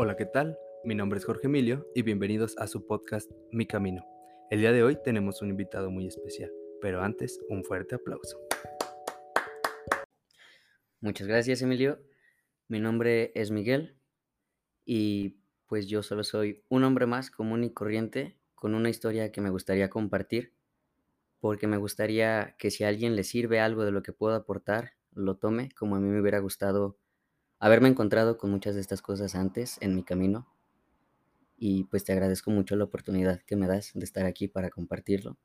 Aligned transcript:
Hola, 0.00 0.14
¿qué 0.14 0.26
tal? 0.26 0.56
Mi 0.84 0.94
nombre 0.94 1.18
es 1.18 1.24
Jorge 1.24 1.48
Emilio 1.48 1.84
y 1.92 2.02
bienvenidos 2.02 2.56
a 2.58 2.68
su 2.68 2.86
podcast 2.86 3.28
Mi 3.50 3.66
Camino. 3.66 4.06
El 4.48 4.60
día 4.60 4.70
de 4.70 4.84
hoy 4.84 4.96
tenemos 5.02 5.42
un 5.42 5.50
invitado 5.50 5.90
muy 5.90 6.06
especial, 6.06 6.52
pero 6.80 7.02
antes 7.02 7.40
un 7.48 7.64
fuerte 7.64 7.96
aplauso. 7.96 8.38
Muchas 11.00 11.26
gracias, 11.26 11.62
Emilio. 11.62 11.98
Mi 12.68 12.78
nombre 12.78 13.32
es 13.34 13.50
Miguel 13.50 13.98
y 14.84 15.40
pues 15.66 15.88
yo 15.88 16.04
solo 16.04 16.22
soy 16.22 16.62
un 16.68 16.84
hombre 16.84 17.06
más 17.06 17.32
común 17.32 17.64
y 17.64 17.72
corriente 17.72 18.38
con 18.54 18.76
una 18.76 18.90
historia 18.90 19.32
que 19.32 19.40
me 19.40 19.50
gustaría 19.50 19.90
compartir 19.90 20.54
porque 21.40 21.66
me 21.66 21.76
gustaría 21.76 22.54
que 22.56 22.70
si 22.70 22.84
a 22.84 22.88
alguien 22.88 23.16
le 23.16 23.24
sirve 23.24 23.58
algo 23.58 23.84
de 23.84 23.90
lo 23.90 24.04
que 24.04 24.12
puedo 24.12 24.36
aportar, 24.36 24.92
lo 25.12 25.38
tome 25.38 25.70
como 25.76 25.96
a 25.96 25.98
mí 25.98 26.08
me 26.08 26.20
hubiera 26.20 26.38
gustado 26.38 27.00
haberme 27.58 27.88
encontrado 27.88 28.38
con 28.38 28.50
muchas 28.50 28.74
de 28.74 28.80
estas 28.80 29.02
cosas 29.02 29.34
antes 29.34 29.78
en 29.80 29.94
mi 29.94 30.04
camino. 30.04 30.46
Y 31.56 31.84
pues 31.84 32.04
te 32.04 32.12
agradezco 32.12 32.50
mucho 32.50 32.76
la 32.76 32.84
oportunidad 32.84 33.42
que 33.42 33.56
me 33.56 33.66
das 33.66 33.92
de 33.94 34.04
estar 34.04 34.26
aquí 34.26 34.48
para 34.48 34.70
compartirlo. 34.70 35.38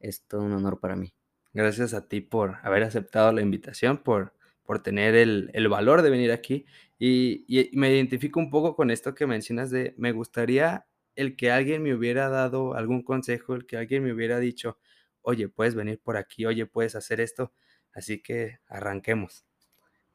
Es 0.00 0.26
todo 0.26 0.42
un 0.42 0.52
honor 0.52 0.80
para 0.80 0.96
mí. 0.96 1.14
Gracias 1.52 1.94
a 1.94 2.08
ti 2.08 2.20
por 2.20 2.56
haber 2.62 2.82
aceptado 2.82 3.32
la 3.32 3.42
invitación, 3.42 3.98
por, 3.98 4.34
por 4.64 4.82
tener 4.82 5.14
el, 5.14 5.50
el 5.52 5.68
valor 5.68 6.02
de 6.02 6.10
venir 6.10 6.32
aquí. 6.32 6.66
Y, 6.98 7.44
y 7.48 7.76
me 7.76 7.92
identifico 7.94 8.40
un 8.40 8.50
poco 8.50 8.74
con 8.74 8.90
esto 8.90 9.14
que 9.14 9.26
mencionas 9.26 9.70
de, 9.70 9.94
me 9.96 10.12
gustaría 10.12 10.86
el 11.16 11.36
que 11.36 11.50
alguien 11.50 11.82
me 11.82 11.94
hubiera 11.94 12.28
dado 12.28 12.74
algún 12.74 13.02
consejo, 13.02 13.54
el 13.54 13.66
que 13.66 13.76
alguien 13.76 14.04
me 14.04 14.12
hubiera 14.12 14.38
dicho, 14.38 14.78
oye, 15.22 15.48
puedes 15.48 15.74
venir 15.74 16.00
por 16.00 16.16
aquí, 16.16 16.46
oye, 16.46 16.66
puedes 16.66 16.94
hacer 16.96 17.20
esto. 17.20 17.52
Así 17.92 18.22
que 18.22 18.58
arranquemos. 18.68 19.44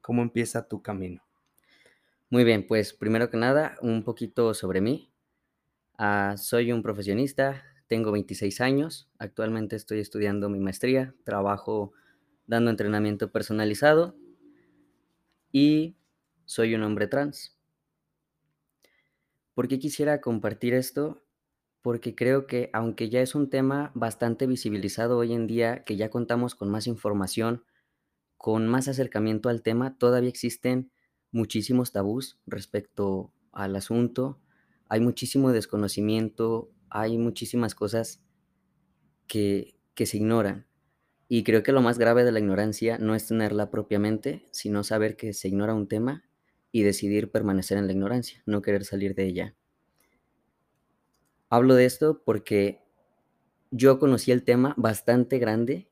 ¿Cómo 0.02 0.22
empieza 0.22 0.68
tu 0.68 0.82
camino? 0.82 1.25
Muy 2.36 2.44
bien, 2.44 2.68
pues 2.68 2.92
primero 2.94 3.30
que 3.30 3.38
nada, 3.38 3.78
un 3.82 4.04
poquito 4.04 4.54
sobre 4.54 4.82
mí. 4.82 5.10
Ah, 5.98 6.36
soy 6.38 6.74
un 6.74 6.84
profesionista, 6.84 7.64
tengo 7.88 8.12
26 8.12 8.62
años, 8.62 9.10
actualmente 9.20 9.78
estoy 9.78 10.02
estudiando 10.02 10.50
mi 10.50 10.60
maestría, 10.60 11.16
trabajo 11.24 11.94
dando 12.48 12.72
entrenamiento 12.72 13.32
personalizado 13.32 14.18
y 15.52 15.96
soy 16.46 16.76
un 16.76 16.84
hombre 16.84 17.08
trans. 17.08 17.58
¿Por 19.54 19.68
qué 19.68 19.80
quisiera 19.80 20.22
compartir 20.22 20.74
esto? 20.74 21.24
Porque 21.82 22.16
creo 22.16 22.48
que 22.48 22.70
aunque 22.74 23.10
ya 23.10 23.22
es 23.22 23.36
un 23.36 23.50
tema 23.50 23.92
bastante 23.96 24.48
visibilizado 24.48 25.18
hoy 25.18 25.34
en 25.34 25.48
día, 25.48 25.84
que 25.84 25.96
ya 25.96 26.10
contamos 26.10 26.56
con 26.56 26.70
más 26.70 26.88
información, 26.88 27.64
con 28.38 28.68
más 28.68 28.88
acercamiento 28.88 29.50
al 29.50 29.64
tema, 29.64 29.98
todavía 29.98 30.30
existen 30.30 30.92
muchísimos 31.32 31.92
tabús 31.92 32.40
respecto 32.46 33.34
al 33.52 33.76
asunto, 33.76 34.40
hay 34.88 35.00
muchísimo 35.00 35.52
desconocimiento, 35.52 36.72
hay 36.90 37.18
muchísimas 37.18 37.76
cosas 37.76 38.22
que, 39.28 39.76
que 39.96 40.06
se 40.06 40.18
ignoran. 40.18 40.68
Y 41.28 41.44
creo 41.44 41.64
que 41.64 41.72
lo 41.72 41.82
más 41.82 41.98
grave 41.98 42.24
de 42.24 42.32
la 42.32 42.40
ignorancia 42.40 42.98
no 43.00 43.16
es 43.16 43.28
tenerla 43.28 43.72
propiamente, 43.72 44.46
sino 44.52 44.84
saber 44.84 45.16
que 45.16 45.34
se 45.34 45.48
ignora 45.48 45.74
un 45.74 45.88
tema 45.88 46.24
y 46.72 46.84
decidir 46.84 47.32
permanecer 47.32 47.78
en 47.78 47.88
la 47.88 47.94
ignorancia, 47.94 48.44
no 48.46 48.62
querer 48.62 48.86
salir 48.86 49.16
de 49.16 49.26
ella. 49.26 49.56
Hablo 51.50 51.76
de 51.76 51.86
esto 51.86 52.22
porque 52.24 52.82
yo 53.72 53.98
conocí 53.98 54.32
el 54.32 54.44
tema 54.44 54.74
bastante 54.78 55.40
grande 55.40 55.90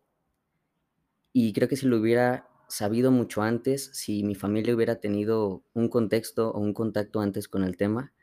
y 1.32 1.54
creo 1.54 1.68
que 1.68 1.78
si 1.78 1.88
lo 1.88 1.98
hubiera 1.98 2.50
sabido 2.68 3.12
mucho 3.12 3.42
antes, 3.42 3.92
si 3.94 4.24
mi 4.24 4.36
familia 4.36 4.76
hubiera 4.76 5.00
tenido 5.00 5.64
un 5.74 5.90
contexto 5.90 6.52
o 6.52 6.60
un 6.60 6.74
contacto 6.74 7.20
antes 7.22 7.48
con 7.48 7.64
el 7.64 7.78
tema, 7.78 8.14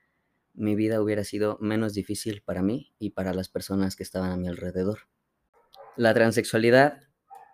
mi 0.55 0.75
vida 0.75 1.01
hubiera 1.03 1.25
sido 1.25 1.59
menos 1.61 1.95
difícil 1.95 2.43
para 2.43 2.63
mí 2.63 2.93
y 2.99 3.11
para 3.11 3.33
las 3.35 3.49
personas 3.49 3.97
que 3.97 4.03
estaban 4.03 4.31
a 4.31 4.37
mi 4.37 4.49
alrededor. 4.49 5.09
La 5.97 6.15
transexualidad 6.15 7.03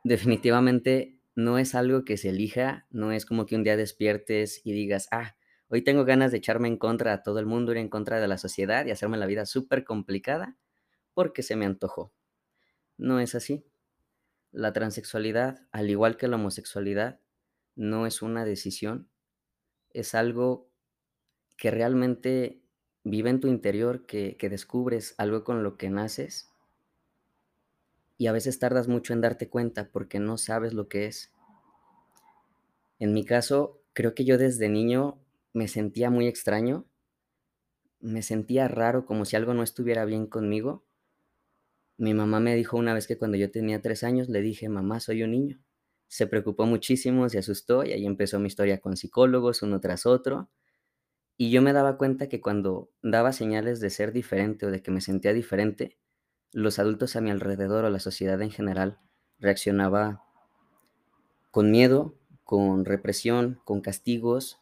definitivamente 0.05 1.19
no 1.35 1.59
es 1.59 1.75
algo 1.75 2.05
que 2.05 2.17
se 2.17 2.31
elija, 2.31 2.87
no 2.91 3.13
es 3.13 3.27
como 3.27 3.47
que 3.47 3.57
un 3.57 3.65
día 3.65 3.77
despiertes 3.77 4.63
y 4.65 4.73
digas, 4.73 5.09
ah, 5.11 5.37
hoy 5.69 5.83
tengo 5.83 6.05
ganas 6.05 6.33
de 6.33 6.39
echarme 6.39 6.69
en 6.69 6.79
contra 6.79 7.13
a 7.13 7.23
todo 7.23 7.39
el 7.39 7.47
mundo, 7.47 7.73
ir 7.73 7.79
en 7.79 7.89
contra 7.89 8.21
de 8.21 8.29
la 8.29 8.39
sociedad 8.39 8.87
y 8.87 8.91
hacerme 8.91 9.19
la 9.19 9.27
vida 9.27 9.47
súper 9.47 9.85
complicada 9.85 10.57
porque 11.13 11.43
se 11.43 11.57
me 11.57 11.67
antojó. 11.67 12.13
No 12.99 13.21
es 13.21 13.35
así. 13.35 13.67
La 14.57 14.73
transexualidad, 14.73 15.67
al 15.71 15.91
igual 15.91 16.17
que 16.17 16.29
la 16.29 16.37
homosexualidad, 16.37 17.21
no 17.75 18.07
es 18.07 18.23
una 18.23 18.47
decisión, 18.47 19.07
es 19.91 20.15
algo 20.15 20.71
que 21.59 21.71
realmente 21.71 22.63
vive 23.05 23.29
en 23.29 23.41
tu 23.41 23.49
interior, 23.49 24.07
que, 24.07 24.35
descubres 24.41 25.15
algo 25.19 25.45
con 25.45 25.63
lo 25.63 25.77
que 25.77 25.91
naces. 25.91 26.49
Y 28.17 28.29
a 28.29 28.33
veces 28.33 28.59
tardas 28.59 28.89
mucho 28.89 29.13
en 29.13 29.21
darte 29.21 29.51
cuenta 29.51 29.91
porque 29.93 30.21
no 30.21 30.39
sabes 30.39 30.73
lo 30.73 30.89
que 30.89 31.05
es. 31.05 31.35
En 32.99 33.13
mi 33.13 33.27
caso, 33.27 33.83
creo 33.93 34.15
que 34.15 34.25
yo 34.25 34.39
desde 34.39 34.71
niño 34.71 35.19
me 35.53 35.69
sentía 35.69 36.09
muy 36.09 36.29
extraño, 36.29 36.87
me 38.01 38.23
sentía 38.23 38.69
raro 38.69 39.05
como 39.05 39.27
si 39.27 39.37
algo 39.37 39.53
no 39.53 39.63
estuviera 39.63 40.07
bien 40.07 40.27
conmigo 40.27 40.86
mi 41.99 42.15
mamá 42.15 42.41
me 42.41 42.55
dijo 42.55 42.77
una 42.77 42.95
vez 42.95 43.07
que 43.07 43.19
cuando 43.19 43.37
yo 43.37 43.51
tenía 43.51 43.81
tres 43.81 44.05
años 44.05 44.29
le 44.29 44.43
dije, 44.43 44.69
mamá, 44.69 45.01
soy 45.01 45.23
un 45.23 45.31
niño. 45.31 45.61
Se 46.09 46.27
preocupó 46.27 46.67
muchísimo, 46.67 47.29
se 47.29 47.39
asustó 47.39 47.85
y 47.85 47.93
ahí 47.93 48.07
empezó 48.07 48.39
mi 48.39 48.49
historia 48.49 48.81
con 48.81 48.97
psicólogos, 48.97 49.63
uno 49.63 49.81
tras 49.81 50.07
otro. 50.07 50.51
Y 51.37 51.51
yo 51.51 51.63
me 51.63 51.73
daba 51.73 51.99
cuenta 51.99 52.29
que 52.29 52.41
cuando 52.41 52.91
daba 53.03 53.33
señales 53.33 53.81
de 53.81 53.91
ser 53.91 54.13
diferente 54.13 54.67
o 54.67 54.71
de 54.71 54.83
que 54.83 54.91
me 54.91 55.01
sentía 55.01 55.33
diferente, 55.33 55.99
los 56.53 56.79
adultos 56.79 57.17
a 57.17 57.21
mi 57.21 57.31
alrededor 57.31 57.85
o 57.85 57.91
la 57.91 58.01
sociedad 58.01 58.41
en 58.41 58.51
general 58.51 58.99
reaccionaba 59.39 60.25
con 61.51 61.71
miedo, 61.71 62.19
con 62.45 62.85
represión, 62.85 63.61
con 63.65 63.81
castigos 63.81 64.59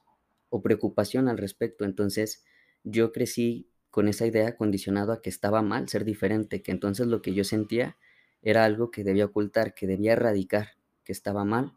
o 0.49 0.63
preocupación 0.63 1.29
al 1.29 1.39
respecto. 1.39 1.85
Entonces 1.85 2.45
yo 2.83 3.13
crecí 3.13 3.71
con 3.95 4.09
esa 4.09 4.27
idea 4.27 4.57
condicionado 4.57 5.13
a 5.13 5.23
que 5.23 5.31
estaba 5.31 5.63
mal 5.63 5.89
ser 5.89 6.05
diferente, 6.05 6.63
que 6.63 6.73
entonces 6.73 7.07
lo 7.07 7.23
que 7.23 7.33
yo 7.33 7.45
sentía 7.45 7.97
era 8.43 8.65
algo 8.65 8.91
que 8.91 9.05
debía 9.05 9.27
ocultar, 9.27 9.73
que 9.73 9.87
debía 9.87 10.15
erradicar, 10.15 10.71
que 11.05 11.13
estaba 11.13 11.45
mal. 11.45 11.75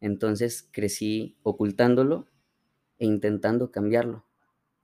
Entonces 0.00 0.66
crecí 0.72 1.36
ocultándolo 1.42 2.28
e 2.98 3.04
intentando 3.04 3.70
cambiarlo. 3.70 4.24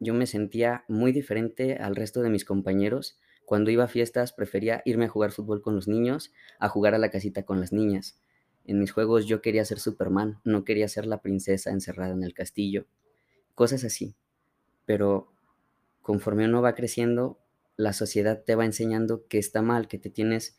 Yo 0.01 0.13
me 0.13 0.27
sentía 0.27 0.85
muy 0.87 1.13
diferente 1.13 1.77
al 1.77 1.97
resto 1.97 2.21
de 2.21 2.29
mis 2.29 2.45
compañeros. 2.45 3.19
Cuando 3.47 3.71
iba 3.71 3.85
a 3.85 3.89
fiestas 3.89 4.35
prefería 4.35 4.83
irme 4.85 5.07
a 5.07 5.09
jugar 5.09 5.33
fútbol 5.33 5.63
con 5.63 5.75
los 5.75 5.89
niños, 5.89 6.31
a 6.59 6.69
jugar 6.69 6.95
a 6.95 6.99
la 6.99 7.11
casita 7.11 7.43
con 7.43 7.59
las 7.59 7.73
niñas. 7.73 8.21
En 8.67 8.79
mis 8.79 8.93
juegos 8.93 9.25
yo 9.25 9.41
quería 9.41 9.65
ser 9.65 9.81
Superman, 9.81 10.43
no 10.45 10.67
quería 10.67 10.89
ser 10.89 11.07
la 11.07 11.23
princesa 11.23 11.71
encerrada 11.71 12.13
en 12.13 12.23
el 12.23 12.35
castillo. 12.35 12.85
Cosas 13.55 13.83
así. 13.83 14.15
Pero 14.85 15.33
conforme 16.03 16.47
uno 16.47 16.63
va 16.63 16.75
creciendo, 16.75 17.39
la 17.77 17.93
sociedad 17.93 18.43
te 18.45 18.55
va 18.55 18.65
enseñando 18.65 19.27
que 19.29 19.39
está 19.39 19.63
mal, 19.63 19.89
que 19.89 19.99
te 19.99 20.11
tienes 20.11 20.59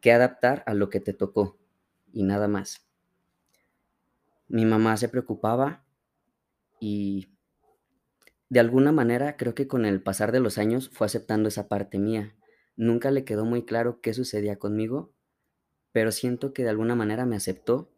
que 0.00 0.12
adaptar 0.12 0.62
a 0.66 0.74
lo 0.74 0.90
que 0.90 1.00
te 1.00 1.12
tocó 1.12 1.58
y 2.12 2.22
nada 2.22 2.48
más. 2.48 2.86
Mi 4.48 4.64
mamá 4.64 4.96
se 4.96 5.08
preocupaba 5.08 5.84
y 6.80 7.28
de 8.48 8.60
alguna 8.60 8.92
manera 8.92 9.36
creo 9.36 9.54
que 9.54 9.68
con 9.68 9.84
el 9.84 10.02
pasar 10.02 10.32
de 10.32 10.40
los 10.40 10.58
años 10.58 10.88
fue 10.90 11.06
aceptando 11.06 11.48
esa 11.48 11.68
parte 11.68 11.98
mía. 11.98 12.34
Nunca 12.76 13.10
le 13.10 13.24
quedó 13.24 13.44
muy 13.44 13.64
claro 13.64 14.00
qué 14.00 14.14
sucedía 14.14 14.58
conmigo, 14.58 15.12
pero 15.92 16.12
siento 16.12 16.52
que 16.52 16.62
de 16.62 16.70
alguna 16.70 16.94
manera 16.94 17.26
me 17.26 17.36
aceptó 17.36 17.90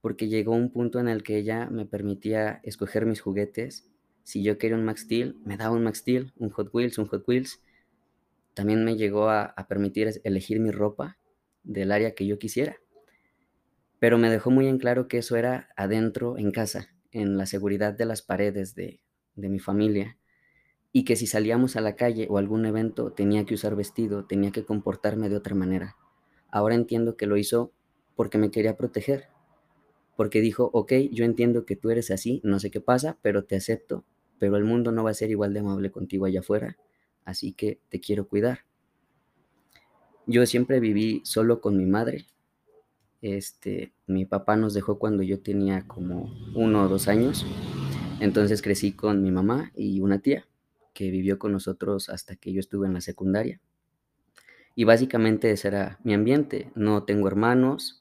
porque 0.00 0.28
llegó 0.28 0.52
un 0.52 0.72
punto 0.72 0.98
en 0.98 1.08
el 1.08 1.22
que 1.22 1.36
ella 1.36 1.68
me 1.70 1.84
permitía 1.84 2.60
escoger 2.62 3.04
mis 3.04 3.20
juguetes 3.20 3.90
si 4.22 4.42
yo 4.42 4.58
quería 4.58 4.76
un 4.76 4.84
Max 4.84 5.02
Steel, 5.02 5.36
me 5.44 5.56
daba 5.56 5.74
un 5.74 5.84
Max 5.84 5.98
Steel, 5.98 6.32
un 6.36 6.50
Hot 6.50 6.70
Wheels, 6.72 6.98
un 6.98 7.06
Hot 7.06 7.24
Wheels. 7.26 7.62
También 8.54 8.84
me 8.84 8.96
llegó 8.96 9.30
a, 9.30 9.54
permitir 9.68 10.20
elegir 10.24 10.60
mi 10.60 10.70
ropa 10.70 11.18
del 11.62 11.92
área 11.92 12.14
que 12.14 12.26
yo 12.26 12.38
quisiera. 12.38 12.76
Pero 13.98 14.18
me 14.18 14.30
dejó 14.30 14.50
muy 14.50 14.66
en 14.66 14.78
claro 14.78 15.08
que 15.08 15.18
eso 15.18 15.36
era 15.36 15.68
adentro, 15.76 16.38
en 16.38 16.50
casa, 16.50 16.88
en 17.12 17.36
la 17.36 17.46
seguridad 17.46 17.92
de 17.92 18.06
las 18.06 18.22
paredes 18.22 18.74
de, 18.74 19.00
de 19.34 19.48
mi 19.48 19.58
familia. 19.58 20.16
Y 20.92 21.04
que 21.04 21.16
si 21.16 21.26
salíamos 21.26 21.76
a 21.76 21.80
la 21.80 21.96
calle 21.96 22.26
o 22.30 22.38
algún 22.38 22.66
evento 22.66 23.12
tenía 23.12 23.44
que 23.44 23.54
usar 23.54 23.76
vestido, 23.76 24.26
tenía 24.26 24.50
que 24.50 24.64
comportarme 24.64 25.28
de 25.28 25.36
otra 25.36 25.54
manera. 25.54 25.96
Ahora 26.50 26.74
entiendo 26.74 27.16
que 27.16 27.26
lo 27.26 27.36
hizo 27.36 27.72
porque 28.16 28.38
me 28.38 28.50
quería 28.50 28.76
proteger, 28.76 29.28
porque 30.20 30.42
dijo, 30.42 30.68
ok, 30.74 30.92
yo 31.12 31.24
entiendo 31.24 31.64
que 31.64 31.76
tú 31.76 31.88
eres 31.88 32.10
así, 32.10 32.42
no 32.44 32.60
sé 32.60 32.70
qué 32.70 32.82
pasa, 32.82 33.16
pero 33.22 33.44
te 33.44 33.56
acepto, 33.56 34.04
pero 34.38 34.58
el 34.58 34.64
mundo 34.64 34.92
no 34.92 35.02
va 35.02 35.12
a 35.12 35.14
ser 35.14 35.30
igual 35.30 35.54
de 35.54 35.60
amable 35.60 35.90
contigo 35.90 36.26
allá 36.26 36.40
afuera, 36.40 36.76
así 37.24 37.54
que 37.54 37.80
te 37.88 38.00
quiero 38.00 38.28
cuidar. 38.28 38.66
Yo 40.26 40.44
siempre 40.44 40.78
viví 40.78 41.22
solo 41.24 41.62
con 41.62 41.78
mi 41.78 41.86
madre. 41.86 42.26
Este, 43.22 43.94
mi 44.06 44.26
papá 44.26 44.56
nos 44.56 44.74
dejó 44.74 44.98
cuando 44.98 45.22
yo 45.22 45.40
tenía 45.40 45.86
como 45.86 46.30
uno 46.54 46.84
o 46.84 46.88
dos 46.88 47.08
años 47.08 47.46
Entonces 48.20 48.60
crecí 48.60 48.92
con 48.92 49.22
mi 49.22 49.30
mamá 49.30 49.72
y 49.74 50.00
una 50.00 50.18
tía 50.18 50.46
que 50.92 51.10
vivió 51.10 51.38
con 51.38 51.52
nosotros 51.52 52.10
hasta 52.10 52.36
que 52.36 52.52
yo 52.52 52.60
estuve 52.60 52.86
en 52.86 52.92
la 52.92 53.00
secundaria. 53.00 53.58
Y 54.74 54.84
básicamente 54.84 55.50
ese 55.50 55.68
era 55.68 55.98
mi 56.04 56.12
ambiente. 56.12 56.70
No 56.74 57.04
tengo 57.04 57.26
hermanos. 57.26 57.99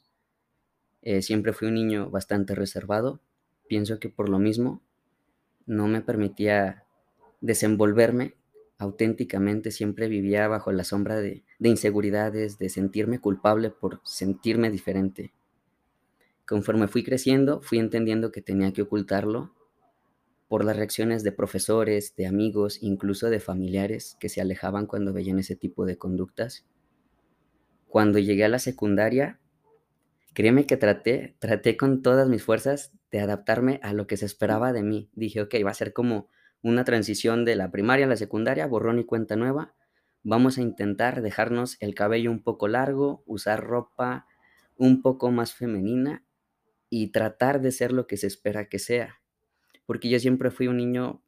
Eh, 1.01 1.21
siempre 1.21 1.53
fui 1.53 1.67
un 1.67 1.75
niño 1.75 2.09
bastante 2.09 2.55
reservado. 2.55 3.21
Pienso 3.67 3.99
que 3.99 4.09
por 4.09 4.29
lo 4.29 4.39
mismo 4.39 4.81
no 5.65 5.87
me 5.87 6.01
permitía 6.01 6.83
desenvolverme 7.41 8.35
auténticamente. 8.77 9.71
Siempre 9.71 10.07
vivía 10.07 10.47
bajo 10.47 10.71
la 10.71 10.83
sombra 10.83 11.17
de, 11.17 11.43
de 11.59 11.69
inseguridades, 11.69 12.57
de 12.57 12.69
sentirme 12.69 13.19
culpable 13.19 13.69
por 13.69 14.01
sentirme 14.03 14.69
diferente. 14.71 15.33
Conforme 16.45 16.87
fui 16.87 17.03
creciendo, 17.03 17.61
fui 17.61 17.77
entendiendo 17.77 18.31
que 18.31 18.41
tenía 18.41 18.73
que 18.73 18.81
ocultarlo 18.81 19.53
por 20.49 20.65
las 20.65 20.75
reacciones 20.75 21.23
de 21.23 21.31
profesores, 21.31 22.15
de 22.15 22.25
amigos, 22.25 22.79
incluso 22.81 23.29
de 23.29 23.39
familiares 23.39 24.17
que 24.19 24.29
se 24.29 24.41
alejaban 24.41 24.87
cuando 24.87 25.13
veían 25.13 25.37
ese 25.37 25.55
tipo 25.55 25.85
de 25.85 25.97
conductas. 25.97 26.65
Cuando 27.87 28.17
llegué 28.17 28.45
a 28.45 28.49
la 28.49 28.57
secundaria, 28.57 29.39
créeme 30.33 30.65
que 30.65 30.77
traté, 30.77 31.35
traté 31.39 31.77
con 31.77 32.01
todas 32.01 32.27
mis 32.29 32.43
fuerzas 32.43 32.93
de 33.11 33.19
adaptarme 33.19 33.79
a 33.83 33.93
lo 33.93 34.07
que 34.07 34.17
se 34.17 34.25
esperaba 34.25 34.73
de 34.73 34.83
mí. 34.83 35.09
Dije, 35.13 35.41
ok, 35.41 35.55
va 35.65 35.71
a 35.71 35.75
ser 35.75 35.93
como 35.93 36.29
una 36.61 36.83
transición 36.83 37.45
de 37.45 37.55
la 37.55 37.71
primaria 37.71 38.05
a 38.05 38.09
la 38.09 38.17
secundaria, 38.17 38.67
borrón 38.67 38.99
y 38.99 39.05
cuenta 39.05 39.35
nueva. 39.35 39.73
Vamos 40.23 40.57
a 40.57 40.61
intentar 40.61 41.21
dejarnos 41.21 41.77
el 41.79 41.95
cabello 41.95 42.31
un 42.31 42.43
poco 42.43 42.67
largo, 42.67 43.23
usar 43.25 43.63
ropa 43.63 44.27
un 44.75 45.01
poco 45.01 45.31
más 45.31 45.53
femenina 45.53 46.25
y 46.89 47.11
tratar 47.11 47.61
de 47.61 47.71
ser 47.71 47.91
lo 47.91 48.07
que 48.07 48.17
se 48.17 48.27
espera 48.27 48.69
que 48.69 48.79
sea 48.79 49.19
porque 49.89 50.07
yo 50.07 50.19
siempre 50.19 50.51
fui 50.51 50.67
un 50.67 50.77
niño 50.77 51.23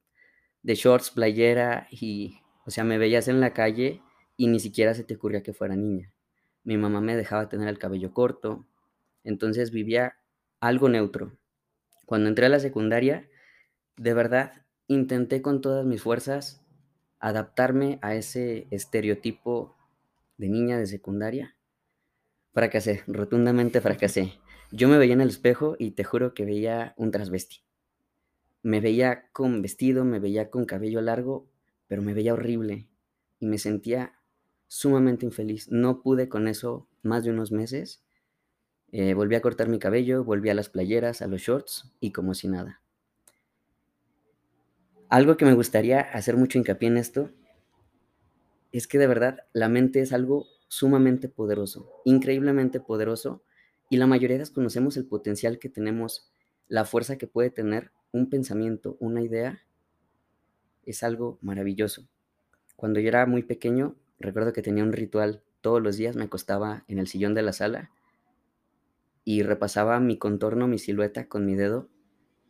de 0.61 0.75
shorts, 0.75 1.09
playera 1.09 1.87
y, 1.89 2.37
o 2.63 2.69
sea, 2.69 2.83
me 2.83 2.99
veías 2.99 3.27
en 3.27 3.41
la 3.41 3.53
calle 3.53 4.03
y 4.37 4.45
ni 4.49 4.59
siquiera 4.59 4.93
se 4.93 5.03
te 5.03 5.15
ocurría 5.15 5.41
que 5.41 5.51
fuera 5.51 5.75
niña. 5.75 6.13
Mi 6.63 6.77
mamá 6.77 7.01
me 7.01 7.15
dejaba 7.15 7.49
tener 7.49 7.67
el 7.67 7.79
cabello 7.79 8.13
corto, 8.13 8.67
entonces 9.23 9.71
vivía 9.71 10.17
algo 10.59 10.89
neutro. 10.89 11.37
Cuando 12.05 12.29
entré 12.29 12.45
a 12.45 12.49
la 12.49 12.59
secundaria, 12.59 13.29
de 13.97 14.13
verdad 14.13 14.65
intenté 14.87 15.41
con 15.41 15.61
todas 15.61 15.85
mis 15.85 16.01
fuerzas 16.01 16.61
adaptarme 17.19 17.99
a 18.01 18.15
ese 18.15 18.67
estereotipo 18.71 19.75
de 20.37 20.49
niña 20.49 20.77
de 20.77 20.87
secundaria. 20.87 21.55
Fracasé, 22.53 23.03
rotundamente 23.07 23.79
fracasé. 23.79 24.33
Yo 24.71 24.87
me 24.87 24.97
veía 24.97 25.13
en 25.13 25.21
el 25.21 25.29
espejo 25.29 25.75
y 25.77 25.91
te 25.91 26.03
juro 26.03 26.33
que 26.33 26.45
veía 26.45 26.93
un 26.97 27.11
transvesti 27.11 27.63
me 28.63 28.79
veía 28.79 29.29
con 29.31 29.61
vestido, 29.61 30.05
me 30.05 30.19
veía 30.19 30.49
con 30.49 30.65
cabello 30.65 31.01
largo, 31.01 31.47
pero 31.87 32.01
me 32.01 32.13
veía 32.13 32.33
horrible 32.33 32.87
y 33.39 33.47
me 33.47 33.57
sentía 33.57 34.13
sumamente 34.67 35.25
infeliz. 35.25 35.69
No 35.69 36.01
pude 36.01 36.29
con 36.29 36.47
eso 36.47 36.87
más 37.01 37.23
de 37.23 37.31
unos 37.31 37.51
meses. 37.51 38.03
Eh, 38.91 39.13
volví 39.13 39.35
a 39.35 39.41
cortar 39.41 39.69
mi 39.69 39.79
cabello, 39.79 40.23
volví 40.23 40.49
a 40.49 40.53
las 40.53 40.69
playeras, 40.69 41.21
a 41.21 41.27
los 41.27 41.41
shorts 41.41 41.93
y 41.99 42.11
como 42.11 42.33
si 42.33 42.47
nada. 42.49 42.81
Algo 45.07 45.37
que 45.37 45.45
me 45.45 45.53
gustaría 45.53 46.01
hacer 46.01 46.35
mucho 46.35 46.57
hincapié 46.57 46.89
en 46.89 46.97
esto 46.97 47.29
es 48.71 48.87
que 48.87 48.97
de 48.97 49.07
verdad 49.07 49.45
la 49.53 49.69
mente 49.69 50.01
es 50.01 50.13
algo 50.13 50.45
sumamente 50.67 51.27
poderoso, 51.27 51.89
increíblemente 52.05 52.79
poderoso, 52.79 53.43
y 53.89 53.97
la 53.97 54.07
mayoría 54.07 54.37
desconocemos 54.37 54.95
el 54.95 55.05
potencial 55.05 55.59
que 55.59 55.67
tenemos, 55.67 56.31
la 56.69 56.85
fuerza 56.85 57.17
que 57.17 57.27
puede 57.27 57.49
tener 57.49 57.91
un 58.13 58.29
pensamiento, 58.29 58.95
una 59.01 59.21
idea, 59.21 59.59
es 60.85 61.03
algo 61.03 61.37
maravilloso. 61.41 62.07
Cuando 62.77 63.01
yo 63.01 63.09
era 63.09 63.25
muy 63.25 63.43
pequeño, 63.43 63.95
recuerdo 64.17 64.53
que 64.53 64.61
tenía 64.61 64.83
un 64.83 64.93
ritual. 64.93 65.43
Todos 65.59 65.81
los 65.81 65.97
días 65.97 66.15
me 66.15 66.23
acostaba 66.23 66.85
en 66.87 66.99
el 66.99 67.07
sillón 67.07 67.33
de 67.33 67.41
la 67.41 67.51
sala 67.51 67.91
y 69.23 69.43
repasaba 69.43 69.99
mi 69.99 70.17
contorno, 70.17 70.67
mi 70.67 70.79
silueta 70.79 71.27
con 71.27 71.45
mi 71.45 71.55
dedo 71.55 71.89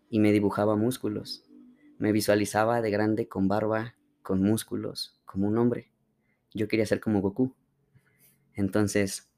y 0.09 0.19
me 0.19 0.31
dibujaba 0.31 0.75
músculos. 0.75 1.43
Me 1.97 2.11
visualizaba 2.11 2.81
de 2.81 2.91
grande 2.91 3.27
con 3.27 3.47
barba, 3.47 3.95
con 4.21 4.41
músculos, 4.41 5.19
como 5.25 5.47
un 5.47 5.57
hombre. 5.57 5.91
Yo 6.53 6.67
quería 6.67 6.85
ser 6.85 6.99
como 6.99 7.21
Goku. 7.21 7.55
Entonces, 8.53 9.31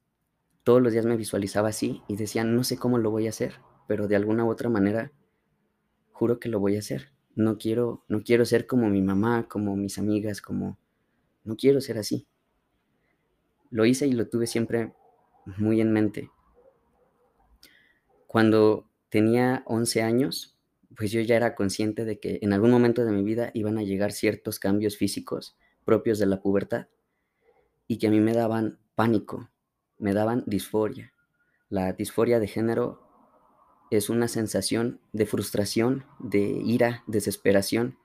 todos 0.64 0.82
los 0.82 0.94
días 0.94 1.06
me 1.06 1.18
visualizaba 1.18 1.70
así 1.70 2.02
y 2.08 2.16
decía, 2.16 2.44
no 2.44 2.64
sé 2.64 2.78
cómo 2.78 2.98
lo 2.98 3.12
voy 3.12 3.28
a 3.28 3.30
hacer, 3.30 3.56
pero 3.88 4.08
de 4.08 4.16
alguna 4.16 4.46
u 4.46 4.50
otra 4.50 4.70
manera 4.70 5.12
juro 6.12 6.40
que 6.40 6.50
lo 6.50 6.60
voy 6.60 6.76
a 6.76 6.80
hacer. 6.80 7.12
No 7.36 7.58
quiero, 7.58 8.06
no 8.08 8.24
quiero 8.24 8.46
ser 8.46 8.68
como 8.68 8.90
mi 8.90 9.02
mamá, 9.02 9.48
como 9.48 9.76
mis 9.76 9.98
amigas, 9.98 10.42
como... 10.42 10.78
No 11.44 11.58
quiero 11.58 11.82
ser 11.82 11.98
así. 11.98 12.28
Lo 13.70 13.86
hice 13.86 14.08
y 14.08 14.14
lo 14.14 14.30
tuve 14.30 14.48
siempre 14.48 14.94
muy 15.58 15.82
en 15.82 15.92
mente. 15.92 16.30
Cuando 18.34 18.90
tenía 19.10 19.62
11 19.68 20.02
años, 20.02 20.58
pues 20.98 21.12
yo 21.12 21.22
ya 21.22 21.36
era 21.36 21.54
consciente 21.54 22.04
de 22.04 22.20
que 22.20 22.40
en 22.42 22.52
algún 22.52 22.72
momento 22.72 23.06
de 23.06 23.12
mi 23.12 23.22
vida 23.22 23.52
iban 23.54 23.78
a 23.78 23.84
llegar 23.84 24.12
ciertos 24.12 24.58
cambios 24.58 24.98
físicos 24.98 25.56
propios 25.86 26.18
de 26.18 26.26
la 26.26 26.42
pubertad 26.42 26.88
y 27.88 28.00
que 28.00 28.08
a 28.08 28.10
mí 28.10 28.20
me 28.20 28.34
daban 28.34 28.80
pánico, 28.96 29.52
me 30.00 30.16
daban 30.16 30.44
disforia. 30.48 31.14
La 31.70 31.94
disforia 31.94 32.40
de 32.40 32.48
género 32.48 33.04
es 33.92 34.10
una 34.10 34.28
sensación 34.28 35.00
de 35.12 35.28
frustración, 35.28 36.04
de 36.18 36.42
ira, 36.42 37.04
desesperación 37.06 38.00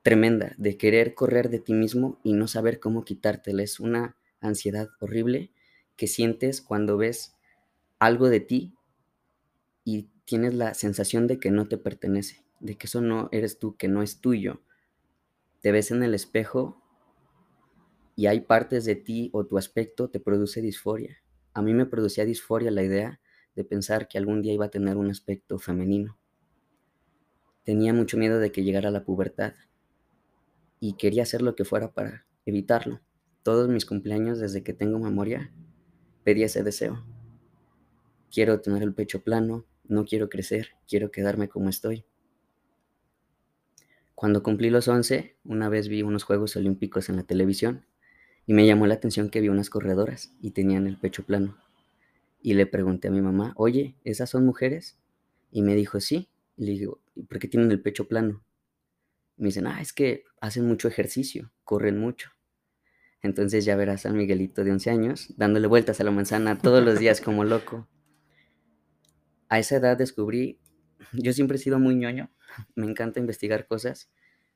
tremenda, 0.00 0.54
de 0.56 0.78
querer 0.78 1.12
correr 1.12 1.50
de 1.50 1.58
ti 1.58 1.74
mismo 1.74 2.18
y 2.22 2.32
no 2.32 2.48
saber 2.48 2.80
cómo 2.80 3.04
quitártela. 3.04 3.62
Es 3.62 3.80
una 3.80 4.16
ansiedad 4.40 4.88
horrible 4.98 5.52
que 5.96 6.06
sientes 6.06 6.62
cuando 6.62 6.96
ves 6.96 7.36
algo 7.98 8.30
de 8.30 8.40
ti 8.40 8.78
y 9.84 10.10
tienes 10.24 10.54
la 10.54 10.74
sensación 10.74 11.26
de 11.26 11.38
que 11.38 11.50
no 11.50 11.68
te 11.68 11.78
pertenece, 11.78 12.44
de 12.60 12.76
que 12.76 12.86
eso 12.86 13.00
no 13.00 13.28
eres 13.32 13.58
tú, 13.58 13.76
que 13.76 13.88
no 13.88 14.02
es 14.02 14.20
tuyo. 14.20 14.62
Te 15.60 15.72
ves 15.72 15.90
en 15.90 16.02
el 16.02 16.14
espejo 16.14 16.82
y 18.16 18.26
hay 18.26 18.40
partes 18.40 18.84
de 18.84 18.94
ti 18.94 19.30
o 19.32 19.46
tu 19.46 19.58
aspecto 19.58 20.10
te 20.10 20.20
produce 20.20 20.60
disforia. 20.60 21.22
A 21.54 21.62
mí 21.62 21.74
me 21.74 21.86
producía 21.86 22.24
disforia 22.24 22.70
la 22.70 22.82
idea 22.82 23.20
de 23.54 23.64
pensar 23.64 24.08
que 24.08 24.18
algún 24.18 24.42
día 24.42 24.52
iba 24.52 24.66
a 24.66 24.70
tener 24.70 24.96
un 24.96 25.10
aspecto 25.10 25.58
femenino. 25.58 26.18
Tenía 27.64 27.92
mucho 27.92 28.16
miedo 28.16 28.38
de 28.38 28.50
que 28.50 28.64
llegara 28.64 28.90
la 28.90 29.04
pubertad 29.04 29.54
y 30.80 30.94
quería 30.94 31.22
hacer 31.22 31.42
lo 31.42 31.54
que 31.54 31.64
fuera 31.64 31.92
para 31.92 32.26
evitarlo. 32.44 33.00
Todos 33.42 33.68
mis 33.68 33.86
cumpleaños 33.86 34.38
desde 34.40 34.62
que 34.62 34.72
tengo 34.72 34.98
memoria 34.98 35.52
pedí 36.24 36.42
ese 36.42 36.62
deseo. 36.62 37.04
Quiero 38.30 38.60
tener 38.60 38.82
el 38.82 38.94
pecho 38.94 39.22
plano, 39.22 39.66
no 39.84 40.04
quiero 40.04 40.28
crecer, 40.28 40.70
quiero 40.88 41.10
quedarme 41.10 41.48
como 41.48 41.68
estoy. 41.68 42.04
Cuando 44.14 44.42
cumplí 44.42 44.70
los 44.70 44.88
11, 44.88 45.36
una 45.44 45.68
vez 45.68 45.88
vi 45.88 46.02
unos 46.02 46.22
Juegos 46.22 46.56
Olímpicos 46.56 47.08
en 47.08 47.16
la 47.16 47.24
televisión 47.24 47.86
y 48.46 48.54
me 48.54 48.66
llamó 48.66 48.86
la 48.86 48.94
atención 48.94 49.30
que 49.30 49.40
vi 49.40 49.48
unas 49.48 49.70
corredoras 49.70 50.32
y 50.40 50.52
tenían 50.52 50.86
el 50.86 50.98
pecho 50.98 51.24
plano. 51.24 51.56
Y 52.40 52.54
le 52.54 52.66
pregunté 52.66 53.08
a 53.08 53.12
mi 53.12 53.20
mamá, 53.20 53.52
oye, 53.56 53.96
¿esas 54.04 54.30
son 54.30 54.44
mujeres? 54.46 54.98
Y 55.50 55.62
me 55.62 55.74
dijo, 55.74 56.00
sí. 56.00 56.28
Y 56.56 56.66
le 56.66 56.72
digo, 56.72 57.00
¿por 57.28 57.38
qué 57.38 57.48
tienen 57.48 57.70
el 57.70 57.80
pecho 57.80 58.08
plano? 58.08 58.44
me 59.36 59.48
dicen, 59.48 59.66
ah, 59.66 59.80
es 59.80 59.92
que 59.92 60.24
hacen 60.40 60.66
mucho 60.66 60.88
ejercicio, 60.88 61.50
corren 61.64 61.98
mucho. 61.98 62.30
Entonces 63.22 63.64
ya 63.64 63.76
verás 63.76 64.06
a 64.06 64.10
Miguelito 64.10 64.64
de 64.64 64.72
11 64.72 64.90
años 64.90 65.34
dándole 65.36 65.66
vueltas 65.66 66.00
a 66.00 66.04
la 66.04 66.10
manzana 66.10 66.58
todos 66.58 66.84
los 66.84 66.98
días 66.98 67.20
como 67.20 67.44
loco. 67.44 67.88
A 69.52 69.58
esa 69.58 69.76
edad 69.76 69.98
descubrí, 69.98 70.58
yo 71.12 71.34
siempre 71.34 71.56
he 71.56 71.60
sido 71.60 71.78
muy 71.78 71.94
ñoño, 71.94 72.30
me 72.74 72.86
encanta 72.86 73.20
investigar 73.20 73.66
cosas. 73.66 74.10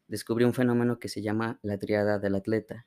Descubrí 0.09 0.47
un 0.47 0.55
fenómeno 0.55 0.99
que 0.99 1.11
se 1.11 1.21
llama 1.21 1.59
la 1.61 1.77
triada 1.77 2.19
del 2.19 2.35
atleta. 2.35 2.87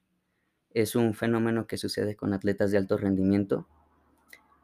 Es 0.74 0.96
un 0.96 1.14
fenómeno 1.14 1.68
que 1.68 1.78
sucede 1.78 2.16
con 2.16 2.34
atletas 2.34 2.72
de 2.72 2.80
alto 2.80 2.98
rendimiento 2.98 3.68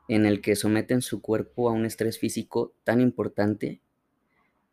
en 0.07 0.25
el 0.25 0.41
que 0.41 0.55
someten 0.55 1.03
su 1.03 1.21
cuerpo 1.21 1.69
a 1.69 1.71
un 1.71 1.85
estrés 1.85 2.17
físico 2.17 2.73
tan 2.83 2.99
importante 2.99 3.79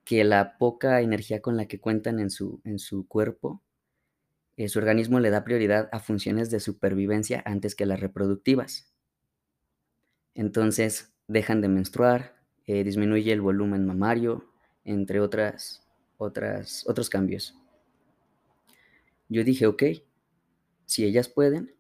que 0.05 0.25
la 0.25 0.57
poca 0.57 1.03
energía 1.03 1.43
con 1.43 1.59
la 1.59 1.67
que 1.67 1.79
cuentan 1.79 2.21
en 2.21 2.31
su, 2.31 2.63
en 2.65 2.79
su 2.79 3.07
cuerpo, 3.07 3.61
eh, 4.57 4.71
su 4.71 4.79
organismo 4.79 5.21
le 5.21 5.29
da 5.29 5.45
prioridad 5.45 5.91
a 5.93 6.01
funciones 6.01 6.51
de 6.51 6.59
supervivencia 6.59 7.43
antes 7.45 7.75
que 7.75 7.85
las 7.85 8.01
reproductivas. 8.01 8.95
Entonces 10.35 11.13
dejan 11.29 11.61
de 11.61 11.69
menstruar, 11.69 12.42
eh, 12.67 12.85
disminuye 12.85 13.33
el 13.33 13.41
volumen 13.41 13.87
mamario, 13.87 14.45
entre 14.85 15.21
otras, 15.21 15.83
otras, 16.19 16.85
otros 16.87 17.11
cambios. 17.11 17.57
Yo 19.29 19.45
dije, 19.45 19.67
ok, 19.67 19.83
si 20.87 21.05
ellas 21.05 21.29
pueden, 21.29 21.75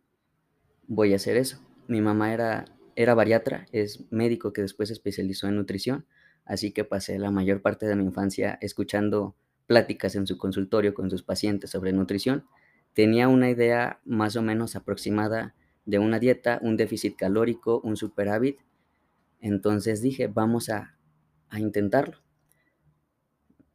voy 0.86 1.12
a 1.12 1.16
hacer 1.16 1.36
eso. 1.36 1.58
Mi 1.88 2.00
mamá 2.00 2.32
era 2.32 2.64
era 2.96 3.14
bariatra, 3.14 3.66
es 3.72 4.04
médico 4.10 4.52
que 4.52 4.62
después 4.62 4.88
se 4.88 4.92
especializó 4.94 5.48
en 5.48 5.56
nutrición, 5.56 6.06
así 6.44 6.72
que 6.72 6.84
pasé 6.84 7.18
la 7.18 7.30
mayor 7.30 7.62
parte 7.62 7.86
de 7.86 7.96
mi 7.96 8.04
infancia 8.04 8.58
escuchando 8.60 9.34
pláticas 9.66 10.14
en 10.14 10.26
su 10.26 10.38
consultorio 10.38 10.94
con 10.94 11.10
sus 11.10 11.22
pacientes 11.22 11.70
sobre 11.70 11.92
nutrición, 11.92 12.44
tenía 12.92 13.28
una 13.28 13.48
idea 13.48 14.00
más 14.04 14.36
o 14.36 14.42
menos 14.42 14.76
aproximada 14.76 15.54
de 15.86 15.98
una 15.98 16.18
dieta, 16.18 16.58
un 16.62 16.76
déficit 16.76 17.16
calórico, 17.16 17.80
un 17.82 17.96
superávit. 17.96 18.58
Entonces 19.42 20.00
dije, 20.00 20.28
vamos 20.28 20.70
a, 20.70 20.96
a 21.50 21.60
intentarlo. 21.60 22.16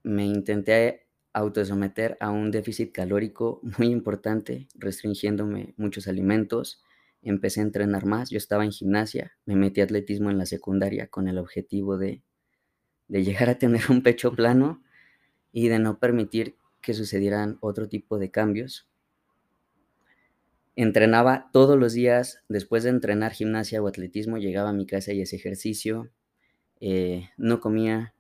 Me 0.02 0.26
intenté 0.26 1.08
autosometer 1.34 2.18
a 2.22 2.32
un 2.32 2.50
déficit 2.50 2.92
calórico 2.92 3.60
muy 3.78 3.88
importante, 3.88 4.68
restringiéndome 4.76 5.76
muchos 5.78 6.08
alimentos. 6.08 6.82
Empecé 7.22 7.60
a 7.60 7.64
entrenar 7.64 8.06
más. 8.06 8.30
Yo 8.30 8.38
estaba 8.38 8.64
en 8.64 8.72
gimnasia, 8.72 9.38
me 9.46 9.56
metí 9.56 9.82
a 9.82 9.84
atletismo 9.84 10.32
en 10.32 10.38
la 10.38 10.46
secundaria 10.46 11.08
con 11.08 11.28
el 11.28 11.38
objetivo 11.38 11.98
de, 11.98 12.24
de 13.10 13.24
llegar 13.24 13.50
a 13.50 13.60
tener 13.60 13.82
un 13.90 14.02
pecho 14.02 14.32
plano 14.32 14.82
y 15.52 15.68
de 15.68 15.80
no 15.80 16.00
permitir 16.00 16.56
que 16.80 16.94
sucedieran 16.94 17.58
otro 17.60 17.90
tipo 17.90 18.18
de 18.18 18.32
cambios. 18.32 18.88
Entrenaba 20.78 21.50
todos 21.52 21.78
los 21.78 21.92
días, 21.92 22.42
después 22.48 22.84
de 22.84 22.92
entrenar 22.92 23.34
gimnasia 23.34 23.82
o 23.82 23.88
atletismo, 23.88 24.38
llegaba 24.38 24.70
a 24.70 24.74
mi 24.74 24.86
casa 24.86 25.12
y 25.12 25.22
ese 25.22 25.36
ejercicio. 25.36 26.10
Eh, 26.80 27.30
no 27.36 27.60
comía. 27.60 28.14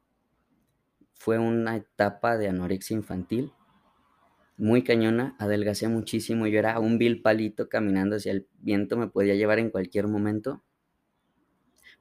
Fue 1.14 1.40
una 1.40 1.78
etapa 1.78 2.38
de 2.38 2.50
anorexia 2.50 2.96
infantil 2.96 3.54
muy 4.58 4.84
cañona, 4.84 5.36
adelgacé 5.40 5.88
muchísimo. 5.88 6.48
Yo 6.48 6.60
era 6.60 6.80
un 6.80 6.98
vil 6.98 7.22
palito 7.22 7.70
caminando 7.70 8.18
hacia 8.18 8.34
el 8.34 8.48
viento, 8.60 8.98
me 8.98 9.08
podía 9.08 9.36
llevar 9.36 9.60
en 9.60 9.70
cualquier 9.70 10.08
momento. 10.08 10.64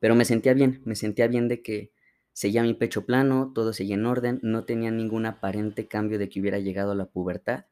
Pero 0.00 0.14
me 0.14 0.24
sentía 0.24 0.54
bien, 0.54 0.82
me 0.84 0.96
sentía 0.96 1.28
bien 1.28 1.48
de 1.48 1.62
que 1.62 1.92
Seguía 2.36 2.62
mi 2.62 2.74
pecho 2.74 3.06
plano, 3.06 3.50
todo 3.54 3.72
seguía 3.72 3.94
en 3.94 4.04
orden, 4.04 4.40
no 4.42 4.64
tenía 4.66 4.90
ningún 4.90 5.24
aparente 5.24 5.88
cambio 5.88 6.18
de 6.18 6.28
que 6.28 6.38
hubiera 6.38 6.58
llegado 6.58 6.92
a 6.92 6.94
la 6.94 7.06
pubertad. 7.06 7.64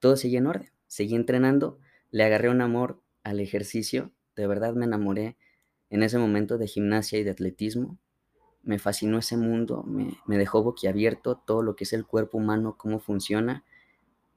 Todo 0.00 0.16
seguía 0.16 0.40
en 0.40 0.48
orden, 0.48 0.70
seguí 0.88 1.14
entrenando, 1.14 1.78
le 2.10 2.24
agarré 2.24 2.48
un 2.48 2.60
amor 2.60 3.00
al 3.22 3.40
ejercicio, 3.40 4.12
de 4.36 4.46
verdad 4.46 4.74
me 4.74 4.86
enamoré 4.86 5.36
en 5.90 6.02
ese 6.02 6.18
momento 6.18 6.58
de 6.58 6.66
gimnasia 6.66 7.18
y 7.18 7.24
de 7.24 7.30
atletismo. 7.30 7.98
Me 8.62 8.78
fascinó 8.78 9.18
ese 9.18 9.36
mundo, 9.36 9.82
me, 9.84 10.38
dejó 10.38 10.62
boquiabierto 10.62 11.36
todo 11.36 11.62
lo 11.62 11.76
que 11.76 11.84
es 11.84 11.92
el 11.92 12.06
cuerpo 12.06 12.38
humano, 12.38 12.76
cómo 12.76 12.98
funciona 13.00 13.64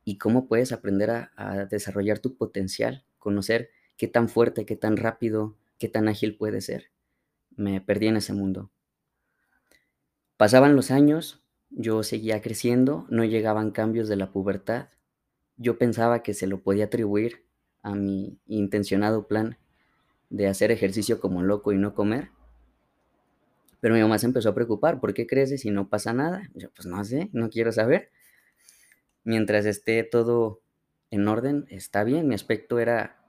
y 0.04 0.18
cómo 0.18 0.48
puedes 0.48 0.72
aprender 0.72 1.12
a, 1.12 1.32
a 1.36 1.66
desarrollar 1.66 2.20
tu 2.20 2.36
potencial, 2.36 3.04
conocer 3.20 3.70
qué 3.98 4.08
tan 4.08 4.30
fuerte, 4.30 4.66
qué 4.66 4.75
tan 4.75 4.98
rápido, 4.98 5.56
qué 5.78 5.90
tan 5.90 6.08
ágil 6.08 6.38
puede 6.38 6.62
ser. 6.62 6.92
Me 7.56 7.82
perdí 7.82 8.08
en 8.08 8.18
ese 8.18 8.34
mundo. 8.34 8.72
Pasaban 10.38 10.75
los 10.75 10.90
años, 10.90 11.44
yo 11.70 12.01
seguía 12.04 12.42
creciendo, 12.42 13.06
no 13.10 13.24
llegaban 13.25 13.72
cambios 13.72 14.10
de 14.10 14.16
la 14.16 14.32
pubertad. 14.32 14.90
Yo 15.58 15.78
pensaba 15.78 16.24
que 16.24 16.34
se 16.34 16.48
lo 16.48 16.62
podía 16.62 16.86
atribuir 16.86 17.46
a 17.83 17.95
mi 17.95 18.39
intencionado 18.47 19.27
plan 19.27 19.57
de 20.29 20.47
hacer 20.47 20.71
ejercicio 20.71 21.19
como 21.19 21.43
loco 21.43 21.71
y 21.71 21.77
no 21.77 21.93
comer. 21.93 22.29
Pero 23.79 23.95
mi 23.95 24.01
mamá 24.01 24.19
se 24.19 24.27
empezó 24.27 24.50
a 24.50 24.55
preocupar, 24.55 25.00
¿por 25.00 25.13
qué 25.13 25.25
creces 25.27 25.65
y 25.65 25.71
no 25.71 25.89
pasa 25.89 26.13
nada? 26.13 26.43
Yo, 26.53 26.69
pues 26.71 26.85
no 26.85 27.03
sé, 27.03 27.29
no 27.33 27.50
quiero 27.50 27.71
saber. 27.71 28.11
Mientras 29.23 29.65
esté 29.65 30.03
todo 30.03 30.61
en 31.09 31.27
orden, 31.27 31.65
está 31.69 32.03
bien. 32.03 32.27
Mi 32.27 32.35
aspecto 32.35 32.79
era 32.79 33.21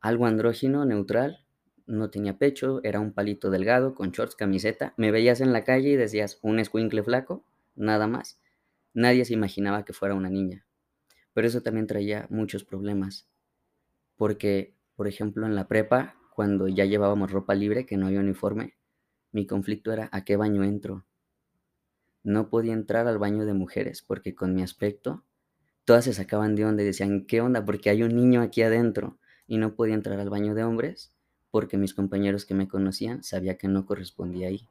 algo 0.00 0.26
andrógino, 0.26 0.84
neutral, 0.84 1.44
no 1.86 2.10
tenía 2.10 2.38
pecho, 2.38 2.80
era 2.82 3.00
un 3.00 3.12
palito 3.12 3.50
delgado, 3.50 3.94
con 3.94 4.10
shorts, 4.10 4.36
camiseta. 4.36 4.94
Me 4.96 5.10
veías 5.10 5.40
en 5.40 5.52
la 5.52 5.64
calle 5.64 5.90
y 5.90 5.96
decías, 5.96 6.38
un 6.42 6.58
escuincle 6.58 7.02
flaco, 7.02 7.44
nada 7.74 8.06
más. 8.06 8.40
Nadie 8.92 9.24
se 9.24 9.34
imaginaba 9.34 9.84
que 9.84 9.92
fuera 9.92 10.14
una 10.14 10.30
niña. 10.30 10.66
Pero 11.32 11.46
eso 11.46 11.62
también 11.62 11.86
traía 11.86 12.26
muchos 12.30 12.64
problemas. 12.64 13.28
Porque, 14.16 14.74
por 14.96 15.08
ejemplo, 15.08 15.46
en 15.46 15.54
la 15.54 15.68
prepa, 15.68 16.16
cuando 16.34 16.68
ya 16.68 16.84
llevábamos 16.84 17.30
ropa 17.30 17.54
libre, 17.54 17.86
que 17.86 17.96
no 17.96 18.06
había 18.06 18.20
uniforme, 18.20 18.74
mi 19.32 19.46
conflicto 19.46 19.92
era 19.92 20.08
¿a 20.12 20.24
qué 20.24 20.36
baño 20.36 20.64
entro? 20.64 21.04
No 22.22 22.48
podía 22.48 22.72
entrar 22.72 23.06
al 23.06 23.18
baño 23.18 23.44
de 23.44 23.52
mujeres 23.52 24.02
porque 24.02 24.34
con 24.34 24.54
mi 24.54 24.62
aspecto 24.62 25.24
todas 25.84 26.04
se 26.04 26.14
sacaban 26.14 26.54
de 26.54 26.64
onda 26.64 26.82
y 26.82 26.86
decían, 26.86 27.26
¿qué 27.26 27.40
onda? 27.40 27.64
Porque 27.64 27.90
hay 27.90 28.02
un 28.02 28.14
niño 28.14 28.40
aquí 28.40 28.62
adentro 28.62 29.18
y 29.46 29.58
no 29.58 29.74
podía 29.74 29.94
entrar 29.94 30.18
al 30.20 30.30
baño 30.30 30.54
de 30.54 30.64
hombres 30.64 31.12
porque 31.50 31.76
mis 31.76 31.94
compañeros 31.94 32.44
que 32.46 32.54
me 32.54 32.68
conocían 32.68 33.22
sabía 33.22 33.58
que 33.58 33.68
no 33.68 33.86
correspondía 33.86 34.48
ahí. 34.48 34.68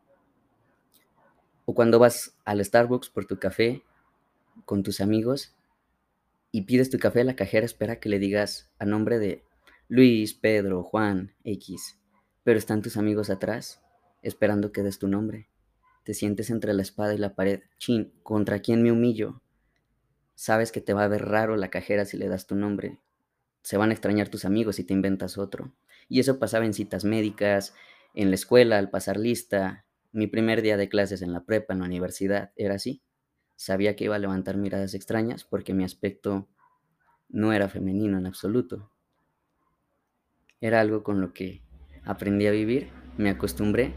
O 1.66 1.74
cuando 1.74 2.00
vas 2.00 2.36
al 2.44 2.64
Starbucks 2.64 3.10
por 3.10 3.26
tu 3.26 3.38
café 3.38 3.84
con 4.66 4.84
tus 4.84 5.00
amigos 5.00 5.54
y 6.56 6.62
pides 6.62 6.92
tu 6.92 7.00
café, 7.00 7.24
la 7.24 7.36
cajera 7.36 7.66
espera 7.66 8.00
que 8.00 8.10
le 8.10 8.20
digas 8.20 8.72
a 8.78 8.86
nombre 8.86 9.18
de 9.18 9.44
Luis, 9.88 10.36
Pedro, 10.36 10.84
Juan, 10.84 11.34
X, 11.44 12.00
pero 12.44 12.60
están 12.60 12.84
tus 12.84 12.96
amigos 12.96 13.32
atrás 13.32 13.82
esperando 14.22 14.72
que 14.72 14.84
des 14.84 15.00
tu 15.00 15.08
nombre. 15.08 15.50
Te 16.04 16.14
sientes 16.14 16.52
entre 16.52 16.74
la 16.74 16.84
espada 16.84 17.16
y 17.16 17.18
la 17.18 17.34
pared. 17.34 17.62
Chin, 17.80 18.14
¿contra 18.22 18.60
quién 18.60 18.84
me 18.84 18.92
humillo? 18.92 19.42
Sabes 20.36 20.72
que 20.72 20.80
te 20.80 20.94
va 20.94 21.06
a 21.06 21.08
ver 21.08 21.26
raro 21.26 21.56
la 21.56 21.70
cajera 21.70 22.06
si 22.06 22.18
le 22.18 22.28
das 22.28 22.46
tu 22.46 22.56
nombre. 22.56 23.00
Se 23.64 23.78
van 23.78 23.90
a 23.90 23.94
extrañar 23.94 24.30
tus 24.30 24.46
amigos 24.46 24.76
si 24.76 24.84
te 24.84 24.94
inventas 24.94 25.40
otro. 25.40 25.74
Y 26.08 26.20
eso 26.20 26.38
pasaba 26.38 26.66
en 26.66 26.76
citas 26.76 27.04
médicas, 27.04 27.74
en 28.14 28.30
la 28.30 28.36
escuela, 28.36 28.78
al 28.78 28.92
pasar 28.92 29.18
lista. 29.18 29.86
Mi 30.12 30.28
primer 30.28 30.62
día 30.62 30.78
de 30.78 30.88
clases 30.88 31.24
en 31.24 31.34
la 31.34 31.46
prepa, 31.46 31.74
en 31.74 31.80
la 31.80 31.86
universidad, 31.86 32.52
era 32.56 32.76
así. 32.76 33.02
Sabía 33.56 33.96
que 33.96 34.06
iba 34.06 34.16
a 34.16 34.20
levantar 34.20 34.58
miradas 34.58 34.94
extrañas 34.94 35.44
porque 35.44 35.74
mi 35.74 35.84
aspecto 35.84 36.48
no 37.30 37.54
era 37.54 37.70
femenino 37.70 38.18
en 38.18 38.26
absoluto. 38.26 38.92
Era 40.62 40.82
algo 40.82 41.04
con 41.04 41.22
lo 41.22 41.34
que 41.34 41.62
aprendí 42.04 42.48
a 42.48 42.52
vivir, 42.52 42.90
me 43.18 43.30
acostumbré. 43.30 43.94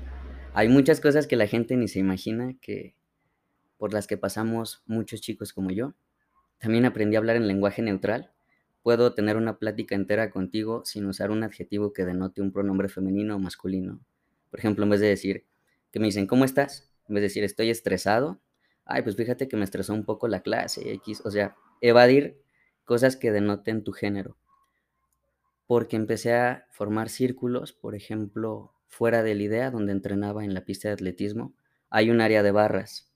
Hay 0.55 0.69
muchas 0.69 1.01
cosas 1.01 1.27
que 1.27 1.37
la 1.37 1.47
gente 1.47 1.77
ni 1.77 1.89
se 1.89 1.99
imagina 1.99 2.55
que 2.61 2.97
por 3.79 3.93
las 3.93 4.07
que 4.07 4.17
pasamos 4.17 4.83
muchos 4.87 5.21
chicos 5.21 5.53
como 5.53 5.71
yo. 5.71 5.95
También 6.59 6.87
aprendí 6.87 7.17
a 7.17 7.19
hablar 7.19 7.37
en 7.37 7.47
lenguaje 7.47 7.83
neutral, 7.83 8.33
Puedo 8.87 9.15
tener 9.15 9.37
una 9.37 9.59
plática 9.59 9.97
entera 9.97 10.31
contigo 10.31 10.85
sin 10.85 11.07
usar 11.07 11.33
un 11.33 11.43
adjetivo 11.43 11.93
que 11.93 12.05
denote 12.05 12.41
un 12.41 12.53
pronombre 12.53 12.89
femenino 12.89 13.35
o 13.35 13.41
masculino. 13.41 13.99
Por 14.49 14.61
ejemplo, 14.61 14.85
en 14.85 14.91
vez 14.91 15.01
de 15.01 15.09
decir 15.09 15.45
que 15.91 15.99
me 15.99 16.07
dicen, 16.07 16.29
¿cómo 16.29 16.45
estás? 16.45 16.89
En 17.09 17.17
vez 17.17 17.23
de 17.23 17.27
decir, 17.27 17.43
estoy 17.43 17.71
estresado. 17.71 18.41
Ay, 18.87 19.03
pues 19.03 19.17
fíjate 19.17 19.49
que 19.49 19.57
me 19.57 19.65
estresó 19.65 19.93
un 19.93 20.05
poco 20.05 20.29
la 20.29 20.41
clase 20.41 20.93
X. 20.95 21.23
O 21.25 21.31
sea, 21.31 21.57
evadir 21.81 22.41
cosas 22.85 23.17
que 23.17 23.33
denoten 23.33 23.85
tu 23.85 23.93
género. 23.93 24.37
Porque 25.67 25.97
empecé 25.97 26.35
a 26.35 26.67
formar 26.71 27.09
círculos, 27.09 27.73
por 27.73 27.95
ejemplo, 27.95 28.73
fuera 28.87 29.23
de 29.23 29.35
la 29.35 29.43
idea, 29.43 29.71
donde 29.71 29.93
entrenaba 29.93 30.45
en 30.45 30.55
la 30.55 30.65
pista 30.65 30.89
de 30.89 30.95
atletismo. 30.95 31.53
Hay 31.91 32.11
un 32.11 32.21
área 32.21 32.43
de 32.43 32.53
barras. 32.53 33.13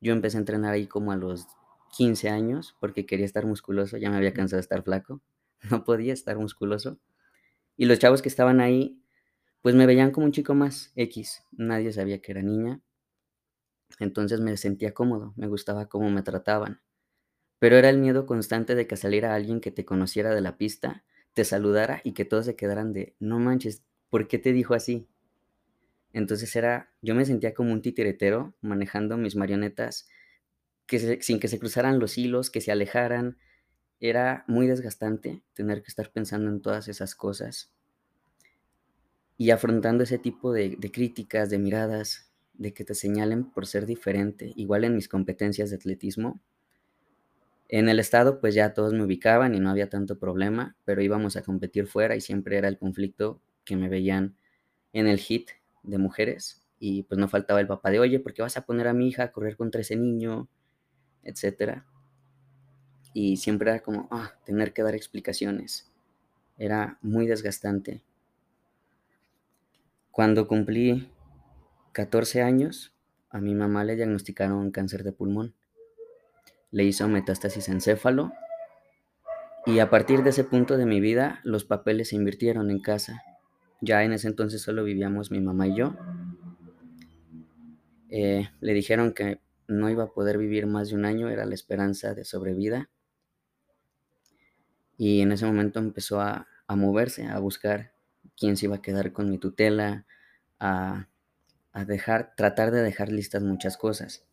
Yo 0.00 0.12
empecé 0.12 0.36
a 0.36 0.40
entrenar 0.40 0.74
ahí 0.74 0.86
como 0.86 1.10
a 1.12 1.16
los 1.16 1.48
15 1.96 2.28
años 2.28 2.76
porque 2.80 3.06
quería 3.06 3.24
estar 3.24 3.46
musculoso, 3.46 3.96
ya 3.96 4.10
me 4.10 4.16
había 4.16 4.34
cansado 4.34 4.58
de 4.58 4.62
estar 4.62 4.82
flaco, 4.82 5.22
no 5.70 5.84
podía 5.84 6.12
estar 6.12 6.38
musculoso. 6.38 6.98
Y 7.76 7.86
los 7.86 7.98
chavos 7.98 8.22
que 8.22 8.28
estaban 8.28 8.60
ahí, 8.60 9.02
pues 9.62 9.74
me 9.74 9.86
veían 9.86 10.10
como 10.10 10.26
un 10.26 10.32
chico 10.32 10.54
más 10.54 10.92
X, 10.96 11.42
nadie 11.52 11.92
sabía 11.92 12.20
que 12.20 12.32
era 12.32 12.42
niña. 12.42 12.80
Entonces 13.98 14.40
me 14.40 14.56
sentía 14.56 14.94
cómodo, 14.94 15.32
me 15.36 15.46
gustaba 15.46 15.88
cómo 15.88 16.10
me 16.10 16.22
trataban. 16.22 16.80
Pero 17.58 17.76
era 17.76 17.88
el 17.88 17.98
miedo 17.98 18.26
constante 18.26 18.74
de 18.74 18.86
que 18.86 18.96
saliera 18.96 19.34
alguien 19.34 19.60
que 19.60 19.70
te 19.70 19.84
conociera 19.84 20.34
de 20.34 20.40
la 20.40 20.56
pista, 20.58 21.04
te 21.32 21.44
saludara 21.44 22.00
y 22.04 22.12
que 22.12 22.24
todos 22.24 22.46
se 22.46 22.56
quedaran 22.56 22.92
de, 22.92 23.14
no 23.18 23.38
manches, 23.38 23.82
¿por 24.10 24.28
qué 24.28 24.38
te 24.38 24.52
dijo 24.52 24.74
así? 24.74 25.08
Entonces 26.12 26.54
era, 26.56 26.92
yo 27.02 27.14
me 27.14 27.24
sentía 27.24 27.54
como 27.54 27.72
un 27.72 27.82
titiretero 27.82 28.54
manejando 28.60 29.16
mis 29.18 29.36
marionetas 29.36 30.08
que 30.86 31.20
sin 31.22 31.40
que 31.40 31.48
se 31.48 31.58
cruzaran 31.58 31.98
los 31.98 32.16
hilos, 32.16 32.50
que 32.50 32.60
se 32.60 32.72
alejaran. 32.72 33.38
Era 34.00 34.44
muy 34.46 34.66
desgastante 34.66 35.42
tener 35.52 35.82
que 35.82 35.88
estar 35.88 36.10
pensando 36.12 36.50
en 36.50 36.62
todas 36.62 36.88
esas 36.88 37.14
cosas 37.14 37.72
y 39.38 39.50
afrontando 39.50 40.04
ese 40.04 40.18
tipo 40.18 40.52
de, 40.52 40.76
de 40.78 40.90
críticas, 40.90 41.50
de 41.50 41.58
miradas, 41.58 42.25
de 42.58 42.72
que 42.72 42.84
te 42.84 42.94
señalen 42.94 43.44
por 43.44 43.66
ser 43.66 43.86
diferente. 43.86 44.52
Igual 44.56 44.84
en 44.84 44.94
mis 44.94 45.08
competencias 45.08 45.70
de 45.70 45.76
atletismo, 45.76 46.40
en 47.68 47.88
el 47.88 47.98
estado 47.98 48.40
pues 48.40 48.54
ya 48.54 48.74
todos 48.74 48.92
me 48.92 49.02
ubicaban 49.04 49.54
y 49.54 49.60
no 49.60 49.70
había 49.70 49.88
tanto 49.88 50.18
problema, 50.18 50.76
pero 50.84 51.02
íbamos 51.02 51.36
a 51.36 51.42
competir 51.42 51.86
fuera 51.86 52.16
y 52.16 52.20
siempre 52.20 52.58
era 52.58 52.68
el 52.68 52.78
conflicto 52.78 53.40
que 53.64 53.76
me 53.76 53.88
veían 53.88 54.36
en 54.92 55.06
el 55.08 55.18
hit 55.18 55.50
de 55.82 55.98
mujeres 55.98 56.66
y 56.78 57.04
pues 57.04 57.18
no 57.18 57.28
faltaba 57.28 57.60
el 57.60 57.66
papá 57.66 57.90
de, 57.90 57.98
oye, 58.00 58.20
¿por 58.20 58.34
qué 58.34 58.42
vas 58.42 58.56
a 58.56 58.66
poner 58.66 58.88
a 58.88 58.92
mi 58.92 59.08
hija 59.08 59.24
a 59.24 59.32
correr 59.32 59.56
contra 59.56 59.80
ese 59.80 59.96
niño? 59.96 60.48
etcétera. 61.26 61.84
Y 63.12 63.36
siempre 63.36 63.70
era 63.70 63.80
como, 63.80 64.08
ah, 64.10 64.32
tener 64.44 64.72
que 64.72 64.82
dar 64.82 64.94
explicaciones. 64.94 65.90
Era 66.56 66.98
muy 67.02 67.26
desgastante. 67.26 68.02
Cuando 70.10 70.46
cumplí 70.46 71.08
14 71.96 72.42
años, 72.42 72.92
a 73.30 73.40
mi 73.40 73.54
mamá 73.54 73.82
le 73.82 73.96
diagnosticaron 73.96 74.70
cáncer 74.70 75.02
de 75.02 75.12
pulmón. 75.12 75.54
le 76.70 76.84
hizo 76.84 77.08
metástasis 77.08 77.70
encéfalo 77.70 78.34
y 79.64 79.78
a 79.78 79.88
partir 79.88 80.22
de 80.22 80.28
ese 80.28 80.44
punto 80.44 80.76
de 80.76 80.84
mi 80.84 81.00
vida 81.00 81.40
los 81.42 81.64
papeles 81.64 82.10
se 82.10 82.16
invirtieron 82.16 82.70
en 82.70 82.80
casa. 82.80 83.22
Ya 83.80 84.04
en 84.04 84.12
ese 84.12 84.28
entonces 84.28 84.60
solo 84.60 84.84
vivíamos 84.84 85.30
mi 85.30 85.40
mamá 85.40 85.68
y 85.68 85.76
yo. 85.76 85.96
Eh, 88.10 88.50
le 88.60 88.74
dijeron 88.74 89.14
que 89.14 89.40
no 89.66 89.88
iba 89.88 90.04
a 90.04 90.12
poder 90.12 90.36
vivir 90.36 90.66
más 90.66 90.90
de 90.90 90.96
un 90.96 91.06
año, 91.06 91.30
era 91.30 91.46
la 91.46 91.54
esperanza 91.54 92.12
de 92.12 92.26
sobrevida. 92.26 92.90
Y 94.98 95.22
en 95.22 95.32
ese 95.32 95.46
momento 95.46 95.78
empezó 95.78 96.20
a, 96.20 96.46
a 96.66 96.76
moverse, 96.76 97.26
a 97.26 97.38
buscar 97.38 97.94
quién 98.36 98.58
se 98.58 98.66
iba 98.66 98.76
a 98.76 98.82
quedar 98.82 99.14
con 99.14 99.30
mi 99.30 99.38
tutela, 99.38 100.04
a, 100.60 101.08
a 101.76 101.84
dejar, 101.84 102.32
tratar 102.36 102.70
de 102.70 102.80
dejar 102.80 103.12
listas 103.12 103.42
muchas 103.42 103.76
cosas. 103.76 104.24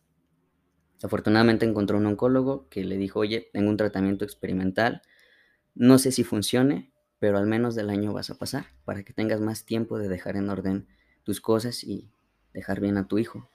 Afortunadamente 1.02 1.66
encontró 1.66 1.98
un 1.98 2.06
oncólogo 2.06 2.70
que 2.70 2.84
le 2.84 2.96
dijo, 2.96 3.20
oye, 3.20 3.50
tengo 3.52 3.68
un 3.68 3.76
tratamiento 3.76 4.24
experimental, 4.24 5.02
no 5.74 5.98
sé 5.98 6.10
si 6.10 6.24
funcione, 6.24 6.90
pero 7.18 7.36
al 7.36 7.46
menos 7.46 7.74
del 7.74 7.90
año 7.90 8.14
vas 8.14 8.30
a 8.30 8.38
pasar 8.38 8.68
para 8.86 9.02
que 9.02 9.12
tengas 9.12 9.42
más 9.42 9.66
tiempo 9.66 9.98
de 9.98 10.08
dejar 10.08 10.36
en 10.36 10.48
orden 10.48 10.88
tus 11.22 11.42
cosas 11.42 11.84
y 11.84 12.10
dejar 12.54 12.80
bien 12.80 12.96
a 12.96 13.08
tu 13.08 13.18
hijo. 13.18 13.46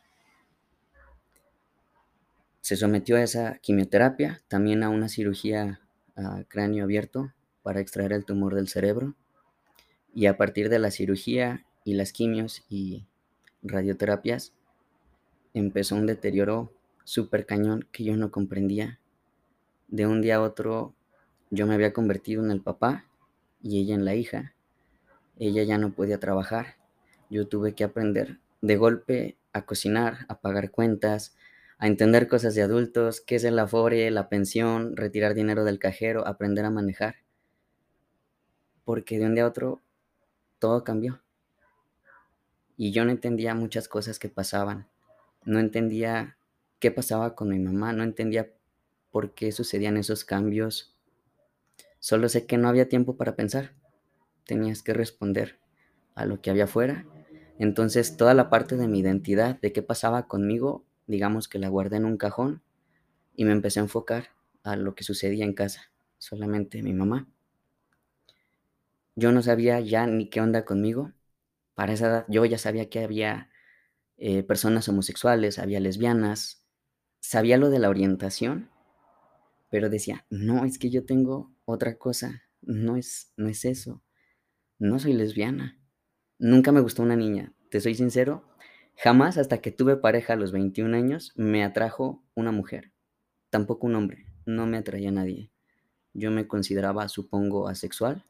Se 2.62 2.75
sometió 2.75 3.15
a 3.15 3.24
esa 3.24 3.58
quimioterapia, 3.58 4.43
también 4.50 4.84
a 4.84 4.89
una 4.89 5.10
cirugía 5.10 5.81
a 6.15 6.43
cráneo 6.48 6.84
abierto 6.84 7.34
para 7.63 7.79
extraer 7.79 8.13
el 8.13 8.24
tumor 8.24 8.53
del 8.53 8.67
cerebro. 8.67 9.15
Y 10.13 10.27
a 10.27 10.38
partir 10.38 10.69
de 10.69 10.77
la 10.77 10.91
cirugía 10.91 11.65
y 11.84 11.96
las 11.96 12.13
quimios 12.13 12.63
y 12.69 13.08
radioterapias, 13.63 14.54
empezó 15.54 15.96
un 15.96 16.06
deterioro 16.06 16.74
súper 17.04 17.46
cañón 17.46 17.88
que 17.92 18.04
yo 18.04 18.16
no 18.16 18.32
comprendía. 18.32 19.00
De 19.88 20.06
un 20.06 20.22
día 20.22 20.38
a 20.38 20.42
otro 20.42 20.94
yo 21.50 21.66
me 21.66 21.74
había 21.74 21.94
convertido 21.94 22.44
en 22.44 22.51
el 22.51 22.62
papá 22.62 23.06
y 23.62 23.82
ella 23.82 23.96
en 23.96 24.06
la 24.06 24.16
hija. 24.16 24.54
Ella 25.38 25.63
ya 25.63 25.78
no 25.78 25.94
podía 25.94 26.20
trabajar. 26.20 26.78
Yo 27.30 27.48
tuve 27.48 27.74
que 27.74 27.84
aprender 27.84 28.39
de 28.62 28.78
golpe 28.78 29.38
a 29.54 29.66
cocinar, 29.66 30.25
a 30.28 30.42
pagar 30.42 30.72
cuentas, 30.72 31.36
a 31.80 31.88
entender 31.88 32.28
cosas 32.28 32.56
de 32.56 32.62
adultos, 32.62 33.22
qué 33.22 33.36
es 33.36 33.44
el 33.44 33.58
afore, 33.58 34.12
la 34.12 34.30
pensión, 34.30 34.96
retirar 34.98 35.34
dinero 35.34 35.63
del 35.63 35.80
cajero, 35.80 36.28
aprender 36.28 36.66
a 36.66 36.70
manejar. 36.70 37.16
Porque 38.84 39.18
de 39.18 39.25
un 39.25 39.36
día 39.36 39.46
a 39.46 39.48
otro 39.48 39.82
todo 40.60 40.84
cambió. 40.84 41.22
Y 42.79 42.93
yo 42.93 43.03
no 43.03 43.12
entendía 43.12 43.53
muchas 43.55 43.89
cosas 43.89 44.19
que 44.19 44.29
pasaban. 44.29 44.88
No 45.43 45.59
entendía 45.59 46.38
qué 46.79 46.91
pasaba 46.91 47.36
con 47.36 47.50
mi 47.50 47.59
mamá, 47.59 47.91
no 47.91 48.03
entendía 48.03 48.53
por 49.12 49.33
qué 49.33 49.51
sucedían 49.51 49.98
esos 49.98 50.24
cambios. 50.24 50.95
Solo 52.00 52.29
sé 52.29 52.45
que 52.45 52.57
no 52.57 52.69
había 52.69 52.88
tiempo 52.88 53.17
para 53.17 53.36
pensar. 53.36 53.74
Tenías 54.45 54.81
que 54.81 54.93
responder 54.93 55.59
a 56.15 56.25
lo 56.25 56.41
que 56.41 56.51
había 56.51 56.63
afuera. 56.63 57.05
Entonces 57.57 58.15
toda 58.15 58.33
la 58.33 58.50
parte 58.50 58.77
de 58.77 58.88
mi 58.88 59.00
identidad, 59.00 59.59
de 59.59 59.74
qué 59.74 59.81
pasaba 59.81 60.29
conmigo, 60.29 60.86
digamos 61.05 61.50
que 61.50 61.59
la 61.59 61.67
guardé 61.67 61.98
en 61.98 62.05
un 62.05 62.15
cajón 62.15 62.63
y 63.36 63.45
me 63.45 63.51
empecé 63.51 63.81
a 63.81 63.83
enfocar 63.83 64.29
a 64.63 64.77
lo 64.77 64.95
que 64.95 65.03
sucedía 65.03 65.43
en 65.43 65.53
casa, 65.53 65.91
solamente 66.17 66.81
mi 66.83 66.93
mamá. 66.93 67.27
Yo 69.15 69.31
no 69.31 69.43
sabía 69.43 69.79
ya 69.81 70.07
ni 70.07 70.29
qué 70.29 70.41
onda 70.41 70.65
conmigo. 70.65 71.12
Para 71.79 71.93
esa 71.93 72.07
edad 72.07 72.25
yo 72.27 72.43
ya 72.43 72.57
sabía 72.57 72.89
que 72.89 73.01
había 73.01 73.50
eh, 74.17 74.43
personas 74.43 74.89
homosexuales, 74.89 75.59
había 75.59 75.79
lesbianas, 75.79 76.67
sabía 77.21 77.55
lo 77.55 77.69
de 77.69 77.79
la 77.79 77.88
orientación, 77.88 78.70
pero 79.72 79.89
decía, 79.89 80.25
no, 80.29 80.65
es 80.65 80.77
que 80.77 80.89
yo 80.89 81.05
tengo 81.05 81.55
otra 81.63 81.98
cosa, 81.98 82.44
no 82.59 82.98
es, 82.98 83.31
no 83.37 83.48
es 83.48 83.63
eso, 83.63 84.03
no 84.77 85.00
soy 85.00 85.13
lesbiana. 85.13 85.79
Nunca 86.37 86.74
me 86.74 86.81
gustó 86.81 87.01
una 87.01 87.15
niña, 87.15 87.53
te 87.72 87.79
soy 87.79 87.96
sincero, 87.96 88.44
Jamás 88.98 89.37
hasta 89.37 89.59
que 89.59 89.72
tuve 89.72 89.96
pareja 89.96 90.33
a 90.33 90.35
los 90.35 90.51
21 90.51 90.98
años 90.98 91.31
me 91.37 91.63
atrajo 91.63 92.25
una 92.35 92.51
mujer, 92.51 92.92
tampoco 93.50 93.87
un 93.87 93.96
hombre, 93.96 94.25
no 94.46 94.65
me 94.65 94.75
atraía 94.75 95.07
a 95.07 95.13
nadie. 95.13 95.53
Yo 96.13 96.29
me 96.29 96.46
consideraba, 96.46 97.07
supongo, 97.07 97.70
asexual. 97.70 98.25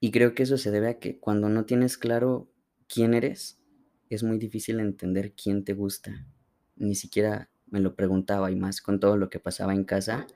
Y 0.00 0.10
creo 0.10 0.34
que 0.34 0.44
eso 0.44 0.56
se 0.56 0.70
debe 0.70 0.88
a 0.88 0.98
que 0.98 1.18
cuando 1.18 1.48
no 1.48 1.66
tienes 1.66 1.98
claro 1.98 2.50
quién 2.88 3.14
eres, 3.14 3.60
es 4.08 4.22
muy 4.22 4.38
difícil 4.38 4.80
entender 4.80 5.34
quién 5.34 5.62
te 5.64 5.74
gusta. 5.74 6.26
Ni 6.76 6.94
siquiera 6.94 7.50
me 7.66 7.80
lo 7.80 7.94
preguntaba 7.94 8.50
y 8.50 8.56
más 8.56 8.80
con 8.80 8.98
todo 8.98 9.16
lo 9.16 9.28
que 9.28 9.38
pasaba 9.38 9.74
en 9.74 9.84
casa. 9.84 10.26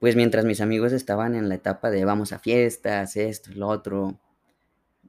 Pues 0.00 0.16
mientras 0.16 0.44
mis 0.44 0.60
amigos 0.60 0.92
estaban 0.92 1.36
en 1.36 1.48
la 1.48 1.54
etapa 1.54 1.90
de 1.90 2.04
vamos 2.04 2.32
a 2.32 2.40
fiestas, 2.40 3.16
esto, 3.16 3.52
lo 3.54 3.68
otro, 3.68 4.20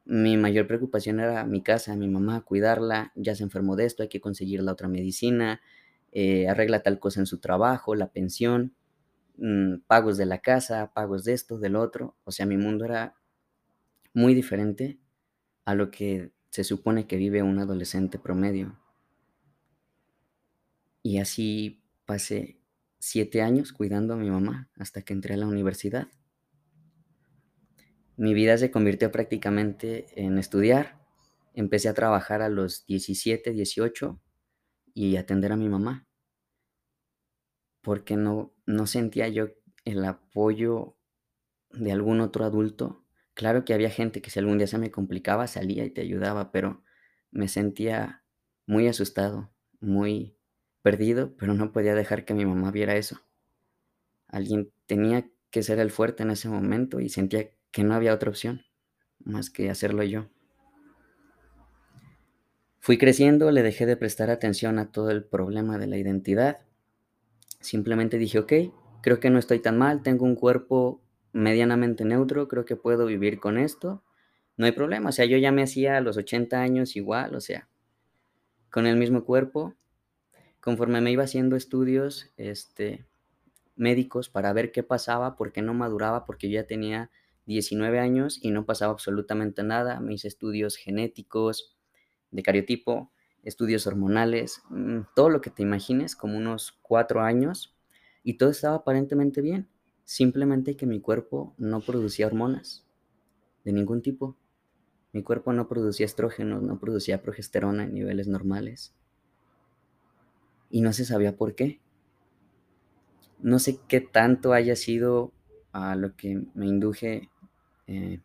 mi 0.05 0.37
mayor 0.37 0.67
preocupación 0.67 1.19
era 1.19 1.45
mi 1.45 1.63
casa, 1.63 1.95
mi 1.95 2.07
mamá, 2.07 2.41
cuidarla, 2.41 3.11
ya 3.15 3.35
se 3.35 3.43
enfermó 3.43 3.75
de 3.75 3.85
esto, 3.85 4.03
hay 4.03 4.09
que 4.09 4.21
conseguir 4.21 4.61
la 4.61 4.73
otra 4.73 4.87
medicina, 4.87 5.61
eh, 6.11 6.47
arregla 6.47 6.83
tal 6.83 6.99
cosa 6.99 7.21
en 7.21 7.25
su 7.25 7.39
trabajo, 7.39 7.95
la 7.95 8.11
pensión, 8.11 8.75
mm, 9.37 9.77
pagos 9.87 10.17
de 10.17 10.27
la 10.27 10.39
casa, 10.39 10.91
pagos 10.93 11.23
de 11.23 11.33
esto, 11.33 11.57
del 11.57 11.75
otro. 11.75 12.15
O 12.25 12.31
sea, 12.31 12.45
mi 12.45 12.57
mundo 12.57 12.85
era 12.85 13.15
muy 14.13 14.33
diferente 14.33 14.99
a 15.65 15.75
lo 15.75 15.91
que 15.91 16.31
se 16.49 16.63
supone 16.63 17.07
que 17.07 17.17
vive 17.17 17.41
un 17.41 17.59
adolescente 17.59 18.19
promedio. 18.19 18.79
Y 21.01 21.17
así 21.17 21.83
pasé 22.05 22.59
siete 22.99 23.41
años 23.41 23.73
cuidando 23.73 24.13
a 24.13 24.17
mi 24.17 24.29
mamá 24.29 24.69
hasta 24.77 25.01
que 25.01 25.13
entré 25.13 25.33
a 25.33 25.37
la 25.37 25.47
universidad. 25.47 26.07
Mi 28.15 28.33
vida 28.33 28.57
se 28.57 28.71
convirtió 28.71 29.11
prácticamente 29.11 30.05
en 30.15 30.37
estudiar. 30.37 31.01
Empecé 31.53 31.89
a 31.89 31.93
trabajar 31.93 32.41
a 32.41 32.49
los 32.49 32.85
17, 32.85 33.51
18 33.51 34.21
y 34.93 35.17
atender 35.17 35.51
a 35.51 35.57
mi 35.57 35.67
mamá. 35.67 36.07
Porque 37.81 38.15
no, 38.15 38.53
no 38.65 38.87
sentía 38.87 39.27
yo 39.27 39.49
el 39.83 40.05
apoyo 40.05 40.95
de 41.71 41.91
algún 41.91 42.21
otro 42.21 42.45
adulto. 42.45 43.02
Claro 43.33 43.65
que 43.65 43.73
había 43.73 43.89
gente 43.89 44.21
que 44.21 44.29
si 44.29 44.39
algún 44.39 44.57
día 44.57 44.67
se 44.67 44.77
me 44.77 44.91
complicaba 44.91 45.47
salía 45.47 45.85
y 45.85 45.89
te 45.89 46.01
ayudaba, 46.01 46.51
pero 46.51 46.83
me 47.31 47.47
sentía 47.47 48.23
muy 48.67 48.87
asustado, 48.87 49.51
muy 49.79 50.37
perdido, 50.81 51.35
pero 51.37 51.53
no 51.53 51.71
podía 51.71 51.95
dejar 51.95 52.25
que 52.25 52.33
mi 52.33 52.45
mamá 52.45 52.71
viera 52.71 52.95
eso. 52.95 53.21
Alguien 54.27 54.71
tenía 54.85 55.29
que 55.49 55.63
ser 55.63 55.79
el 55.79 55.91
fuerte 55.91 56.23
en 56.23 56.31
ese 56.31 56.49
momento 56.49 56.99
y 56.99 57.09
sentía 57.09 57.49
que 57.71 57.83
no 57.83 57.95
había 57.95 58.13
otra 58.13 58.29
opción 58.29 58.63
más 59.19 59.49
que 59.49 59.69
hacerlo 59.69 60.03
yo. 60.03 60.27
Fui 62.79 62.97
creciendo, 62.97 63.49
le 63.51 63.63
dejé 63.63 63.85
de 63.85 63.95
prestar 63.95 64.29
atención 64.29 64.77
a 64.77 64.91
todo 64.91 65.09
el 65.09 65.23
problema 65.23 65.77
de 65.77 65.87
la 65.87 65.97
identidad. 65.97 66.59
Simplemente 67.61 68.17
dije, 68.17 68.39
ok, 68.39 68.53
creo 69.01 69.19
que 69.19 69.29
no 69.29 69.39
estoy 69.39 69.59
tan 69.59 69.77
mal, 69.77 70.03
tengo 70.03 70.25
un 70.25 70.35
cuerpo 70.35 71.02
medianamente 71.33 72.05
neutro, 72.05 72.47
creo 72.47 72.65
que 72.65 72.75
puedo 72.75 73.05
vivir 73.05 73.39
con 73.39 73.57
esto. 73.57 74.03
No 74.55 74.65
hay 74.65 74.71
problema, 74.71 75.09
o 75.09 75.11
sea, 75.11 75.25
yo 75.25 75.37
ya 75.37 75.51
me 75.51 75.63
hacía 75.63 75.97
a 75.97 76.01
los 76.01 76.15
80 76.17 76.61
años 76.61 76.95
igual, 76.95 77.35
o 77.35 77.41
sea, 77.41 77.67
con 78.69 78.87
el 78.87 78.97
mismo 78.97 79.25
cuerpo. 79.25 79.75
Conforme 80.61 81.01
me 81.01 81.11
iba 81.11 81.23
haciendo 81.23 81.55
estudios 81.55 82.31
este, 82.37 83.05
médicos 83.75 84.29
para 84.29 84.53
ver 84.53 84.71
qué 84.71 84.83
pasaba, 84.83 85.35
por 85.35 85.51
qué 85.51 85.61
no 85.61 85.73
maduraba, 85.73 86.25
porque 86.25 86.49
yo 86.49 86.61
ya 86.61 86.67
tenía 86.67 87.11
19 87.45 87.99
años 87.99 88.39
y 88.41 88.51
no 88.51 88.65
pasaba 88.65 88.93
absolutamente 88.93 89.63
nada. 89.63 89.99
Me 89.99 90.13
hice 90.13 90.27
estudios 90.27 90.77
genéticos, 90.77 91.75
de 92.31 92.43
cariotipo, 92.43 93.11
estudios 93.43 93.87
hormonales, 93.87 94.61
mm, 94.69 95.01
todo 95.15 95.29
lo 95.29 95.41
que 95.41 95.49
te 95.49 95.63
imagines, 95.63 96.15
como 96.15 96.37
unos 96.37 96.71
cuatro 96.81 97.21
años, 97.21 97.75
y 98.23 98.37
todo 98.37 98.49
estaba 98.49 98.77
aparentemente 98.77 99.41
bien. 99.41 99.69
Simplemente 100.05 100.75
que 100.75 100.85
mi 100.85 100.99
cuerpo 100.99 101.53
no 101.57 101.81
producía 101.81 102.27
hormonas 102.27 102.85
de 103.63 103.73
ningún 103.73 104.01
tipo. 104.01 104.35
Mi 105.11 105.23
cuerpo 105.23 105.53
no 105.53 105.67
producía 105.67 106.05
estrógenos, 106.05 106.61
no 106.61 106.79
producía 106.79 107.21
progesterona 107.21 107.83
en 107.83 107.93
niveles 107.93 108.27
normales. 108.27 108.93
Y 110.69 110.81
no 110.81 110.91
se 110.91 111.05
sabía 111.05 111.37
por 111.37 111.55
qué. 111.55 111.79
No 113.39 113.59
sé 113.59 113.79
qué 113.87 114.01
tanto 114.01 114.53
haya 114.53 114.75
sido 114.75 115.31
a 115.71 115.95
lo 115.95 116.15
que 116.15 116.41
me 116.53 116.67
induje 116.67 117.29
eh, 117.87 118.21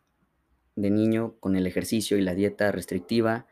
de 0.75 0.89
niño 0.89 1.35
con 1.39 1.55
el 1.55 1.67
ejercicio 1.67 2.17
y 2.17 2.21
la 2.21 2.35
dieta 2.35 2.71
restrictiva. 2.71 3.45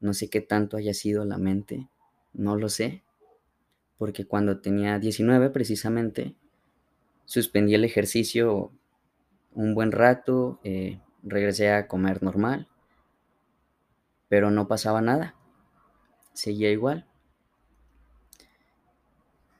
No 0.00 0.14
sé 0.14 0.30
qué 0.30 0.40
tanto 0.40 0.76
haya 0.76 0.94
sido 0.94 1.24
la 1.24 1.36
mente, 1.36 1.88
no 2.32 2.56
lo 2.56 2.70
sé, 2.70 3.04
porque 3.98 4.24
cuando 4.24 4.60
tenía 4.60 4.98
19 4.98 5.50
precisamente, 5.50 6.34
suspendí 7.30 7.76
el 7.76 7.84
ejercicio 7.84 8.72
un 9.52 9.72
buen 9.72 9.92
rato, 9.92 10.58
eh, 10.64 11.00
regresé 11.22 11.70
a 11.70 11.86
comer 11.86 12.24
normal, 12.24 12.66
pero 14.28 14.50
no 14.50 14.66
pasaba 14.66 15.00
nada, 15.00 15.36
seguía 16.32 16.72
igual. 16.72 17.06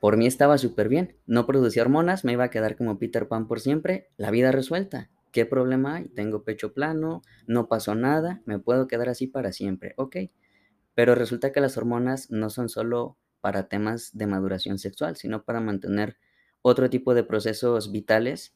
por 0.01 0.17
mí 0.17 0.25
estaba 0.25 0.57
súper 0.57 0.89
bien. 0.89 1.15
No 1.27 1.45
producía 1.45 1.83
hormonas, 1.83 2.25
me 2.25 2.33
iba 2.33 2.43
a 2.43 2.49
quedar 2.49 2.75
como 2.75 2.97
Peter 2.97 3.27
Pan 3.27 3.47
por 3.47 3.61
siempre, 3.61 4.09
la 4.17 4.31
vida 4.31 4.51
resuelta. 4.51 5.11
¿Qué 5.31 5.45
problema 5.45 5.97
hay? 5.97 6.09
Tengo 6.09 6.43
pecho 6.43 6.73
plano, 6.73 7.21
no 7.45 7.69
pasó 7.69 7.93
nada, 7.95 8.41
me 8.45 8.57
puedo 8.57 8.87
quedar 8.87 9.07
así 9.09 9.27
para 9.27 9.53
siempre. 9.53 9.93
Ok. 9.97 10.17
Pero 10.95 11.15
resulta 11.15 11.51
que 11.53 11.61
las 11.61 11.77
hormonas 11.77 12.31
no 12.31 12.49
son 12.49 12.67
solo 12.67 13.17
para 13.39 13.69
temas 13.69 14.17
de 14.17 14.27
maduración 14.27 14.79
sexual, 14.79 15.15
sino 15.15 15.43
para 15.43 15.61
mantener 15.61 16.17
otro 16.61 16.89
tipo 16.89 17.13
de 17.13 17.23
procesos 17.23 17.91
vitales 17.91 18.53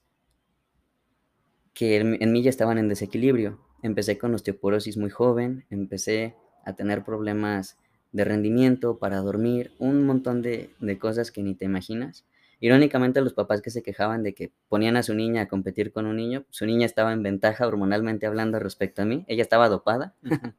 que 1.74 1.98
en, 1.98 2.32
mí 2.32 2.42
ya 2.42 2.50
estaban 2.50 2.78
en 2.78 2.88
desequilibrio. 2.88 3.60
Empecé 3.82 4.18
con 4.18 4.34
osteoporosis 4.34 4.98
muy 4.98 5.10
joven, 5.10 5.66
empecé 5.70 6.36
a 6.64 6.74
tener 6.74 7.04
problemas 7.04 7.78
de 8.12 8.24
rendimiento 8.24 8.98
para 8.98 9.18
dormir, 9.18 9.74
un 9.78 10.06
montón 10.06 10.42
de, 10.42 10.70
de 10.80 10.98
cosas 10.98 11.32
que 11.32 11.44
ni 11.44 11.54
te 11.54 11.66
imaginas. 11.66 12.26
Irónicamente, 12.62 13.22
los 13.22 13.34
papás 13.34 13.62
que 13.62 13.70
se 13.70 13.84
quejaban 13.84 14.24
de 14.24 14.34
que 14.34 14.52
ponían 14.70 14.96
a 14.96 15.04
su 15.04 15.14
niña 15.14 15.42
a 15.42 15.48
competir 15.48 15.92
con 15.92 16.06
un 16.06 16.16
niño, 16.16 16.46
su 16.50 16.66
niña 16.66 16.86
estaba 16.86 17.12
en 17.12 17.22
ventaja 17.22 17.68
hormonalmente 17.68 18.26
hablando 18.26 18.58
respecto 18.60 19.02
a 19.02 19.06
mí, 19.06 19.26
ella 19.28 19.44
estaba 19.44 19.68
dopada. 19.68 20.16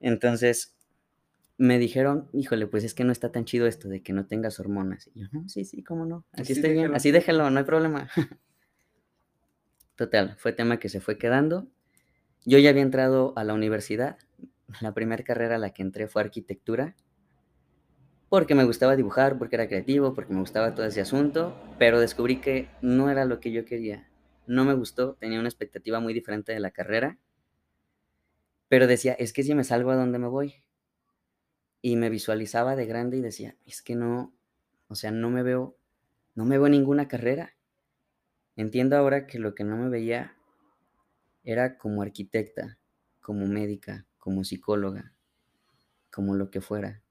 Entonces, 0.00 0.73
me 1.56 1.78
dijeron, 1.78 2.28
híjole, 2.32 2.66
pues 2.66 2.84
es 2.84 2.94
que 2.94 3.04
no 3.04 3.12
está 3.12 3.30
tan 3.30 3.44
chido 3.44 3.66
esto 3.66 3.88
de 3.88 4.02
que 4.02 4.12
no 4.12 4.26
tengas 4.26 4.58
hormonas. 4.58 5.10
Y 5.14 5.20
yo, 5.20 5.28
no, 5.32 5.48
sí, 5.48 5.64
sí, 5.64 5.82
cómo 5.82 6.04
no, 6.04 6.24
así, 6.32 6.52
así 6.52 6.62
bien, 6.62 6.94
así 6.94 7.10
déjalo, 7.10 7.48
no 7.50 7.58
hay 7.58 7.64
problema. 7.64 8.08
Total, 9.96 10.34
fue 10.38 10.52
tema 10.52 10.78
que 10.78 10.88
se 10.88 11.00
fue 11.00 11.18
quedando. 11.18 11.68
Yo 12.44 12.58
ya 12.58 12.70
había 12.70 12.82
entrado 12.82 13.32
a 13.36 13.44
la 13.44 13.54
universidad. 13.54 14.18
La 14.80 14.92
primera 14.92 15.22
carrera 15.22 15.54
a 15.56 15.58
la 15.58 15.70
que 15.70 15.82
entré 15.82 16.08
fue 16.08 16.22
arquitectura. 16.22 16.96
Porque 18.28 18.56
me 18.56 18.64
gustaba 18.64 18.96
dibujar, 18.96 19.38
porque 19.38 19.54
era 19.54 19.68
creativo, 19.68 20.14
porque 20.14 20.32
me 20.32 20.40
gustaba 20.40 20.74
todo 20.74 20.86
ese 20.86 21.00
asunto. 21.00 21.56
Pero 21.78 22.00
descubrí 22.00 22.40
que 22.40 22.68
no 22.82 23.08
era 23.08 23.24
lo 23.24 23.38
que 23.38 23.52
yo 23.52 23.64
quería. 23.64 24.08
No 24.46 24.64
me 24.64 24.74
gustó, 24.74 25.14
tenía 25.14 25.38
una 25.38 25.48
expectativa 25.48 26.00
muy 26.00 26.12
diferente 26.12 26.52
de 26.52 26.58
la 26.58 26.72
carrera. 26.72 27.18
Pero 28.68 28.88
decía, 28.88 29.12
es 29.12 29.32
que 29.32 29.44
si 29.44 29.54
me 29.54 29.62
salgo 29.62 29.92
a 29.92 29.96
dónde 29.96 30.18
me 30.18 30.26
voy. 30.26 30.54
Y 31.86 31.96
me 31.96 32.08
visualizaba 32.08 32.76
de 32.76 32.86
grande 32.86 33.18
y 33.18 33.20
decía, 33.20 33.58
es 33.66 33.82
que 33.82 33.94
no, 33.94 34.32
o 34.88 34.94
sea, 34.94 35.10
no 35.10 35.28
me 35.28 35.42
veo, 35.42 35.76
no 36.34 36.46
me 36.46 36.56
veo 36.56 36.70
ninguna 36.70 37.08
carrera. 37.08 37.58
Entiendo 38.56 38.96
ahora 38.96 39.26
que 39.26 39.38
lo 39.38 39.54
que 39.54 39.64
no 39.64 39.76
me 39.76 39.90
veía 39.90 40.34
era 41.42 41.76
como 41.76 42.00
arquitecta, 42.00 42.78
como 43.20 43.46
médica, 43.46 44.06
como 44.16 44.44
psicóloga, 44.44 45.12
como 46.10 46.34
lo 46.36 46.50
que 46.50 46.62
fuera. 46.62 47.02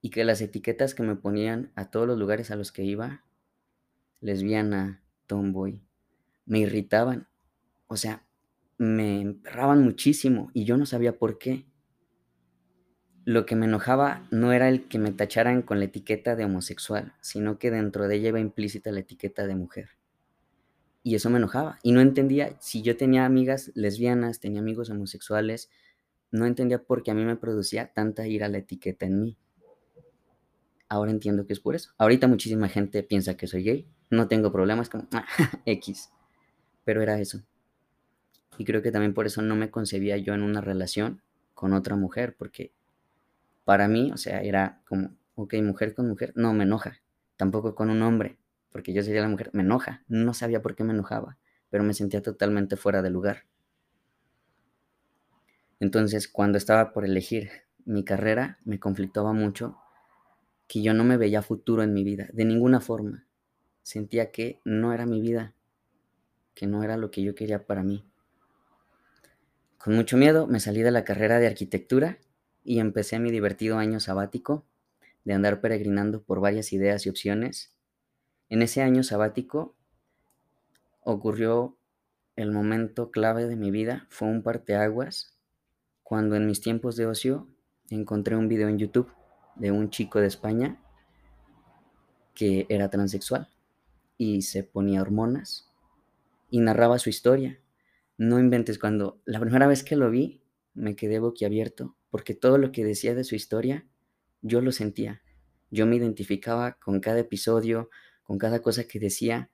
Y 0.00 0.10
que 0.10 0.22
las 0.22 0.40
etiquetas 0.40 0.94
que 0.94 1.02
me 1.02 1.16
ponían 1.16 1.72
a 1.74 1.90
todos 1.90 2.06
los 2.06 2.20
lugares 2.20 2.52
a 2.52 2.56
los 2.56 2.70
que 2.70 2.84
iba, 2.84 3.24
lesbiana, 4.20 5.02
tomboy, 5.26 5.82
me 6.44 6.60
irritaban. 6.60 7.26
O 7.88 7.96
sea, 7.96 8.24
me 8.78 9.20
emperraban 9.20 9.82
muchísimo 9.82 10.52
y 10.54 10.64
yo 10.64 10.76
no 10.76 10.86
sabía 10.86 11.18
por 11.18 11.38
qué. 11.38 11.66
Lo 13.26 13.44
que 13.44 13.56
me 13.56 13.66
enojaba 13.66 14.24
no 14.30 14.52
era 14.52 14.68
el 14.68 14.86
que 14.86 15.00
me 15.00 15.10
tacharan 15.10 15.62
con 15.62 15.80
la 15.80 15.86
etiqueta 15.86 16.36
de 16.36 16.44
homosexual, 16.44 17.12
sino 17.20 17.58
que 17.58 17.72
dentro 17.72 18.06
de 18.06 18.14
ella 18.14 18.28
iba 18.28 18.38
implícita 18.38 18.92
la 18.92 19.00
etiqueta 19.00 19.48
de 19.48 19.56
mujer. 19.56 19.88
Y 21.02 21.16
eso 21.16 21.28
me 21.28 21.38
enojaba. 21.38 21.80
Y 21.82 21.90
no 21.90 22.00
entendía, 22.00 22.54
si 22.60 22.82
yo 22.82 22.96
tenía 22.96 23.24
amigas 23.24 23.72
lesbianas, 23.74 24.38
tenía 24.38 24.60
amigos 24.60 24.90
homosexuales, 24.90 25.70
no 26.30 26.46
entendía 26.46 26.80
por 26.84 27.02
qué 27.02 27.10
a 27.10 27.14
mí 27.14 27.24
me 27.24 27.34
producía 27.34 27.92
tanta 27.92 28.28
ira 28.28 28.48
la 28.48 28.58
etiqueta 28.58 29.06
en 29.06 29.20
mí. 29.20 29.36
Ahora 30.88 31.10
entiendo 31.10 31.48
que 31.48 31.52
es 31.52 31.58
por 31.58 31.74
eso. 31.74 31.90
Ahorita 31.98 32.28
muchísima 32.28 32.68
gente 32.68 33.02
piensa 33.02 33.36
que 33.36 33.48
soy 33.48 33.64
gay. 33.64 33.88
No 34.08 34.28
tengo 34.28 34.52
problemas 34.52 34.88
como 34.88 35.08
X. 35.66 36.10
Pero 36.84 37.02
era 37.02 37.18
eso. 37.18 37.42
Y 38.56 38.64
creo 38.64 38.82
que 38.82 38.92
también 38.92 39.14
por 39.14 39.26
eso 39.26 39.42
no 39.42 39.56
me 39.56 39.72
concebía 39.72 40.16
yo 40.16 40.32
en 40.32 40.44
una 40.44 40.60
relación 40.60 41.22
con 41.54 41.72
otra 41.72 41.96
mujer, 41.96 42.36
porque 42.38 42.75
para 43.66 43.88
mí, 43.88 44.12
o 44.12 44.16
sea, 44.16 44.42
era 44.42 44.80
como, 44.86 45.10
ok, 45.34 45.54
mujer 45.56 45.92
con 45.92 46.08
mujer, 46.08 46.32
no 46.36 46.54
me 46.54 46.62
enoja. 46.62 47.02
Tampoco 47.36 47.74
con 47.74 47.90
un 47.90 48.00
hombre 48.00 48.38
porque 48.76 48.92
yo 48.92 49.02
sería 49.02 49.22
la 49.22 49.28
mujer, 49.28 49.48
me 49.54 49.62
enoja. 49.62 50.04
No 50.06 50.34
sabía 50.34 50.60
por 50.60 50.76
qué 50.76 50.84
me 50.84 50.92
enojaba, 50.92 51.38
pero 51.70 51.82
me 51.82 51.94
sentía 51.94 52.20
totalmente 52.20 52.76
fuera 52.76 53.00
de 53.00 53.08
lugar. 53.08 53.46
Entonces, 55.80 56.28
cuando 56.28 56.58
estaba 56.58 56.92
por 56.92 57.06
elegir 57.06 57.48
mi 57.86 58.04
carrera, 58.04 58.58
me 58.66 58.78
conflictaba 58.78 59.32
mucho 59.32 59.78
que 60.68 60.82
yo 60.82 60.92
no 60.92 61.04
me 61.04 61.16
veía 61.16 61.40
futuro 61.40 61.82
en 61.82 61.94
mi 61.94 62.04
vida, 62.04 62.28
de 62.34 62.44
ninguna 62.44 62.80
forma. 62.80 63.26
Sentía 63.82 64.30
que 64.30 64.60
no 64.66 64.92
era 64.92 65.06
mi 65.06 65.22
vida, 65.22 65.54
que 66.54 66.66
no 66.66 66.84
era 66.84 66.98
lo 66.98 67.10
que 67.10 67.22
yo 67.22 67.34
quería 67.34 67.66
para 67.66 67.82
mí. 67.82 68.04
Con 69.78 69.94
mucho 69.96 70.18
miedo 70.18 70.46
me 70.46 70.60
salí 70.60 70.82
de 70.82 70.90
la 70.90 71.04
carrera 71.04 71.38
de 71.38 71.46
arquitectura 71.46 72.18
y 72.66 72.80
empecé 72.80 73.18
mi 73.18 73.30
divertido 73.30 73.78
año 73.78 74.00
sabático 74.00 74.66
de 75.24 75.34
andar 75.34 75.60
peregrinando 75.60 76.22
por 76.22 76.40
varias 76.40 76.72
ideas 76.72 77.06
y 77.06 77.08
opciones 77.08 77.76
en 78.48 78.62
ese 78.62 78.82
año 78.82 79.02
sabático 79.02 79.74
ocurrió 81.00 81.76
el 82.36 82.52
momento 82.52 83.10
clave 83.10 83.46
de 83.46 83.56
mi 83.56 83.70
vida, 83.70 84.06
fue 84.08 84.28
un 84.28 84.42
parteaguas 84.42 85.36
cuando 86.04 86.36
en 86.36 86.46
mis 86.46 86.60
tiempos 86.60 86.94
de 86.94 87.06
ocio 87.06 87.48
encontré 87.90 88.36
un 88.36 88.46
video 88.46 88.68
en 88.68 88.78
YouTube 88.78 89.10
de 89.56 89.72
un 89.72 89.90
chico 89.90 90.20
de 90.20 90.28
España 90.28 90.80
que 92.34 92.66
era 92.68 92.88
transexual 92.88 93.48
y 94.16 94.42
se 94.42 94.62
ponía 94.62 95.02
hormonas 95.02 95.72
y 96.48 96.60
narraba 96.60 97.00
su 97.00 97.10
historia. 97.10 97.58
No 98.16 98.38
inventes, 98.38 98.78
cuando 98.78 99.20
la 99.24 99.40
primera 99.40 99.66
vez 99.66 99.82
que 99.82 99.96
lo 99.96 100.10
vi 100.10 100.40
me 100.74 100.94
quedé 100.94 101.18
boquiabierto 101.18 101.95
porque 102.10 102.34
todo 102.34 102.58
lo 102.58 102.72
que 102.72 102.84
decía 102.84 103.14
de 103.14 103.24
su 103.24 103.34
historia 103.34 103.86
yo 104.42 104.60
lo 104.60 104.72
sentía. 104.72 105.22
Yo 105.70 105.86
me 105.86 105.96
identificaba 105.96 106.78
con 106.78 107.00
cada 107.00 107.20
episodio, 107.20 107.90
con 108.22 108.38
cada 108.38 108.60
cosa 108.60 108.84
que 108.84 109.00
decía, 109.00 109.50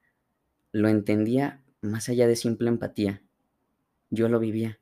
lo 0.71 0.89
entendía 0.89 1.63
más 1.81 2.09
allá 2.09 2.27
de 2.27 2.37
simple 2.37 2.69
empatía. 2.69 3.23
Yo 4.11 4.29
lo 4.29 4.39
vivía. 4.39 4.79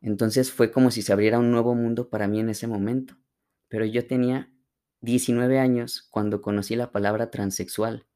Entonces 0.00 0.50
fue 0.50 0.70
como 0.70 0.90
si 0.90 1.02
se 1.02 1.12
abriera 1.12 1.38
un 1.38 1.50
nuevo 1.50 1.74
mundo 1.74 2.08
para 2.08 2.26
mí 2.26 2.40
en 2.40 2.48
ese 2.48 2.66
momento. 2.66 3.16
Pero 3.68 3.84
yo 3.84 4.06
tenía 4.06 4.50
19 5.02 5.58
años 5.58 6.06
cuando 6.10 6.40
conocí 6.40 6.76
la 6.76 6.90
palabra 6.90 7.30
transexual, 7.30 8.06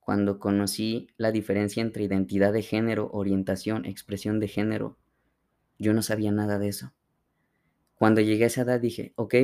cuando 0.00 0.38
conocí 0.38 1.08
la 1.16 1.32
diferencia 1.32 1.82
entre 1.82 2.04
identidad 2.04 2.52
de 2.52 2.62
género, 2.62 3.10
orientación, 3.12 3.86
expresión 3.86 4.40
de 4.40 4.48
género. 4.48 4.98
Yo 5.78 5.94
no 5.94 6.02
sabía 6.02 6.32
nada 6.32 6.58
de 6.58 6.68
eso. 6.68 6.92
Cuando 8.02 8.20
llegué 8.20 8.42
a 8.42 8.46
esa 8.48 8.62
edad 8.62 8.80
dije, 8.80 9.12
ok, 9.14 9.34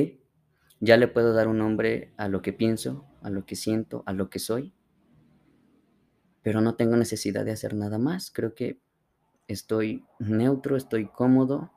ya 0.81 0.97
le 0.97 1.07
puedo 1.07 1.31
dar 1.31 1.47
un 1.47 1.59
nombre 1.59 2.11
a 2.17 2.27
lo 2.27 2.41
que 2.41 2.51
pienso, 2.51 3.05
a 3.21 3.29
lo 3.29 3.45
que 3.45 3.55
siento, 3.55 4.03
a 4.05 4.11
lo 4.11 4.29
que 4.29 4.39
soy 4.39 4.73
pero 6.41 6.61
no 6.61 6.75
tengo 6.75 6.95
necesidad 6.97 7.45
de 7.45 7.51
hacer 7.51 7.75
nada 7.75 7.97
más. 7.97 8.31
Creo 8.31 8.55
que 8.55 8.81
estoy 9.47 10.03
neutro, 10.19 10.77
estoy 10.77 11.05
cómodo. 11.07 11.71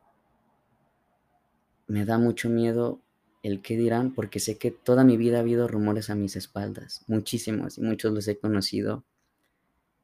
Me 1.86 2.04
da 2.04 2.18
mucho 2.18 2.48
miedo 2.48 3.02
el 3.42 3.60
qué 3.60 3.76
dirán, 3.76 4.14
porque 4.14 4.40
sé 4.40 4.56
que 4.56 4.70
toda 4.70 5.04
mi 5.04 5.16
vida 5.16 5.36
ha 5.36 5.40
habido 5.40 5.68
rumores 5.68 6.10
a 6.10 6.14
mis 6.14 6.36
espaldas, 6.36 7.04
muchísimos, 7.06 7.76
y 7.76 7.82
muchos 7.82 8.12
los 8.12 8.26
he 8.28 8.38
conocido, 8.38 9.04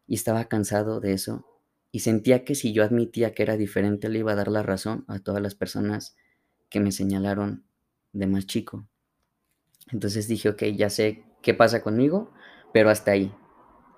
y 0.06 0.16
estaba 0.16 0.44
cansado 0.46 1.00
de 1.00 1.12
eso, 1.12 1.46
y 1.92 2.00
sentía 2.00 2.44
que 2.44 2.54
si 2.54 2.72
yo 2.72 2.84
admitía 2.84 3.32
que 3.32 3.44
era 3.44 3.56
diferente, 3.56 4.08
le 4.08 4.18
iba 4.18 4.32
a 4.32 4.34
dar 4.36 4.48
la 4.48 4.62
razón 4.64 5.04
a 5.06 5.20
todas 5.20 5.40
las 5.40 5.54
personas 5.54 6.16
que 6.70 6.81
me 6.81 6.92
señalaron 6.92 7.64
de 8.12 8.26
más 8.26 8.46
chico. 8.46 8.87
Entonces 9.90 10.28
dije, 10.28 10.50
ok, 10.50 10.64
ya 10.76 10.90
sé 10.90 11.24
qué 11.42 11.54
pasa 11.54 11.83
conmigo, 11.83 12.33
pero 12.72 12.90
hasta 12.90 13.12
ahí 13.12 13.35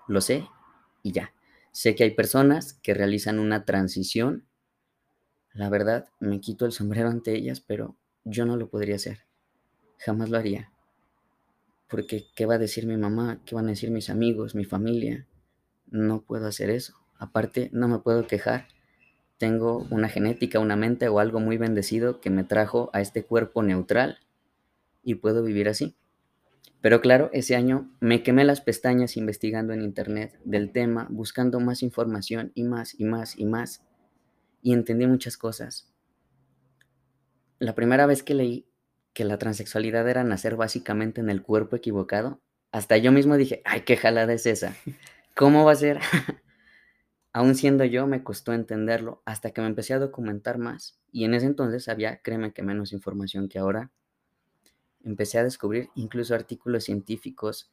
lo 0.09 0.21
sé 0.21 0.47
y 1.03 1.13
ya. 1.13 1.33
Sé 1.73 1.95
que 1.95 2.05
hay 2.05 2.11
personas 2.13 2.75
que 2.75 2.95
realizan 2.95 3.39
una 3.39 3.65
transición. 3.65 4.47
La 5.53 5.69
verdad, 5.69 6.09
me 6.19 6.41
quito 6.41 6.67
el 6.67 6.73
sombrero 6.73 7.09
ante 7.09 7.35
ellas, 7.35 7.61
pero 7.61 7.97
yo 8.25 8.45
no 8.45 8.57
lo 8.57 8.69
podría 8.69 8.97
hacer. 8.97 9.27
Jamás 9.99 10.31
lo 10.31 10.39
haría. 10.39 10.73
Porque, 11.89 12.27
¿qué 12.35 12.47
va 12.47 12.55
a 12.55 12.59
decir 12.59 12.87
mi 12.87 12.97
mamá? 12.97 13.41
¿Qué 13.45 13.55
van 13.55 13.67
a 13.67 13.71
decir 13.71 13.91
mis 13.91 14.11
amigos, 14.11 14.55
mi 14.55 14.65
familia? 14.65 15.27
No 15.87 16.23
puedo 16.23 16.47
hacer 16.47 16.71
eso. 16.71 16.95
Aparte, 17.19 17.69
no 17.73 17.89
me 17.89 17.99
puedo 17.99 18.27
quejar. 18.27 18.69
Tengo 19.41 19.87
una 19.89 20.11
genética, 20.11 20.59
una 20.59 20.77
mente 20.77 21.09
o 21.09 21.19
algo 21.19 21.41
muy 21.41 21.57
bendecido 21.57 22.21
que 22.21 22.29
me 22.29 22.45
trajo 22.45 22.91
a 22.93 23.01
este 23.01 23.25
cuerpo 23.25 23.63
neutral 23.63 24.19
y 25.03 25.15
puedo 25.15 25.43
vivir 25.43 25.67
así. 25.67 25.97
Pero 26.83 27.01
claro, 27.01 27.31
ese 27.33 27.57
año 27.57 27.91
me 28.01 28.23
quemé 28.23 28.45
las 28.45 28.61
pestañas 28.61 29.17
investigando 29.17 29.73
en 29.73 29.81
internet 29.81 30.39
del 30.45 30.73
tema, 30.73 31.07
buscando 31.09 31.59
más 31.59 31.83
información 31.83 32.53
y 32.55 32.65
más 32.65 32.95
y 33.01 33.07
más 33.07 33.39
y 33.39 33.47
más. 33.47 33.83
Y 34.61 34.75
entendí 34.75 35.07
muchas 35.07 35.39
cosas. 35.39 35.91
La 37.59 37.75
primera 37.75 38.05
vez 38.05 38.23
que 38.23 38.35
leí 38.35 38.67
que 39.15 39.25
la 39.25 39.39
transexualidad 39.39 40.07
era 40.07 40.23
nacer 40.23 40.57
básicamente 40.57 41.23
en 41.23 41.31
el 41.31 41.41
cuerpo 41.41 41.77
equivocado, 41.77 42.43
hasta 42.73 42.99
yo 42.99 43.11
mismo 43.11 43.39
dije, 43.39 43.63
ay, 43.65 43.87
qué 43.87 43.97
jalada 43.97 44.35
es 44.35 44.45
esa. 44.45 44.77
¿Cómo 45.35 45.65
va 45.65 45.73
a 45.73 45.77
ser? 45.77 45.99
Aún 47.33 47.55
siendo 47.57 47.85
yo, 47.85 48.07
me 48.07 48.23
costó 48.23 48.53
entenderlo 48.53 49.23
hasta 49.25 49.51
que 49.51 49.61
me 49.61 49.67
empecé 49.67 49.95
a 49.95 49.99
documentar 49.99 50.59
más. 50.59 50.99
Y 51.13 51.25
en 51.25 51.35
ese 51.35 51.47
entonces 51.47 51.89
había, 51.89 52.23
créeme 52.23 52.53
que 52.53 52.63
menos 52.63 52.93
información 52.93 53.49
que 53.49 53.59
ahora. 53.59 53.91
Empecé 55.03 55.39
a 55.39 55.45
descubrir 55.45 55.89
incluso 55.95 56.35
artículos 56.35 56.85
científicos 56.85 57.71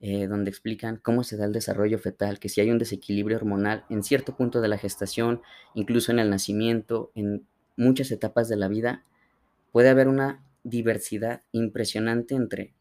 eh, 0.00 0.26
donde 0.26 0.50
explican 0.50 0.98
cómo 0.98 1.24
se 1.24 1.36
da 1.36 1.44
el 1.46 1.52
desarrollo 1.52 1.98
fetal, 1.98 2.38
que 2.40 2.48
si 2.48 2.60
hay 2.60 2.70
un 2.70 2.78
desequilibrio 2.78 3.36
hormonal 3.38 3.84
en 3.90 4.02
cierto 4.02 4.36
punto 4.36 4.60
de 4.60 4.68
la 4.68 4.78
gestación, 4.78 5.42
incluso 5.74 6.12
en 6.12 6.18
el 6.18 6.30
nacimiento, 6.30 7.12
en 7.14 7.46
muchas 7.76 8.10
etapas 8.10 8.48
de 8.48 8.56
la 8.56 8.68
vida, 8.68 9.04
puede 9.72 9.90
haber 9.90 10.08
una 10.08 10.44
diversidad 10.64 11.42
impresionante 11.52 12.34
entre 12.34 12.74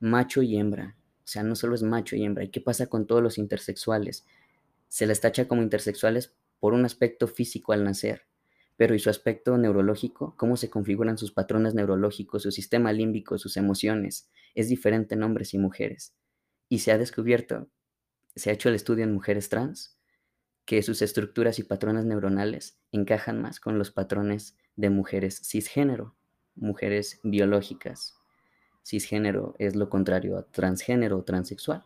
macho 0.00 0.42
y 0.42 0.56
hembra. 0.56 0.96
O 1.24 1.28
sea, 1.28 1.42
no 1.42 1.56
solo 1.56 1.74
es 1.74 1.82
macho 1.82 2.16
y 2.16 2.24
hembra. 2.24 2.44
¿Y 2.44 2.50
qué 2.50 2.60
pasa 2.60 2.86
con 2.86 3.06
todos 3.06 3.22
los 3.22 3.38
intersexuales? 3.38 4.24
Se 4.94 5.08
les 5.08 5.20
tacha 5.20 5.48
como 5.48 5.60
intersexuales 5.60 6.36
por 6.60 6.72
un 6.72 6.84
aspecto 6.84 7.26
físico 7.26 7.72
al 7.72 7.82
nacer, 7.82 8.28
pero 8.76 8.94
¿y 8.94 9.00
su 9.00 9.10
aspecto 9.10 9.58
neurológico? 9.58 10.36
¿Cómo 10.36 10.56
se 10.56 10.70
configuran 10.70 11.18
sus 11.18 11.32
patrones 11.32 11.74
neurológicos, 11.74 12.44
su 12.44 12.52
sistema 12.52 12.92
límbico, 12.92 13.36
sus 13.36 13.56
emociones? 13.56 14.30
Es 14.54 14.68
diferente 14.68 15.16
en 15.16 15.24
hombres 15.24 15.52
y 15.52 15.58
mujeres. 15.58 16.14
Y 16.68 16.78
se 16.78 16.92
ha 16.92 16.98
descubierto, 16.98 17.68
se 18.36 18.50
ha 18.50 18.52
hecho 18.52 18.68
el 18.68 18.76
estudio 18.76 19.02
en 19.02 19.12
mujeres 19.12 19.48
trans, 19.48 19.98
que 20.64 20.80
sus 20.84 21.02
estructuras 21.02 21.58
y 21.58 21.64
patrones 21.64 22.04
neuronales 22.04 22.78
encajan 22.92 23.42
más 23.42 23.58
con 23.58 23.78
los 23.78 23.90
patrones 23.90 24.56
de 24.76 24.90
mujeres 24.90 25.40
cisgénero, 25.44 26.14
mujeres 26.54 27.18
biológicas. 27.24 28.14
Cisgénero 28.84 29.56
es 29.58 29.74
lo 29.74 29.90
contrario 29.90 30.38
a 30.38 30.44
transgénero 30.44 31.18
o 31.18 31.24
transexual. 31.24 31.84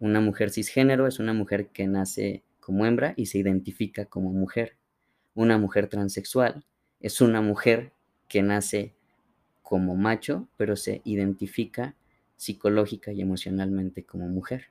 Una 0.00 0.22
mujer 0.22 0.50
cisgénero 0.50 1.06
es 1.06 1.18
una 1.18 1.34
mujer 1.34 1.68
que 1.68 1.86
nace 1.86 2.42
como 2.58 2.86
hembra 2.86 3.12
y 3.16 3.26
se 3.26 3.36
identifica 3.36 4.06
como 4.06 4.32
mujer. 4.32 4.78
Una 5.34 5.58
mujer 5.58 5.88
transexual 5.88 6.64
es 7.00 7.20
una 7.20 7.42
mujer 7.42 7.92
que 8.26 8.42
nace 8.42 8.94
como 9.62 9.96
macho, 9.96 10.48
pero 10.56 10.74
se 10.74 11.02
identifica 11.04 11.96
psicológica 12.36 13.12
y 13.12 13.20
emocionalmente 13.20 14.04
como 14.06 14.26
mujer. 14.26 14.68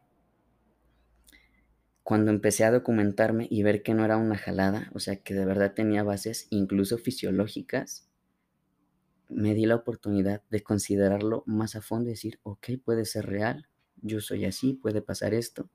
Cuando 2.02 2.32
empecé 2.32 2.66
a 2.66 2.72
documentarme 2.72 3.48
y 3.52 3.62
ver 3.62 3.84
que 3.84 3.94
no 3.94 4.04
era 4.04 4.18
una 4.18 4.36
jalada, 4.36 4.90
o 4.96 5.00
sea, 5.00 5.18
que 5.18 5.36
de 5.36 5.46
verdad 5.46 5.76
tenía 5.76 6.02
bases 6.02 6.48
incluso 6.50 6.98
fisiológicas, 6.98 8.10
me 9.30 9.54
di 9.54 9.68
la 9.68 9.76
oportunidad 9.76 10.42
de 10.50 10.64
considerarlo 10.64 11.44
más 11.46 11.76
a 11.76 11.82
fondo 11.82 12.10
y 12.10 12.14
decir, 12.14 12.40
ok, 12.42 12.70
puede 12.84 13.06
ser 13.06 13.28
real, 13.28 13.69
yo 14.02 14.22
soy 14.22 14.46
así, 14.46 14.74
puede 14.74 15.02
pasar 15.02 15.34
esto. 15.34 15.70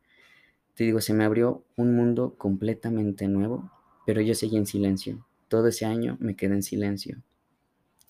Te 0.74 0.84
digo, 0.84 1.00
se 1.00 1.14
me 1.14 1.24
abrió 1.24 1.64
un 1.76 1.94
mundo 1.94 2.34
completamente 2.36 3.28
nuevo, 3.28 3.70
pero 4.06 4.20
yo 4.20 4.34
seguí 4.34 4.56
en 4.56 4.66
silencio. 4.66 5.26
Todo 5.48 5.68
ese 5.68 5.86
año 5.86 6.16
me 6.20 6.36
quedé 6.36 6.54
en 6.54 6.62
silencio, 6.62 7.22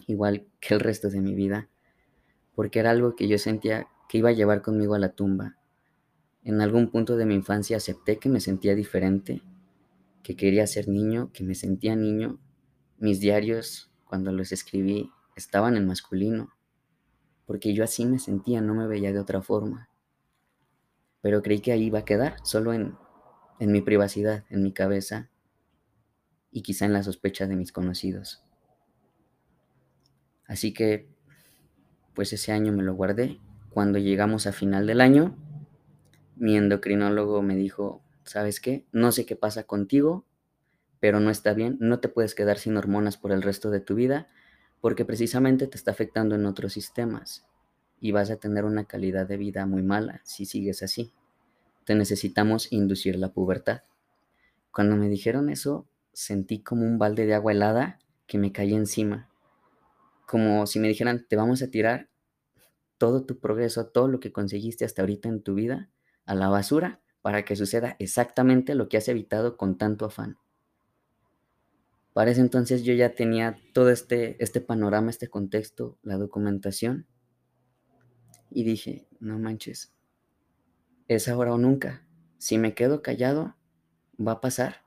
igual 0.07 0.46
que 0.61 0.74
el 0.74 0.81
resto 0.81 1.11
de 1.11 1.20
mi 1.20 1.35
vida, 1.35 1.68
porque 2.55 2.79
era 2.79 2.90
algo 2.90 3.16
que 3.16 3.29
yo 3.29 3.38
sentía 3.38 3.88
que 4.09 4.18
iba 4.18 4.31
a 4.31 4.33
llevar 4.33 4.62
conmigo 4.62 4.94
a 4.94 4.98
la 4.98 5.11
tumba. 5.11 5.57
En 6.42 6.61
algún 6.61 6.90
punto 6.90 7.16
de 7.16 7.27
mi 7.27 7.35
infancia 7.35 7.77
acepté 7.77 8.18
que 8.18 8.29
me 8.29 8.40
sentía 8.40 8.74
diferente, 8.74 9.42
que 10.22 10.37
quería 10.37 10.66
ser 10.66 10.88
niño, 10.88 11.31
que 11.33 11.44
me 11.44 11.55
sentía 11.55 11.96
niño. 11.96 12.38
Mis 12.98 13.20
diarios, 13.20 13.90
cuando 14.07 14.33
los 14.33 14.53
escribí, 14.53 15.11
estaban 15.37 15.77
en 15.77 15.87
masculino, 15.87 16.55
porque 17.46 17.74
yo 17.74 17.85
así 17.85 18.07
me 18.07 18.18
sentía, 18.18 18.61
no 18.61 18.74
me 18.74 18.87
veía 18.87 19.12
de 19.12 19.18
otra 19.18 19.42
forma. 19.42 19.88
Pero 21.24 21.40
creí 21.40 21.60
que 21.60 21.72
ahí 21.72 21.84
iba 21.84 22.00
a 22.00 22.04
quedar, 22.04 22.37
solo 22.42 22.74
en, 22.74 22.98
en 23.58 23.72
mi 23.72 23.80
privacidad, 23.80 24.44
en 24.50 24.62
mi 24.62 24.74
cabeza 24.74 25.30
y 26.50 26.60
quizá 26.60 26.84
en 26.84 26.92
la 26.92 27.02
sospecha 27.02 27.46
de 27.46 27.56
mis 27.56 27.72
conocidos. 27.72 28.44
Así 30.46 30.74
que, 30.74 31.08
pues 32.12 32.34
ese 32.34 32.52
año 32.52 32.74
me 32.74 32.82
lo 32.82 32.94
guardé. 32.94 33.40
Cuando 33.70 33.98
llegamos 33.98 34.46
a 34.46 34.52
final 34.52 34.87
del 34.87 35.00
año, 35.00 35.34
mi 36.37 36.58
endocrinólogo 36.58 37.40
me 37.40 37.56
dijo, 37.56 38.02
¿sabes 38.24 38.60
qué? 38.60 38.84
No 38.92 39.10
sé 39.10 39.24
qué 39.24 39.34
pasa 39.34 39.64
contigo, 39.64 40.26
pero 41.00 41.20
no 41.20 41.30
está 41.30 41.54
bien, 41.54 41.78
no 41.80 42.00
te 42.00 42.10
puedes 42.10 42.34
quedar 42.34 42.58
sin 42.58 42.76
hormonas 42.76 43.16
por 43.16 43.32
el 43.32 43.40
resto 43.40 43.70
de 43.70 43.80
tu 43.80 43.94
vida, 43.94 44.28
porque 44.82 45.06
precisamente 45.06 45.68
te 45.68 45.78
está 45.78 45.90
afectando 45.90 46.34
en 46.34 46.44
otros 46.44 46.74
sistemas 46.74 47.46
y 48.04 48.12
vas 48.12 48.30
a 48.30 48.36
tener 48.36 48.66
una 48.66 48.84
calidad 48.84 49.26
de 49.26 49.38
vida 49.38 49.64
muy 49.64 49.82
mala 49.82 50.20
si 50.24 50.44
sigues 50.44 50.82
así. 50.82 51.10
Te 51.86 51.94
necesitamos 51.94 52.70
inducir 52.70 53.16
la 53.16 53.32
pubertad. 53.32 53.80
Cuando 54.70 54.94
me 54.96 55.08
dijeron 55.08 55.48
eso, 55.48 55.86
sentí 56.12 56.58
como 56.58 56.84
un 56.84 56.98
balde 56.98 57.24
de 57.24 57.32
agua 57.32 57.52
helada 57.52 57.98
que 58.26 58.36
me 58.36 58.52
caía 58.52 58.76
encima. 58.76 59.30
Como 60.26 60.66
si 60.66 60.80
me 60.80 60.88
dijeran, 60.88 61.24
te 61.26 61.36
vamos 61.36 61.62
a 61.62 61.70
tirar 61.70 62.10
todo 62.98 63.24
tu 63.24 63.38
progreso, 63.38 63.86
todo 63.86 64.06
lo 64.06 64.20
que 64.20 64.32
conseguiste 64.32 64.84
hasta 64.84 65.00
ahorita 65.00 65.30
en 65.30 65.40
tu 65.40 65.54
vida 65.54 65.88
a 66.26 66.34
la 66.34 66.48
basura 66.48 67.00
para 67.22 67.46
que 67.46 67.56
suceda 67.56 67.96
exactamente 67.98 68.74
lo 68.74 68.90
que 68.90 68.98
has 68.98 69.08
evitado 69.08 69.56
con 69.56 69.78
tanto 69.78 70.04
afán. 70.04 70.36
Para 72.12 72.32
ese 72.32 72.42
entonces 72.42 72.84
yo 72.84 72.92
ya 72.92 73.14
tenía 73.14 73.58
todo 73.72 73.88
este, 73.88 74.36
este 74.44 74.60
panorama, 74.60 75.08
este 75.08 75.28
contexto, 75.28 75.96
la 76.02 76.18
documentación. 76.18 77.06
Y 78.54 78.62
dije, 78.62 79.08
no 79.18 79.38
manches, 79.38 79.92
es 81.08 81.28
ahora 81.28 81.52
o 81.52 81.58
nunca. 81.58 82.06
Si 82.38 82.56
me 82.56 82.72
quedo 82.72 83.02
callado, 83.02 83.56
va 84.18 84.32
a 84.32 84.40
pasar. 84.40 84.84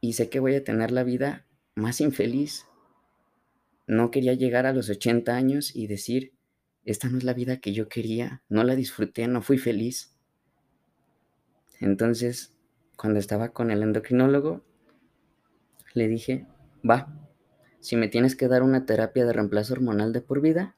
Y 0.00 0.14
sé 0.14 0.28
que 0.28 0.40
voy 0.40 0.56
a 0.56 0.64
tener 0.64 0.90
la 0.90 1.04
vida 1.04 1.46
más 1.76 2.00
infeliz. 2.00 2.66
No 3.86 4.10
quería 4.10 4.34
llegar 4.34 4.66
a 4.66 4.72
los 4.72 4.90
80 4.90 5.34
años 5.34 5.74
y 5.76 5.86
decir, 5.86 6.32
esta 6.84 7.08
no 7.08 7.18
es 7.18 7.24
la 7.24 7.34
vida 7.34 7.60
que 7.60 7.72
yo 7.72 7.88
quería, 7.88 8.42
no 8.48 8.64
la 8.64 8.74
disfruté, 8.74 9.28
no 9.28 9.42
fui 9.42 9.58
feliz. 9.58 10.12
Entonces, 11.80 12.52
cuando 12.96 13.20
estaba 13.20 13.50
con 13.50 13.70
el 13.70 13.82
endocrinólogo, 13.82 14.64
le 15.94 16.08
dije, 16.08 16.46
va, 16.88 17.28
si 17.80 17.96
me 17.96 18.08
tienes 18.08 18.34
que 18.34 18.48
dar 18.48 18.62
una 18.62 18.86
terapia 18.86 19.24
de 19.24 19.32
reemplazo 19.32 19.74
hormonal 19.74 20.12
de 20.12 20.20
por 20.20 20.40
vida, 20.40 20.74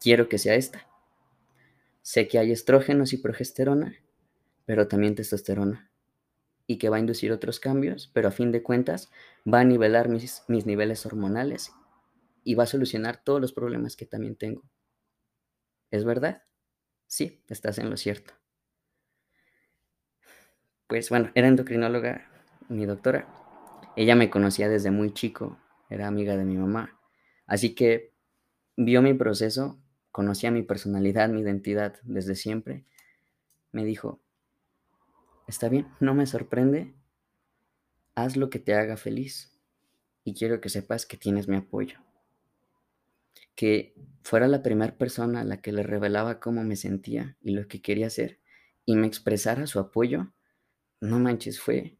quiero 0.00 0.28
que 0.28 0.38
sea 0.38 0.54
esta. 0.54 0.87
Sé 2.08 2.26
que 2.26 2.38
hay 2.38 2.52
estrógenos 2.52 3.12
y 3.12 3.18
progesterona, 3.18 3.94
pero 4.64 4.88
también 4.88 5.14
testosterona, 5.14 5.90
y 6.66 6.78
que 6.78 6.88
va 6.88 6.96
a 6.96 7.00
inducir 7.00 7.32
otros 7.32 7.60
cambios, 7.60 8.10
pero 8.14 8.28
a 8.28 8.30
fin 8.30 8.50
de 8.50 8.62
cuentas 8.62 9.10
va 9.46 9.60
a 9.60 9.64
nivelar 9.64 10.08
mis, 10.08 10.42
mis 10.48 10.64
niveles 10.64 11.04
hormonales 11.04 11.70
y 12.44 12.54
va 12.54 12.64
a 12.64 12.66
solucionar 12.66 13.22
todos 13.22 13.42
los 13.42 13.52
problemas 13.52 13.94
que 13.94 14.06
también 14.06 14.36
tengo. 14.36 14.62
¿Es 15.90 16.06
verdad? 16.06 16.44
Sí, 17.06 17.42
estás 17.46 17.76
en 17.76 17.90
lo 17.90 17.98
cierto. 17.98 18.32
Pues 20.86 21.10
bueno, 21.10 21.30
era 21.34 21.46
endocrinóloga 21.46 22.26
mi 22.70 22.86
doctora 22.86 23.28
ella 23.96 24.14
me 24.14 24.30
conocía 24.30 24.70
desde 24.70 24.90
muy 24.90 25.12
chico, 25.12 25.58
era 25.90 26.06
amiga 26.06 26.38
de 26.38 26.46
mi 26.46 26.56
mamá. 26.56 26.98
Así 27.46 27.74
que 27.74 28.14
vio 28.76 29.02
mi 29.02 29.12
proceso, 29.12 29.78
conocía 30.18 30.50
mi 30.50 30.64
personalidad, 30.64 31.28
mi 31.28 31.42
identidad 31.42 31.94
desde 32.02 32.34
siempre. 32.34 32.84
Me 33.70 33.84
dijo, 33.84 34.20
está 35.46 35.68
bien, 35.68 35.86
no 36.00 36.12
me 36.12 36.26
sorprende, 36.26 36.92
haz 38.16 38.36
lo 38.36 38.50
que 38.50 38.58
te 38.58 38.74
haga 38.74 38.96
feliz 38.96 39.56
y 40.24 40.34
quiero 40.34 40.60
que 40.60 40.70
sepas 40.70 41.06
que 41.06 41.16
tienes 41.16 41.46
mi 41.46 41.54
apoyo. 41.54 42.00
Que 43.54 43.94
fuera 44.24 44.48
la 44.48 44.64
primera 44.64 44.98
persona 44.98 45.42
a 45.42 45.44
la 45.44 45.60
que 45.60 45.70
le 45.70 45.84
revelaba 45.84 46.40
cómo 46.40 46.64
me 46.64 46.74
sentía 46.74 47.36
y 47.40 47.52
lo 47.52 47.68
que 47.68 47.80
quería 47.80 48.08
hacer 48.08 48.40
y 48.84 48.96
me 48.96 49.06
expresara 49.06 49.68
su 49.68 49.78
apoyo, 49.78 50.32
no 51.00 51.20
manches, 51.20 51.60
fue 51.60 51.96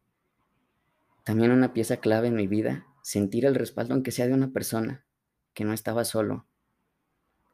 también 1.23 1.51
una 1.51 1.71
pieza 1.71 2.01
clave 2.01 2.27
en 2.27 2.35
mi 2.35 2.47
vida, 2.47 2.85
sentir 3.01 3.45
el 3.45 3.55
respaldo 3.55 3.93
aunque 3.93 4.11
sea 4.11 4.27
de 4.27 4.33
una 4.33 4.51
persona, 4.51 5.05
que 5.53 5.63
no 5.63 5.71
estaba 5.71 6.03
solo. 6.03 6.48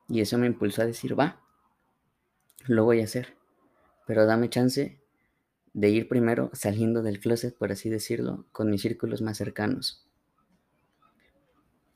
Y 0.08 0.22
eso 0.22 0.38
me 0.38 0.48
impulsó 0.48 0.84
a 0.84 0.86
decir, 0.86 1.20
va, 1.20 1.42
lo 2.68 2.84
voy 2.84 3.02
a 3.02 3.06
hacer, 3.06 3.36
pero 4.06 4.26
dame 4.26 4.50
chance 4.50 5.00
de 5.74 5.90
ir 5.90 6.08
primero 6.08 6.50
saliendo 6.54 7.04
del 7.04 7.20
closet, 7.20 7.56
por 7.58 7.72
así 7.72 7.90
decirlo, 7.90 8.46
con 8.52 8.70
mis 8.70 8.82
círculos 8.82 9.22
más 9.22 9.38
cercanos. 9.38 10.08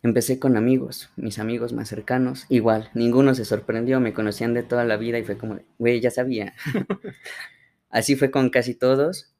Empecé 0.02 0.40
con 0.40 0.56
amigos, 0.56 1.10
mis 1.18 1.40
amigos 1.40 1.74
más 1.74 1.90
cercanos, 1.90 2.46
igual, 2.50 2.90
ninguno 2.94 3.36
se 3.36 3.46
sorprendió, 3.46 4.00
me 4.00 4.14
conocían 4.14 4.54
de 4.54 4.64
toda 4.64 4.86
la 4.86 4.98
vida 4.98 5.20
y 5.20 5.24
fue 5.24 5.38
como, 5.38 5.60
güey, 5.78 6.00
ya 6.00 6.10
sabía. 6.10 6.54
Así 7.90 8.16
fue 8.16 8.32
con 8.32 8.50
casi 8.50 8.76
todos. 8.76 9.34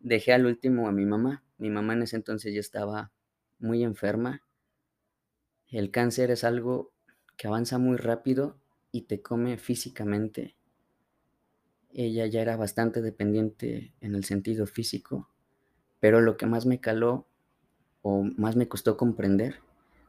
Dejé 0.00 0.32
al 0.32 0.46
último 0.46 0.88
a 0.88 0.92
mi 0.92 1.04
mamá, 1.04 1.44
mi 1.58 1.70
mamá 1.70 1.94
en 1.94 2.02
ese 2.02 2.16
entonces 2.16 2.54
ya 2.54 2.60
estaba 2.60 3.12
muy 3.58 3.82
enferma 3.82 4.42
El 5.68 5.90
cáncer 5.90 6.30
es 6.30 6.44
algo 6.44 6.92
que 7.36 7.48
avanza 7.48 7.78
muy 7.78 7.96
rápido 7.96 8.56
y 8.92 9.02
te 9.02 9.20
come 9.20 9.58
físicamente. 9.58 10.56
Ella 11.92 12.26
ya 12.26 12.42
era 12.42 12.56
bastante 12.56 13.02
dependiente 13.02 13.94
en 14.00 14.14
el 14.14 14.24
sentido 14.24 14.66
físico, 14.66 15.30
pero 16.00 16.20
lo 16.20 16.36
que 16.36 16.46
más 16.46 16.66
me 16.66 16.80
caló 16.80 17.26
o 18.02 18.22
más 18.22 18.56
me 18.56 18.68
costó 18.68 18.96
comprender 18.96 19.60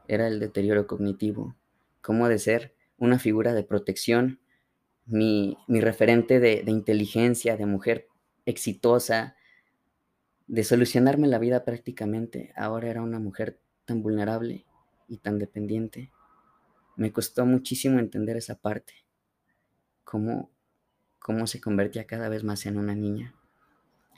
era 0.08 0.28
el 0.28 0.40
deterioro 0.40 0.88
cognitivo, 0.88 1.56
cómo 2.02 2.28
de 2.28 2.40
ser 2.40 2.76
una 2.98 3.20
figura 3.20 3.54
de 3.54 3.64
protección, 3.64 4.40
mi, 5.06 5.58
referente 5.68 6.40
de, 6.40 6.64
de 6.64 6.72
inteligencia, 6.72 7.58
de 7.58 7.66
mujer 7.66 8.08
exitosa, 8.46 9.36
de 10.48 10.64
solucionarme 10.64 11.28
la 11.28 11.40
vida 11.40 11.66
prácticamente, 11.66 12.54
ahora 12.56 12.90
era 12.90 13.02
una 13.02 13.20
mujer 13.20 13.60
tan 13.86 14.02
vulnerable 14.02 14.66
y 15.08 15.18
tan 15.18 15.40
dependiente. 15.40 16.12
Me 16.98 17.14
costó 17.14 17.46
muchísimo 17.46 18.00
entender 18.00 18.36
esa 18.36 18.56
parte, 18.56 18.94
cómo, 20.04 20.52
cómo 21.20 21.48
se 21.48 21.62
convertía 21.62 22.08
cada 22.08 22.30
vez 22.30 22.44
más 22.44 22.66
en 22.66 22.78
una 22.78 22.96
niña. 22.96 23.36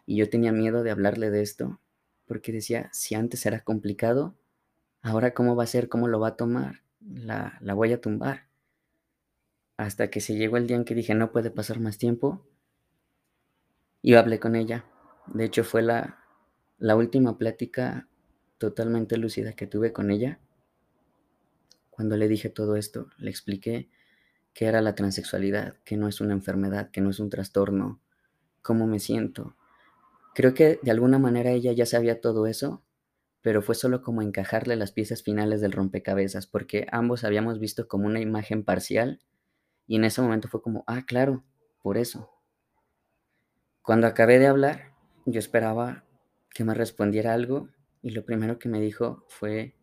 Y 0.06 0.18
yo 0.18 0.30
tenía 0.30 0.52
miedo 0.52 0.84
de 0.84 0.92
hablarle 0.92 1.30
de 1.30 1.42
esto, 1.42 1.80
porque 2.26 2.52
decía, 2.52 2.90
si 2.94 3.16
antes 3.16 3.46
era 3.46 3.62
complicado, 3.64 4.36
ahora 5.02 5.34
cómo 5.34 5.56
va 5.56 5.64
a 5.64 5.68
ser, 5.68 5.90
cómo 5.90 6.08
lo 6.08 6.20
va 6.20 6.30
a 6.30 6.38
tomar, 6.38 6.82
la, 7.02 7.58
la 7.62 7.76
voy 7.76 7.94
a 7.94 8.02
tumbar. 8.02 8.48
Hasta 9.78 10.10
que 10.10 10.22
se 10.22 10.36
llegó 10.36 10.58
el 10.58 10.68
día 10.68 10.78
en 10.78 10.86
que 10.86 10.96
dije, 10.96 11.16
no 11.16 11.32
puede 11.32 11.52
pasar 11.52 11.80
más 11.80 11.98
tiempo, 11.98 12.46
y 14.02 14.14
hablé 14.16 14.40
con 14.40 14.56
ella. 14.56 14.86
De 15.28 15.46
hecho, 15.46 15.64
fue 15.64 15.82
la, 15.82 16.24
la 16.78 16.96
última 16.96 17.38
plática 17.38 18.08
totalmente 18.58 19.18
lúcida 19.18 19.54
que 19.54 19.68
tuve 19.68 19.94
con 19.94 20.12
ella. 20.12 20.40
Cuando 22.00 22.16
le 22.16 22.30
dije 22.30 22.48
todo 22.48 22.78
esto, 22.78 23.10
le 23.18 23.30
expliqué 23.30 23.90
que 24.54 24.68
era 24.68 24.80
la 24.80 24.96
transexualidad, 24.96 25.76
que 25.84 25.98
no 25.98 26.08
es 26.08 26.22
una 26.22 26.32
enfermedad, 26.32 26.92
que 26.92 27.02
no 27.02 27.10
es 27.10 27.20
un 27.20 27.30
trastorno, 27.30 28.00
cómo 28.62 28.88
me 28.88 29.00
siento. 29.00 29.58
Creo 30.34 30.54
que 30.54 30.80
de 30.82 30.92
alguna 30.92 31.20
manera 31.20 31.52
ella 31.52 31.74
ya 31.74 31.86
sabía 31.86 32.22
todo 32.22 32.48
eso, 32.48 32.86
pero 33.42 33.62
fue 33.62 33.76
solo 33.76 34.02
como 34.02 34.22
encajarle 34.22 34.78
las 34.78 34.94
piezas 34.94 35.24
finales 35.24 35.60
del 35.60 35.74
rompecabezas, 35.74 36.48
porque 36.48 36.88
ambos 36.90 37.26
habíamos 37.26 37.60
visto 37.60 37.90
como 37.90 38.08
una 38.08 38.22
imagen 38.22 38.64
parcial 38.64 39.20
y 39.86 39.98
en 39.98 40.06
ese 40.06 40.22
momento 40.22 40.48
fue 40.48 40.62
como, 40.62 40.86
ah, 40.88 41.04
claro, 41.06 41.44
por 41.82 41.98
eso. 41.98 42.30
Cuando 43.82 44.08
acabé 44.08 44.40
de 44.40 44.48
hablar, 44.48 44.94
yo 45.26 45.40
esperaba 45.40 46.06
que 46.50 46.64
me 46.64 46.74
respondiera 46.74 47.34
algo 47.34 47.68
y 48.02 48.12
lo 48.12 48.24
primero 48.24 48.58
que 48.58 48.70
me 48.70 48.80
dijo 48.80 49.26
fue, 49.28 49.76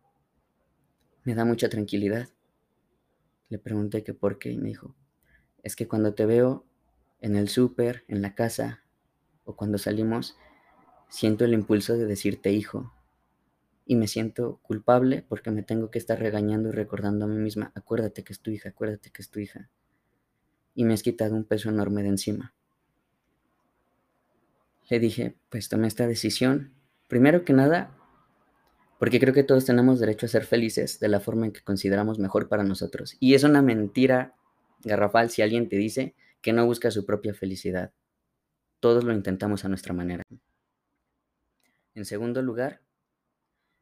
me 1.27 1.35
da 1.35 1.43
mucha 1.43 1.67
tranquilidad. 1.67 2.29
Le 3.49 3.59
pregunté 3.59 4.01
que 4.01 4.13
por 4.13 4.39
qué 4.39 4.49
y 4.51 4.57
me 4.57 4.69
dijo, 4.69 4.95
es 5.61 5.75
que 5.75 5.85
cuando 5.85 6.13
te 6.13 6.25
veo 6.25 6.65
en 7.19 7.35
el 7.35 7.49
súper, 7.49 8.05
en 8.07 8.21
la 8.21 8.33
casa 8.33 8.81
o 9.43 9.57
cuando 9.57 9.77
salimos, 9.77 10.37
siento 11.09 11.43
el 11.43 11.53
impulso 11.53 11.97
de 11.97 12.05
decirte 12.05 12.53
hijo 12.53 12.93
y 13.85 13.97
me 13.97 14.07
siento 14.07 14.61
culpable 14.61 15.25
porque 15.27 15.51
me 15.51 15.63
tengo 15.63 15.91
que 15.91 15.99
estar 15.99 16.17
regañando 16.17 16.69
y 16.69 16.71
recordando 16.71 17.25
a 17.25 17.27
mí 17.27 17.35
misma, 17.35 17.73
acuérdate 17.75 18.23
que 18.23 18.31
es 18.31 18.39
tu 18.39 18.49
hija, 18.49 18.69
acuérdate 18.69 19.11
que 19.11 19.21
es 19.21 19.29
tu 19.29 19.41
hija. 19.41 19.69
Y 20.75 20.85
me 20.85 20.93
has 20.93 21.03
quitado 21.03 21.35
un 21.35 21.43
peso 21.43 21.67
enorme 21.67 22.03
de 22.03 22.09
encima. 22.09 22.53
Le 24.89 25.01
dije, 25.01 25.35
pues 25.49 25.67
tomé 25.67 25.89
esta 25.89 26.07
decisión. 26.07 26.73
Primero 27.09 27.43
que 27.43 27.51
nada, 27.51 27.96
porque 28.99 29.19
creo 29.19 29.33
que 29.33 29.43
todos 29.43 29.65
tenemos 29.65 29.99
derecho 29.99 30.25
a 30.25 30.29
ser 30.29 30.45
felices 30.45 30.99
de 30.99 31.07
la 31.07 31.19
forma 31.19 31.45
en 31.45 31.51
que 31.51 31.61
consideramos 31.61 32.19
mejor 32.19 32.47
para 32.47 32.63
nosotros. 32.63 33.15
Y 33.19 33.35
es 33.35 33.43
una 33.43 33.61
mentira 33.61 34.35
garrafal 34.83 35.29
si 35.29 35.41
alguien 35.41 35.69
te 35.69 35.75
dice 35.75 36.15
que 36.41 36.53
no 36.53 36.65
busca 36.65 36.91
su 36.91 37.05
propia 37.05 37.33
felicidad. 37.33 37.91
Todos 38.79 39.03
lo 39.03 39.13
intentamos 39.13 39.65
a 39.65 39.69
nuestra 39.69 39.93
manera. 39.93 40.23
En 41.93 42.05
segundo 42.05 42.41
lugar, 42.41 42.81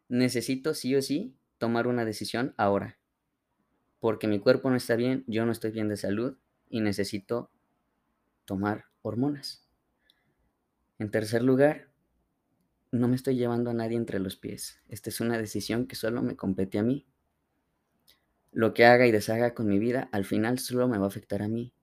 necesito 0.07 0.73
sí 0.73 0.95
o 0.95 1.01
sí 1.01 1.35
tomar 1.57 1.87
una 1.87 2.05
decisión 2.05 2.53
ahora. 2.57 2.97
Porque 3.99 4.27
mi 4.27 4.39
cuerpo 4.39 4.69
no 4.69 4.75
está 4.75 4.95
bien, 4.95 5.23
yo 5.27 5.45
no 5.45 5.51
estoy 5.51 5.71
bien 5.71 5.89
de 5.89 5.97
salud 5.97 6.37
y 6.69 6.81
necesito 6.81 7.51
tomar 8.45 8.85
hormonas. 9.01 9.67
En 10.99 11.11
tercer 11.11 11.41
lugar, 11.41 11.89
no 12.95 13.07
me 13.07 13.15
estoy 13.15 13.35
llevando 13.35 13.69
a 13.69 13.73
nadie 13.73 13.97
entre 13.97 14.19
los 14.19 14.35
pies. 14.35 14.79
Esta 14.87 15.09
es 15.09 15.19
una 15.19 15.37
decisión 15.37 15.85
que 15.85 15.95
solo 15.95 16.21
me 16.21 16.35
compete 16.35 16.79
a 16.79 16.83
mí. 16.83 17.05
Lo 18.51 18.73
que 18.73 18.85
haga 18.85 19.05
y 19.05 19.11
deshaga 19.11 19.53
con 19.53 19.67
mi 19.67 19.79
vida, 19.79 20.07
al 20.11 20.23
final 20.23 20.59
solo 20.59 20.87
me 20.87 20.97
va 20.97 21.05
a 21.05 21.09
afectar 21.09 21.41
a 21.41 21.49
mí. 21.49 21.73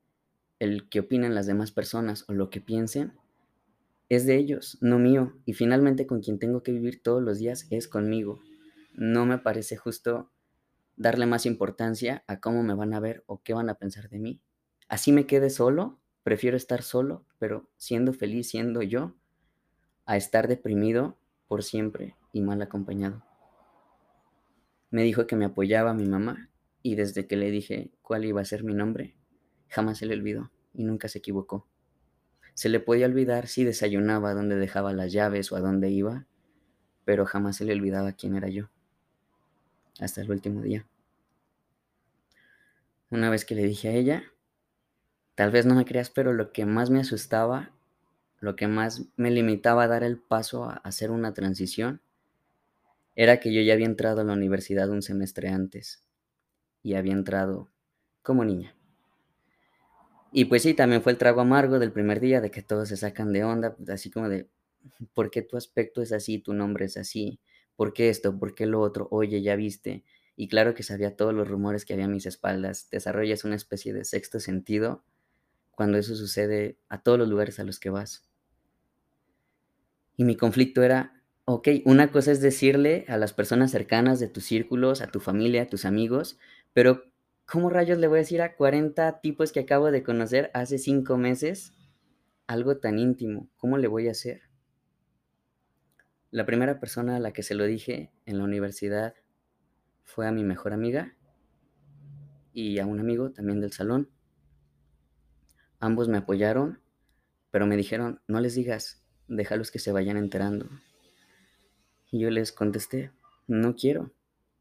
El 0.58 0.88
que 0.88 1.00
opinen 1.00 1.34
las 1.34 1.46
demás 1.46 1.70
personas 1.70 2.24
o 2.28 2.32
lo 2.32 2.48
que 2.48 2.60
piensen 2.60 3.12
es 4.08 4.26
de 4.26 4.36
ellos, 4.36 4.78
no 4.80 4.98
mío. 4.98 5.34
Y 5.44 5.52
finalmente 5.52 6.06
con 6.06 6.20
quien 6.20 6.38
tengo 6.38 6.62
que 6.62 6.72
vivir 6.72 7.02
todos 7.02 7.22
los 7.22 7.38
días 7.38 7.66
es 7.70 7.88
conmigo. 7.88 8.40
No 8.94 9.26
me 9.26 9.38
parece 9.38 9.76
justo 9.76 10.30
darle 10.96 11.26
más 11.26 11.46
importancia 11.46 12.24
a 12.26 12.40
cómo 12.40 12.62
me 12.62 12.74
van 12.74 12.94
a 12.94 13.00
ver 13.00 13.22
o 13.26 13.42
qué 13.42 13.54
van 13.54 13.68
a 13.68 13.74
pensar 13.74 14.08
de 14.08 14.18
mí. 14.18 14.40
Así 14.88 15.12
me 15.12 15.26
quede 15.26 15.50
solo, 15.50 16.00
prefiero 16.22 16.56
estar 16.56 16.82
solo, 16.82 17.26
pero 17.38 17.68
siendo 17.76 18.12
feliz, 18.12 18.48
siendo 18.48 18.82
yo, 18.82 19.16
a 20.12 20.18
estar 20.18 20.46
deprimido 20.46 21.16
por 21.48 21.62
siempre 21.62 22.16
y 22.34 22.42
mal 22.42 22.60
acompañado. 22.60 23.24
Me 24.90 25.04
dijo 25.04 25.26
que 25.26 25.36
me 25.36 25.46
apoyaba 25.46 25.94
mi 25.94 26.04
mamá 26.04 26.50
y 26.82 26.96
desde 26.96 27.26
que 27.26 27.36
le 27.36 27.50
dije 27.50 27.90
cuál 28.02 28.26
iba 28.26 28.42
a 28.42 28.44
ser 28.44 28.62
mi 28.62 28.74
nombre, 28.74 29.16
jamás 29.68 29.96
se 29.96 30.04
le 30.04 30.12
olvidó 30.12 30.50
y 30.74 30.84
nunca 30.84 31.08
se 31.08 31.20
equivocó. 31.20 31.66
Se 32.52 32.68
le 32.68 32.78
podía 32.78 33.06
olvidar 33.06 33.46
si 33.46 33.64
desayunaba, 33.64 34.34
dónde 34.34 34.56
dejaba 34.56 34.92
las 34.92 35.12
llaves 35.12 35.50
o 35.50 35.56
a 35.56 35.60
dónde 35.60 35.88
iba, 35.88 36.26
pero 37.06 37.24
jamás 37.24 37.56
se 37.56 37.64
le 37.64 37.72
olvidaba 37.72 38.12
quién 38.12 38.36
era 38.36 38.50
yo. 38.50 38.68
Hasta 39.98 40.20
el 40.20 40.30
último 40.30 40.60
día. 40.60 40.86
Una 43.08 43.30
vez 43.30 43.46
que 43.46 43.54
le 43.54 43.64
dije 43.64 43.88
a 43.88 43.92
ella, 43.92 44.24
tal 45.36 45.52
vez 45.52 45.64
no 45.64 45.74
me 45.74 45.86
creas, 45.86 46.10
pero 46.10 46.34
lo 46.34 46.52
que 46.52 46.66
más 46.66 46.90
me 46.90 47.00
asustaba 47.00 47.72
lo 48.42 48.56
que 48.56 48.66
más 48.66 49.04
me 49.14 49.30
limitaba 49.30 49.84
a 49.84 49.88
dar 49.88 50.02
el 50.02 50.18
paso 50.18 50.64
a 50.64 50.72
hacer 50.78 51.12
una 51.12 51.32
transición 51.32 52.02
era 53.14 53.38
que 53.38 53.54
yo 53.54 53.62
ya 53.62 53.72
había 53.72 53.86
entrado 53.86 54.20
a 54.20 54.24
la 54.24 54.32
universidad 54.32 54.90
un 54.90 55.00
semestre 55.00 55.48
antes 55.48 56.02
y 56.82 56.94
había 56.94 57.12
entrado 57.12 57.70
como 58.20 58.44
niña. 58.44 58.74
Y 60.32 60.46
pues 60.46 60.62
sí, 60.62 60.74
también 60.74 61.02
fue 61.02 61.12
el 61.12 61.18
trago 61.18 61.40
amargo 61.40 61.78
del 61.78 61.92
primer 61.92 62.18
día 62.18 62.40
de 62.40 62.50
que 62.50 62.62
todos 62.62 62.88
se 62.88 62.96
sacan 62.96 63.32
de 63.32 63.44
onda, 63.44 63.76
así 63.86 64.10
como 64.10 64.28
de, 64.28 64.48
¿por 65.14 65.30
qué 65.30 65.42
tu 65.42 65.56
aspecto 65.56 66.02
es 66.02 66.10
así, 66.10 66.40
tu 66.40 66.52
nombre 66.52 66.86
es 66.86 66.96
así? 66.96 67.38
¿Por 67.76 67.92
qué 67.92 68.08
esto? 68.08 68.36
¿Por 68.36 68.56
qué 68.56 68.66
lo 68.66 68.80
otro? 68.80 69.06
Oye, 69.12 69.40
ya 69.40 69.54
viste. 69.54 70.02
Y 70.34 70.48
claro 70.48 70.74
que 70.74 70.82
sabía 70.82 71.14
todos 71.14 71.32
los 71.32 71.46
rumores 71.46 71.84
que 71.84 71.92
había 71.92 72.06
a 72.06 72.08
mis 72.08 72.26
espaldas. 72.26 72.90
Desarrollas 72.90 73.44
una 73.44 73.54
especie 73.54 73.92
de 73.92 74.04
sexto 74.04 74.40
sentido 74.40 75.04
cuando 75.70 75.98
eso 75.98 76.16
sucede 76.16 76.76
a 76.88 77.02
todos 77.02 77.20
los 77.20 77.28
lugares 77.28 77.60
a 77.60 77.64
los 77.64 77.78
que 77.78 77.90
vas. 77.90 78.31
Y 80.16 80.24
mi 80.24 80.36
conflicto 80.36 80.82
era, 80.82 81.22
ok, 81.44 81.68
una 81.84 82.10
cosa 82.10 82.32
es 82.32 82.40
decirle 82.40 83.04
a 83.08 83.16
las 83.16 83.32
personas 83.32 83.70
cercanas 83.70 84.20
de 84.20 84.28
tus 84.28 84.44
círculos, 84.44 85.00
a 85.00 85.08
tu 85.08 85.20
familia, 85.20 85.62
a 85.62 85.66
tus 85.66 85.84
amigos, 85.84 86.38
pero 86.72 87.04
¿cómo 87.46 87.70
rayos 87.70 87.98
le 87.98 88.06
voy 88.06 88.18
a 88.18 88.20
decir 88.20 88.42
a 88.42 88.54
40 88.56 89.20
tipos 89.20 89.52
que 89.52 89.60
acabo 89.60 89.90
de 89.90 90.02
conocer 90.02 90.50
hace 90.54 90.78
cinco 90.78 91.16
meses 91.16 91.72
algo 92.46 92.78
tan 92.78 92.98
íntimo? 92.98 93.48
¿Cómo 93.56 93.78
le 93.78 93.88
voy 93.88 94.08
a 94.08 94.12
hacer? 94.12 94.42
La 96.30 96.46
primera 96.46 96.80
persona 96.80 97.16
a 97.16 97.20
la 97.20 97.32
que 97.32 97.42
se 97.42 97.54
lo 97.54 97.64
dije 97.64 98.10
en 98.24 98.38
la 98.38 98.44
universidad 98.44 99.14
fue 100.02 100.26
a 100.26 100.32
mi 100.32 100.44
mejor 100.44 100.72
amiga 100.72 101.14
y 102.52 102.78
a 102.78 102.86
un 102.86 103.00
amigo 103.00 103.32
también 103.32 103.60
del 103.60 103.72
salón. 103.72 104.10
Ambos 105.78 106.08
me 106.08 106.18
apoyaron, 106.18 106.80
pero 107.50 107.66
me 107.66 107.76
dijeron, 107.76 108.22
no 108.28 108.40
les 108.40 108.54
digas, 108.54 109.01
déjalos 109.36 109.70
que 109.70 109.78
se 109.78 109.92
vayan 109.92 110.16
enterando. 110.16 110.68
Y 112.10 112.20
yo 112.20 112.30
les 112.30 112.52
contesté, 112.52 113.10
no 113.46 113.74
quiero, 113.74 114.12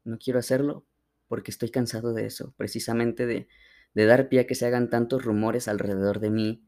no 0.04 0.18
quiero 0.18 0.38
hacerlo 0.38 0.84
porque 1.28 1.50
estoy 1.50 1.70
cansado 1.70 2.12
de 2.12 2.26
eso, 2.26 2.54
precisamente 2.56 3.26
de, 3.26 3.48
de 3.94 4.04
dar 4.04 4.28
pie 4.28 4.40
a 4.40 4.46
que 4.46 4.54
se 4.54 4.66
hagan 4.66 4.90
tantos 4.90 5.24
rumores 5.24 5.68
alrededor 5.68 6.20
de 6.20 6.30
mí. 6.30 6.64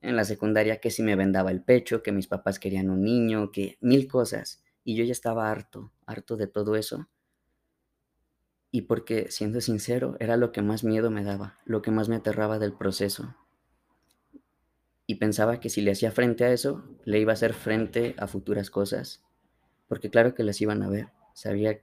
En 0.00 0.16
la 0.16 0.24
secundaria 0.24 0.80
que 0.80 0.90
si 0.90 1.02
me 1.02 1.14
vendaba 1.14 1.50
el 1.50 1.62
pecho, 1.62 2.02
que 2.02 2.10
mis 2.12 2.26
papás 2.26 2.58
querían 2.58 2.90
un 2.90 3.02
niño, 3.02 3.52
que 3.52 3.78
mil 3.80 4.08
cosas. 4.08 4.62
Y 4.84 4.96
yo 4.96 5.04
ya 5.04 5.12
estaba 5.12 5.50
harto, 5.50 5.92
harto 6.06 6.36
de 6.36 6.48
todo 6.48 6.74
eso. 6.74 7.08
Y 8.72 8.82
porque, 8.82 9.30
siendo 9.30 9.60
sincero, 9.60 10.16
era 10.18 10.36
lo 10.36 10.50
que 10.50 10.62
más 10.62 10.82
miedo 10.82 11.10
me 11.10 11.22
daba, 11.22 11.58
lo 11.64 11.82
que 11.82 11.90
más 11.92 12.08
me 12.08 12.16
aterraba 12.16 12.58
del 12.58 12.72
proceso 12.72 13.36
y 15.06 15.16
pensaba 15.16 15.60
que 15.60 15.68
si 15.68 15.80
le 15.80 15.90
hacía 15.90 16.12
frente 16.12 16.44
a 16.44 16.52
eso, 16.52 16.84
le 17.04 17.18
iba 17.18 17.32
a 17.32 17.34
hacer 17.34 17.54
frente 17.54 18.14
a 18.18 18.26
futuras 18.26 18.70
cosas, 18.70 19.22
porque 19.88 20.10
claro 20.10 20.34
que 20.34 20.44
las 20.44 20.60
iban 20.60 20.82
a 20.82 20.88
ver. 20.88 21.08
Sabía 21.34 21.80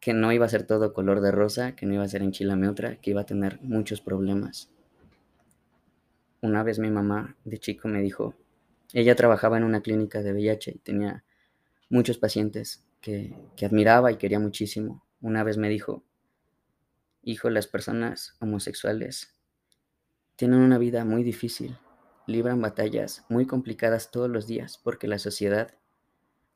que 0.00 0.12
no 0.12 0.32
iba 0.32 0.46
a 0.46 0.48
ser 0.48 0.66
todo 0.66 0.92
color 0.92 1.20
de 1.20 1.30
rosa, 1.30 1.76
que 1.76 1.86
no 1.86 1.94
iba 1.94 2.02
a 2.02 2.08
ser 2.08 2.22
enchilame 2.22 2.68
otra, 2.68 2.96
que 3.00 3.10
iba 3.10 3.20
a 3.20 3.26
tener 3.26 3.60
muchos 3.62 4.00
problemas. 4.00 4.70
Una 6.40 6.64
vez 6.64 6.80
mi 6.80 6.90
mamá 6.90 7.36
de 7.44 7.58
chico 7.58 7.86
me 7.86 8.02
dijo, 8.02 8.34
ella 8.92 9.14
trabajaba 9.14 9.58
en 9.58 9.64
una 9.64 9.80
clínica 9.80 10.22
de 10.22 10.32
VIH 10.32 10.72
y 10.72 10.78
tenía 10.78 11.24
muchos 11.88 12.18
pacientes 12.18 12.84
que, 13.00 13.36
que 13.56 13.64
admiraba 13.64 14.10
y 14.10 14.16
quería 14.16 14.40
muchísimo. 14.40 15.04
Una 15.20 15.44
vez 15.44 15.56
me 15.56 15.68
dijo, 15.68 16.02
hijo, 17.22 17.48
las 17.48 17.68
personas 17.68 18.36
homosexuales 18.40 19.36
tienen 20.34 20.58
una 20.58 20.78
vida 20.78 21.04
muy 21.04 21.22
difícil, 21.22 21.78
libran 22.26 22.60
batallas 22.60 23.24
muy 23.28 23.46
complicadas 23.46 24.10
todos 24.10 24.30
los 24.30 24.46
días 24.46 24.78
porque 24.82 25.08
la 25.08 25.18
sociedad 25.18 25.74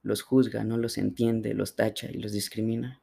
los 0.02 0.22
juzga, 0.22 0.64
no 0.64 0.76
los 0.76 0.98
entiende, 0.98 1.54
los 1.54 1.74
tacha 1.74 2.08
y 2.10 2.14
los 2.14 2.32
discrimina. 2.32 3.00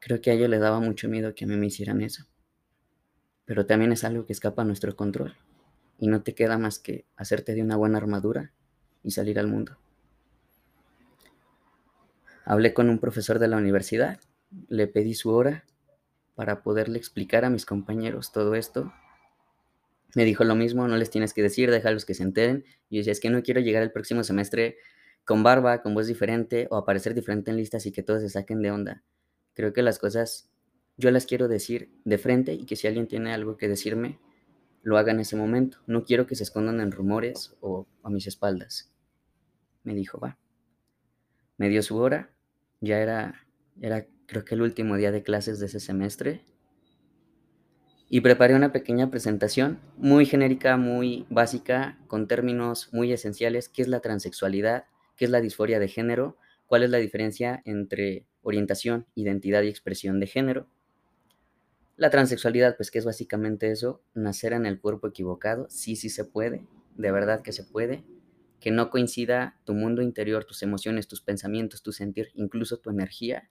Creo 0.00 0.20
que 0.20 0.30
a 0.30 0.34
ellos 0.34 0.48
les 0.48 0.60
daba 0.60 0.80
mucho 0.80 1.08
miedo 1.08 1.34
que 1.34 1.44
a 1.44 1.48
mí 1.48 1.56
me 1.56 1.66
hicieran 1.66 2.00
eso. 2.00 2.24
Pero 3.44 3.66
también 3.66 3.92
es 3.92 4.02
algo 4.04 4.26
que 4.26 4.32
escapa 4.32 4.62
a 4.62 4.64
nuestro 4.64 4.96
control 4.96 5.36
y 5.98 6.08
no 6.08 6.22
te 6.22 6.34
queda 6.34 6.58
más 6.58 6.78
que 6.78 7.04
hacerte 7.16 7.54
de 7.54 7.62
una 7.62 7.76
buena 7.76 7.98
armadura 7.98 8.52
y 9.02 9.12
salir 9.12 9.38
al 9.38 9.46
mundo. 9.46 9.76
Hablé 12.44 12.74
con 12.74 12.88
un 12.88 12.98
profesor 12.98 13.38
de 13.38 13.48
la 13.48 13.58
universidad, 13.58 14.18
le 14.68 14.88
pedí 14.88 15.14
su 15.14 15.30
hora 15.30 15.64
para 16.34 16.62
poderle 16.62 16.98
explicar 16.98 17.44
a 17.44 17.50
mis 17.50 17.66
compañeros 17.66 18.32
todo 18.32 18.54
esto. 18.54 18.92
Me 20.14 20.24
dijo 20.24 20.44
lo 20.44 20.54
mismo, 20.54 20.88
no 20.88 20.96
les 20.96 21.10
tienes 21.10 21.34
que 21.34 21.42
decir, 21.42 21.70
déjalos 21.70 22.04
que 22.04 22.14
se 22.14 22.22
enteren. 22.22 22.64
Y 22.88 22.96
yo 22.96 23.00
decía, 23.00 23.12
es 23.12 23.20
que 23.20 23.30
no 23.30 23.42
quiero 23.42 23.60
llegar 23.60 23.82
el 23.82 23.92
próximo 23.92 24.24
semestre 24.24 24.76
con 25.24 25.42
barba, 25.42 25.82
con 25.82 25.94
voz 25.94 26.06
diferente 26.06 26.66
o 26.70 26.76
aparecer 26.76 27.14
diferente 27.14 27.50
en 27.50 27.56
listas 27.56 27.86
y 27.86 27.92
que 27.92 28.02
todos 28.02 28.22
se 28.22 28.28
saquen 28.28 28.62
de 28.62 28.70
onda. 28.70 29.04
Creo 29.54 29.72
que 29.72 29.82
las 29.82 29.98
cosas 29.98 30.50
yo 30.96 31.10
las 31.10 31.26
quiero 31.26 31.48
decir 31.48 31.90
de 32.04 32.18
frente 32.18 32.52
y 32.52 32.66
que 32.66 32.76
si 32.76 32.86
alguien 32.86 33.08
tiene 33.08 33.32
algo 33.32 33.56
que 33.56 33.68
decirme, 33.68 34.18
lo 34.82 34.98
haga 34.98 35.12
en 35.12 35.20
ese 35.20 35.36
momento. 35.36 35.78
No 35.86 36.04
quiero 36.04 36.26
que 36.26 36.34
se 36.34 36.42
escondan 36.42 36.80
en 36.80 36.92
rumores 36.92 37.56
o 37.60 37.86
a 38.02 38.10
mis 38.10 38.26
espaldas. 38.26 38.92
Me 39.82 39.94
dijo, 39.94 40.18
va. 40.18 40.38
Me 41.56 41.68
dio 41.68 41.82
su 41.82 41.96
hora. 41.96 42.32
Ya 42.80 42.98
era, 42.98 43.46
era 43.80 44.06
creo 44.26 44.44
que 44.44 44.54
el 44.54 44.62
último 44.62 44.96
día 44.96 45.10
de 45.10 45.22
clases 45.22 45.58
de 45.58 45.66
ese 45.66 45.80
semestre. 45.80 46.44
Y 48.12 48.22
preparé 48.22 48.56
una 48.56 48.72
pequeña 48.72 49.08
presentación 49.08 49.78
muy 49.96 50.26
genérica, 50.26 50.76
muy 50.76 51.26
básica, 51.30 51.96
con 52.08 52.26
términos 52.26 52.88
muy 52.92 53.12
esenciales. 53.12 53.68
¿Qué 53.68 53.82
es 53.82 53.88
la 53.88 54.00
transexualidad? 54.00 54.86
¿Qué 55.16 55.26
es 55.26 55.30
la 55.30 55.40
disforia 55.40 55.78
de 55.78 55.86
género? 55.86 56.36
¿Cuál 56.66 56.82
es 56.82 56.90
la 56.90 56.98
diferencia 56.98 57.62
entre 57.64 58.26
orientación, 58.42 59.06
identidad 59.14 59.62
y 59.62 59.68
expresión 59.68 60.18
de 60.18 60.26
género? 60.26 60.66
La 61.96 62.10
transexualidad, 62.10 62.76
pues 62.76 62.90
que 62.90 62.98
es 62.98 63.04
básicamente 63.04 63.70
eso, 63.70 64.02
nacer 64.12 64.54
en 64.54 64.66
el 64.66 64.80
cuerpo 64.80 65.06
equivocado, 65.06 65.68
sí, 65.70 65.94
sí 65.94 66.08
se 66.08 66.24
puede, 66.24 66.66
de 66.96 67.12
verdad 67.12 67.42
que 67.42 67.52
se 67.52 67.62
puede, 67.62 68.02
que 68.58 68.72
no 68.72 68.90
coincida 68.90 69.60
tu 69.64 69.74
mundo 69.74 70.02
interior, 70.02 70.44
tus 70.44 70.64
emociones, 70.64 71.06
tus 71.06 71.20
pensamientos, 71.22 71.84
tu 71.84 71.92
sentir, 71.92 72.30
incluso 72.34 72.78
tu 72.78 72.90
energía, 72.90 73.50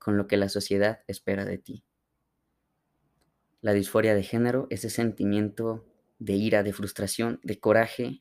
con 0.00 0.16
lo 0.16 0.26
que 0.26 0.36
la 0.36 0.48
sociedad 0.48 1.02
espera 1.06 1.44
de 1.44 1.58
ti. 1.58 1.84
La 3.64 3.72
disforia 3.72 4.14
de 4.14 4.22
género, 4.22 4.66
ese 4.68 4.90
sentimiento 4.90 5.86
de 6.18 6.34
ira, 6.34 6.62
de 6.62 6.74
frustración, 6.74 7.40
de 7.42 7.58
coraje, 7.58 8.20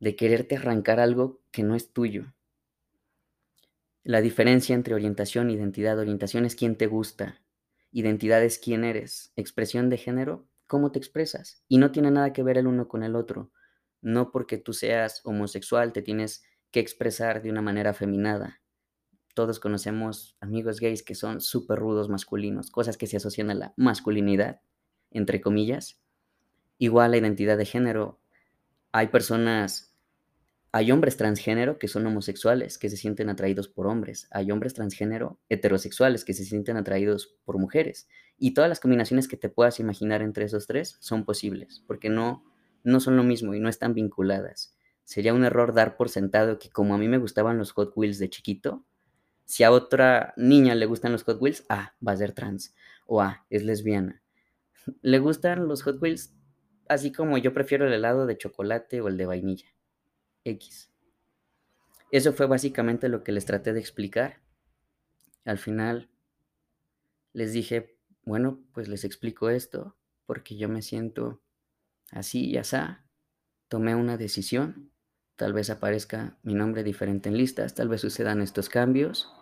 de 0.00 0.16
quererte 0.16 0.56
arrancar 0.56 0.98
algo 0.98 1.40
que 1.52 1.62
no 1.62 1.76
es 1.76 1.92
tuyo. 1.92 2.34
La 4.02 4.20
diferencia 4.20 4.74
entre 4.74 4.94
orientación 4.94 5.50
e 5.50 5.52
identidad, 5.52 6.00
orientación 6.00 6.44
es 6.44 6.56
quién 6.56 6.74
te 6.74 6.88
gusta, 6.88 7.40
Identidad 7.92 8.42
es 8.42 8.58
quién 8.58 8.82
eres. 8.82 9.32
Expresión 9.36 9.88
de 9.88 9.98
género, 9.98 10.48
cómo 10.66 10.90
te 10.90 10.98
expresas. 10.98 11.62
Y 11.68 11.78
no 11.78 11.92
tiene 11.92 12.10
nada 12.10 12.32
que 12.32 12.42
ver 12.42 12.58
el 12.58 12.66
uno 12.66 12.88
con 12.88 13.04
el 13.04 13.14
otro. 13.14 13.52
No 14.02 14.32
porque 14.32 14.58
tú 14.58 14.72
seas 14.72 15.20
homosexual 15.24 15.92
te 15.92 16.02
tienes 16.02 16.42
que 16.72 16.80
expresar 16.80 17.40
de 17.40 17.50
una 17.50 17.62
manera 17.62 17.90
afeminada. 17.90 18.60
Todos 19.36 19.60
conocemos 19.60 20.34
amigos 20.40 20.80
gays 20.80 21.02
que 21.02 21.14
son 21.14 21.42
súper 21.42 21.78
rudos 21.78 22.08
masculinos, 22.08 22.70
cosas 22.70 22.96
que 22.96 23.06
se 23.06 23.18
asocian 23.18 23.50
a 23.50 23.54
la 23.54 23.74
masculinidad, 23.76 24.62
entre 25.10 25.42
comillas. 25.42 26.00
Igual 26.78 27.10
la 27.10 27.18
identidad 27.18 27.58
de 27.58 27.66
género. 27.66 28.18
Hay 28.92 29.08
personas 29.08 29.94
hay 30.72 30.90
hombres 30.90 31.18
transgénero 31.18 31.78
que 31.78 31.86
son 31.86 32.06
homosexuales, 32.06 32.78
que 32.78 32.88
se 32.88 32.96
sienten 32.96 33.28
atraídos 33.28 33.68
por 33.68 33.88
hombres. 33.88 34.26
Hay 34.30 34.50
hombres 34.50 34.72
transgénero 34.72 35.38
heterosexuales 35.50 36.24
que 36.24 36.32
se 36.32 36.46
sienten 36.46 36.78
atraídos 36.78 37.36
por 37.44 37.58
mujeres. 37.58 38.08
Y 38.38 38.54
todas 38.54 38.70
las 38.70 38.80
combinaciones 38.80 39.28
que 39.28 39.36
te 39.36 39.50
puedas 39.50 39.80
imaginar 39.80 40.22
entre 40.22 40.46
esos 40.46 40.66
tres 40.66 40.96
son 41.00 41.26
posibles, 41.26 41.84
porque 41.86 42.08
no, 42.08 42.42
no 42.84 43.00
son 43.00 43.18
lo 43.18 43.22
mismo 43.22 43.52
y 43.54 43.60
no 43.60 43.68
están 43.68 43.92
vinculadas. 43.92 44.74
Sería 45.04 45.34
un 45.34 45.44
error 45.44 45.74
dar 45.74 45.98
por 45.98 46.08
sentado 46.08 46.58
que 46.58 46.70
como 46.70 46.94
a 46.94 46.98
mí 46.98 47.06
me 47.06 47.18
gustaban 47.18 47.58
los 47.58 47.72
Hot 47.72 47.92
Wheels 47.94 48.18
de 48.18 48.30
chiquito, 48.30 48.82
si 49.46 49.64
a 49.64 49.70
otra 49.70 50.34
niña 50.36 50.74
le 50.74 50.86
gustan 50.86 51.12
los 51.12 51.22
Hot 51.22 51.40
Wheels, 51.40 51.64
ah, 51.68 51.94
va 52.06 52.12
a 52.12 52.16
ser 52.16 52.32
trans. 52.32 52.74
O 53.06 53.22
ah, 53.22 53.46
es 53.48 53.62
lesbiana. 53.62 54.22
Le 55.02 55.18
gustan 55.20 55.68
los 55.68 55.82
Hot 55.84 56.02
Wheels 56.02 56.34
así 56.88 57.12
como 57.12 57.38
yo 57.38 57.54
prefiero 57.54 57.86
el 57.86 57.92
helado 57.92 58.26
de 58.26 58.36
chocolate 58.36 59.00
o 59.00 59.08
el 59.08 59.16
de 59.16 59.26
vainilla. 59.26 59.66
X. 60.44 60.90
Eso 62.10 62.32
fue 62.32 62.46
básicamente 62.46 63.08
lo 63.08 63.24
que 63.24 63.32
les 63.32 63.46
traté 63.46 63.72
de 63.72 63.80
explicar. 63.80 64.40
Al 65.44 65.58
final 65.58 66.08
les 67.32 67.52
dije, 67.52 67.96
bueno, 68.24 68.60
pues 68.72 68.88
les 68.88 69.04
explico 69.04 69.50
esto 69.50 69.96
porque 70.24 70.56
yo 70.56 70.68
me 70.68 70.82
siento 70.82 71.40
así 72.10 72.50
y 72.50 72.56
así. 72.56 72.76
Tomé 73.68 73.94
una 73.94 74.16
decisión. 74.16 74.92
Tal 75.36 75.52
vez 75.52 75.70
aparezca 75.70 76.36
mi 76.42 76.54
nombre 76.54 76.82
diferente 76.82 77.28
en 77.28 77.36
listas, 77.36 77.74
tal 77.74 77.88
vez 77.88 78.00
sucedan 78.00 78.42
estos 78.42 78.68
cambios. 78.68 79.32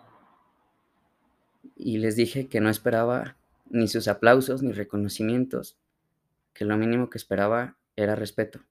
Y 1.75 1.97
les 1.97 2.15
dije 2.15 2.47
que 2.47 2.61
no 2.61 2.69
esperaba 2.69 3.37
ni 3.69 3.87
sus 3.87 4.07
aplausos 4.07 4.61
ni 4.61 4.71
reconocimientos, 4.71 5.77
que 6.53 6.65
lo 6.65 6.77
mínimo 6.77 7.09
que 7.09 7.17
esperaba 7.17 7.77
era 7.95 8.15
respeto 8.15 8.61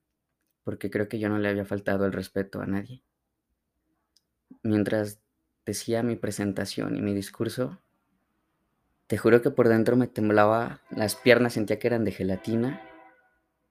porque 0.64 0.91
creo 0.91 1.09
que 1.09 1.18
yo 1.18 1.29
no 1.29 1.39
le 1.39 1.49
había 1.49 1.66
faltado 1.66 2.07
el 2.07 2.12
respeto 2.12 2.61
a 2.61 2.66
nadie. 2.66 3.03
Mientras 4.62 5.20
decía 5.66 6.03
mi 6.03 6.16
presentación 6.16 6.97
y 6.97 7.03
mi 7.03 7.14
discurso, 7.14 7.81
te 9.07 9.18
juro 9.18 9.43
que 9.43 9.51
por 9.51 9.68
dentro 9.68 9.97
me 9.97 10.07
temblaba 10.07 10.81
las 10.91 11.14
piernas, 11.14 11.53
sentía 11.53 11.79
que 11.79 11.87
eran 11.87 12.05
de 12.05 12.12
gelatina. 12.12 12.81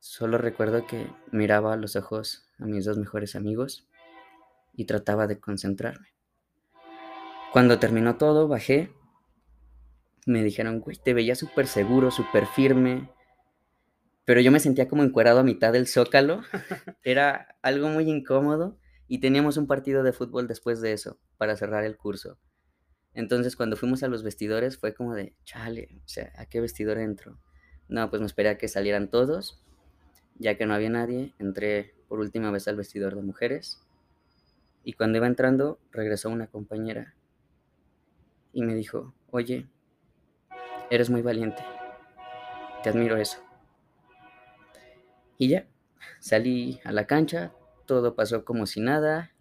Solo 0.05 0.37
recuerdo 0.37 0.85
que 0.85 1.07
miraba 1.31 1.71
a 1.71 1.77
los 1.77 1.95
ojos 1.95 2.45
a 2.59 2.65
mis 2.65 2.83
dos 2.83 2.97
mejores 2.97 3.37
amigos 3.37 3.87
y 4.73 4.83
trataba 4.83 5.27
de 5.27 5.39
concentrarme. 5.39 6.09
Cuando 7.53 7.79
terminó 7.79 8.17
todo, 8.17 8.49
bajé. 8.49 8.91
Me 10.25 10.43
dijeron, 10.43 10.81
güey, 10.81 10.97
te 10.97 11.13
veía 11.13 11.35
súper 11.35 11.67
seguro, 11.67 12.11
súper 12.11 12.47
firme, 12.47 13.09
pero 14.25 14.41
yo 14.41 14.51
me 14.51 14.59
sentía 14.59 14.89
como 14.89 15.03
encuerado 15.03 15.39
a 15.39 15.43
mitad 15.43 15.71
del 15.71 15.87
zócalo. 15.87 16.41
Era 17.05 17.55
algo 17.61 17.87
muy 17.87 18.09
incómodo 18.09 18.77
y 19.07 19.19
teníamos 19.19 19.55
un 19.55 19.67
partido 19.67 20.03
de 20.03 20.11
fútbol 20.11 20.49
después 20.49 20.81
de 20.81 20.91
eso 20.91 21.17
para 21.37 21.55
cerrar 21.55 21.85
el 21.85 21.95
curso. 21.95 22.37
Entonces 23.13 23.55
cuando 23.55 23.77
fuimos 23.77 24.03
a 24.03 24.09
los 24.09 24.21
vestidores 24.21 24.77
fue 24.77 24.93
como 24.93 25.15
de, 25.15 25.33
chale, 25.45 26.01
o 26.03 26.07
sea, 26.09 26.33
¿a 26.35 26.45
qué 26.45 26.59
vestidor 26.59 26.97
entro? 26.97 27.39
No, 27.87 28.09
pues 28.09 28.19
me 28.19 28.25
esperé 28.25 28.49
a 28.49 28.57
que 28.57 28.67
salieran 28.67 29.09
todos. 29.09 29.63
Ya 30.35 30.57
que 30.57 30.65
no 30.65 30.73
había 30.73 30.89
nadie, 30.89 31.33
entré 31.39 31.95
por 32.07 32.19
última 32.19 32.51
vez 32.51 32.67
al 32.67 32.75
vestidor 32.75 33.15
de 33.15 33.21
mujeres. 33.21 33.81
Y 34.83 34.93
cuando 34.93 35.17
iba 35.17 35.27
entrando, 35.27 35.79
regresó 35.91 36.29
una 36.29 36.47
compañera 36.47 37.15
y 38.53 38.61
me 38.61 38.75
dijo, 38.75 39.13
oye, 39.31 39.67
eres 40.89 41.09
muy 41.09 41.21
valiente. 41.21 41.63
Te 42.83 42.89
admiro 42.89 43.17
eso. 43.17 43.39
Y 45.37 45.49
ya, 45.49 45.67
salí 46.19 46.79
a 46.83 46.91
la 46.91 47.07
cancha, 47.07 47.53
todo 47.85 48.15
pasó 48.15 48.45
como 48.45 48.67
si 48.67 48.79
nada, 48.79 49.33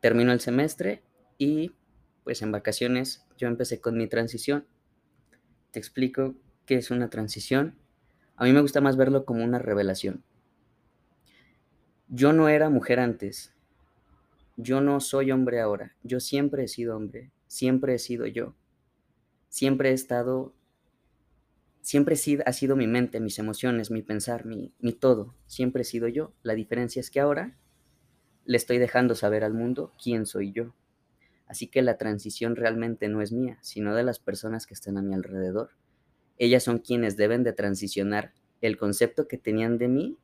terminó 0.00 0.32
el 0.32 0.40
semestre 0.40 1.02
y 1.36 1.74
pues 2.24 2.42
en 2.42 2.52
vacaciones 2.52 3.26
yo 3.36 3.48
empecé 3.48 3.80
con 3.80 3.96
mi 3.96 4.08
transición. 4.08 4.66
Te 5.70 5.78
explico 5.78 6.34
qué 6.66 6.76
es 6.76 6.90
una 6.90 7.10
transición. 7.10 7.78
A 8.38 8.44
mí 8.44 8.52
me 8.52 8.60
gusta 8.60 8.80
más 8.80 8.96
verlo 8.96 9.24
como 9.24 9.44
una 9.44 9.58
revelación. 9.58 10.22
Yo 12.06 12.32
no 12.32 12.48
era 12.48 12.70
mujer 12.70 13.00
antes. 13.00 13.52
Yo 14.56 14.80
no 14.80 15.00
soy 15.00 15.32
hombre 15.32 15.60
ahora. 15.60 15.96
Yo 16.04 16.20
siempre 16.20 16.64
he 16.64 16.68
sido 16.68 16.96
hombre. 16.96 17.32
Siempre 17.48 17.94
he 17.94 17.98
sido 17.98 18.26
yo. 18.26 18.54
Siempre 19.48 19.90
he 19.90 19.92
estado 19.92 20.54
Siempre 21.80 22.16
ha 22.44 22.52
sido 22.52 22.76
mi 22.76 22.86
mente, 22.86 23.18
mis 23.18 23.38
emociones, 23.38 23.90
mi 23.90 24.02
pensar, 24.02 24.44
mi, 24.44 24.74
mi 24.78 24.92
todo. 24.92 25.34
Siempre 25.46 25.82
he 25.82 25.84
sido 25.84 26.06
yo. 26.06 26.34
La 26.42 26.54
diferencia 26.54 27.00
es 27.00 27.10
que 27.10 27.18
ahora 27.18 27.56
le 28.44 28.56
estoy 28.56 28.78
dejando 28.78 29.14
saber 29.14 29.42
al 29.42 29.54
mundo 29.54 29.94
quién 30.00 30.26
soy 30.26 30.52
yo. 30.52 30.74
Así 31.46 31.66
que 31.66 31.82
la 31.82 31.96
transición 31.96 32.56
realmente 32.56 33.08
no 33.08 33.22
es 33.22 33.32
mía, 33.32 33.58
sino 33.62 33.94
de 33.94 34.02
las 34.04 34.18
personas 34.18 34.66
que 34.66 34.74
están 34.74 34.98
a 34.98 35.02
mi 35.02 35.14
alrededor. 35.14 35.70
Ellas 36.38 36.62
son 36.62 36.78
quienes 36.78 37.16
deben 37.16 37.42
de 37.42 37.52
transicionar 37.52 38.32
el 38.60 38.76
concepto 38.76 39.28
que 39.28 39.38
tenían 39.38 39.78
de 39.78 39.88
mí 39.88 40.18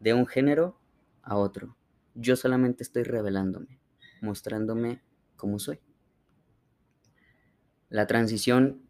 de 0.00 0.14
un 0.14 0.26
género 0.26 0.78
a 1.22 1.36
otro. 1.36 1.76
Yo 2.14 2.36
solamente 2.36 2.82
estoy 2.82 3.02
revelándome, 3.02 3.80
mostrándome 4.20 5.02
cómo 5.36 5.58
soy. 5.58 5.80
La 7.88 8.06
transición 8.06 8.82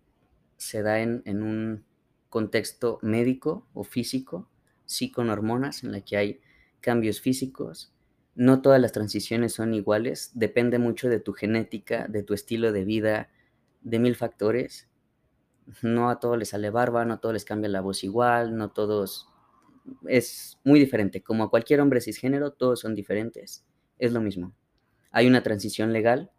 se 0.56 0.82
da 0.82 1.00
en, 1.00 1.22
en 1.26 1.42
un 1.42 1.84
contexto 2.28 2.98
médico 3.02 3.66
o 3.74 3.84
físico, 3.84 4.48
sí 4.84 5.10
con 5.10 5.30
hormonas, 5.30 5.84
en 5.84 5.92
la 5.92 6.00
que 6.00 6.16
hay 6.16 6.40
cambios 6.80 7.20
físicos. 7.20 7.92
No 8.34 8.60
todas 8.60 8.80
las 8.80 8.92
transiciones 8.92 9.54
son 9.54 9.74
iguales, 9.74 10.30
depende 10.34 10.78
mucho 10.78 11.08
de 11.08 11.20
tu 11.20 11.32
genética, 11.32 12.06
de 12.08 12.22
tu 12.22 12.34
estilo 12.34 12.72
de 12.72 12.84
vida, 12.84 13.30
de 13.80 13.98
mil 13.98 14.14
factores. 14.14 14.88
No 15.82 16.10
a 16.10 16.20
todos 16.20 16.38
les 16.38 16.50
sale 16.50 16.70
barba, 16.70 17.04
no 17.04 17.14
a 17.14 17.20
todos 17.20 17.32
les 17.32 17.44
cambia 17.44 17.68
la 17.68 17.80
voz 17.80 18.04
igual, 18.04 18.56
no 18.56 18.70
todos... 18.70 19.28
Es 20.08 20.58
muy 20.64 20.80
diferente, 20.80 21.22
como 21.22 21.44
a 21.44 21.50
cualquier 21.50 21.80
hombre 21.80 22.00
cisgénero, 22.00 22.52
todos 22.52 22.80
son 22.80 22.94
diferentes, 22.94 23.64
es 23.98 24.12
lo 24.12 24.20
mismo. 24.20 24.52
Hay 25.12 25.26
una 25.26 25.42
transición 25.42 25.92
legal 25.92 26.32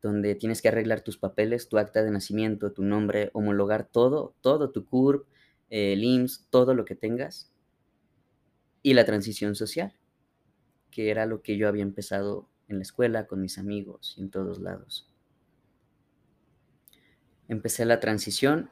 donde 0.00 0.34
tienes 0.34 0.62
que 0.62 0.68
arreglar 0.68 1.02
tus 1.02 1.18
papeles, 1.18 1.68
tu 1.68 1.78
acta 1.78 2.02
de 2.02 2.10
nacimiento, 2.10 2.72
tu 2.72 2.82
nombre, 2.82 3.30
homologar 3.32 3.88
todo, 3.90 4.34
todo, 4.40 4.70
tu 4.70 4.86
CURP, 4.86 5.26
el 5.70 6.04
IMSS, 6.04 6.46
todo 6.50 6.74
lo 6.74 6.84
que 6.84 6.94
tengas. 6.94 7.52
Y 8.82 8.94
la 8.94 9.04
transición 9.04 9.54
social, 9.54 9.92
que 10.90 11.10
era 11.10 11.26
lo 11.26 11.42
que 11.42 11.56
yo 11.56 11.68
había 11.68 11.82
empezado 11.82 12.48
en 12.68 12.76
la 12.76 12.82
escuela, 12.82 13.26
con 13.26 13.40
mis 13.40 13.58
amigos 13.58 14.14
y 14.16 14.22
en 14.22 14.30
todos 14.30 14.60
lados. 14.60 15.07
Empecé 17.48 17.84
la 17.84 18.00
transición, 18.00 18.70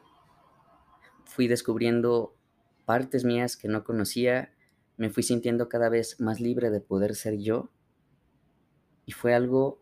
fui 1.25 1.49
descubriendo 1.49 2.37
partes 2.85 3.25
mías 3.25 3.57
que 3.57 3.69
no 3.69 3.85
conocía, 3.85 4.55
me 4.97 5.11
fui 5.11 5.23
sintiendo 5.23 5.69
cada 5.69 5.89
vez 5.89 6.21
más 6.21 6.41
libre 6.41 6.71
de 6.71 6.81
poder 6.81 7.15
ser 7.15 7.39
yo. 7.39 7.71
Y 9.05 9.13
fue 9.13 9.35
algo 9.35 9.81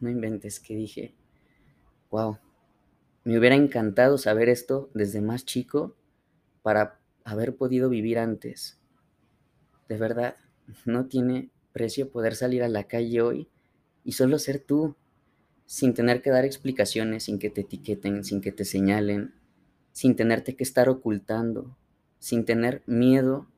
no 0.00 0.10
inventes, 0.10 0.60
que 0.60 0.74
dije, 0.74 1.14
wow, 2.10 2.38
me 3.24 3.38
hubiera 3.38 3.54
encantado 3.54 4.18
saber 4.18 4.48
esto 4.48 4.90
desde 4.94 5.20
más 5.20 5.44
chico 5.44 5.94
para 6.62 6.98
haber 7.24 7.56
podido 7.56 7.88
vivir 7.88 8.18
antes. 8.18 8.80
De 9.88 9.98
verdad, 9.98 10.36
no 10.84 11.06
tiene 11.06 11.50
precio 11.72 12.10
poder 12.10 12.34
salir 12.34 12.62
a 12.62 12.68
la 12.68 12.84
calle 12.84 13.20
hoy 13.20 13.48
y 14.04 14.12
solo 14.12 14.38
ser 14.38 14.58
tú, 14.60 14.96
sin 15.70 15.94
tener 15.94 16.20
que 16.22 16.30
dar 16.30 16.44
explicaciones, 16.44 17.24
sin 17.24 17.38
que 17.38 17.50
te 17.50 17.60
etiqueten, 17.60 18.24
sin 18.24 18.40
que 18.40 18.50
te 18.50 18.64
señalen, 18.64 19.34
sin 19.92 20.16
tenerte 20.16 20.56
que 20.56 20.64
estar 20.64 20.88
ocultando, 20.88 21.76
sin 22.18 22.44
tener 22.44 22.82
miedo 22.86 23.48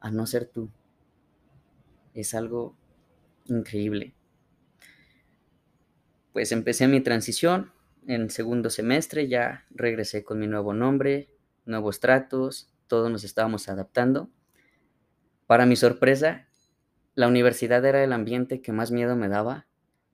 a 0.00 0.10
no 0.10 0.26
ser 0.26 0.46
tú. 0.46 0.70
Es 2.14 2.34
algo 2.34 2.76
increíble 3.46 4.16
pues 6.36 6.52
empecé 6.52 6.86
mi 6.86 7.00
transición 7.00 7.72
en 8.06 8.28
segundo 8.28 8.68
semestre, 8.68 9.26
ya 9.26 9.64
regresé 9.70 10.22
con 10.22 10.38
mi 10.38 10.46
nuevo 10.46 10.74
nombre, 10.74 11.30
nuevos 11.64 11.98
tratos, 11.98 12.68
todos 12.88 13.10
nos 13.10 13.24
estábamos 13.24 13.70
adaptando. 13.70 14.28
Para 15.46 15.64
mi 15.64 15.76
sorpresa, 15.76 16.46
la 17.14 17.26
universidad 17.28 17.82
era 17.86 18.04
el 18.04 18.12
ambiente 18.12 18.60
que 18.60 18.70
más 18.70 18.90
miedo 18.90 19.16
me 19.16 19.28
daba, 19.28 19.66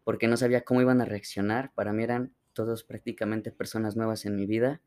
porque 0.05 0.29
no 0.29 0.37
sabía 0.37 0.65
cómo 0.65 0.81
iban 0.81 1.01
a 1.01 1.05
reaccionar. 1.05 1.73
Para 1.75 1.93
mí 1.93 2.03
eran 2.03 2.35
todos 2.53 2.85
prácticamente 2.85 3.53
personas 3.53 3.97
nuevas 3.97 4.25
en 4.27 4.37
mi 4.37 4.47
vida. 4.47 4.81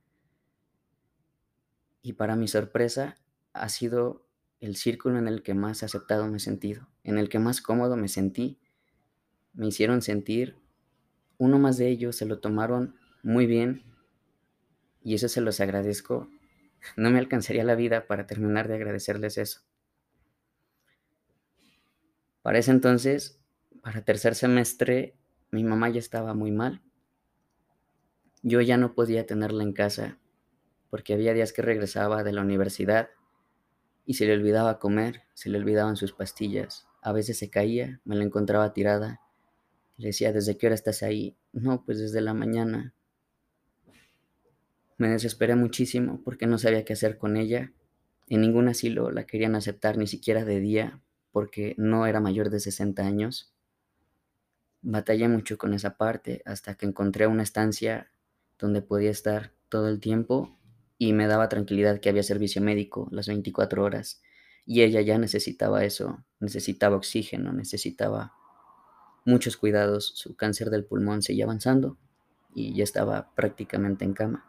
Y 2.02 2.14
para 2.14 2.36
mi 2.36 2.48
sorpresa, 2.48 3.18
ha 3.54 3.70
sido 3.70 4.28
el 4.60 4.76
círculo 4.76 5.18
en 5.18 5.28
el 5.28 5.44
que 5.44 5.54
más 5.54 5.84
aceptado 5.84 6.28
me 6.28 6.38
he 6.38 6.40
sentido, 6.40 6.88
en 7.04 7.18
el 7.18 7.30
que 7.30 7.40
más 7.40 7.62
cómodo 7.62 7.98
me 7.98 8.08
sentí. 8.08 8.60
Me 9.54 9.68
hicieron 9.68 10.02
sentir 10.02 10.58
uno 11.38 11.60
más 11.60 11.78
de 11.78 11.90
ellos 11.90 12.16
se 12.16 12.26
lo 12.26 12.40
tomaron 12.40 12.96
muy 13.24 13.46
bien 13.46 13.84
y 15.04 15.16
eso 15.16 15.28
se 15.28 15.42
los 15.42 15.60
agradezco. 15.60 16.30
No 16.98 17.10
me 17.10 17.18
alcanzaría 17.18 17.64
la 17.64 17.74
vida 17.74 18.06
para 18.06 18.28
terminar 18.28 18.68
de 18.68 18.76
agradecerles 18.76 19.40
eso. 19.40 19.62
Para 22.44 22.60
ese 22.60 22.70
entonces, 22.70 23.40
para 23.86 24.02
tercer 24.02 24.34
semestre, 24.34 25.14
mi 25.52 25.64
mamá 25.64 25.90
ya 25.90 26.00
estaba 26.00 26.34
muy 26.34 26.50
mal. 26.50 26.82
Yo 28.42 28.60
ya 28.62 28.78
no 28.78 28.96
podía 28.96 29.28
tenerla 29.28 29.62
en 29.62 29.74
casa 29.74 30.18
porque 30.90 31.14
había 31.14 31.36
días 31.36 31.54
que 31.54 31.62
regresaba 31.62 32.24
de 32.24 32.34
la 32.34 32.42
universidad 32.42 33.10
y 34.04 34.16
se 34.16 34.26
le 34.26 34.34
olvidaba 34.34 34.80
comer, 34.80 35.22
se 35.36 35.52
le 35.52 35.60
olvidaban 35.60 35.98
sus 35.98 36.14
pastillas. 36.14 36.88
A 37.04 37.12
veces 37.12 37.38
se 37.38 37.52
caía, 37.52 38.02
me 38.06 38.16
la 38.16 38.24
encontraba 38.24 38.74
tirada 38.74 39.22
le 39.98 40.08
decía, 40.08 40.34
¿desde 40.34 40.58
qué 40.58 40.66
hora 40.66 40.74
estás 40.74 41.04
ahí? 41.04 41.38
No, 41.54 41.86
pues 41.86 42.00
desde 42.00 42.22
la 42.22 42.34
mañana. 42.34 42.96
Me 44.98 45.10
desesperé 45.10 45.56
muchísimo 45.56 46.24
porque 46.26 46.48
no 46.48 46.58
sabía 46.58 46.84
qué 46.84 46.94
hacer 46.94 47.20
con 47.20 47.38
ella. 47.38 47.72
En 48.30 48.42
ningún 48.42 48.68
asilo 48.68 49.12
la 49.12 49.28
querían 49.28 49.54
aceptar, 49.54 50.00
ni 50.00 50.08
siquiera 50.08 50.44
de 50.44 50.60
día, 50.60 51.04
porque 51.32 51.76
no 51.78 52.08
era 52.08 52.20
mayor 52.20 52.50
de 52.50 52.60
60 52.60 53.04
años. 53.04 53.55
Batallé 54.88 55.28
mucho 55.28 55.58
con 55.58 55.74
esa 55.74 55.98
parte 55.98 56.44
hasta 56.46 56.76
que 56.76 56.86
encontré 56.86 57.26
una 57.26 57.42
estancia 57.42 58.12
donde 58.60 58.84
podía 58.84 59.10
estar 59.10 59.52
todo 59.68 59.90
el 59.90 60.00
tiempo 60.00 60.60
y 61.00 61.14
me 61.14 61.26
daba 61.26 61.50
tranquilidad 61.50 62.00
que 62.00 62.10
había 62.10 62.22
servicio 62.22 62.62
médico 62.62 63.08
las 63.10 63.28
24 63.28 63.84
horas. 63.84 64.22
Y 64.64 64.84
ella 64.84 65.02
ya 65.02 65.18
necesitaba 65.18 65.84
eso, 65.84 66.24
necesitaba 66.40 66.98
oxígeno, 66.98 67.52
necesitaba 67.52 68.34
muchos 69.26 69.58
cuidados, 69.58 70.12
su 70.16 70.36
cáncer 70.36 70.70
del 70.70 70.86
pulmón 70.86 71.24
seguía 71.24 71.46
avanzando 71.46 71.98
y 72.54 72.76
ya 72.76 72.84
estaba 72.84 73.34
prácticamente 73.34 74.06
en 74.06 74.14
cama. 74.14 74.46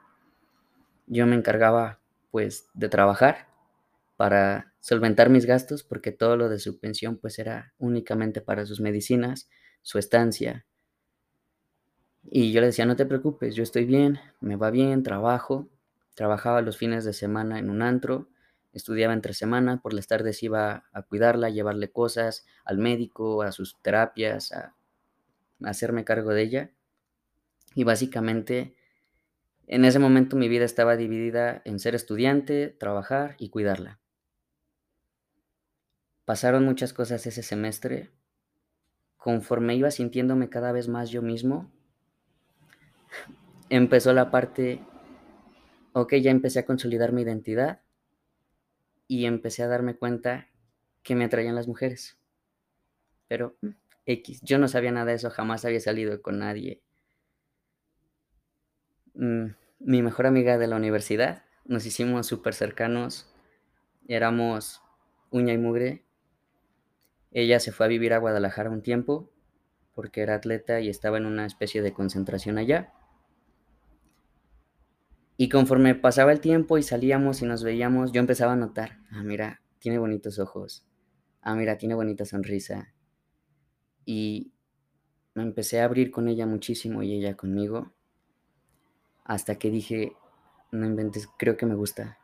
Yo 1.06 1.26
me 1.26 1.36
encargaba 1.36 1.98
pues 2.30 2.68
de 2.74 2.90
trabajar 2.90 3.48
para 4.18 4.74
solventar 4.80 5.30
mis 5.30 5.46
gastos 5.46 5.82
porque 5.82 6.12
todo 6.12 6.36
lo 6.36 6.50
de 6.50 6.58
su 6.58 6.78
pensión 6.78 7.16
pues 7.16 7.38
era 7.38 7.72
únicamente 7.78 8.42
para 8.42 8.66
sus 8.66 8.82
medicinas, 8.82 9.48
su 9.86 9.98
estancia. 9.98 10.66
Y 12.24 12.50
yo 12.50 12.60
le 12.60 12.66
decía, 12.66 12.86
no 12.86 12.96
te 12.96 13.06
preocupes, 13.06 13.54
yo 13.54 13.62
estoy 13.62 13.84
bien, 13.84 14.18
me 14.40 14.56
va 14.56 14.72
bien, 14.72 15.04
trabajo. 15.04 15.68
Trabajaba 16.16 16.60
los 16.60 16.76
fines 16.76 17.04
de 17.04 17.12
semana 17.12 17.60
en 17.60 17.70
un 17.70 17.82
antro, 17.82 18.28
estudiaba 18.72 19.14
entre 19.14 19.32
semana, 19.32 19.80
por 19.80 19.94
las 19.94 20.08
tardes 20.08 20.42
iba 20.42 20.86
a 20.92 21.02
cuidarla, 21.02 21.46
a 21.46 21.50
llevarle 21.50 21.92
cosas 21.92 22.44
al 22.64 22.78
médico, 22.78 23.42
a 23.42 23.52
sus 23.52 23.80
terapias, 23.80 24.50
a, 24.50 24.74
hacerme 25.62 26.04
cargo 26.04 26.30
de 26.30 26.42
ella. 26.42 26.70
Y 27.76 27.84
básicamente 27.84 28.74
en 29.68 29.84
ese 29.84 30.00
momento 30.00 30.34
mi 30.34 30.48
vida 30.48 30.64
estaba 30.64 30.96
dividida 30.96 31.62
en 31.64 31.78
ser 31.78 31.94
estudiante, 31.94 32.74
trabajar 32.76 33.36
y 33.38 33.50
cuidarla. 33.50 34.00
Pasaron 36.24 36.64
muchas 36.64 36.92
cosas 36.92 37.24
ese 37.28 37.44
semestre. 37.44 38.15
Conforme 39.26 39.74
iba 39.74 39.90
sintiéndome 39.90 40.48
cada 40.48 40.70
vez 40.70 40.86
más 40.86 41.10
yo 41.10 41.20
mismo, 41.20 41.68
empezó 43.68 44.12
la 44.12 44.30
parte, 44.30 44.80
ok, 45.94 46.14
ya 46.22 46.30
empecé 46.30 46.60
a 46.60 46.64
consolidar 46.64 47.10
mi 47.10 47.22
identidad 47.22 47.80
y 49.08 49.24
empecé 49.24 49.64
a 49.64 49.66
darme 49.66 49.96
cuenta 49.96 50.46
que 51.02 51.16
me 51.16 51.24
atraían 51.24 51.56
las 51.56 51.66
mujeres. 51.66 52.16
Pero 53.26 53.56
mm, 53.62 53.70
X, 54.06 54.42
yo 54.42 54.58
no 54.58 54.68
sabía 54.68 54.92
nada 54.92 55.06
de 55.06 55.14
eso, 55.14 55.28
jamás 55.30 55.64
había 55.64 55.80
salido 55.80 56.22
con 56.22 56.38
nadie. 56.38 56.84
Mm, 59.14 59.46
mi 59.80 60.02
mejor 60.02 60.26
amiga 60.26 60.56
de 60.56 60.68
la 60.68 60.76
universidad, 60.76 61.42
nos 61.64 61.84
hicimos 61.84 62.28
súper 62.28 62.54
cercanos, 62.54 63.28
éramos 64.06 64.82
uña 65.32 65.52
y 65.52 65.58
mugre. 65.58 66.05
Ella 67.36 67.60
se 67.60 67.70
fue 67.70 67.84
a 67.84 67.88
vivir 67.90 68.14
a 68.14 68.18
Guadalajara 68.18 68.70
un 68.70 68.80
tiempo 68.80 69.30
porque 69.94 70.22
era 70.22 70.36
atleta 70.36 70.80
y 70.80 70.88
estaba 70.88 71.18
en 71.18 71.26
una 71.26 71.44
especie 71.44 71.82
de 71.82 71.92
concentración 71.92 72.56
allá. 72.56 72.94
Y 75.36 75.50
conforme 75.50 75.94
pasaba 75.94 76.32
el 76.32 76.40
tiempo 76.40 76.78
y 76.78 76.82
salíamos 76.82 77.42
y 77.42 77.44
nos 77.44 77.62
veíamos, 77.62 78.12
yo 78.12 78.20
empezaba 78.20 78.54
a 78.54 78.56
notar, 78.56 79.00
ah, 79.10 79.22
mira, 79.22 79.60
tiene 79.80 79.98
bonitos 79.98 80.38
ojos, 80.38 80.86
ah, 81.42 81.54
mira, 81.54 81.76
tiene 81.76 81.94
bonita 81.94 82.24
sonrisa. 82.24 82.94
Y 84.06 84.54
me 85.34 85.42
empecé 85.42 85.82
a 85.82 85.84
abrir 85.84 86.10
con 86.10 86.28
ella 86.28 86.46
muchísimo 86.46 87.02
y 87.02 87.12
ella 87.12 87.36
conmigo, 87.36 87.92
hasta 89.24 89.58
que 89.58 89.70
dije, 89.70 90.14
no 90.72 90.86
inventes, 90.86 91.28
creo 91.36 91.58
que 91.58 91.66
me 91.66 91.74
gusta, 91.74 92.16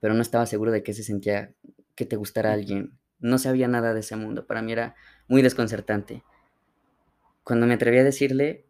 pero 0.00 0.12
no 0.14 0.22
estaba 0.22 0.44
seguro 0.44 0.72
de 0.72 0.82
que 0.82 0.92
se 0.92 1.04
sentía 1.04 1.54
que 1.94 2.04
te 2.04 2.16
gustara 2.16 2.52
alguien. 2.52 2.98
No 3.18 3.38
sabía 3.38 3.68
nada 3.68 3.94
de 3.94 4.00
ese 4.00 4.16
mundo, 4.16 4.46
para 4.46 4.62
mí 4.62 4.72
era 4.72 4.94
muy 5.28 5.42
desconcertante. 5.42 6.22
Cuando 7.44 7.66
me 7.66 7.74
atreví 7.74 7.98
a 7.98 8.04
decirle, 8.04 8.66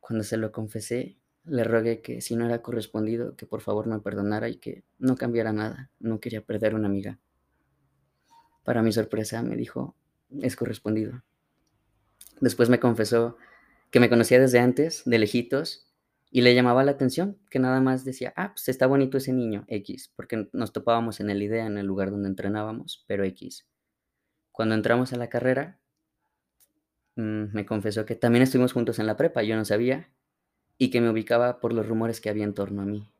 Cuando 0.00 0.22
se 0.24 0.36
lo 0.36 0.52
confesé, 0.52 1.18
le 1.44 1.64
rogué 1.64 2.00
que 2.00 2.20
si 2.20 2.36
no 2.36 2.46
era 2.46 2.62
correspondido, 2.62 3.36
que 3.36 3.46
por 3.46 3.60
favor 3.60 3.86
me 3.86 3.98
perdonara 4.00 4.48
y 4.48 4.56
que 4.56 4.84
no 4.98 5.16
cambiara 5.16 5.52
nada. 5.52 5.90
No 5.98 6.20
quería 6.20 6.42
perder 6.42 6.74
una 6.74 6.86
amiga. 6.86 7.18
Para 8.64 8.82
mi 8.82 8.92
sorpresa 8.92 9.42
me 9.42 9.56
dijo, 9.56 9.96
es 10.42 10.56
correspondido. 10.56 11.22
Después 12.40 12.68
me 12.68 12.80
confesó 12.80 13.36
que 13.90 14.00
me 14.00 14.08
conocía 14.08 14.40
desde 14.40 14.58
antes, 14.58 15.02
de 15.06 15.18
lejitos, 15.18 15.85
y 16.30 16.42
le 16.42 16.54
llamaba 16.54 16.84
la 16.84 16.92
atención, 16.92 17.38
que 17.50 17.58
nada 17.58 17.80
más 17.80 18.04
decía, 18.04 18.32
ah, 18.36 18.52
pues 18.52 18.68
está 18.68 18.86
bonito 18.86 19.18
ese 19.18 19.32
niño, 19.32 19.64
X, 19.68 20.12
porque 20.16 20.48
nos 20.52 20.72
topábamos 20.72 21.20
en 21.20 21.30
el 21.30 21.42
IDEA, 21.42 21.66
en 21.66 21.78
el 21.78 21.86
lugar 21.86 22.10
donde 22.10 22.28
entrenábamos, 22.28 23.04
pero 23.06 23.24
X. 23.24 23.66
Cuando 24.52 24.74
entramos 24.74 25.12
a 25.12 25.16
la 25.16 25.28
carrera, 25.28 25.78
mm, 27.16 27.54
me 27.54 27.66
confesó 27.66 28.04
que 28.04 28.16
también 28.16 28.42
estuvimos 28.42 28.72
juntos 28.72 28.98
en 28.98 29.06
la 29.06 29.16
prepa, 29.16 29.42
yo 29.42 29.56
no 29.56 29.64
sabía, 29.64 30.10
y 30.78 30.90
que 30.90 31.00
me 31.00 31.10
ubicaba 31.10 31.60
por 31.60 31.72
los 31.72 31.86
rumores 31.86 32.20
que 32.20 32.28
había 32.28 32.44
en 32.44 32.54
torno 32.54 32.82
a 32.82 32.86
mí. 32.86 33.10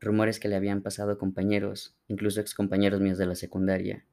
Rumores 0.00 0.40
que 0.40 0.48
le 0.48 0.56
habían 0.56 0.82
pasado 0.82 1.18
compañeros, 1.18 1.96
incluso 2.08 2.40
excompañeros 2.40 3.00
míos 3.00 3.18
de 3.18 3.26
la 3.26 3.36
secundaria, 3.36 4.04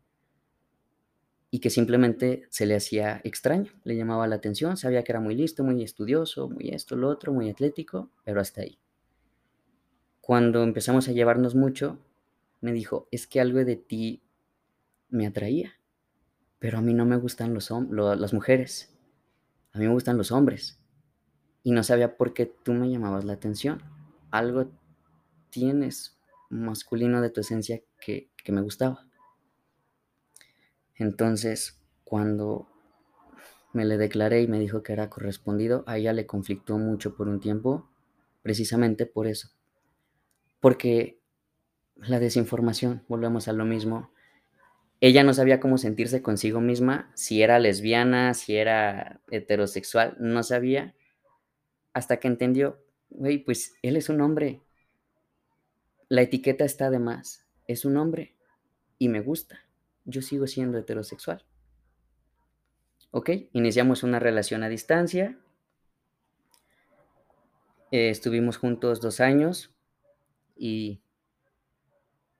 y 1.51 1.59
que 1.59 1.69
simplemente 1.69 2.43
se 2.49 2.65
le 2.65 2.75
hacía 2.75 3.21
extraño, 3.23 3.71
le 3.83 3.95
llamaba 3.95 4.27
la 4.27 4.35
atención, 4.35 4.77
sabía 4.77 5.03
que 5.03 5.11
era 5.11 5.19
muy 5.19 5.35
listo, 5.35 5.63
muy 5.63 5.83
estudioso, 5.83 6.49
muy 6.49 6.69
esto, 6.69 6.95
lo 6.95 7.09
otro, 7.09 7.33
muy 7.33 7.49
atlético, 7.49 8.11
pero 8.23 8.39
hasta 8.39 8.61
ahí. 8.61 8.77
Cuando 10.21 10.61
empezamos 10.63 11.07
a 11.07 11.11
llevarnos 11.11 11.55
mucho, 11.55 11.97
me 12.61 12.71
dijo, 12.71 13.07
es 13.11 13.25
que 13.25 13.41
algo 13.41 13.59
de 13.65 13.77
ti 13.77 14.21
me 15.09 15.25
atraía, 15.25 15.73
pero 16.59 16.77
a 16.77 16.81
mí 16.81 16.93
no 16.93 17.05
me 17.05 17.17
gustan 17.17 17.53
los 17.53 17.71
las 17.71 18.33
mujeres, 18.33 18.95
a 19.71 19.79
mí 19.79 19.87
me 19.87 19.93
gustan 19.93 20.17
los 20.17 20.31
hombres, 20.31 20.79
y 21.63 21.71
no 21.71 21.83
sabía 21.83 22.15
por 22.17 22.33
qué 22.33 22.45
tú 22.45 22.73
me 22.73 22.89
llamabas 22.89 23.25
la 23.25 23.33
atención. 23.33 23.81
Algo 24.31 24.71
tienes 25.49 26.17
masculino 26.49 27.21
de 27.21 27.29
tu 27.29 27.41
esencia 27.41 27.81
que, 27.99 28.31
que 28.43 28.51
me 28.51 28.61
gustaba. 28.61 29.08
Entonces, 30.99 31.81
cuando 32.03 32.67
me 33.71 33.85
le 33.85 33.97
declaré 33.97 34.41
y 34.41 34.47
me 34.47 34.59
dijo 34.59 34.83
que 34.83 34.91
era 34.91 35.09
correspondido, 35.09 35.85
a 35.87 35.97
ella 35.97 36.11
le 36.11 36.27
conflictó 36.27 36.77
mucho 36.77 37.15
por 37.15 37.29
un 37.29 37.39
tiempo, 37.39 37.89
precisamente 38.41 39.05
por 39.05 39.25
eso. 39.25 39.49
Porque 40.59 41.21
la 41.95 42.19
desinformación, 42.19 43.05
volvemos 43.07 43.47
a 43.47 43.53
lo 43.53 43.63
mismo, 43.63 44.11
ella 44.99 45.23
no 45.23 45.33
sabía 45.33 45.61
cómo 45.61 45.77
sentirse 45.77 46.21
consigo 46.21 46.59
misma, 46.59 47.11
si 47.15 47.41
era 47.41 47.59
lesbiana, 47.59 48.33
si 48.33 48.57
era 48.57 49.21
heterosexual, 49.31 50.17
no 50.19 50.43
sabía, 50.43 50.95
hasta 51.93 52.17
que 52.17 52.27
entendió, 52.27 52.83
güey, 53.09 53.37
pues 53.37 53.73
él 53.81 53.95
es 53.95 54.09
un 54.09 54.19
hombre, 54.19 54.61
la 56.09 56.23
etiqueta 56.23 56.65
está 56.65 56.89
de 56.89 56.99
más, 56.99 57.47
es 57.67 57.85
un 57.85 57.95
hombre 57.95 58.35
y 58.97 59.07
me 59.07 59.21
gusta 59.21 59.68
yo 60.09 60.21
sigo 60.21 60.47
siendo 60.47 60.77
heterosexual. 60.77 61.45
Ok, 63.11 63.29
iniciamos 63.53 64.03
una 64.03 64.19
relación 64.19 64.63
a 64.63 64.69
distancia. 64.69 65.39
Eh, 67.91 68.09
estuvimos 68.09 68.57
juntos 68.57 69.01
dos 69.01 69.19
años 69.19 69.73
y 70.55 71.01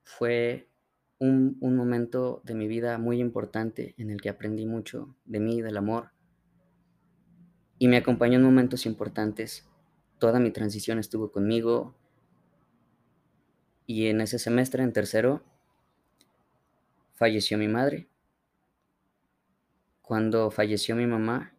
fue 0.04 0.68
un, 1.18 1.58
un, 1.60 1.76
momento 1.76 2.42
de 2.44 2.54
mi 2.54 2.68
vida 2.68 2.98
muy 3.00 3.20
importante 3.20 3.96
en 3.98 4.12
el 4.12 4.22
que 4.22 4.30
aprendí 4.30 4.66
mucho 4.66 5.16
de 5.26 5.40
mí, 5.40 5.62
del 5.62 5.78
amor. 5.78 6.12
Y 7.80 7.88
me 7.88 7.98
acompañó 7.98 8.38
en 8.38 8.44
momentos 8.44 8.86
importantes. 8.86 9.68
Toda 10.20 10.40
mi 10.40 10.52
transición 10.52 11.00
estuvo 11.00 11.32
conmigo. 11.32 11.96
Y 13.88 14.08
en 14.08 14.22
ese 14.22 14.38
semestre, 14.38 14.84
en 14.84 14.94
tercero, 14.94 15.44
falleció 17.20 17.58
mi 17.58 17.68
madre. 17.68 18.08
Cuando 20.02 20.50
falleció 20.52 20.96
mi 20.96 21.06
mamá, 21.06 21.54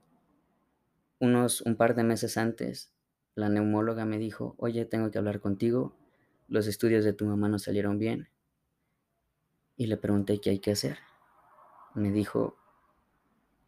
unos 1.19 1.61
un 1.61 1.77
par 1.77 1.95
de 1.95 2.03
meses 2.03 2.39
antes, 2.39 2.91
la 3.35 3.51
neumóloga 3.51 4.07
me 4.07 4.17
dijo, 4.17 4.55
oye, 4.57 4.87
tengo 4.87 5.11
que 5.11 5.19
hablar 5.19 5.41
contigo, 5.41 5.95
los 6.49 6.67
estudios 6.67 7.05
de 7.05 7.13
tu 7.13 7.27
mamá 7.27 7.51
no 7.51 7.59
salieron 7.59 7.99
bien. 7.99 8.31
Y 9.77 9.87
le 9.87 9.99
pregunté 9.99 10.41
qué 10.41 10.49
hay 10.49 10.61
que 10.61 10.73
hacer. 10.73 10.97
Me 11.95 12.11
dijo, 12.11 12.57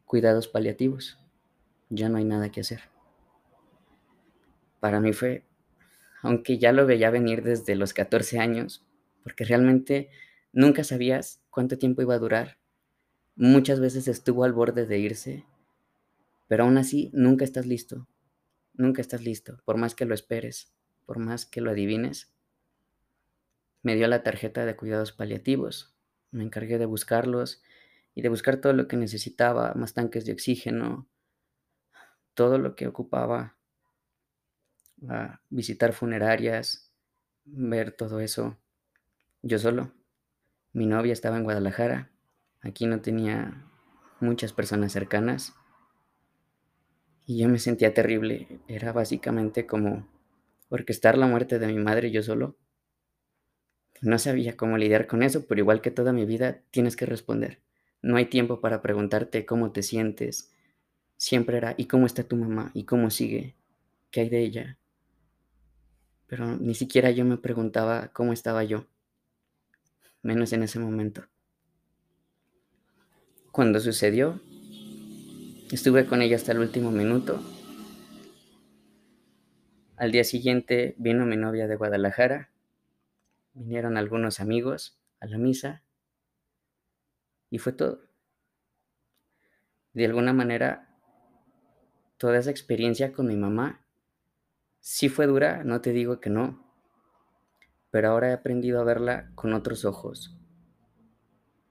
cuidados 0.07 0.49
paliativos, 0.49 1.19
ya 1.91 2.09
no 2.09 2.17
hay 2.17 2.25
nada 2.25 2.51
que 2.51 2.63
hacer. 2.63 2.81
Para 4.81 4.99
mí 4.99 5.13
fue, 5.13 5.45
aunque 6.23 6.57
ya 6.57 6.73
lo 6.73 6.87
veía 6.87 7.11
venir 7.11 7.43
desde 7.43 7.77
los 7.77 7.93
14 7.93 8.39
años, 8.39 8.83
porque 9.23 9.45
realmente 9.45 10.09
Nunca 10.53 10.85
sabías 10.85 11.42
cuánto 11.53 11.79
tiempo 11.79 12.03
iba 12.03 12.15
a 12.15 12.19
durar. 12.19 12.59
Muchas 13.37 13.79
veces 13.79 14.09
estuvo 14.09 14.43
al 14.43 14.53
borde 14.53 14.87
de 14.87 14.99
irse, 14.99 15.47
pero 16.49 16.65
aún 16.65 16.79
así 16.79 17.11
nunca 17.13 17.45
estás 17.45 17.67
listo. 17.67 18.09
Nunca 18.73 19.03
estás 19.03 19.23
listo, 19.23 19.61
por 19.65 19.77
más 19.77 19.95
que 19.95 20.07
lo 20.07 20.15
esperes, 20.15 20.73
por 21.05 21.19
más 21.19 21.45
que 21.45 21.61
lo 21.61 21.71
adivines. 21.71 22.33
Me 23.83 23.95
dio 23.95 24.09
la 24.09 24.23
tarjeta 24.23 24.65
de 24.65 24.77
cuidados 24.77 25.13
paliativos. 25.13 25.95
Me 26.31 26.43
encargué 26.43 26.79
de 26.79 26.87
buscarlos 26.87 27.63
y 28.15 28.23
de 28.23 28.31
buscar 28.31 28.57
todo 28.57 28.73
lo 28.73 28.89
que 28.89 28.97
necesitaba, 28.97 29.75
más 29.75 29.93
tanques 29.93 30.25
de 30.25 30.33
oxígeno, 30.33 31.07
todo 32.33 32.57
lo 32.57 32.75
que 32.75 32.87
ocupaba, 32.87 33.59
visitar 35.51 35.93
funerarias, 35.93 36.93
ver 37.45 37.93
todo 37.93 38.21
eso, 38.21 38.59
yo 39.43 39.59
solo. 39.59 39.93
Mi 40.75 40.87
novia 40.87 41.13
estaba 41.13 41.37
en 41.37 41.45
Guadalajara. 41.45 42.11
Aquí 42.63 42.87
no 42.87 43.03
tenía 43.03 43.67
muchas 44.21 44.55
personas 44.55 44.93
cercanas. 44.93 45.55
Y 47.27 47.39
yo 47.39 47.49
me 47.51 47.59
sentía 47.59 47.93
terrible. 47.93 48.61
Era 48.69 48.93
básicamente 48.93 49.67
como 49.67 50.09
orquestar 50.71 51.19
la 51.19 51.27
muerte 51.27 51.59
de 51.59 51.67
mi 51.67 51.79
madre 51.79 52.11
yo 52.11 52.23
solo. 52.23 52.57
No 54.01 54.19
sabía 54.19 54.57
cómo 54.57 54.79
lidiar 54.79 55.07
con 55.07 55.23
eso, 55.23 55.47
pero 55.47 55.61
igual 55.61 55.83
que 55.83 55.91
toda 55.91 56.15
mi 56.15 56.25
vida, 56.25 56.63
tienes 56.71 56.97
que 56.97 57.05
responder. 57.05 57.61
No 58.01 58.17
hay 58.17 58.27
tiempo 58.27 58.63
para 58.63 58.81
preguntarte 58.81 59.45
cómo 59.45 59.73
te 59.73 59.83
sientes. 59.83 60.55
Siempre 61.19 61.59
era, 61.59 61.75
¿y 61.77 61.85
cómo 61.85 62.07
está 62.07 62.25
tu 62.25 62.37
mamá? 62.37 62.71
¿Y 62.73 62.85
cómo 62.85 63.11
sigue? 63.11 63.57
¿Qué 64.11 64.23
hay 64.23 64.31
de 64.31 64.41
ella? 64.41 64.79
Pero 66.29 66.57
ni 66.57 66.75
siquiera 66.75 67.11
yo 67.11 67.27
me 67.27 67.37
preguntaba 67.37 68.09
cómo 68.09 68.33
estaba 68.33 68.65
yo 68.65 68.87
menos 70.23 70.53
en 70.53 70.63
ese 70.63 70.79
momento. 70.79 71.27
Cuando 73.51 73.81
sucedió, 73.81 74.41
estuve 75.71 76.07
con 76.07 76.23
ella 76.23 76.37
hasta 76.37 76.53
el 76.53 76.61
último 76.61 76.91
minuto. 76.91 77.43
Al 79.97 80.11
día 80.11 80.25
siguiente 80.25 80.95
vino 80.99 81.27
mi 81.27 81.37
novia 81.37 81.67
de 81.67 81.77
Guadalajara, 81.77 82.51
vinieron 83.55 83.97
algunos 83.97 84.41
amigos 84.41 84.99
a 85.21 85.27
la 85.27 85.39
misa 85.39 85.83
y 87.51 87.59
fue 87.59 87.73
todo. 87.73 88.01
De 89.93 90.07
alguna 90.07 90.33
manera, 90.33 90.89
toda 92.17 92.39
esa 92.39 92.51
experiencia 92.51 93.13
con 93.13 93.27
mi 93.27 93.37
mamá 93.37 93.85
sí 94.81 95.09
fue 95.09 95.27
dura, 95.27 95.63
no 95.65 95.81
te 95.81 95.93
digo 95.93 96.21
que 96.21 96.31
no, 96.31 96.62
pero 97.93 98.09
ahora 98.09 98.31
he 98.31 98.33
aprendido 98.33 98.81
a 98.81 98.85
verla 98.85 99.31
con 99.35 99.53
otros 99.53 99.85
ojos. 99.85 100.35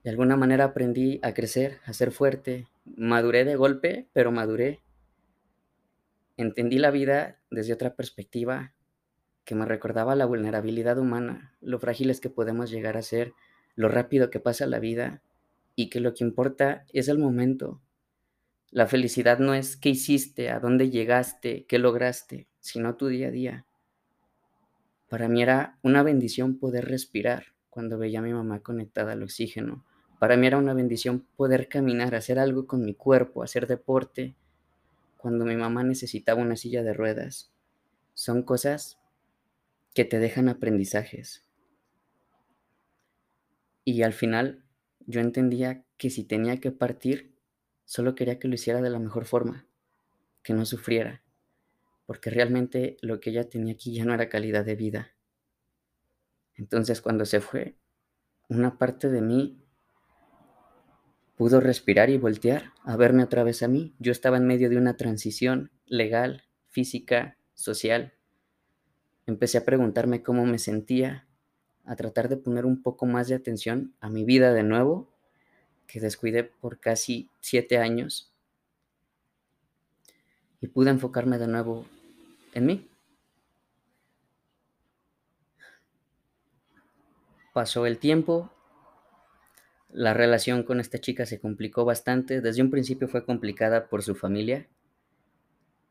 De 0.04 0.10
alguna 0.10 0.36
manera 0.36 0.66
aprendí 0.66 1.18
a 1.22 1.34
crecer, 1.34 1.80
a 1.84 1.92
ser 1.92 2.12
fuerte. 2.12 2.68
Maduré 2.84 3.44
de 3.44 3.56
golpe, 3.56 4.08
pero 4.12 4.30
maduré. 4.30 4.82
Entendí 6.36 6.78
la 6.78 6.92
vida 6.92 7.40
desde 7.50 7.72
otra 7.72 7.96
perspectiva 7.96 8.72
que 9.44 9.56
me 9.56 9.64
recordaba 9.64 10.14
la 10.14 10.24
vulnerabilidad 10.24 10.96
humana, 10.96 11.56
lo 11.60 11.80
frágiles 11.80 12.20
que 12.20 12.30
podemos 12.30 12.70
llegar 12.70 12.96
a 12.96 13.02
ser, 13.02 13.32
lo 13.74 13.88
rápido 13.88 14.30
que 14.30 14.38
pasa 14.38 14.66
la 14.66 14.78
vida 14.78 15.22
y 15.74 15.90
que 15.90 15.98
lo 15.98 16.14
que 16.14 16.22
importa 16.22 16.86
es 16.92 17.08
el 17.08 17.18
momento. 17.18 17.80
La 18.70 18.86
felicidad 18.86 19.40
no 19.40 19.54
es 19.54 19.76
qué 19.76 19.88
hiciste, 19.88 20.50
a 20.50 20.60
dónde 20.60 20.88
llegaste, 20.88 21.66
qué 21.66 21.80
lograste, 21.80 22.46
sino 22.60 22.94
tu 22.94 23.08
día 23.08 23.26
a 23.26 23.32
día. 23.32 23.66
Para 25.12 25.28
mí 25.28 25.42
era 25.42 25.78
una 25.82 26.02
bendición 26.02 26.56
poder 26.56 26.86
respirar 26.86 27.48
cuando 27.68 27.98
veía 27.98 28.20
a 28.20 28.22
mi 28.22 28.32
mamá 28.32 28.62
conectada 28.62 29.12
al 29.12 29.22
oxígeno. 29.22 29.84
Para 30.18 30.38
mí 30.38 30.46
era 30.46 30.56
una 30.56 30.72
bendición 30.72 31.26
poder 31.36 31.68
caminar, 31.68 32.14
hacer 32.14 32.38
algo 32.38 32.66
con 32.66 32.82
mi 32.82 32.94
cuerpo, 32.94 33.42
hacer 33.42 33.66
deporte, 33.66 34.34
cuando 35.18 35.44
mi 35.44 35.54
mamá 35.54 35.84
necesitaba 35.84 36.40
una 36.40 36.56
silla 36.56 36.82
de 36.82 36.94
ruedas. 36.94 37.52
Son 38.14 38.42
cosas 38.42 38.98
que 39.92 40.06
te 40.06 40.18
dejan 40.18 40.48
aprendizajes. 40.48 41.44
Y 43.84 44.04
al 44.04 44.14
final 44.14 44.64
yo 45.00 45.20
entendía 45.20 45.84
que 45.98 46.08
si 46.08 46.24
tenía 46.24 46.58
que 46.58 46.72
partir, 46.72 47.34
solo 47.84 48.14
quería 48.14 48.38
que 48.38 48.48
lo 48.48 48.54
hiciera 48.54 48.80
de 48.80 48.88
la 48.88 48.98
mejor 48.98 49.26
forma, 49.26 49.66
que 50.42 50.54
no 50.54 50.64
sufriera, 50.64 51.21
porque 52.12 52.28
realmente 52.28 52.98
lo 53.00 53.20
que 53.20 53.30
ella 53.30 53.48
tenía 53.48 53.72
aquí 53.72 53.94
ya 53.94 54.04
no 54.04 54.12
era 54.12 54.28
calidad 54.28 54.66
de 54.66 54.74
vida. 54.74 55.12
Entonces 56.54 57.00
cuando 57.00 57.24
se 57.24 57.40
fue, 57.40 57.78
una 58.50 58.76
parte 58.76 59.08
de 59.08 59.22
mí 59.22 59.64
pudo 61.36 61.58
respirar 61.58 62.10
y 62.10 62.18
voltear 62.18 62.74
a 62.84 62.98
verme 62.98 63.24
otra 63.24 63.44
vez 63.44 63.62
a 63.62 63.68
mí. 63.68 63.94
Yo 63.98 64.12
estaba 64.12 64.36
en 64.36 64.46
medio 64.46 64.68
de 64.68 64.76
una 64.76 64.98
transición 64.98 65.70
legal, 65.86 66.42
física, 66.68 67.38
social. 67.54 68.12
Empecé 69.24 69.56
a 69.56 69.64
preguntarme 69.64 70.22
cómo 70.22 70.44
me 70.44 70.58
sentía, 70.58 71.26
a 71.86 71.96
tratar 71.96 72.28
de 72.28 72.36
poner 72.36 72.66
un 72.66 72.82
poco 72.82 73.06
más 73.06 73.28
de 73.28 73.36
atención 73.36 73.94
a 74.00 74.10
mi 74.10 74.26
vida 74.26 74.52
de 74.52 74.64
nuevo, 74.64 75.08
que 75.86 75.98
descuidé 75.98 76.44
por 76.44 76.78
casi 76.78 77.30
siete 77.40 77.78
años. 77.78 78.34
Y 80.60 80.66
pude 80.66 80.90
enfocarme 80.90 81.38
de 81.38 81.48
nuevo 81.48 81.86
en 82.52 82.66
mí. 82.66 82.88
Pasó 87.52 87.84
el 87.86 87.98
tiempo, 87.98 88.50
la 89.92 90.14
relación 90.14 90.62
con 90.62 90.80
esta 90.80 90.98
chica 90.98 91.26
se 91.26 91.38
complicó 91.38 91.84
bastante. 91.84 92.40
Desde 92.40 92.62
un 92.62 92.70
principio 92.70 93.08
fue 93.08 93.26
complicada 93.26 93.88
por 93.88 94.02
su 94.02 94.14
familia. 94.14 94.66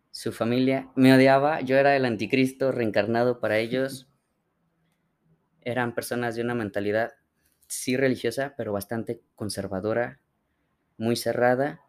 Su 0.10 0.32
familia 0.32 0.92
me 0.96 1.14
odiaba, 1.14 1.62
yo 1.62 1.78
era 1.78 1.96
el 1.96 2.06
anticristo 2.06 2.72
reencarnado 2.72 3.40
para 3.40 3.60
ellos. 3.60 4.10
Eran 5.62 5.94
personas 5.94 6.36
de 6.36 6.42
una 6.42 6.56
mentalidad, 6.56 7.14
sí 7.68 7.96
religiosa, 7.96 8.56
pero 8.58 8.74
bastante 8.74 9.22
conservadora, 9.36 10.20
muy 10.98 11.16
cerrada. 11.16 11.82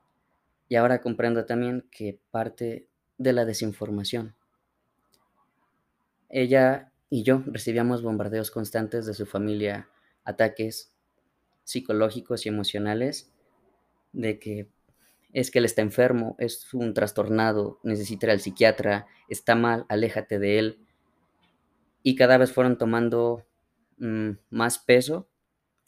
Y 0.68 0.76
ahora 0.76 1.00
comprendo 1.00 1.46
también 1.46 1.88
que 1.90 2.20
parte 2.30 2.88
de 3.16 3.32
la 3.32 3.46
desinformación. 3.46 4.36
Ella 6.32 6.90
y 7.10 7.22
yo 7.22 7.42
recibíamos 7.46 8.02
bombardeos 8.02 8.50
constantes 8.50 9.04
de 9.04 9.12
su 9.12 9.26
familia, 9.26 9.88
ataques 10.24 10.92
psicológicos 11.62 12.46
y 12.46 12.48
emocionales 12.48 13.30
de 14.12 14.38
que 14.38 14.68
es 15.32 15.50
que 15.50 15.60
él 15.60 15.66
está 15.66 15.82
enfermo, 15.82 16.34
es 16.38 16.72
un 16.74 16.94
trastornado, 16.94 17.78
necesita 17.82 18.26
ir 18.26 18.32
al 18.32 18.40
psiquiatra, 18.40 19.06
está 19.28 19.54
mal, 19.54 19.86
aléjate 19.88 20.38
de 20.38 20.58
él. 20.58 20.78
Y 22.02 22.16
cada 22.16 22.36
vez 22.38 22.52
fueron 22.52 22.76
tomando 22.76 23.46
mm, 23.98 24.30
más 24.50 24.78
peso. 24.78 25.28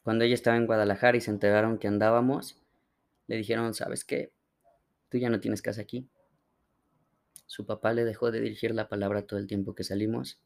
Cuando 0.02 0.24
ella 0.24 0.34
estaba 0.34 0.56
en 0.56 0.66
Guadalajara 0.66 1.16
y 1.16 1.20
se 1.20 1.30
enteraron 1.30 1.78
que 1.78 1.88
andábamos, 1.88 2.62
le 3.26 3.36
dijeron, 3.36 3.74
¿sabes 3.74 4.04
qué? 4.04 4.32
Tú 5.10 5.18
ya 5.18 5.28
no 5.28 5.40
tienes 5.40 5.60
casa 5.60 5.82
aquí. 5.82 6.08
Su 7.54 7.64
papá 7.66 7.92
le 7.92 8.04
dejó 8.04 8.32
de 8.32 8.40
dirigir 8.40 8.74
la 8.74 8.88
palabra 8.88 9.28
todo 9.28 9.38
el 9.38 9.46
tiempo 9.46 9.76
que 9.76 9.84
salimos. 9.84 10.40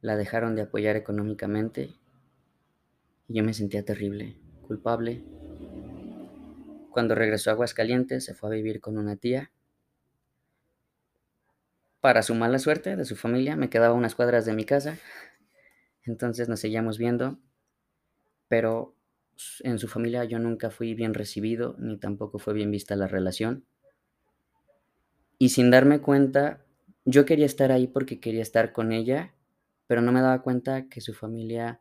La 0.00 0.16
dejaron 0.16 0.56
de 0.56 0.62
apoyar 0.62 0.96
económicamente 0.96 1.94
y 3.28 3.34
yo 3.34 3.44
me 3.44 3.54
sentía 3.54 3.84
terrible, 3.84 4.34
culpable. 4.66 5.22
Cuando 6.90 7.14
regresó 7.14 7.50
a 7.50 7.52
Aguascalientes, 7.52 8.24
se 8.24 8.34
fue 8.34 8.48
a 8.48 8.52
vivir 8.54 8.80
con 8.80 8.98
una 8.98 9.14
tía. 9.14 9.52
Para 12.00 12.24
su 12.24 12.34
mala 12.34 12.58
suerte 12.58 12.96
de 12.96 13.04
su 13.04 13.14
familia, 13.14 13.54
me 13.54 13.70
quedaba 13.70 13.94
unas 13.94 14.16
cuadras 14.16 14.44
de 14.44 14.54
mi 14.54 14.64
casa. 14.64 14.98
Entonces 16.02 16.48
nos 16.48 16.58
seguíamos 16.58 16.98
viendo. 16.98 17.38
Pero 18.48 18.96
en 19.60 19.78
su 19.78 19.86
familia 19.86 20.24
yo 20.24 20.40
nunca 20.40 20.72
fui 20.72 20.94
bien 20.94 21.14
recibido, 21.14 21.76
ni 21.78 21.96
tampoco 21.96 22.40
fue 22.40 22.54
bien 22.54 22.72
vista 22.72 22.96
la 22.96 23.06
relación. 23.06 23.64
Y 25.38 25.50
sin 25.50 25.70
darme 25.70 26.00
cuenta, 26.00 26.64
yo 27.04 27.24
quería 27.24 27.46
estar 27.46 27.70
ahí 27.70 27.86
porque 27.86 28.20
quería 28.20 28.42
estar 28.42 28.72
con 28.72 28.92
ella, 28.92 29.34
pero 29.86 30.02
no 30.02 30.12
me 30.12 30.20
daba 30.20 30.42
cuenta 30.42 30.88
que 30.88 31.00
su 31.00 31.14
familia 31.14 31.80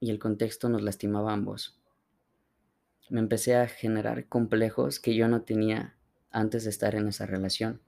y 0.00 0.10
el 0.10 0.18
contexto 0.18 0.68
nos 0.68 0.82
lastimaba 0.82 1.32
ambos. 1.32 1.80
Me 3.10 3.20
empecé 3.20 3.56
a 3.56 3.68
generar 3.68 4.26
complejos 4.28 5.00
que 5.00 5.14
yo 5.14 5.28
no 5.28 5.42
tenía 5.42 5.96
antes 6.30 6.64
de 6.64 6.70
estar 6.70 6.94
en 6.94 7.08
esa 7.08 7.26
relación. 7.26 7.80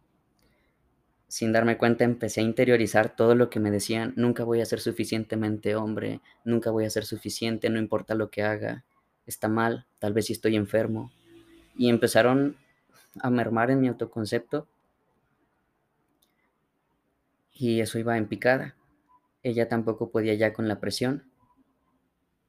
Sin 1.28 1.52
darme 1.52 1.76
cuenta 1.76 2.04
empecé 2.04 2.40
a 2.40 2.44
interiorizar 2.44 3.14
todo 3.14 3.34
lo 3.34 3.50
que 3.50 3.60
me 3.60 3.70
decían, 3.70 4.14
nunca 4.16 4.44
voy 4.44 4.60
a 4.60 4.66
ser 4.66 4.80
suficientemente 4.80 5.76
hombre, 5.76 6.20
nunca 6.44 6.70
voy 6.70 6.84
a 6.84 6.90
ser 6.90 7.04
suficiente, 7.04 7.68
no 7.68 7.78
importa 7.78 8.14
lo 8.14 8.30
que 8.30 8.42
haga, 8.42 8.84
está 9.26 9.48
mal, 9.48 9.86
tal 9.98 10.14
vez 10.14 10.26
si 10.26 10.32
estoy 10.32 10.56
enfermo. 10.56 11.12
Y 11.76 11.90
empezaron 11.90 12.56
a 13.20 13.30
mermar 13.30 13.70
en 13.70 13.80
mi 13.80 13.88
autoconcepto 13.88 14.68
y 17.52 17.80
eso 17.80 17.98
iba 17.98 18.16
en 18.16 18.28
picada. 18.28 18.76
Ella 19.42 19.68
tampoco 19.68 20.10
podía 20.10 20.34
ya 20.34 20.52
con 20.52 20.68
la 20.68 20.80
presión 20.80 21.28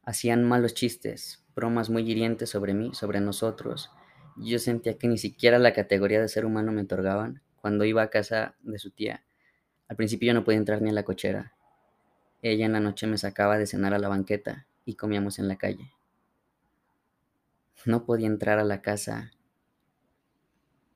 hacían 0.09 0.43
malos 0.43 0.73
chistes, 0.73 1.45
bromas 1.55 1.91
muy 1.91 2.09
hirientes 2.09 2.49
sobre 2.49 2.73
mí, 2.73 2.95
sobre 2.95 3.19
nosotros. 3.21 3.91
Yo 4.37 4.57
sentía 4.57 4.97
que 4.97 5.07
ni 5.07 5.19
siquiera 5.19 5.59
la 5.59 5.71
categoría 5.71 6.19
de 6.19 6.27
ser 6.27 6.45
humano 6.45 6.71
me 6.71 6.81
otorgaban. 6.81 7.43
Cuando 7.61 7.85
iba 7.85 8.01
a 8.01 8.09
casa 8.09 8.55
de 8.61 8.79
su 8.79 8.89
tía, 8.89 9.23
al 9.87 9.97
principio 9.97 10.25
yo 10.25 10.33
no 10.33 10.43
podía 10.43 10.57
entrar 10.57 10.81
ni 10.81 10.89
a 10.89 10.93
la 10.93 11.03
cochera. 11.03 11.53
Ella 12.41 12.65
en 12.65 12.73
la 12.73 12.79
noche 12.79 13.05
me 13.05 13.19
sacaba 13.19 13.59
de 13.59 13.67
cenar 13.67 13.93
a 13.93 13.99
la 13.99 14.07
banqueta 14.07 14.65
y 14.83 14.95
comíamos 14.95 15.37
en 15.37 15.47
la 15.47 15.57
calle. 15.57 15.93
No 17.85 18.03
podía 18.03 18.25
entrar 18.25 18.57
a 18.57 18.63
la 18.63 18.81
casa. 18.81 19.31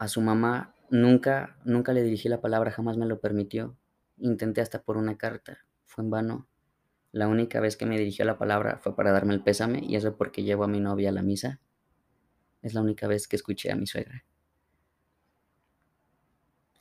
A 0.04 0.10
su 0.10 0.20
mamá 0.20 0.76
nunca, 0.90 1.56
nunca 1.64 1.94
le 1.94 2.04
dirigí 2.04 2.28
la 2.28 2.42
palabra, 2.42 2.72
jamás 2.72 2.98
me 2.98 3.06
lo 3.06 3.22
permitió. 3.22 3.78
Intenté 4.18 4.60
hasta 4.60 4.82
por 4.82 4.98
una 4.98 5.18
carta, 5.18 5.60
fue 5.86 6.04
en 6.04 6.10
vano. 6.10 6.50
La 7.14 7.30
única 7.30 7.62
vez 7.62 7.78
que 7.78 7.86
me 7.86 7.98
dirigió 7.98 8.26
la 8.26 8.38
palabra 8.38 8.80
fue 8.84 8.98
para 8.98 9.14
darme 9.14 9.34
el 9.34 9.42
pésame 9.42 9.80
y 9.82 9.96
eso 9.96 10.18
porque 10.18 10.44
llevo 10.44 10.66
a 10.66 10.68
mi 10.68 10.82
novia 10.82 11.08
a 11.08 11.14
la 11.14 11.22
misa. 11.22 11.62
Es 12.62 12.74
la 12.74 12.82
única 12.82 13.08
vez 13.08 13.30
que 13.30 13.38
escuché 13.38 13.72
a 13.72 13.78
mi 13.78 13.88
suegra. 13.88 14.26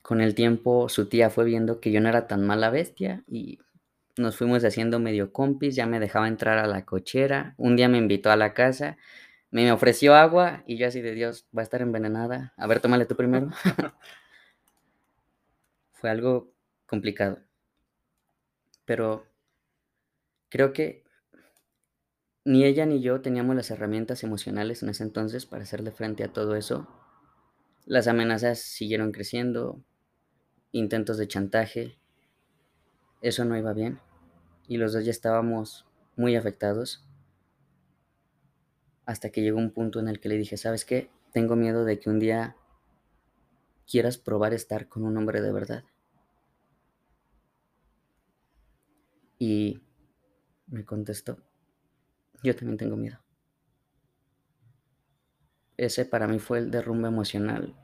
Con 0.02 0.20
el 0.20 0.34
tiempo 0.34 0.88
su 0.88 1.08
tía 1.08 1.30
fue 1.30 1.44
viendo 1.44 1.78
que 1.78 1.92
yo 1.92 2.00
no 2.00 2.08
era 2.08 2.26
tan 2.26 2.44
mala 2.44 2.70
bestia 2.70 3.22
y 3.28 3.60
nos 4.16 4.36
fuimos 4.36 4.64
haciendo 4.64 4.98
medio 4.98 5.32
compis, 5.32 5.76
ya 5.76 5.86
me 5.86 6.00
dejaba 6.00 6.26
entrar 6.26 6.58
a 6.58 6.66
la 6.66 6.84
cochera, 6.84 7.54
un 7.56 7.76
día 7.76 7.88
me 7.88 7.98
invitó 7.98 8.32
a 8.32 8.36
la 8.36 8.52
casa, 8.52 8.96
me 9.52 9.70
ofreció 9.70 10.16
agua 10.16 10.64
y 10.66 10.76
yo 10.76 10.88
así 10.88 11.00
de 11.00 11.14
Dios, 11.14 11.46
va 11.56 11.62
a 11.62 11.64
estar 11.64 11.80
envenenada, 11.82 12.52
a 12.56 12.66
ver, 12.66 12.80
tómale 12.80 13.06
tú 13.06 13.14
primero. 13.14 13.50
fue 15.92 16.10
algo 16.10 16.52
complicado, 16.86 17.38
pero 18.84 19.32
Creo 20.52 20.74
que 20.74 21.02
ni 22.44 22.66
ella 22.66 22.84
ni 22.84 23.00
yo 23.00 23.22
teníamos 23.22 23.56
las 23.56 23.70
herramientas 23.70 24.22
emocionales 24.22 24.82
en 24.82 24.90
ese 24.90 25.02
entonces 25.02 25.46
para 25.46 25.62
hacerle 25.62 25.92
frente 25.92 26.24
a 26.24 26.28
todo 26.34 26.56
eso. 26.56 26.86
Las 27.86 28.06
amenazas 28.06 28.58
siguieron 28.58 29.12
creciendo, 29.12 29.82
intentos 30.70 31.16
de 31.16 31.26
chantaje, 31.26 31.98
eso 33.22 33.46
no 33.46 33.56
iba 33.56 33.72
bien 33.72 33.98
y 34.68 34.76
los 34.76 34.92
dos 34.92 35.06
ya 35.06 35.10
estábamos 35.10 35.86
muy 36.16 36.36
afectados 36.36 37.02
hasta 39.12 39.30
que 39.30 39.42
llegó 39.42 39.58
un 39.58 39.70
punto 39.70 40.00
en 40.00 40.08
el 40.08 40.20
que 40.20 40.30
le 40.30 40.38
dije, 40.38 40.56
¿sabes 40.56 40.84
qué? 40.86 41.10
Tengo 41.32 41.54
miedo 41.54 41.84
de 41.84 41.98
que 41.98 42.08
un 42.08 42.18
día 42.18 42.56
quieras 43.86 44.16
probar 44.16 44.54
estar 44.54 44.88
con 44.88 45.04
un 45.04 45.16
hombre 45.18 45.42
de 45.42 45.52
verdad. 45.52 45.84
Y 49.38 49.82
me 50.66 50.84
contestó, 50.84 51.38
yo 52.42 52.56
también 52.56 52.78
tengo 52.78 52.96
miedo. 52.96 53.18
Ese 55.76 56.06
para 56.06 56.26
mí 56.26 56.38
fue 56.38 56.58
el 56.58 56.70
derrumbe 56.70 57.08
emocional 57.08 57.74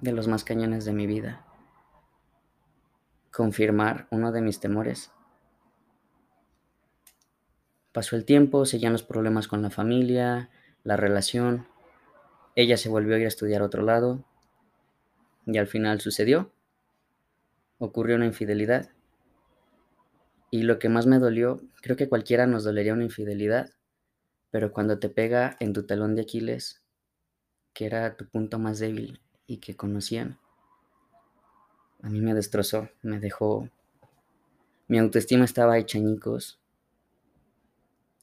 de 0.00 0.12
los 0.12 0.28
más 0.28 0.44
cañones 0.44 0.86
de 0.86 0.92
mi 0.92 1.06
vida. 1.06 1.44
Confirmar 3.30 4.08
uno 4.10 4.32
de 4.32 4.40
mis 4.40 4.60
temores. 4.60 5.12
Pasó 7.92 8.16
el 8.16 8.24
tiempo, 8.24 8.64
seguían 8.64 8.92
los 8.92 9.02
problemas 9.02 9.46
con 9.46 9.62
la 9.62 9.70
familia, 9.70 10.48
la 10.84 10.96
relación. 10.96 11.66
Ella 12.56 12.76
se 12.76 12.88
volvió 12.88 13.14
a 13.14 13.18
ir 13.18 13.24
a 13.24 13.28
estudiar 13.28 13.62
a 13.62 13.66
otro 13.66 13.82
lado. 13.82 14.24
Y 15.46 15.58
al 15.58 15.66
final 15.66 16.00
sucedió. 16.00 16.52
Ocurrió 17.78 18.16
una 18.16 18.26
infidelidad. 18.26 18.90
Y 20.50 20.62
lo 20.62 20.78
que 20.78 20.88
más 20.88 21.06
me 21.06 21.18
dolió, 21.18 21.60
creo 21.80 21.96
que 21.96 22.08
cualquiera 22.08 22.46
nos 22.46 22.64
dolería 22.64 22.92
una 22.92 23.04
infidelidad, 23.04 23.70
pero 24.50 24.72
cuando 24.72 24.98
te 24.98 25.08
pega 25.08 25.56
en 25.60 25.72
tu 25.72 25.86
talón 25.86 26.16
de 26.16 26.22
Aquiles, 26.22 26.82
que 27.72 27.86
era 27.86 28.16
tu 28.16 28.28
punto 28.28 28.58
más 28.58 28.80
débil 28.80 29.20
y 29.46 29.58
que 29.58 29.76
conocían, 29.76 30.40
a 32.02 32.08
mí 32.08 32.20
me 32.20 32.34
destrozó, 32.34 32.88
me 33.02 33.20
dejó... 33.20 33.68
Mi 34.88 34.98
autoestima 34.98 35.44
estaba 35.44 35.78
hecha 35.78 35.98
añicos. 35.98 36.60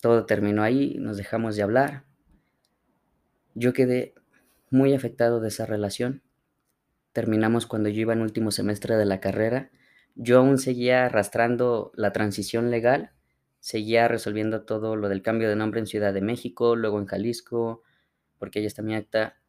Todo 0.02 0.26
terminó 0.26 0.64
ahí, 0.64 0.96
nos 1.00 1.16
dejamos 1.16 1.56
de 1.56 1.64
hablar. 1.64 2.04
Yo 3.60 3.74
quedé 3.74 4.14
muy 4.70 4.94
afectado 4.94 5.40
de 5.40 5.48
esa 5.48 5.66
relación. 5.66 6.22
terminamos 7.12 7.66
cuando 7.66 7.90
yo 7.90 8.02
iba 8.02 8.14
en 8.14 8.22
último 8.22 8.52
semestre 8.52 8.96
de 8.96 9.06
la 9.06 9.20
carrera. 9.20 9.72
Yo 10.14 10.38
aún 10.38 10.60
seguía 10.60 11.08
arrastrando 11.08 11.92
la 11.96 12.14
transición 12.14 12.70
legal, 12.70 13.14
seguía 13.60 14.08
resolviendo 14.08 14.64
todo 14.64 14.96
lo 14.96 15.10
del 15.10 15.24
cambio 15.24 15.50
de 15.50 15.56
nombre 15.56 15.80
en 15.80 15.88
Ciudad 15.88 16.14
de 16.14 16.22
México, 16.22 16.76
luego 16.76 17.00
en 17.00 17.08
Jalisco, 17.08 17.82
porque 18.38 18.60
ella 18.60 18.68
está 18.68 18.84
mi 18.84 18.94
acta. 18.96 19.40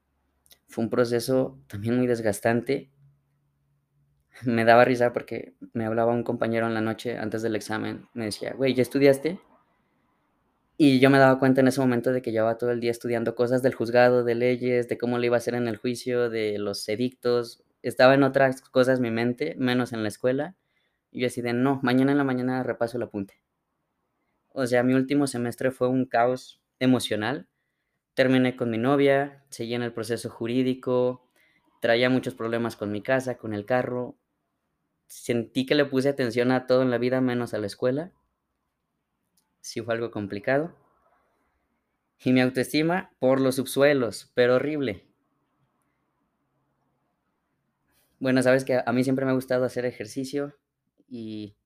Fue 0.69 0.85
un 0.85 0.91
proceso 0.91 1.59
también 1.69 1.99
muy 1.99 2.07
desgastante. 2.07 2.91
Me 4.45 4.65
daba 4.65 4.87
risa 4.87 5.13
porque 5.13 5.55
me 5.75 5.85
hablaba 5.85 6.13
un 6.13 6.23
compañero 6.25 6.67
en 6.67 6.75
la 6.75 6.81
noche 6.81 7.19
antes 7.19 7.43
del 7.43 7.57
examen. 7.57 8.09
Me 8.15 8.25
decía, 8.27 8.55
güey, 8.55 8.73
¿ya 8.75 8.83
estudiaste? 8.83 9.39
Y 10.81 11.01
yo 11.01 11.11
me 11.11 11.19
daba 11.19 11.41
cuenta 11.41 11.61
en 11.61 11.67
ese 11.67 11.81
momento 11.81 12.13
de 12.13 12.23
que 12.23 12.31
llevaba 12.31 12.57
todo 12.57 12.71
el 12.71 12.79
día 12.79 12.93
estudiando 12.93 13.35
cosas 13.35 13.63
del 13.63 13.75
juzgado, 13.75 14.23
de 14.23 14.37
leyes, 14.37 14.87
de 14.87 14.97
cómo 14.97 15.19
le 15.19 15.27
iba 15.27 15.37
a 15.37 15.39
hacer 15.39 15.55
en 15.57 15.67
el 15.67 15.77
juicio, 15.77 16.31
de 16.31 16.57
los 16.57 16.89
edictos. 16.89 17.65
Estaba 17.83 18.15
en 18.15 18.23
otras 18.23 18.61
cosas 18.61 19.01
mi 19.01 19.11
mente, 19.11 19.57
menos 19.59 19.93
en 19.93 20.05
la 20.05 20.09
escuela. 20.09 20.55
Y 21.11 21.21
yo 21.23 21.27
así 21.27 21.43
de, 21.43 21.53
no, 21.53 21.81
mañana 21.83 22.13
en 22.13 22.19
la 22.19 22.23
mañana 22.23 22.63
repaso 22.63 22.97
el 22.97 23.03
apunte. 23.03 23.43
O 24.51 24.69
sea, 24.69 24.85
mi 24.85 24.95
último 24.95 25.27
semestre 25.27 25.73
fue 25.73 25.89
un 25.89 26.07
caos 26.07 26.61
emocional. 26.79 27.49
Terminé 28.15 28.55
con 28.55 28.71
mi 28.71 28.79
novia, 28.79 29.45
seguí 29.51 29.75
en 29.75 29.83
el 29.83 29.93
proceso 29.93 30.31
jurídico, 30.31 31.29
traía 31.81 32.09
muchos 32.09 32.37
problemas 32.37 32.77
con 32.77 32.93
mi 32.93 33.03
casa, 33.03 33.37
con 33.37 33.53
el 33.53 33.67
carro. 33.67 34.17
Sentí 35.09 35.67
que 35.67 35.75
le 35.75 35.87
puse 35.87 36.09
atención 36.09 36.53
a 36.53 36.69
todo 36.69 36.83
en 36.83 36.91
la 36.93 36.99
vida 36.99 37.21
menos 37.21 37.53
a 37.53 37.59
la 37.59 37.67
escuela 37.67 38.13
sí 39.69 39.81
fue 39.83 39.95
algo 39.95 40.11
complicado. 40.11 40.73
Y 42.25 42.33
mi 42.33 42.41
autoestima 42.41 43.11
por 43.19 43.41
los 43.41 43.57
subsuelos, 43.57 44.31
pero 44.35 44.55
horrible. 44.55 45.05
Bueno, 48.21 48.43
sabes 48.43 48.65
que 48.65 48.81
a 48.85 48.93
mí 48.93 49.03
siempre 49.05 49.25
me 49.25 49.31
ha 49.33 49.35
gustado 49.35 49.65
hacer 49.65 49.85
ejercicio 49.85 50.55
y 51.09 51.57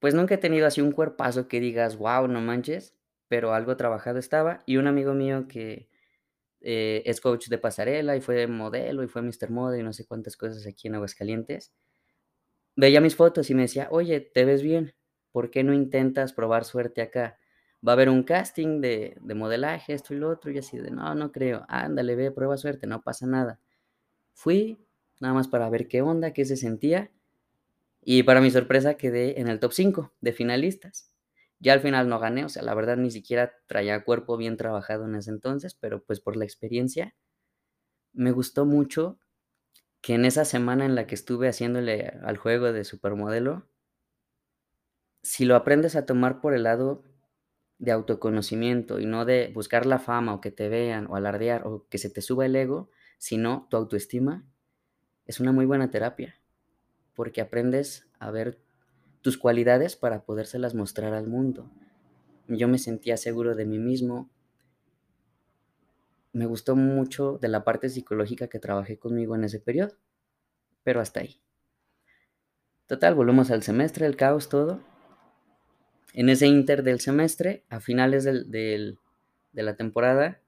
pues 0.00 0.14
nunca 0.14 0.34
he 0.34 0.38
tenido 0.38 0.66
así 0.66 0.80
un 0.80 0.92
cuerpazo 0.92 1.48
que 1.48 1.60
digas, 1.60 1.96
wow, 1.96 2.28
no 2.28 2.40
manches, 2.40 2.94
pero 3.28 3.54
algo 3.54 3.76
trabajado 3.76 4.18
estaba. 4.18 4.62
Y 4.66 4.76
un 4.76 4.86
amigo 4.86 5.14
mío 5.14 5.46
que 5.48 5.88
eh, 6.62 7.02
es 7.06 7.20
coach 7.20 7.48
de 7.48 7.58
pasarela 7.58 8.16
y 8.16 8.20
fue 8.20 8.46
modelo 8.48 9.02
y 9.04 9.08
fue 9.08 9.22
Mr. 9.22 9.50
Mode 9.50 9.80
y 9.80 9.82
no 9.82 9.92
sé 9.92 10.06
cuántas 10.06 10.36
cosas 10.36 10.66
aquí 10.66 10.88
en 10.88 10.96
Aguascalientes, 10.96 11.72
veía 12.76 13.00
mis 13.00 13.16
fotos 13.16 13.50
y 13.50 13.54
me 13.54 13.62
decía, 13.62 13.88
oye, 13.90 14.20
te 14.20 14.44
ves 14.44 14.62
bien. 14.62 14.94
¿Por 15.36 15.50
qué 15.50 15.62
no 15.62 15.74
intentas 15.74 16.32
probar 16.32 16.64
suerte 16.64 17.02
acá? 17.02 17.38
Va 17.86 17.92
a 17.92 17.96
haber 17.96 18.08
un 18.08 18.22
casting 18.22 18.80
de, 18.80 19.18
modelaje, 19.22 19.92
esto 19.92 20.14
y 20.14 20.16
lo 20.16 20.30
otro, 20.30 20.50
y 20.50 20.56
así 20.56 20.78
de, 20.78 20.90
no, 20.90 21.14
no 21.14 21.30
creo, 21.30 21.66
ándale, 21.68 22.16
ve, 22.16 22.30
prueba 22.30 22.56
suerte, 22.56 22.86
no 22.86 23.02
pasa 23.02 23.26
nada. 23.26 23.60
Fui, 24.32 24.78
nada 25.20 25.34
más 25.34 25.46
para 25.46 25.68
ver 25.68 25.88
qué 25.88 26.00
onda, 26.00 26.32
qué 26.32 26.46
se 26.46 26.56
sentía, 26.56 27.10
y 28.00 28.22
para 28.22 28.40
mi 28.40 28.50
sorpresa 28.50 28.94
quedé 28.94 29.38
en 29.38 29.48
el 29.48 29.60
top 29.60 29.74
5 29.74 30.14
de 30.22 30.32
finalistas. 30.32 31.12
Ya 31.58 31.74
al 31.74 31.80
final 31.80 32.08
no 32.08 32.18
gané, 32.18 32.46
o 32.46 32.48
sea, 32.48 32.62
la 32.62 32.72
verdad 32.72 32.96
ni 32.96 33.10
siquiera 33.10 33.52
traía 33.66 34.04
cuerpo 34.04 34.38
bien 34.38 34.56
trabajado 34.56 35.04
en 35.04 35.16
ese 35.16 35.32
entonces, 35.32 35.74
pero 35.74 36.02
pues 36.02 36.18
por 36.18 36.38
la 36.38 36.46
experiencia 36.46 37.14
me 38.14 38.30
gustó 38.30 38.64
mucho 38.64 39.18
que 40.00 40.14
en 40.14 40.24
esa 40.24 40.46
semana 40.46 40.86
en 40.86 40.94
la 40.94 41.06
que 41.06 41.14
estuve 41.14 41.46
haciéndole 41.46 42.14
al 42.22 42.38
juego 42.38 42.72
de 42.72 42.84
supermodelo, 42.84 43.68
si 45.26 45.44
lo 45.44 45.56
aprendes 45.56 45.96
a 45.96 46.06
tomar 46.06 46.40
por 46.40 46.54
el 46.54 46.62
lado 46.62 47.02
de 47.78 47.90
autoconocimiento 47.90 49.00
y 49.00 49.06
no 49.06 49.24
de 49.24 49.50
buscar 49.52 49.84
la 49.84 49.98
fama 49.98 50.32
o 50.32 50.40
que 50.40 50.52
te 50.52 50.68
vean 50.68 51.08
o 51.08 51.16
alardear 51.16 51.66
o 51.66 51.84
que 51.88 51.98
se 51.98 52.08
te 52.08 52.22
suba 52.22 52.46
el 52.46 52.54
ego, 52.54 52.90
sino 53.18 53.66
tu 53.68 53.76
autoestima, 53.76 54.46
es 55.26 55.40
una 55.40 55.50
muy 55.50 55.66
buena 55.66 55.90
terapia, 55.90 56.40
porque 57.12 57.40
aprendes 57.40 58.06
a 58.20 58.30
ver 58.30 58.60
tus 59.20 59.36
cualidades 59.36 59.96
para 59.96 60.24
podérselas 60.24 60.76
mostrar 60.76 61.12
al 61.12 61.26
mundo. 61.26 61.72
Yo 62.46 62.68
me 62.68 62.78
sentía 62.78 63.16
seguro 63.16 63.56
de 63.56 63.66
mí 63.66 63.80
mismo. 63.80 64.30
Me 66.32 66.46
gustó 66.46 66.76
mucho 66.76 67.36
de 67.38 67.48
la 67.48 67.64
parte 67.64 67.88
psicológica 67.88 68.46
que 68.46 68.60
trabajé 68.60 68.96
conmigo 68.96 69.34
en 69.34 69.42
ese 69.42 69.58
periodo, 69.58 69.96
pero 70.84 71.00
hasta 71.00 71.18
ahí. 71.18 71.40
Total, 72.86 73.16
volvemos 73.16 73.50
al 73.50 73.64
semestre, 73.64 74.06
el 74.06 74.14
caos, 74.14 74.48
todo 74.48 74.80
en 76.16 76.30
ese 76.30 76.46
inter 76.46 76.82
del 76.82 76.98
semestre, 77.00 77.62
a 77.68 77.78
finales 77.78 78.24
de 78.24 78.96
la 79.52 79.76
temporada, 79.76 80.40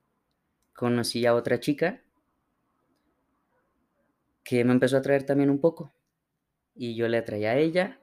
conocí 0.72 1.26
a 1.26 1.34
otra 1.34 1.60
chica 1.60 2.02
que 4.44 4.64
me 4.64 4.72
empezó 4.72 4.96
a 4.96 5.02
traer 5.02 5.24
también 5.24 5.50
un 5.50 5.60
poco. 5.60 5.92
Y 6.74 6.96
yo 6.96 7.06
le 7.06 7.18
atraía 7.18 7.50
a 7.50 7.58
ella, 7.58 8.00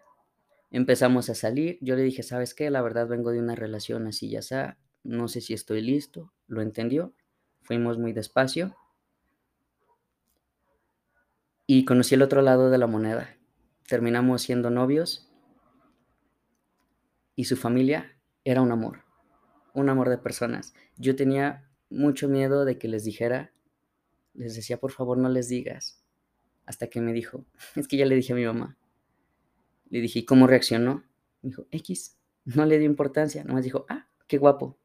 empezamos 0.70 1.32
a 1.32 1.34
salir, 1.34 1.80
yo 1.82 1.95
le 1.95 2.03
dije, 2.03 2.22
¿sabes 2.22 2.53
qué? 2.53 2.70
La 2.70 2.84
verdad 2.84 3.07
vengo 3.07 3.32
de 3.32 3.39
una 3.39 3.55
relación 3.55 4.05
así 4.05 4.30
ya 4.30 4.43
sea, 4.43 4.78
no 5.03 5.28
sé 5.28 5.41
si 5.41 5.55
estoy 5.55 5.82
listo, 5.82 6.32
lo 6.45 6.61
entendió, 6.61 7.16
fuimos 7.61 7.97
muy 7.97 8.13
despacio. 8.13 8.78
Y 11.66 11.84
conocí 11.84 12.13
el 12.13 12.22
otro 12.22 12.43
lado 12.43 12.70
de 12.70 12.78
la 12.78 12.86
moneda. 12.86 13.36
Terminamos 13.88 14.43
siendo 14.43 14.70
novios 14.70 15.24
y 17.36 17.45
su 17.45 17.57
familia 17.57 18.17
era 18.43 18.61
un 18.61 18.71
amor, 18.71 19.03
un 19.73 19.89
amor 19.89 20.09
de 20.09 20.17
personas. 20.17 20.73
Yo 20.97 21.15
tenía 21.15 21.69
mucho 21.89 22.27
miedo 22.27 22.65
de 22.65 22.77
que 22.77 22.88
les 22.88 23.03
dijera, 23.03 23.51
les 24.33 24.55
decía, 24.55 24.77
por 24.77 24.91
favor 24.91 25.17
no 25.17 25.29
les 25.29 25.49
digas, 25.49 26.03
hasta 26.65 26.88
que 26.88 27.01
me 27.01 27.13
dijo, 27.13 27.45
es 27.75 27.88
que 27.88 27.97
ya 27.97 28.05
le 28.05 28.15
dije 28.15 28.33
a 28.33 28.36
mi 28.36 28.45
mamá. 28.45 28.77
Le 29.89 30.01
dije, 30.01 30.19
¿y 30.19 30.25
cómo 30.25 30.47
reaccionó? 30.47 31.03
Me 31.41 31.49
dijo, 31.49 31.67
X, 31.71 32.17
no 32.45 32.65
le 32.65 32.79
dio 32.79 32.88
importancia, 32.88 33.43
nomás 33.43 33.63
dijo, 33.63 33.86
ah, 33.89 34.07
qué 34.27 34.38
guapo. 34.38 34.77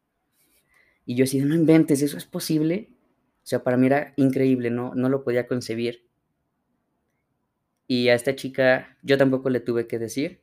Y 1.06 1.14
yo 1.14 1.24
así, 1.24 1.40
no 1.40 1.54
inventes, 1.54 2.02
¿eso 2.02 2.16
es 2.16 2.26
posible? 2.26 2.90
O 3.42 3.46
sea, 3.46 3.64
para 3.64 3.76
mí 3.76 3.86
era 3.86 4.12
increíble, 4.16 4.70
no, 4.70 4.94
no 4.94 5.08
lo 5.08 5.24
podía 5.24 5.46
concebir. 5.46 6.06
Y 7.86 8.08
a 8.08 8.14
esta 8.14 8.36
chica 8.36 8.96
yo 9.02 9.18
tampoco 9.18 9.50
le 9.50 9.60
tuve 9.60 9.86
que 9.86 9.98
decir, 9.98 10.42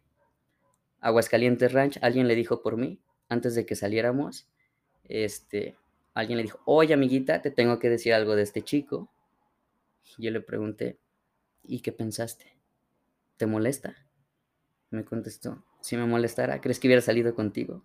Aguascalientes 1.00 1.74
Ranch, 1.74 1.98
alguien 2.02 2.28
le 2.28 2.36
dijo 2.36 2.62
por 2.62 2.78
mí, 2.78 3.00
antes 3.30 3.56
de 3.56 3.66
que 3.66 3.76
saliéramos, 3.76 4.48
este, 5.04 5.78
alguien 6.14 6.38
le 6.38 6.44
dijo, 6.44 6.60
oye 6.66 6.94
amiguita, 6.94 7.42
te 7.42 7.52
tengo 7.52 7.80
que 7.80 7.90
decir 7.90 8.14
algo 8.14 8.36
de 8.36 8.44
este 8.44 8.62
chico. 8.62 9.12
Y 10.18 10.24
yo 10.24 10.32
le 10.32 10.42
pregunté, 10.42 11.00
¿y 11.64 11.82
qué 11.82 11.92
pensaste? 11.92 12.58
¿Te 13.38 13.46
molesta? 13.46 13.96
Me 14.90 15.04
contestó, 15.04 15.64
si 15.82 15.98
me 15.98 16.06
molestara, 16.06 16.62
¿crees 16.62 16.80
que 16.80 16.88
hubiera 16.88 17.02
salido 17.02 17.36
contigo? 17.36 17.84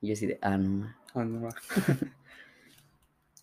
Y 0.00 0.08
yo 0.08 0.12
así 0.14 0.26
de, 0.26 0.38
ah, 0.42 0.56
no. 0.56 0.94
Ah, 1.14 1.24
no. 1.24 1.48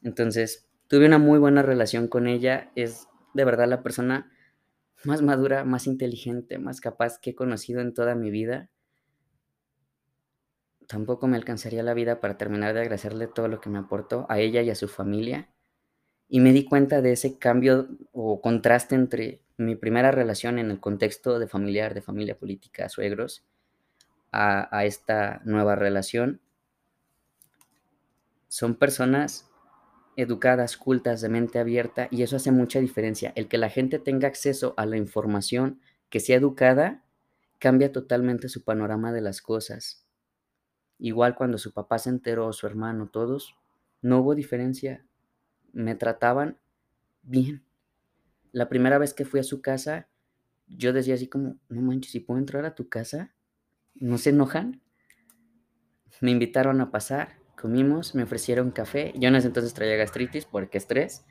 Entonces, 0.03 0.67
tuve 0.87 1.05
una 1.05 1.17
muy 1.17 1.39
buena 1.39 1.61
relación 1.61 2.07
con 2.07 2.27
ella. 2.27 2.71
Es 2.75 3.07
de 3.33 3.45
verdad 3.45 3.67
la 3.67 3.81
persona 3.81 4.31
más 5.05 5.21
madura, 5.21 5.63
más 5.63 5.87
inteligente, 5.87 6.59
más 6.59 6.81
capaz 6.81 7.19
que 7.19 7.31
he 7.31 7.35
conocido 7.35 7.81
en 7.81 7.93
toda 7.93 8.15
mi 8.15 8.31
vida. 8.31 8.69
Tampoco 10.87 11.27
me 11.27 11.37
alcanzaría 11.37 11.83
la 11.83 11.93
vida 11.93 12.19
para 12.19 12.37
terminar 12.37 12.73
de 12.73 12.81
agradecerle 12.81 13.27
todo 13.27 13.47
lo 13.47 13.59
que 13.59 13.69
me 13.69 13.79
aportó 13.79 14.25
a 14.29 14.39
ella 14.39 14.61
y 14.61 14.69
a 14.69 14.75
su 14.75 14.87
familia. 14.87 15.49
Y 16.27 16.39
me 16.39 16.51
di 16.51 16.65
cuenta 16.65 17.01
de 17.01 17.11
ese 17.11 17.37
cambio 17.37 17.87
o 18.11 18.41
contraste 18.41 18.95
entre 18.95 19.41
mi 19.57 19.75
primera 19.75 20.11
relación 20.11 20.59
en 20.59 20.71
el 20.71 20.79
contexto 20.79 21.39
de 21.39 21.47
familiar, 21.47 21.93
de 21.93 22.01
familia 22.01 22.37
política, 22.37 22.89
suegros, 22.89 23.45
a, 24.31 24.75
a 24.75 24.85
esta 24.85 25.41
nueva 25.45 25.75
relación. 25.75 26.41
Son 28.47 28.75
personas 28.75 29.52
educadas, 30.15 30.77
cultas, 30.77 31.21
de 31.21 31.29
mente 31.29 31.59
abierta, 31.59 32.07
y 32.11 32.23
eso 32.23 32.35
hace 32.35 32.51
mucha 32.51 32.79
diferencia. 32.79 33.33
El 33.35 33.47
que 33.47 33.57
la 33.57 33.69
gente 33.69 33.99
tenga 33.99 34.27
acceso 34.27 34.73
a 34.77 34.85
la 34.85 34.97
información, 34.97 35.79
que 36.09 36.19
sea 36.19 36.37
educada, 36.37 37.03
cambia 37.59 37.91
totalmente 37.91 38.49
su 38.49 38.63
panorama 38.63 39.11
de 39.11 39.21
las 39.21 39.41
cosas. 39.41 40.05
Igual 40.99 41.35
cuando 41.35 41.57
su 41.57 41.73
papá 41.73 41.99
se 41.99 42.09
enteró, 42.09 42.51
su 42.53 42.67
hermano, 42.67 43.07
todos, 43.07 43.55
no 44.01 44.19
hubo 44.19 44.35
diferencia. 44.35 45.05
Me 45.71 45.95
trataban 45.95 46.57
bien. 47.23 47.63
La 48.51 48.69
primera 48.69 48.97
vez 48.97 49.13
que 49.13 49.25
fui 49.25 49.39
a 49.39 49.43
su 49.43 49.61
casa, 49.61 50.07
yo 50.67 50.93
decía 50.93 51.15
así 51.15 51.27
como, 51.27 51.57
no 51.69 51.81
manches, 51.81 52.11
si 52.11 52.19
puedo 52.19 52.39
entrar 52.39 52.65
a 52.65 52.75
tu 52.75 52.89
casa, 52.89 53.33
¿no 53.95 54.17
se 54.17 54.29
enojan? 54.29 54.81
Me 56.21 56.31
invitaron 56.31 56.79
a 56.81 56.91
pasar, 56.91 57.37
Comimos, 57.55 58.15
me 58.15 58.23
ofrecieron 58.23 58.71
café. 58.71 59.13
Yo 59.15 59.29
en 59.29 59.35
ese 59.35 59.47
entonces 59.47 59.73
traía 59.73 59.95
gastritis 59.95 60.45
porque 60.45 60.77
estrés. 60.77 61.25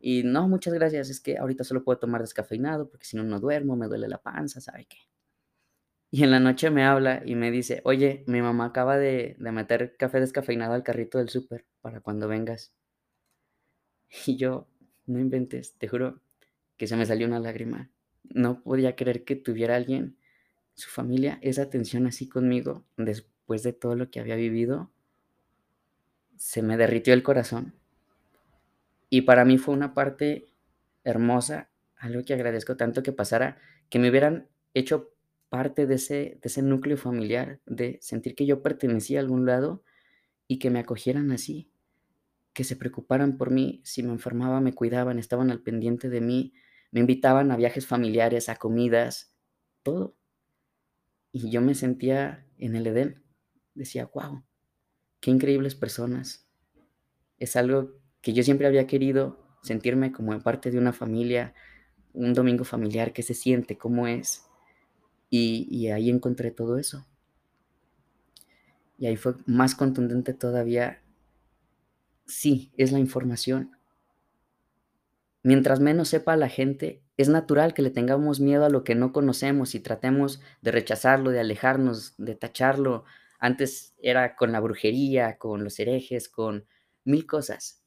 Y 0.00 0.22
no, 0.22 0.48
muchas 0.48 0.74
gracias, 0.74 1.08
es 1.08 1.20
que 1.20 1.38
ahorita 1.38 1.64
solo 1.64 1.82
puedo 1.82 1.98
tomar 1.98 2.20
descafeinado 2.20 2.90
porque 2.90 3.06
si 3.06 3.16
no, 3.16 3.24
no 3.24 3.40
duermo, 3.40 3.76
me 3.76 3.86
duele 3.86 4.06
la 4.08 4.18
panza, 4.18 4.60
¿sabe 4.60 4.86
qué? 4.86 4.98
Y 6.10 6.22
en 6.22 6.30
la 6.30 6.38
noche 6.38 6.70
me 6.70 6.84
habla 6.84 7.22
y 7.26 7.34
me 7.34 7.50
dice, 7.50 7.80
oye, 7.82 8.22
mi 8.28 8.40
mamá 8.40 8.66
acaba 8.66 8.96
de, 8.98 9.34
meter 9.38 9.96
café 9.96 10.20
descafeinado 10.20 10.74
al 10.74 10.84
carrito 10.84 11.18
del 11.18 11.28
súper 11.28 11.64
para 11.80 12.00
cuando 12.00 12.28
vengas. 12.28 12.72
Y 14.26 14.36
yo, 14.36 14.68
no 15.06 15.18
inventes, 15.18 15.74
te 15.76 15.88
juro 15.88 16.20
que 16.76 16.86
se 16.86 16.94
me 16.94 17.04
salió 17.04 17.26
una 17.26 17.40
lágrima. 17.40 17.90
No 18.22 18.62
podía 18.62 18.94
creer 18.94 19.24
que 19.24 19.34
tuviera 19.34 19.74
alguien, 19.74 20.16
su 20.74 20.88
familia, 20.88 21.40
esa 21.42 21.62
atención 21.62 22.06
así 22.06 22.28
conmigo 22.28 22.84
después 22.96 23.64
de 23.64 23.72
todo 23.72 23.96
lo 23.96 24.08
que 24.10 24.20
había 24.20 24.36
vivido. 24.36 24.92
Se 26.36 26.62
me 26.62 26.76
derritió 26.76 27.14
el 27.14 27.22
corazón. 27.22 27.74
Y 29.10 29.22
para 29.22 29.44
mí 29.44 29.58
fue 29.58 29.74
una 29.74 29.94
parte 29.94 30.46
hermosa, 31.04 31.70
algo 31.96 32.24
que 32.24 32.34
agradezco 32.34 32.76
tanto 32.76 33.02
que 33.02 33.12
pasara, 33.12 33.58
que 33.88 33.98
me 33.98 34.10
hubieran 34.10 34.48
hecho 34.74 35.14
parte 35.48 35.86
de 35.86 35.94
ese, 35.94 36.14
de 36.14 36.40
ese 36.42 36.62
núcleo 36.62 36.96
familiar, 36.96 37.60
de 37.66 37.98
sentir 38.02 38.34
que 38.34 38.46
yo 38.46 38.62
pertenecía 38.62 39.20
a 39.20 39.22
algún 39.22 39.46
lado 39.46 39.84
y 40.48 40.58
que 40.58 40.70
me 40.70 40.80
acogieran 40.80 41.30
así, 41.30 41.70
que 42.52 42.64
se 42.64 42.76
preocuparan 42.76 43.36
por 43.36 43.50
mí, 43.50 43.80
si 43.84 44.02
me 44.02 44.12
enfermaba 44.12 44.60
me 44.60 44.72
cuidaban, 44.72 45.18
estaban 45.18 45.50
al 45.50 45.62
pendiente 45.62 46.08
de 46.08 46.20
mí, 46.20 46.54
me 46.90 47.00
invitaban 47.00 47.50
a 47.50 47.56
viajes 47.56 47.86
familiares, 47.86 48.48
a 48.48 48.56
comidas, 48.56 49.34
todo. 49.82 50.16
Y 51.32 51.50
yo 51.50 51.60
me 51.60 51.74
sentía 51.74 52.46
en 52.58 52.76
el 52.76 52.86
Edén. 52.86 53.24
Decía, 53.74 54.08
wow, 54.14 54.44
qué 55.24 55.30
increíbles 55.30 55.74
personas. 55.74 56.46
Es 57.38 57.56
algo 57.56 57.92
que 58.20 58.34
yo 58.34 58.42
siempre 58.42 58.66
había 58.66 58.86
querido, 58.86 59.38
sentirme 59.62 60.12
como 60.12 60.38
parte 60.42 60.70
de 60.70 60.76
una 60.76 60.92
familia, 60.92 61.54
un 62.12 62.34
domingo 62.34 62.64
familiar, 62.64 63.14
qué 63.14 63.22
se 63.22 63.32
siente, 63.32 63.78
cómo 63.78 64.06
es. 64.06 64.44
Y, 65.30 65.88
ahí 65.88 66.10
encontré 66.10 66.50
todo 66.50 66.76
eso. 66.76 67.06
Y 68.98 69.06
ahí 69.06 69.16
fue 69.16 69.36
más 69.46 69.74
contundente 69.74 70.34
todavía. 70.34 71.00
Sí, 72.26 72.70
es 72.76 72.92
la 72.92 72.98
información. 72.98 73.70
Mientras 75.42 75.80
menos 75.80 76.10
sepa 76.10 76.36
la 76.36 76.50
gente, 76.50 77.00
es 77.16 77.30
natural 77.30 77.72
que 77.72 77.80
le 77.80 77.90
tengamos 77.90 78.40
miedo 78.40 78.66
a 78.66 78.70
lo 78.70 78.84
que 78.84 78.94
no 78.94 79.14
conocemos 79.14 79.74
y 79.74 79.80
tratemos 79.80 80.42
de 80.60 80.70
rechazarlo, 80.70 81.30
de 81.30 81.40
alejarnos, 81.40 82.12
de 82.18 82.34
tacharlo. 82.34 83.06
Antes 83.44 83.94
era 83.98 84.36
con 84.36 84.52
la 84.52 84.60
brujería, 84.60 85.36
con 85.36 85.64
los 85.64 85.78
herejes, 85.78 86.30
con 86.30 86.64
mil 87.04 87.26
cosas. 87.26 87.84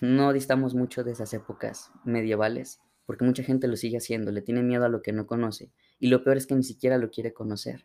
No 0.00 0.32
distamos 0.32 0.76
mucho 0.76 1.02
de 1.02 1.10
esas 1.10 1.34
épocas 1.34 1.90
medievales, 2.04 2.80
porque 3.04 3.24
mucha 3.24 3.42
gente 3.42 3.66
lo 3.66 3.74
sigue 3.74 3.96
haciendo, 3.96 4.30
le 4.30 4.42
tiene 4.42 4.62
miedo 4.62 4.84
a 4.84 4.88
lo 4.88 5.02
que 5.02 5.10
no 5.10 5.26
conoce. 5.26 5.72
Y 5.98 6.06
lo 6.06 6.22
peor 6.22 6.36
es 6.36 6.46
que 6.46 6.54
ni 6.54 6.62
siquiera 6.62 6.98
lo 6.98 7.10
quiere 7.10 7.34
conocer. 7.34 7.84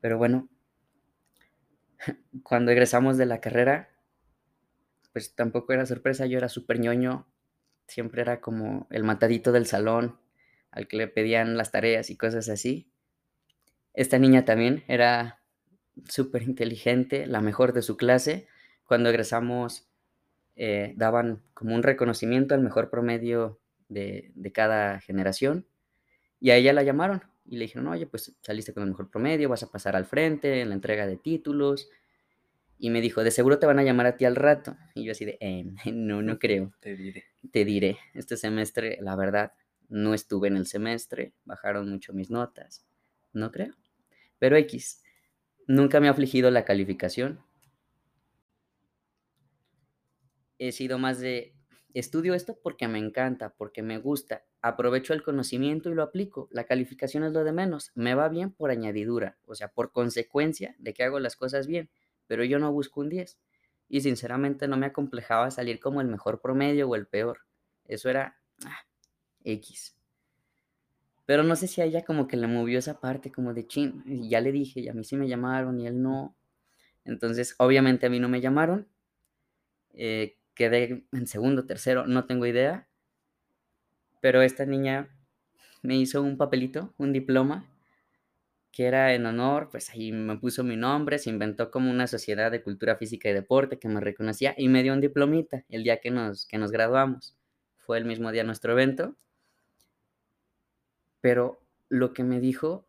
Pero 0.00 0.18
bueno, 0.18 0.48
cuando 2.44 2.70
egresamos 2.70 3.16
de 3.16 3.26
la 3.26 3.40
carrera, 3.40 3.90
pues 5.12 5.34
tampoco 5.34 5.72
era 5.72 5.84
sorpresa, 5.84 6.26
yo 6.26 6.38
era 6.38 6.48
súper 6.48 6.78
ñoño, 6.78 7.26
siempre 7.88 8.22
era 8.22 8.40
como 8.40 8.86
el 8.90 9.02
matadito 9.02 9.50
del 9.50 9.66
salón, 9.66 10.16
al 10.70 10.86
que 10.86 10.96
le 10.96 11.08
pedían 11.08 11.56
las 11.56 11.72
tareas 11.72 12.08
y 12.08 12.16
cosas 12.16 12.48
así. 12.48 12.93
Esta 13.94 14.18
niña 14.18 14.44
también 14.44 14.84
era 14.88 15.40
súper 16.08 16.42
inteligente, 16.42 17.26
la 17.26 17.40
mejor 17.40 17.72
de 17.72 17.82
su 17.82 17.96
clase. 17.96 18.46
Cuando 18.84 19.10
egresamos, 19.10 19.88
eh, 20.56 20.94
daban 20.96 21.42
como 21.54 21.74
un 21.74 21.82
reconocimiento 21.82 22.54
al 22.54 22.62
mejor 22.62 22.90
promedio 22.90 23.60
de, 23.88 24.32
de 24.34 24.52
cada 24.52 25.00
generación. 25.00 25.66
Y 26.40 26.50
a 26.50 26.56
ella 26.56 26.72
la 26.72 26.82
llamaron 26.82 27.22
y 27.46 27.56
le 27.56 27.64
dijeron, 27.64 27.88
oye, 27.88 28.06
pues 28.06 28.34
saliste 28.42 28.72
con 28.74 28.82
el 28.84 28.90
mejor 28.90 29.10
promedio, 29.10 29.48
vas 29.48 29.62
a 29.62 29.70
pasar 29.70 29.96
al 29.96 30.06
frente 30.06 30.60
en 30.60 30.70
la 30.70 30.74
entrega 30.74 31.06
de 31.06 31.16
títulos. 31.16 31.88
Y 32.78 32.90
me 32.90 33.00
dijo, 33.00 33.24
de 33.24 33.30
seguro 33.30 33.58
te 33.58 33.66
van 33.66 33.78
a 33.78 33.82
llamar 33.84 34.06
a 34.06 34.16
ti 34.16 34.24
al 34.24 34.36
rato. 34.36 34.76
Y 34.94 35.04
yo 35.04 35.12
así 35.12 35.24
de, 35.24 35.38
eh, 35.40 35.64
no, 35.92 36.22
no 36.22 36.38
creo. 36.38 36.72
Te 36.80 36.96
diré. 36.96 37.24
Te 37.52 37.64
diré, 37.64 37.98
este 38.14 38.36
semestre, 38.36 38.98
la 39.00 39.16
verdad, 39.16 39.52
no 39.88 40.14
estuve 40.14 40.48
en 40.48 40.56
el 40.56 40.66
semestre, 40.66 41.34
bajaron 41.44 41.88
mucho 41.90 42.12
mis 42.12 42.30
notas. 42.30 42.84
No 43.32 43.50
creo. 43.52 43.74
Pero 44.44 44.58
X, 44.58 45.02
nunca 45.66 46.00
me 46.00 46.08
ha 46.08 46.10
afligido 46.10 46.50
la 46.50 46.66
calificación. 46.66 47.42
He 50.58 50.70
sido 50.72 50.98
más 50.98 51.18
de, 51.18 51.54
estudio 51.94 52.34
esto 52.34 52.58
porque 52.62 52.86
me 52.86 52.98
encanta, 52.98 53.54
porque 53.56 53.82
me 53.82 53.96
gusta 53.96 54.44
aprovecho 54.60 55.14
el 55.14 55.22
conocimiento 55.22 55.88
y 55.88 55.94
lo 55.94 56.02
aplico. 56.02 56.48
La 56.50 56.64
calificación 56.64 57.24
es 57.24 57.32
lo 57.32 57.42
de 57.42 57.52
menos. 57.52 57.90
Me 57.94 58.14
va 58.14 58.28
bien 58.28 58.52
por 58.52 58.70
añadidura, 58.70 59.38
o 59.46 59.54
sea, 59.54 59.68
por 59.68 59.92
consecuencia 59.92 60.76
de 60.78 60.92
que 60.92 61.04
hago 61.04 61.20
las 61.20 61.36
cosas 61.36 61.66
bien, 61.66 61.88
pero 62.26 62.44
yo 62.44 62.58
no 62.58 62.70
busco 62.70 63.00
un 63.00 63.08
10. 63.08 63.38
Y 63.88 64.02
sinceramente 64.02 64.68
no 64.68 64.76
me 64.76 64.84
acomplejaba 64.84 65.50
salir 65.52 65.80
como 65.80 66.02
el 66.02 66.08
mejor 66.08 66.42
promedio 66.42 66.86
o 66.86 66.96
el 66.96 67.06
peor. 67.06 67.46
Eso 67.86 68.10
era 68.10 68.38
ah, 68.66 68.84
X. 69.42 69.96
Pero 71.26 71.42
no 71.42 71.56
sé 71.56 71.66
si 71.68 71.80
a 71.80 71.84
ella 71.84 72.04
como 72.04 72.28
que 72.28 72.36
le 72.36 72.46
movió 72.46 72.78
esa 72.78 73.00
parte 73.00 73.32
como 73.32 73.54
de 73.54 73.66
chin. 73.66 74.02
Ya 74.28 74.40
le 74.40 74.52
dije, 74.52 74.80
y 74.80 74.88
a 74.88 74.94
mí 74.94 75.04
sí 75.04 75.16
me 75.16 75.28
llamaron 75.28 75.80
y 75.80 75.86
él 75.86 76.02
no. 76.02 76.36
Entonces, 77.04 77.54
obviamente 77.58 78.06
a 78.06 78.10
mí 78.10 78.20
no 78.20 78.28
me 78.28 78.40
llamaron. 78.40 78.88
Eh, 79.94 80.36
quedé 80.54 81.06
en 81.12 81.26
segundo, 81.26 81.64
tercero, 81.66 82.06
no 82.06 82.26
tengo 82.26 82.46
idea 82.46 82.88
pero 84.24 84.40
esta 84.40 84.64
niña 84.64 85.10
me 85.82 85.98
hizo 85.98 86.22
un 86.22 86.38
papelito, 86.38 86.94
un 86.96 87.12
diploma, 87.12 87.68
que 88.72 88.86
era 88.86 89.12
en 89.12 89.26
honor, 89.26 89.68
pues 89.70 89.90
ahí 89.90 90.12
me 90.12 90.38
puso 90.38 90.64
mi 90.64 90.78
nombre, 90.78 91.18
se 91.18 91.28
inventó 91.28 91.70
como 91.70 91.90
una 91.90 92.06
sociedad 92.06 92.50
de 92.50 92.62
cultura 92.62 92.96
física 92.96 93.28
y 93.28 93.34
deporte 93.34 93.78
que 93.78 93.86
me 93.86 94.00
reconocía 94.00 94.54
y 94.56 94.70
me 94.70 94.82
dio 94.82 94.94
un 94.94 95.02
diplomita 95.02 95.66
el 95.68 95.84
día 95.84 96.00
que 96.00 96.10
nos, 96.10 96.46
que 96.46 96.56
nos 96.56 96.72
graduamos. 96.72 97.36
Fue 97.76 97.98
el 97.98 98.06
mismo 98.06 98.32
día 98.32 98.44
nuestro 98.44 98.72
evento. 98.72 99.14
Pero 101.24 101.58
lo 101.88 102.12
que 102.12 102.22
me 102.22 102.38
dijo, 102.38 102.68
o 102.68 102.86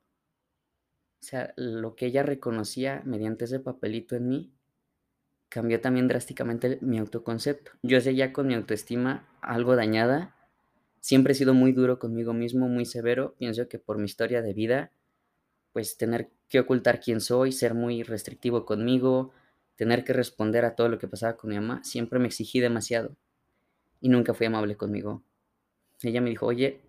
sea, 1.22 1.54
lo 1.56 1.96
que 1.96 2.08
ella 2.08 2.22
reconocía 2.22 3.02
mediante 3.06 3.46
ese 3.46 3.62
papelito 3.62 4.18
en 4.18 4.28
mí, 4.28 4.54
cambió 5.48 5.80
también 5.80 6.10
drásticamente 6.10 6.80
mi 6.82 6.98
autoconcepto. 6.98 7.72
Yo 7.82 8.02
seguía 8.02 8.34
con 8.34 8.48
mi 8.48 8.56
autoestima 8.56 9.26
algo 9.40 9.78
dañada 9.78 10.36
Siempre 11.06 11.34
he 11.34 11.36
sido 11.36 11.54
muy 11.54 11.72
duro 11.72 12.00
conmigo 12.00 12.34
mismo, 12.34 12.68
muy 12.68 12.84
severo. 12.84 13.36
Pienso 13.38 13.70
que 13.70 13.78
por 13.78 14.00
mi 14.00 14.06
historia 14.06 14.42
de 14.42 14.56
vida, 14.56 14.92
pues 15.72 15.98
tener 15.98 16.32
que 16.50 16.60
ocultar 16.60 17.00
quién 17.00 17.22
soy, 17.22 17.52
ser 17.52 17.76
muy 17.76 18.04
restrictivo 18.04 18.66
conmigo, 18.66 19.32
tener 19.76 20.04
que 20.04 20.14
responder 20.14 20.66
a 20.66 20.76
todo 20.76 20.90
lo 20.90 20.98
que 20.98 21.08
pasaba 21.08 21.38
con 21.38 21.52
mi 21.52 21.58
mamá, 21.58 21.84
siempre 21.84 22.20
me 22.20 22.28
exigí 22.28 22.60
demasiado 22.60 23.16
y 24.02 24.10
nunca 24.10 24.34
fui 24.34 24.48
amable 24.48 24.78
conmigo. 24.78 25.24
Ella 26.04 26.22
me 26.22 26.30
dijo, 26.30 26.46
oye, 26.48 26.82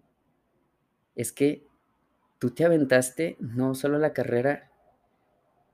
es 1.16 1.32
que 1.32 1.66
tú 2.38 2.50
te 2.50 2.64
aventaste 2.64 3.36
no 3.40 3.74
solo 3.74 3.98
la 3.98 4.12
carrera, 4.12 4.70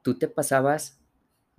tú 0.03 0.19
te 0.19 0.29
pasabas 0.29 1.01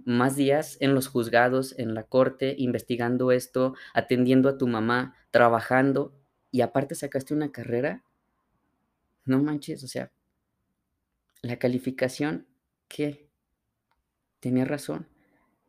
más 0.05 0.36
días 0.36 0.77
en 0.79 0.95
los 0.95 1.07
juzgados, 1.07 1.77
en 1.77 1.93
la 1.93 2.03
corte, 2.03 2.55
investigando 2.57 3.31
esto, 3.31 3.75
atendiendo 3.93 4.49
a 4.49 4.57
tu 4.57 4.67
mamá, 4.67 5.15
trabajando, 5.31 6.13
y 6.51 6.61
aparte 6.61 6.95
sacaste 6.95 7.34
una 7.34 7.51
carrera, 7.51 8.03
no 9.25 9.41
manches, 9.41 9.84
o 9.84 9.88
sea, 9.88 10.11
la 11.43 11.59
calificación, 11.59 12.47
¿qué? 12.88 13.29
Tenía 14.39 14.65
razón. 14.65 15.07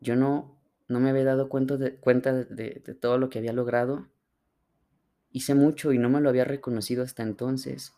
Yo 0.00 0.16
no, 0.16 0.60
no 0.88 1.00
me 1.00 1.10
había 1.10 1.24
dado 1.24 1.48
cuenta, 1.48 1.76
de, 1.76 1.96
cuenta 1.96 2.32
de, 2.32 2.82
de 2.84 2.94
todo 2.94 3.18
lo 3.18 3.30
que 3.30 3.38
había 3.38 3.52
logrado. 3.52 4.08
Hice 5.32 5.54
mucho 5.54 5.92
y 5.92 5.98
no 5.98 6.08
me 6.08 6.22
lo 6.22 6.30
había 6.30 6.46
reconocido 6.46 7.02
hasta 7.02 7.22
entonces. 7.22 7.92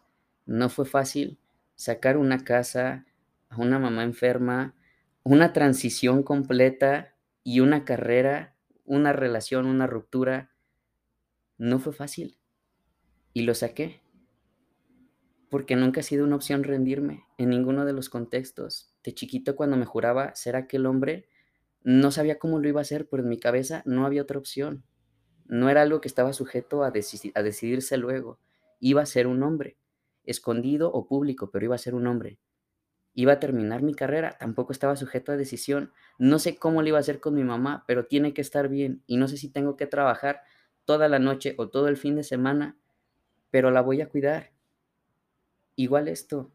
No 0.47 0.69
fue 0.69 0.87
fácil 0.87 1.39
sacar 1.75 2.17
una 2.17 2.45
casa, 2.45 3.05
a 3.49 3.57
una 3.61 3.79
mamá 3.79 4.05
enferma, 4.05 4.75
una 5.23 5.53
transición 5.53 6.23
completa 6.23 7.15
y 7.43 7.61
una 7.61 7.85
carrera, 7.85 8.57
una 8.85 9.13
relación, 9.13 9.67
una 9.67 9.87
ruptura. 9.87 10.51
No 11.59 11.79
fue 11.79 11.93
fácil. 11.93 12.39
Y 13.33 13.43
lo 13.43 13.55
saqué. 13.55 14.01
Porque 15.51 15.77
nunca 15.77 16.01
ha 16.01 16.05
sido 16.05 16.25
una 16.25 16.37
opción 16.37 16.65
rendirme 16.65 17.25
en 17.39 17.51
ninguno 17.51 17.85
de 17.85 17.93
los 17.93 18.09
contextos. 18.09 18.95
De 19.05 19.15
chiquito 19.15 19.57
cuando 19.57 19.77
me 19.77 19.85
juraba 19.85 20.35
ser 20.35 20.57
aquel 20.57 20.87
hombre, 20.87 21.29
no 21.83 22.11
sabía 22.11 22.39
cómo 22.39 22.59
lo 22.59 22.69
iba 22.69 22.81
a 22.81 22.83
hacer, 22.83 23.09
pero 23.09 23.23
en 23.23 23.29
mi 23.29 23.39
cabeza 23.39 23.83
no 23.85 24.07
había 24.07 24.23
otra 24.23 24.39
opción. 24.39 24.85
No 25.45 25.71
era 25.71 25.83
algo 25.83 26.01
que 26.01 26.09
estaba 26.09 26.33
sujeto 26.33 26.83
a, 26.83 26.89
a 26.89 27.43
decidirse 27.43 27.97
luego. 27.97 28.41
Iba 28.81 29.03
a 29.03 29.07
ser 29.07 29.29
un 29.29 29.43
hombre, 29.45 29.77
escondido 30.27 30.93
o 30.93 31.07
público, 31.07 31.51
pero 31.51 31.65
iba 31.65 31.75
a 31.75 31.79
ser 31.79 31.95
un 31.95 32.07
hombre. 32.07 32.39
Iba 33.15 33.35
a 33.35 33.41
terminar 33.41 33.83
mi 33.83 33.95
carrera, 33.95 34.37
tampoco 34.39 34.73
estaba 34.73 34.97
sujeto 34.97 35.33
a 35.33 35.37
decisión. 35.37 35.93
No 36.19 36.39
sé 36.39 36.57
cómo 36.57 36.83
lo 36.83 36.89
iba 36.89 36.99
a 36.99 37.01
hacer 37.01 37.21
con 37.21 37.35
mi 37.35 37.45
mamá, 37.45 37.85
pero 37.87 38.07
tiene 38.07 38.35
que 38.35 38.43
estar 38.43 38.69
bien. 38.69 39.03
Y 39.07 39.17
no 39.17 39.29
sé 39.29 39.37
si 39.39 39.49
tengo 39.49 39.77
que 39.77 39.87
trabajar 39.87 40.43
toda 40.85 41.09
la 41.09 41.19
noche 41.19 41.55
o 41.57 41.69
todo 41.69 41.89
el 41.89 41.97
fin 41.97 42.17
de 42.17 42.25
semana 42.25 42.77
pero 43.51 43.71
la 43.71 43.81
voy 43.81 44.01
a 44.03 44.09
cuidar. 44.09 44.53
Igual 45.77 46.09
esto, 46.09 46.53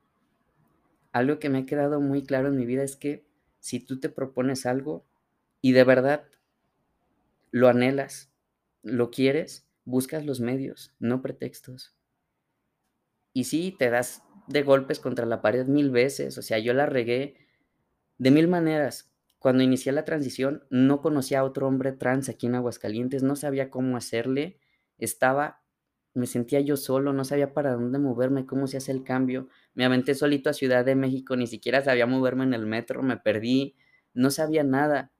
algo 1.11 1.39
que 1.39 1.49
me 1.49 1.59
ha 1.59 1.65
quedado 1.65 1.99
muy 1.99 2.23
claro 2.23 2.49
en 2.49 2.57
mi 2.57 2.65
vida 2.65 2.83
es 2.83 2.95
que 2.95 3.25
si 3.59 3.79
tú 3.79 3.99
te 3.99 4.09
propones 4.09 4.67
algo 4.67 5.05
y 5.61 5.71
de 5.73 5.83
verdad 5.83 6.27
lo 7.51 7.67
anhelas, 7.67 8.31
lo 8.83 9.11
quieres, 9.11 9.67
buscas 9.83 10.25
los 10.25 10.39
medios, 10.39 10.93
no 10.99 11.21
pretextos. 11.21 11.95
Y 13.33 13.45
sí, 13.45 13.75
te 13.77 13.89
das 13.89 14.23
de 14.47 14.63
golpes 14.63 14.99
contra 14.99 15.25
la 15.25 15.41
pared 15.41 15.65
mil 15.67 15.91
veces, 15.91 16.37
o 16.37 16.41
sea, 16.41 16.59
yo 16.59 16.73
la 16.73 16.85
regué 16.85 17.35
de 18.17 18.31
mil 18.31 18.47
maneras. 18.47 19.11
Cuando 19.39 19.63
inicié 19.63 19.91
la 19.91 20.05
transición, 20.05 20.65
no 20.69 21.01
conocía 21.01 21.39
a 21.39 21.43
otro 21.43 21.67
hombre 21.67 21.93
trans 21.93 22.29
aquí 22.29 22.47
en 22.47 22.55
Aguascalientes, 22.55 23.23
no 23.23 23.35
sabía 23.35 23.69
cómo 23.71 23.97
hacerle, 23.97 24.59
estaba, 24.99 25.63
me 26.13 26.27
sentía 26.27 26.59
yo 26.61 26.77
solo, 26.77 27.13
no 27.13 27.25
sabía 27.25 27.53
para 27.53 27.73
dónde 27.73 27.97
moverme, 27.97 28.45
cómo 28.45 28.67
se 28.67 28.77
hace 28.77 28.91
el 28.91 29.03
cambio. 29.03 29.47
Me 29.73 29.85
aventé 29.85 30.13
solito 30.13 30.49
a 30.49 30.53
Ciudad 30.53 30.85
de 30.85 30.95
México, 30.95 31.35
ni 31.35 31.47
siquiera 31.47 31.81
sabía 31.81 32.05
moverme 32.05 32.43
en 32.43 32.53
el 32.53 32.67
metro, 32.67 33.01
me 33.01 33.17
perdí, 33.17 33.75
no 34.13 34.29
sabía 34.29 34.63
nada. 34.63 35.11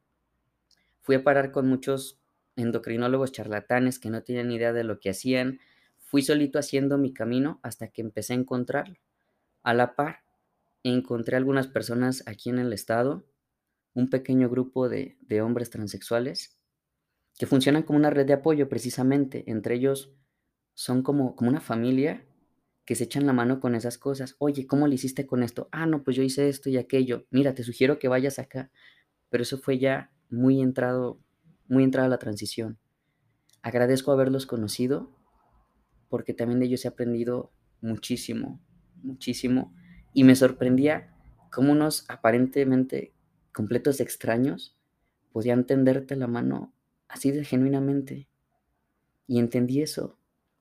Fui 1.01 1.15
a 1.15 1.23
parar 1.23 1.51
con 1.51 1.67
muchos 1.67 2.19
endocrinólogos 2.55 3.31
charlatanes 3.31 3.99
que 3.99 4.09
no 4.09 4.23
tienen 4.23 4.51
idea 4.51 4.73
de 4.73 4.83
lo 4.83 4.99
que 4.99 5.09
hacían. 5.09 5.59
Fui 6.11 6.21
solito 6.23 6.59
haciendo 6.59 6.97
mi 6.97 7.13
camino 7.13 7.61
hasta 7.63 7.87
que 7.87 8.01
empecé 8.01 8.33
a 8.33 8.35
encontrarlo. 8.35 8.97
A 9.63 9.73
la 9.73 9.95
par, 9.95 10.25
encontré 10.83 11.37
algunas 11.37 11.67
personas 11.67 12.21
aquí 12.25 12.49
en 12.49 12.59
el 12.59 12.73
estado, 12.73 13.23
un 13.93 14.09
pequeño 14.09 14.49
grupo 14.49 14.89
de, 14.89 15.17
de 15.21 15.41
hombres 15.41 15.69
transexuales 15.69 16.57
que 17.39 17.45
funcionan 17.45 17.83
como 17.83 17.97
una 17.97 18.09
red 18.09 18.25
de 18.25 18.33
apoyo 18.33 18.67
precisamente. 18.67 19.45
Entre 19.49 19.75
ellos 19.75 20.11
son 20.73 21.01
como, 21.01 21.37
como 21.37 21.49
una 21.49 21.61
familia 21.61 22.25
que 22.83 22.95
se 22.95 23.05
echan 23.05 23.25
la 23.25 23.31
mano 23.31 23.61
con 23.61 23.73
esas 23.73 23.97
cosas. 23.97 24.35
Oye, 24.37 24.67
¿cómo 24.67 24.87
le 24.87 24.95
hiciste 24.95 25.25
con 25.25 25.43
esto? 25.43 25.69
Ah, 25.71 25.85
no, 25.85 26.03
pues 26.03 26.17
yo 26.17 26.23
hice 26.23 26.49
esto 26.49 26.69
y 26.69 26.75
aquello. 26.75 27.25
Mira, 27.29 27.55
te 27.55 27.63
sugiero 27.63 27.99
que 27.99 28.09
vayas 28.09 28.37
acá. 28.37 28.69
Pero 29.29 29.43
eso 29.43 29.57
fue 29.57 29.79
ya 29.79 30.11
muy 30.29 30.61
entrado, 30.61 31.21
muy 31.69 31.85
entrada 31.85 32.09
la 32.09 32.19
transición. 32.19 32.79
Agradezco 33.61 34.11
haberlos 34.11 34.45
conocido 34.45 35.20
porque 36.11 36.33
también 36.33 36.59
de 36.59 36.65
ellos 36.65 36.83
he 36.83 36.89
aprendido 36.89 37.51
muchísimo, 37.79 38.59
muchísimo. 39.01 39.73
Y 40.13 40.25
me 40.25 40.35
sorprendía 40.35 41.15
cómo 41.51 41.71
unos 41.71 42.05
aparentemente 42.09 43.13
completos 43.53 44.01
extraños 44.01 44.77
podían 45.31 45.65
tenderte 45.65 46.17
la 46.17 46.27
mano 46.27 46.73
así 47.07 47.31
de 47.31 47.45
genuinamente. 47.45 48.27
Y 49.25 49.39
entendí 49.39 49.81
eso. 49.81 50.17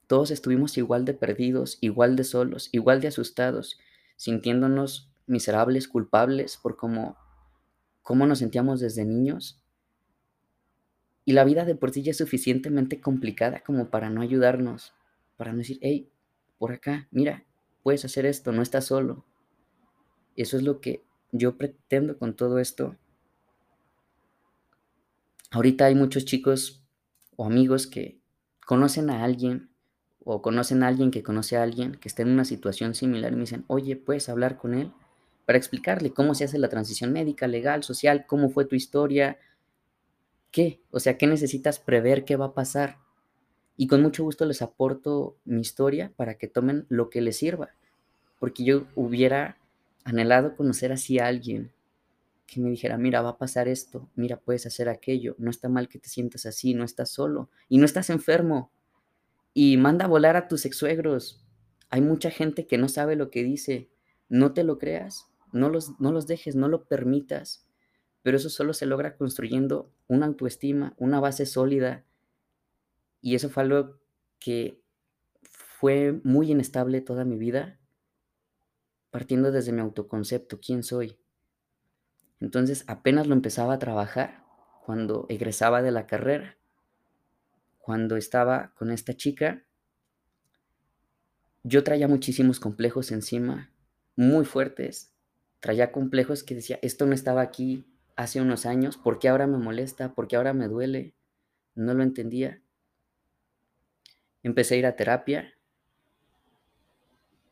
Todos 0.06 0.30
estuvimos 0.30 0.78
igual 0.78 1.04
de 1.04 1.14
perdidos, 1.14 1.78
igual 1.80 2.14
de 2.14 2.22
solos, 2.22 2.68
igual 2.70 3.00
de 3.00 3.08
asustados, 3.08 3.80
sintiéndonos 4.14 5.12
miserables, 5.26 5.88
culpables 5.88 6.56
por 6.56 6.76
cómo, 6.76 7.16
cómo 8.02 8.26
nos 8.26 8.38
sentíamos 8.38 8.78
desde 8.78 9.04
niños 9.04 9.60
y 11.30 11.32
la 11.32 11.44
vida 11.44 11.64
de 11.64 11.76
por 11.76 11.92
sí 11.92 12.02
ya 12.02 12.10
es 12.10 12.16
suficientemente 12.16 13.00
complicada 13.00 13.60
como 13.60 13.88
para 13.88 14.10
no 14.10 14.20
ayudarnos, 14.20 14.94
para 15.40 15.52
no 15.52 15.58
decir, 15.60 15.78
hey, 15.80 16.06
por 16.58 16.70
acá, 16.70 17.08
mira, 17.10 17.46
puedes 17.82 18.04
hacer 18.04 18.26
esto, 18.26 18.52
no 18.52 18.60
estás 18.60 18.84
solo. 18.84 19.24
Eso 20.36 20.58
es 20.58 20.62
lo 20.64 20.82
que 20.82 21.02
yo 21.32 21.56
pretendo 21.56 22.18
con 22.18 22.36
todo 22.36 22.58
esto. 22.58 22.98
Ahorita 25.50 25.86
hay 25.86 25.94
muchos 25.94 26.26
chicos 26.26 26.84
o 27.36 27.46
amigos 27.46 27.86
que 27.86 28.20
conocen 28.66 29.08
a 29.08 29.24
alguien 29.24 29.70
o 30.24 30.42
conocen 30.42 30.82
a 30.82 30.88
alguien 30.88 31.10
que 31.10 31.22
conoce 31.22 31.56
a 31.56 31.62
alguien 31.62 31.92
que 31.92 32.08
está 32.08 32.20
en 32.20 32.28
una 32.28 32.44
situación 32.44 32.94
similar 32.94 33.32
y 33.32 33.36
me 33.36 33.40
dicen, 33.44 33.64
oye, 33.66 33.96
puedes 33.96 34.28
hablar 34.28 34.58
con 34.58 34.74
él 34.74 34.92
para 35.46 35.56
explicarle 35.56 36.12
cómo 36.12 36.34
se 36.34 36.44
hace 36.44 36.58
la 36.58 36.68
transición 36.68 37.14
médica, 37.14 37.46
legal, 37.46 37.82
social, 37.82 38.26
cómo 38.26 38.50
fue 38.50 38.66
tu 38.66 38.76
historia, 38.76 39.38
¿Qué? 40.50 40.82
O 40.90 41.00
sea, 41.00 41.16
¿qué 41.16 41.26
necesitas 41.26 41.78
prever 41.78 42.26
qué 42.26 42.36
va 42.36 42.46
a 42.46 42.54
pasar? 42.54 42.98
Y 43.80 43.86
con 43.86 44.02
mucho 44.02 44.24
gusto 44.24 44.44
les 44.44 44.60
aporto 44.60 45.38
mi 45.46 45.62
historia 45.62 46.12
para 46.14 46.34
que 46.36 46.48
tomen 46.48 46.84
lo 46.90 47.08
que 47.08 47.22
les 47.22 47.38
sirva. 47.38 47.70
Porque 48.38 48.62
yo 48.62 48.86
hubiera 48.94 49.56
anhelado 50.04 50.54
conocer 50.54 50.92
así 50.92 51.18
a 51.18 51.28
alguien 51.28 51.72
que 52.46 52.60
me 52.60 52.68
dijera, 52.68 52.98
mira, 52.98 53.22
va 53.22 53.30
a 53.30 53.38
pasar 53.38 53.68
esto, 53.68 54.10
mira, 54.16 54.38
puedes 54.38 54.66
hacer 54.66 54.90
aquello, 54.90 55.34
no 55.38 55.48
está 55.48 55.70
mal 55.70 55.88
que 55.88 55.98
te 55.98 56.10
sientas 56.10 56.44
así, 56.44 56.74
no 56.74 56.84
estás 56.84 57.08
solo 57.08 57.48
y 57.70 57.78
no 57.78 57.86
estás 57.86 58.10
enfermo. 58.10 58.70
Y 59.54 59.78
manda 59.78 60.04
a 60.04 60.08
volar 60.08 60.36
a 60.36 60.46
tus 60.46 60.66
exsuegros. 60.66 61.42
Hay 61.88 62.02
mucha 62.02 62.30
gente 62.30 62.66
que 62.66 62.76
no 62.76 62.90
sabe 62.90 63.16
lo 63.16 63.30
que 63.30 63.44
dice. 63.44 63.88
No 64.28 64.52
te 64.52 64.62
lo 64.62 64.76
creas, 64.76 65.24
no 65.52 65.70
los, 65.70 65.98
no 65.98 66.12
los 66.12 66.26
dejes, 66.26 66.54
no 66.54 66.68
lo 66.68 66.84
permitas 66.84 67.64
pero 68.22 68.36
eso 68.36 68.50
solo 68.50 68.74
se 68.74 68.86
logra 68.86 69.16
construyendo 69.16 69.90
una 70.06 70.26
autoestima, 70.26 70.94
una 70.98 71.20
base 71.20 71.46
sólida. 71.46 72.04
Y 73.20 73.34
eso 73.34 73.50
fue 73.50 73.62
algo 73.64 74.00
que 74.38 74.82
fue 75.42 76.20
muy 76.24 76.50
inestable 76.50 77.00
toda 77.00 77.24
mi 77.24 77.36
vida, 77.36 77.78
partiendo 79.10 79.50
desde 79.52 79.72
mi 79.72 79.80
autoconcepto, 79.80 80.60
quién 80.60 80.82
soy. 80.82 81.18
Entonces 82.40 82.84
apenas 82.86 83.26
lo 83.26 83.34
empezaba 83.34 83.74
a 83.74 83.78
trabajar 83.78 84.44
cuando 84.84 85.26
egresaba 85.28 85.82
de 85.82 85.90
la 85.90 86.06
carrera, 86.06 86.58
cuando 87.78 88.16
estaba 88.16 88.72
con 88.76 88.90
esta 88.90 89.14
chica, 89.14 89.64
yo 91.62 91.84
traía 91.84 92.08
muchísimos 92.08 92.60
complejos 92.60 93.12
encima, 93.12 93.70
muy 94.16 94.44
fuertes. 94.44 95.12
Traía 95.60 95.92
complejos 95.92 96.42
que 96.42 96.54
decía, 96.54 96.78
esto 96.82 97.04
no 97.06 97.12
estaba 97.12 97.42
aquí, 97.42 97.84
hace 98.16 98.40
unos 98.40 98.64
años, 98.64 98.96
¿por 98.96 99.18
qué 99.18 99.28
ahora 99.28 99.46
me 99.46 99.58
molesta? 99.58 100.14
¿Por 100.14 100.28
qué 100.28 100.36
ahora 100.36 100.54
me 100.54 100.68
duele? 100.68 101.14
No 101.74 101.94
lo 101.94 102.02
entendía. 102.02 102.62
Empecé 104.42 104.74
a 104.74 104.78
ir 104.78 104.86
a 104.86 104.96
terapia. 104.96 105.54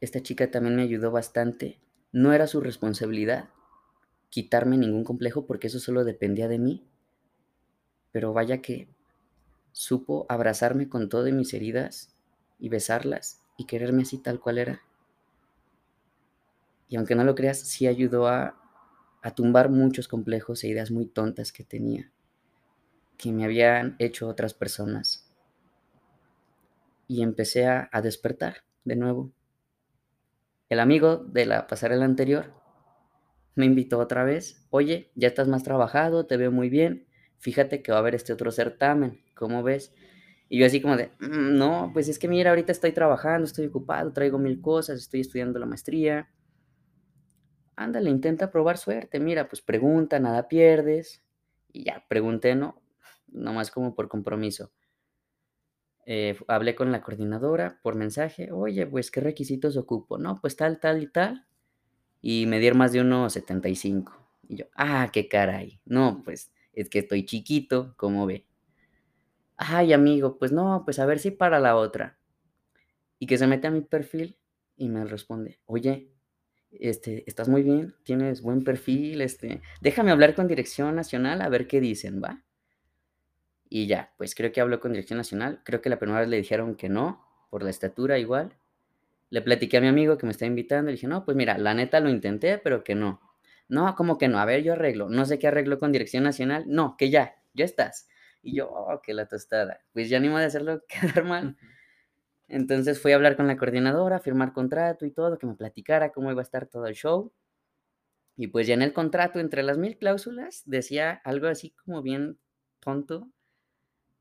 Esta 0.00 0.20
chica 0.20 0.50
también 0.50 0.74
me 0.74 0.82
ayudó 0.82 1.12
bastante. 1.12 1.78
No 2.10 2.32
era 2.32 2.48
su 2.48 2.60
responsabilidad 2.60 3.50
quitarme 4.30 4.78
ningún 4.78 5.04
complejo 5.04 5.46
porque 5.46 5.68
eso 5.68 5.80
solo 5.80 6.04
dependía 6.04 6.48
de 6.48 6.58
mí. 6.58 6.88
Pero 8.12 8.34
vaya 8.34 8.60
que 8.60 8.86
supo 9.72 10.26
abrazarme 10.28 10.88
con 10.88 11.08
todas 11.08 11.32
mis 11.32 11.54
heridas 11.54 12.14
y 12.58 12.68
besarlas 12.68 13.42
y 13.58 13.66
quererme 13.66 14.02
así 14.02 14.18
tal 14.18 14.40
cual 14.40 14.58
era. 14.58 14.82
Y 16.88 16.96
aunque 16.96 17.14
no 17.14 17.22
lo 17.22 17.36
creas, 17.36 17.60
sí 17.60 17.86
ayudó 17.86 18.26
a 18.26 18.56
a 19.22 19.34
tumbar 19.34 19.70
muchos 19.70 20.08
complejos 20.08 20.64
e 20.64 20.68
ideas 20.68 20.90
muy 20.90 21.06
tontas 21.06 21.52
que 21.52 21.64
tenía, 21.64 22.10
que 23.18 23.32
me 23.32 23.44
habían 23.44 23.96
hecho 23.98 24.26
otras 24.28 24.54
personas. 24.54 25.27
Y 27.08 27.22
empecé 27.22 27.66
a, 27.66 27.90
despertar 28.00 28.58
de 28.84 28.94
nuevo. 28.94 29.32
El 30.68 30.78
amigo 30.78 31.16
de 31.16 31.46
la 31.46 31.66
pasarela 31.66 32.04
anterior 32.04 32.54
me 33.56 33.66
invitó 33.66 33.98
otra 33.98 34.22
vez. 34.22 34.64
Oye, 34.70 35.10
ya 35.16 35.26
estás 35.26 35.48
más 35.48 35.64
trabajado, 35.64 36.26
te 36.26 36.36
veo 36.36 36.52
muy 36.52 36.68
bien. 36.68 37.08
Fíjate 37.38 37.82
que 37.82 37.90
va 37.90 37.98
a 37.98 38.00
haber 38.00 38.14
este 38.14 38.32
otro 38.32 38.52
certamen. 38.52 39.20
¿Cómo 39.34 39.64
ves? 39.64 39.92
Y 40.48 40.60
yo 40.60 40.66
así 40.66 40.80
como 40.80 40.96
de, 40.96 41.10
mm, 41.18 41.56
no, 41.56 41.90
pues 41.92 42.08
es 42.08 42.20
que 42.20 42.28
mira, 42.28 42.50
ahorita 42.50 42.70
estoy 42.70 42.92
trabajando, 42.92 43.46
estoy 43.46 43.66
ocupado, 43.66 44.12
traigo 44.12 44.38
mil 44.38 44.60
cosas, 44.60 44.98
estoy 45.00 45.20
estudiando 45.20 45.58
la 45.58 45.66
maestría 45.66 46.28
ándale, 47.78 48.10
intenta 48.10 48.50
probar 48.50 48.76
suerte, 48.76 49.20
mira, 49.20 49.48
pues 49.48 49.62
pregunta, 49.62 50.18
nada 50.18 50.48
pierdes. 50.48 51.22
Y 51.72 51.84
ya, 51.84 52.04
pregunté, 52.08 52.54
¿no? 52.54 52.82
Nomás 53.28 53.70
como 53.70 53.94
por 53.94 54.08
compromiso. 54.08 54.72
Eh, 56.10 56.38
hablé 56.48 56.74
con 56.74 56.90
la 56.90 57.02
coordinadora 57.02 57.80
por 57.82 57.94
mensaje, 57.94 58.50
oye, 58.50 58.86
pues, 58.86 59.10
¿qué 59.10 59.20
requisitos 59.20 59.76
ocupo? 59.76 60.16
No, 60.16 60.40
pues 60.40 60.56
tal, 60.56 60.80
tal 60.80 61.02
y 61.02 61.06
tal. 61.06 61.46
Y 62.22 62.46
me 62.46 62.60
dieron 62.60 62.78
más 62.78 62.92
de 62.92 63.02
1,75. 63.02 64.14
Y 64.48 64.56
yo, 64.56 64.64
ah, 64.74 65.10
qué 65.12 65.28
caray. 65.28 65.82
No, 65.84 66.22
pues, 66.24 66.50
es 66.72 66.88
que 66.88 67.00
estoy 67.00 67.26
chiquito, 67.26 67.92
¿cómo 67.98 68.24
ve? 68.24 68.46
Ay, 69.58 69.92
amigo, 69.92 70.38
pues 70.38 70.50
no, 70.50 70.80
pues 70.86 70.98
a 70.98 71.04
ver 71.04 71.18
si 71.18 71.30
para 71.30 71.60
la 71.60 71.76
otra. 71.76 72.18
Y 73.18 73.26
que 73.26 73.36
se 73.36 73.46
mete 73.46 73.66
a 73.66 73.70
mi 73.70 73.82
perfil 73.82 74.38
y 74.78 74.88
me 74.88 75.04
responde, 75.04 75.60
oye, 75.66 76.10
este, 76.70 77.24
estás 77.26 77.50
muy 77.50 77.62
bien, 77.62 77.94
tienes 78.02 78.40
buen 78.40 78.64
perfil, 78.64 79.20
este, 79.20 79.60
déjame 79.82 80.10
hablar 80.10 80.34
con 80.34 80.48
Dirección 80.48 80.94
Nacional 80.96 81.42
a 81.42 81.50
ver 81.50 81.66
qué 81.66 81.82
dicen, 81.82 82.22
¿va? 82.22 82.46
Y 83.68 83.86
ya, 83.86 84.12
pues 84.16 84.34
creo 84.34 84.50
que 84.52 84.60
habló 84.60 84.80
con 84.80 84.92
Dirección 84.92 85.18
Nacional, 85.18 85.60
creo 85.64 85.80
que 85.80 85.90
la 85.90 85.98
primera 85.98 86.20
vez 86.20 86.28
le 86.28 86.38
dijeron 86.38 86.74
que 86.74 86.88
no, 86.88 87.24
por 87.50 87.62
la 87.62 87.70
estatura 87.70 88.18
igual. 88.18 88.56
Le 89.30 89.42
platiqué 89.42 89.76
a 89.76 89.80
mi 89.80 89.88
amigo 89.88 90.16
que 90.16 90.26
me 90.26 90.32
está 90.32 90.46
invitando, 90.46 90.86
le 90.86 90.92
dije, 90.92 91.06
no, 91.06 91.24
pues 91.24 91.36
mira, 91.36 91.58
la 91.58 91.74
neta 91.74 92.00
lo 92.00 92.08
intenté, 92.08 92.58
pero 92.58 92.82
que 92.82 92.94
no. 92.94 93.20
No, 93.68 93.94
como 93.94 94.16
que 94.16 94.28
no, 94.28 94.38
a 94.38 94.46
ver, 94.46 94.62
yo 94.62 94.72
arreglo, 94.72 95.10
no 95.10 95.26
sé 95.26 95.38
qué 95.38 95.48
arreglo 95.48 95.78
con 95.78 95.92
Dirección 95.92 96.24
Nacional, 96.24 96.64
no, 96.66 96.96
que 96.96 97.10
ya, 97.10 97.36
ya 97.52 97.66
estás. 97.66 98.08
Y 98.42 98.56
yo, 98.56 98.70
oh, 98.70 99.02
que 99.02 99.12
la 99.12 99.26
tostada, 99.26 99.80
pues 99.92 100.08
ya 100.08 100.20
ni 100.20 100.28
modo 100.28 100.38
de 100.38 100.46
hacerlo 100.46 100.82
quedar 100.88 101.24
mal. 101.24 101.56
Entonces 102.48 103.00
fui 103.00 103.12
a 103.12 103.16
hablar 103.16 103.36
con 103.36 103.46
la 103.46 103.58
coordinadora, 103.58 104.20
firmar 104.20 104.54
contrato 104.54 105.04
y 105.04 105.10
todo, 105.10 105.38
que 105.38 105.46
me 105.46 105.54
platicara 105.54 106.12
cómo 106.12 106.30
iba 106.30 106.40
a 106.40 106.42
estar 106.42 106.66
todo 106.66 106.86
el 106.86 106.94
show. 106.94 107.32
Y 108.36 108.46
pues 108.46 108.66
ya 108.66 108.74
en 108.74 108.82
el 108.82 108.94
contrato, 108.94 109.40
entre 109.40 109.62
las 109.62 109.76
mil 109.76 109.98
cláusulas, 109.98 110.62
decía 110.64 111.20
algo 111.24 111.48
así 111.48 111.70
como 111.84 112.00
bien 112.00 112.38
tonto, 112.80 113.28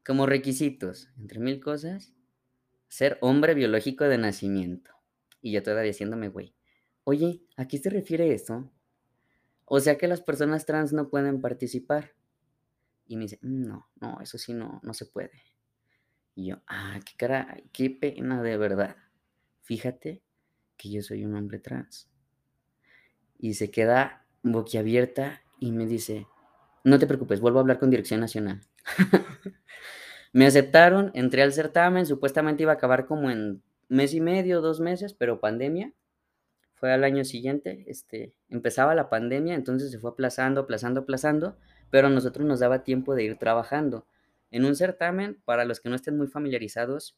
como 0.07 0.25
requisitos, 0.25 1.09
entre 1.19 1.41
mil 1.41 1.59
cosas, 1.59 2.13
ser 2.88 3.17
hombre 3.19 3.53
biológico 3.55 4.05
de 4.05 4.17
nacimiento. 4.17 4.91
Y 5.41 5.51
yo 5.51 5.61
todavía 5.61 5.91
diciéndome, 5.91 6.29
güey, 6.29 6.55
oye, 7.03 7.43
¿a 7.57 7.67
qué 7.67 7.77
se 7.77 7.89
refiere 7.89 8.34
eso? 8.34 8.71
O 9.65 9.81
sea 9.81 9.97
que 9.97 10.07
las 10.07 10.21
personas 10.21 10.65
trans 10.65 10.93
no 10.93 11.09
pueden 11.09 11.41
participar. 11.41 12.13
Y 13.05 13.17
me 13.17 13.23
dice, 13.23 13.39
"Mm, 13.41 13.67
no, 13.67 13.89
no, 13.99 14.21
eso 14.21 14.38
sí 14.38 14.53
no, 14.53 14.79
no 14.81 14.93
se 14.93 15.05
puede. 15.07 15.43
Y 16.35 16.47
yo, 16.47 16.61
ah, 16.67 16.99
qué 17.05 17.13
cara, 17.17 17.57
qué 17.73 17.89
pena 17.89 18.41
de 18.41 18.57
verdad. 18.57 18.95
Fíjate 19.63 20.23
que 20.77 20.89
yo 20.89 21.01
soy 21.01 21.25
un 21.25 21.35
hombre 21.35 21.59
trans. 21.59 22.09
Y 23.38 23.55
se 23.55 23.71
queda 23.71 24.25
boquiabierta 24.43 25.41
y 25.59 25.73
me 25.73 25.85
dice, 25.85 26.27
no 26.85 26.99
te 26.99 27.07
preocupes, 27.07 27.41
vuelvo 27.41 27.59
a 27.59 27.61
hablar 27.61 27.79
con 27.79 27.89
Dirección 27.89 28.21
Nacional. 28.21 28.61
me 30.34 30.45
aceptaron, 30.45 31.11
entré 31.14 31.43
al 31.43 31.53
certamen, 31.53 32.05
supuestamente 32.05 32.64
iba 32.64 32.72
a 32.72 32.76
acabar 32.76 33.05
como 33.05 33.30
en 33.30 33.61
mes 33.89 34.14
y 34.14 34.22
medio, 34.22 34.61
dos 34.61 34.80
meses, 34.80 35.14
pero 35.14 35.39
pandemia. 35.39 35.93
Fue 36.76 36.93
al 36.93 37.03
año 37.03 37.26
siguiente, 37.26 37.85
este, 37.88 38.35
empezaba 38.49 38.93
la 38.93 39.09
pandemia, 39.09 39.55
entonces 39.55 39.89
se 39.89 39.97
fue 39.97 40.11
aplazando, 40.11 40.61
aplazando, 40.61 41.01
aplazando, 41.01 41.57
pero 41.89 42.07
a 42.07 42.11
nosotros 42.11 42.45
nos 42.45 42.59
daba 42.59 42.84
tiempo 42.84 43.15
de 43.15 43.23
ir 43.23 43.38
trabajando. 43.38 44.05
En 44.51 44.64
un 44.64 44.76
certamen, 44.76 45.41
para 45.43 45.65
los 45.65 45.80
que 45.80 45.89
no 45.89 45.95
estén 45.95 46.18
muy 46.18 46.27
familiarizados, 46.27 47.18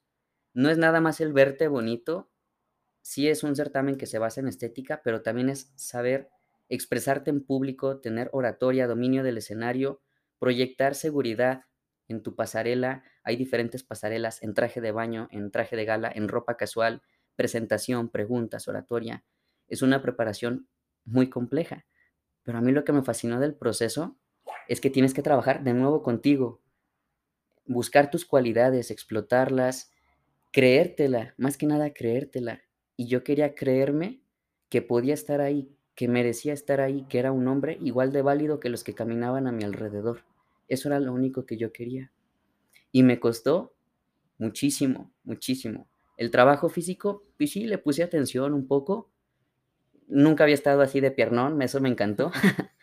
no 0.53 0.69
es 0.69 0.77
nada 0.77 1.01
más 1.01 1.19
el 1.19 1.33
verte 1.33 1.67
bonito, 1.67 2.29
sí 3.01 3.27
es 3.27 3.43
un 3.43 3.55
certamen 3.55 3.97
que 3.97 4.05
se 4.05 4.17
basa 4.17 4.39
en 4.39 4.47
estética, 4.47 5.01
pero 5.03 5.21
también 5.21 5.49
es 5.49 5.71
saber 5.75 6.29
expresarte 6.69 7.29
en 7.29 7.43
público, 7.43 7.99
tener 7.99 8.29
oratoria, 8.31 8.87
dominio 8.87 9.23
del 9.23 9.39
escenario, 9.39 10.01
proyectar 10.39 10.95
seguridad 10.95 11.65
en 12.07 12.23
tu 12.23 12.35
pasarela. 12.35 13.03
Hay 13.23 13.35
diferentes 13.35 13.83
pasarelas 13.83 14.41
en 14.41 14.53
traje 14.53 14.81
de 14.81 14.91
baño, 14.91 15.27
en 15.31 15.51
traje 15.51 15.75
de 15.75 15.85
gala, 15.85 16.11
en 16.13 16.27
ropa 16.27 16.57
casual, 16.57 17.01
presentación, 17.35 18.09
preguntas, 18.09 18.67
oratoria 18.67 19.23
es 19.69 19.81
una 19.81 20.01
preparación 20.01 20.67
muy 21.05 21.29
compleja. 21.29 21.85
Pero 22.43 22.57
a 22.57 22.61
mí 22.61 22.71
lo 22.71 22.83
que 22.83 22.91
me 22.91 23.03
fascinó 23.03 23.39
del 23.39 23.55
proceso 23.55 24.17
es 24.67 24.81
que 24.81 24.89
tienes 24.89 25.13
que 25.13 25.21
trabajar 25.21 25.63
de 25.63 25.73
nuevo 25.73 26.03
contigo, 26.03 26.61
buscar 27.65 28.09
tus 28.09 28.25
cualidades, 28.25 28.91
explotarlas, 28.91 29.91
creértela, 30.51 31.35
más 31.37 31.57
que 31.57 31.67
nada 31.67 31.93
creértela. 31.93 32.61
Y 32.97 33.07
yo 33.07 33.23
quería 33.23 33.55
creerme 33.55 34.21
que 34.69 34.81
podía 34.81 35.13
estar 35.13 35.41
ahí, 35.41 35.75
que 35.95 36.07
merecía 36.07 36.53
estar 36.53 36.81
ahí, 36.81 37.05
que 37.09 37.19
era 37.19 37.31
un 37.31 37.47
hombre 37.47 37.77
igual 37.81 38.11
de 38.11 38.21
válido 38.21 38.59
que 38.59 38.69
los 38.69 38.83
que 38.83 38.95
caminaban 38.95 39.47
a 39.47 39.51
mi 39.51 39.63
alrededor. 39.63 40.23
Eso 40.69 40.87
era 40.87 40.99
lo 40.99 41.13
único 41.13 41.45
que 41.45 41.57
yo 41.57 41.73
quería. 41.73 42.11
Y 42.91 43.03
me 43.03 43.19
costó 43.19 43.75
muchísimo, 44.37 45.11
muchísimo. 45.23 45.89
El 46.17 46.31
trabajo 46.31 46.69
físico, 46.69 47.25
pues 47.37 47.51
sí, 47.51 47.65
le 47.65 47.77
puse 47.77 48.03
atención 48.03 48.53
un 48.53 48.67
poco, 48.67 49.11
Nunca 50.09 50.43
había 50.43 50.55
estado 50.55 50.81
así 50.81 51.01
de 51.01 51.11
piernón, 51.11 51.61
eso 51.61 51.79
me 51.79 51.87
encantó. 51.87 52.31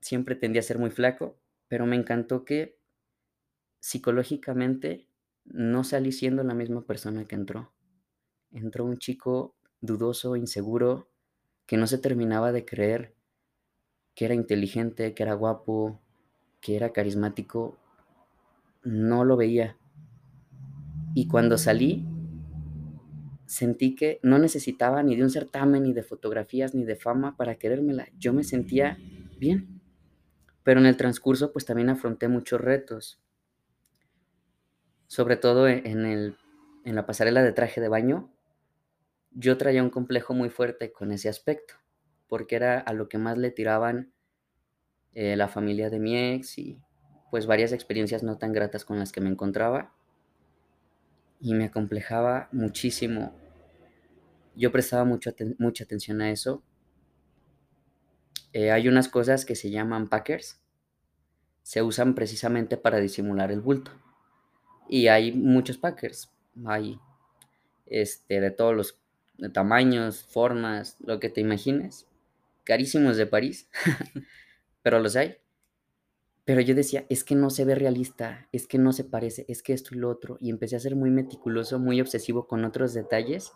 Siempre 0.00 0.34
tendía 0.34 0.60
a 0.60 0.62
ser 0.62 0.78
muy 0.78 0.90
flaco, 0.90 1.38
pero 1.68 1.84
me 1.84 1.94
encantó 1.94 2.46
que 2.46 2.78
psicológicamente 3.80 5.08
no 5.44 5.84
salí 5.84 6.12
siendo 6.12 6.42
la 6.42 6.54
misma 6.54 6.86
persona 6.86 7.26
que 7.26 7.34
entró. 7.34 7.74
Entró 8.50 8.86
un 8.86 8.96
chico 8.96 9.56
dudoso, 9.82 10.36
inseguro, 10.36 11.10
que 11.66 11.76
no 11.76 11.86
se 11.86 11.98
terminaba 11.98 12.50
de 12.50 12.64
creer 12.64 13.14
que 14.14 14.24
era 14.24 14.34
inteligente, 14.34 15.12
que 15.12 15.22
era 15.22 15.34
guapo, 15.34 16.00
que 16.66 16.74
era 16.74 16.92
carismático. 16.92 17.78
No 18.82 19.24
lo 19.24 19.36
veía. 19.36 19.76
Y 21.14 21.28
cuando 21.28 21.58
salí, 21.58 22.04
sentí 23.46 23.94
que 23.94 24.18
no 24.24 24.40
necesitaba 24.40 25.04
ni 25.04 25.14
de 25.14 25.22
un 25.22 25.30
certamen, 25.30 25.84
ni 25.84 25.92
de 25.92 26.02
fotografías, 26.02 26.74
ni 26.74 26.84
de 26.84 26.96
fama 26.96 27.36
para 27.36 27.54
querérmela. 27.54 28.08
Yo 28.18 28.32
me 28.32 28.42
sentía 28.42 28.98
bien. 29.38 29.80
Pero 30.64 30.80
en 30.80 30.86
el 30.86 30.96
transcurso 30.96 31.52
pues 31.52 31.66
también 31.66 31.88
afronté 31.88 32.26
muchos 32.26 32.60
retos. 32.60 33.22
Sobre 35.06 35.36
todo 35.36 35.68
e-, 35.68 35.82
en, 35.88 36.04
el, 36.04 36.36
en 36.84 36.96
la 36.96 37.06
pasarela 37.06 37.44
de 37.44 37.52
traje 37.52 37.80
de 37.80 37.86
baño, 37.88 38.32
yo 39.30 39.56
traía 39.56 39.84
un 39.84 39.90
complejo 39.90 40.34
muy 40.34 40.50
fuerte 40.50 40.90
con 40.90 41.12
ese 41.12 41.28
aspecto, 41.28 41.74
porque 42.26 42.56
era 42.56 42.80
a 42.80 42.92
lo 42.92 43.08
que 43.08 43.18
más 43.18 43.38
le 43.38 43.52
tiraban 43.52 44.15
eh, 45.18 45.34
la 45.34 45.48
familia 45.48 45.88
de 45.88 45.98
mi 45.98 46.14
ex 46.14 46.58
y 46.58 46.78
pues 47.30 47.46
varias 47.46 47.72
experiencias 47.72 48.22
no 48.22 48.36
tan 48.36 48.52
gratas 48.52 48.84
con 48.84 48.98
las 48.98 49.12
que 49.12 49.22
me 49.22 49.30
encontraba 49.30 49.94
y 51.40 51.54
me 51.54 51.64
acomplejaba 51.64 52.50
muchísimo. 52.52 53.34
Yo 54.54 54.70
prestaba 54.70 55.04
mucho 55.04 55.34
mucha 55.58 55.84
atención 55.84 56.20
a 56.20 56.30
eso. 56.30 56.62
Eh, 58.52 58.70
hay 58.70 58.88
unas 58.88 59.08
cosas 59.08 59.46
que 59.46 59.54
se 59.54 59.70
llaman 59.70 60.06
packers. 60.06 60.60
Se 61.62 61.80
usan 61.80 62.14
precisamente 62.14 62.76
para 62.76 62.98
disimular 62.98 63.50
el 63.50 63.62
bulto. 63.62 63.92
Y 64.86 65.06
hay 65.08 65.32
muchos 65.32 65.78
packers. 65.78 66.30
Hay 66.66 67.00
este, 67.86 68.42
de 68.42 68.50
todos 68.50 68.76
los 68.76 69.00
tamaños, 69.54 70.24
formas, 70.24 70.98
lo 71.00 71.20
que 71.20 71.30
te 71.30 71.40
imagines. 71.40 72.06
Carísimos 72.64 73.16
de 73.16 73.26
París. 73.26 73.70
Pero 74.86 75.00
los 75.00 75.16
hay. 75.16 75.34
Pero 76.44 76.60
yo 76.60 76.76
decía, 76.76 77.06
es 77.08 77.24
que 77.24 77.34
no 77.34 77.50
se 77.50 77.64
ve 77.64 77.74
realista, 77.74 78.48
es 78.52 78.68
que 78.68 78.78
no 78.78 78.92
se 78.92 79.02
parece, 79.02 79.44
es 79.48 79.60
que 79.64 79.72
esto 79.72 79.96
y 79.96 79.98
lo 79.98 80.08
otro. 80.08 80.38
Y 80.38 80.48
empecé 80.48 80.76
a 80.76 80.78
ser 80.78 80.94
muy 80.94 81.10
meticuloso, 81.10 81.80
muy 81.80 82.00
obsesivo 82.00 82.46
con 82.46 82.64
otros 82.64 82.94
detalles, 82.94 83.50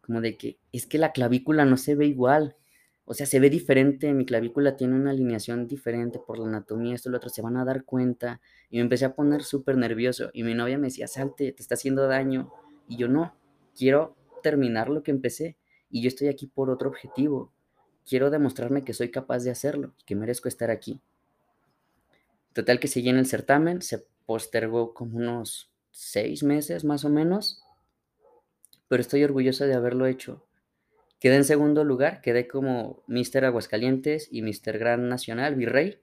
como 0.00 0.22
de 0.22 0.38
que 0.38 0.58
es 0.72 0.86
que 0.86 0.96
la 0.96 1.12
clavícula 1.12 1.66
no 1.66 1.76
se 1.76 1.94
ve 1.94 2.06
igual. 2.06 2.56
O 3.04 3.12
sea, 3.12 3.26
se 3.26 3.38
ve 3.38 3.50
diferente, 3.50 4.14
mi 4.14 4.24
clavícula 4.24 4.78
tiene 4.78 4.94
una 4.94 5.10
alineación 5.10 5.66
diferente 5.68 6.18
por 6.26 6.38
la 6.38 6.46
anatomía, 6.46 6.94
esto 6.94 7.10
y 7.10 7.12
lo 7.12 7.18
otro, 7.18 7.28
se 7.28 7.42
van 7.42 7.58
a 7.58 7.66
dar 7.66 7.84
cuenta. 7.84 8.40
Y 8.70 8.78
me 8.78 8.84
empecé 8.84 9.04
a 9.04 9.14
poner 9.14 9.42
súper 9.42 9.76
nervioso. 9.76 10.30
Y 10.32 10.42
mi 10.42 10.54
novia 10.54 10.78
me 10.78 10.86
decía, 10.86 11.06
salte, 11.06 11.52
te 11.52 11.60
está 11.60 11.74
haciendo 11.74 12.08
daño. 12.08 12.50
Y 12.88 12.96
yo 12.96 13.08
no, 13.08 13.36
quiero 13.76 14.16
terminar 14.42 14.88
lo 14.88 15.02
que 15.02 15.10
empecé. 15.10 15.58
Y 15.90 16.00
yo 16.00 16.08
estoy 16.08 16.28
aquí 16.28 16.46
por 16.46 16.70
otro 16.70 16.88
objetivo. 16.88 17.52
Quiero 18.06 18.30
demostrarme 18.30 18.84
que 18.84 18.94
soy 18.94 19.10
capaz 19.10 19.42
de 19.42 19.50
hacerlo, 19.50 19.92
que 20.06 20.14
merezco 20.14 20.48
estar 20.48 20.70
aquí. 20.70 21.00
Total 22.52 22.78
que 22.78 22.88
seguí 22.88 23.08
en 23.08 23.18
el 23.18 23.26
certamen, 23.26 23.82
se 23.82 24.06
postergó 24.24 24.94
como 24.94 25.18
unos 25.18 25.70
seis 25.90 26.42
meses 26.42 26.84
más 26.84 27.04
o 27.04 27.10
menos, 27.10 27.62
pero 28.88 29.00
estoy 29.00 29.24
orgulloso 29.24 29.66
de 29.66 29.74
haberlo 29.74 30.06
hecho. 30.06 30.46
Quedé 31.18 31.36
en 31.36 31.44
segundo 31.44 31.82
lugar, 31.82 32.20
quedé 32.20 32.46
como 32.46 33.02
Mister 33.06 33.44
Aguascalientes 33.44 34.28
y 34.30 34.42
Mister 34.42 34.78
Gran 34.78 35.08
Nacional, 35.08 35.54
Virrey. 35.56 35.98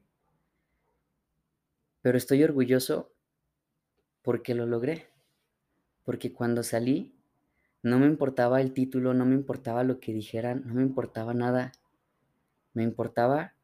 Pero 2.02 2.18
estoy 2.18 2.44
orgulloso 2.44 3.14
porque 4.24 4.56
lo 4.56 4.66
logré. 4.66 5.08
Porque 6.04 6.34
cuando 6.34 6.64
salí, 6.64 7.16
no 7.82 8.00
me 8.00 8.08
importaba 8.08 8.60
el 8.60 8.74
título, 8.74 9.14
no 9.14 9.26
me 9.26 9.36
importaba 9.36 9.84
lo 9.84 10.00
que 10.00 10.12
dijeran, 10.12 10.64
no 10.66 10.74
me 10.74 10.82
importaba 10.82 11.34
nada. 11.34 11.72
Me 12.74 12.84
importaba 12.84 13.56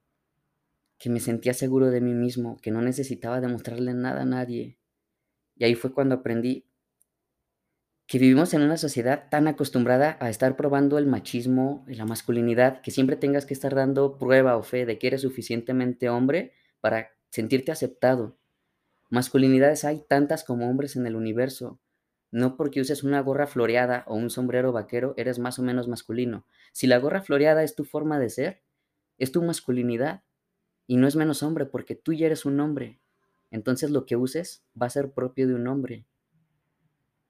que 0.98 1.10
me 1.10 1.20
sentía 1.20 1.54
seguro 1.54 1.90
de 1.90 2.02
mí 2.02 2.14
mismo, 2.14 2.58
que 2.62 2.72
no 2.72 2.82
necesitaba 2.82 3.42
demostrarle 3.42 3.94
nada 3.94 4.22
a 4.22 4.26
nadie. 4.26 4.78
Y 5.56 5.64
ahí 5.64 5.76
fue 5.76 5.94
cuando 5.94 6.16
aprendí 6.16 6.66
que 8.10 8.18
vivimos 8.18 8.56
en 8.56 8.64
una 8.64 8.78
sociedad 8.78 9.30
tan 9.30 9.48
acostumbrada 9.48 10.18
a 10.20 10.32
estar 10.32 10.56
probando 10.56 10.98
el 10.98 11.06
machismo 11.06 11.86
y 11.88 11.94
la 11.94 12.06
masculinidad, 12.06 12.82
que 12.82 12.90
siempre 12.90 13.16
tengas 13.16 13.46
que 13.46 13.54
estar 13.54 13.76
dando 13.76 14.18
prueba 14.18 14.58
o 14.58 14.64
fe 14.64 14.88
de 14.88 14.98
que 14.98 15.08
eres 15.08 15.22
suficientemente 15.22 16.10
hombre 16.10 16.54
para 16.82 17.12
sentirte 17.30 17.72
aceptado. 17.72 18.36
Masculinidades 19.10 19.86
hay 19.86 20.04
tantas 20.08 20.44
como 20.44 20.70
hombres 20.70 20.96
en 20.96 21.06
el 21.06 21.16
universo. 21.16 21.80
No 22.32 22.58
porque 22.58 22.82
uses 22.82 23.04
una 23.04 23.22
gorra 23.22 23.46
floreada 23.46 24.04
o 24.08 24.16
un 24.16 24.32
sombrero 24.32 24.72
vaquero 24.72 25.14
eres 25.16 25.38
más 25.38 25.60
o 25.60 25.62
menos 25.62 25.88
masculino. 25.88 26.46
Si 26.74 26.88
la 26.88 26.98
gorra 26.98 27.22
floreada 27.22 27.64
es 27.64 27.76
tu 27.76 27.86
forma 27.86 28.20
de 28.20 28.30
ser, 28.30 28.62
es 29.20 29.32
tu 29.32 29.44
masculinidad. 29.44 30.24
Y 30.88 30.98
no 30.98 31.08
es 31.08 31.16
menos 31.16 31.44
hombre 31.44 31.68
porque 31.68 31.96
tú 31.96 32.14
ya 32.14 32.26
eres 32.26 32.46
un 32.46 32.60
hombre. 32.60 33.00
Entonces 33.52 33.92
lo 33.92 34.06
que 34.06 34.16
uses 34.16 34.64
va 34.80 34.88
a 34.88 34.90
ser 34.90 35.12
propio 35.12 35.48
de 35.48 35.54
un 35.54 35.68
hombre. 35.68 36.08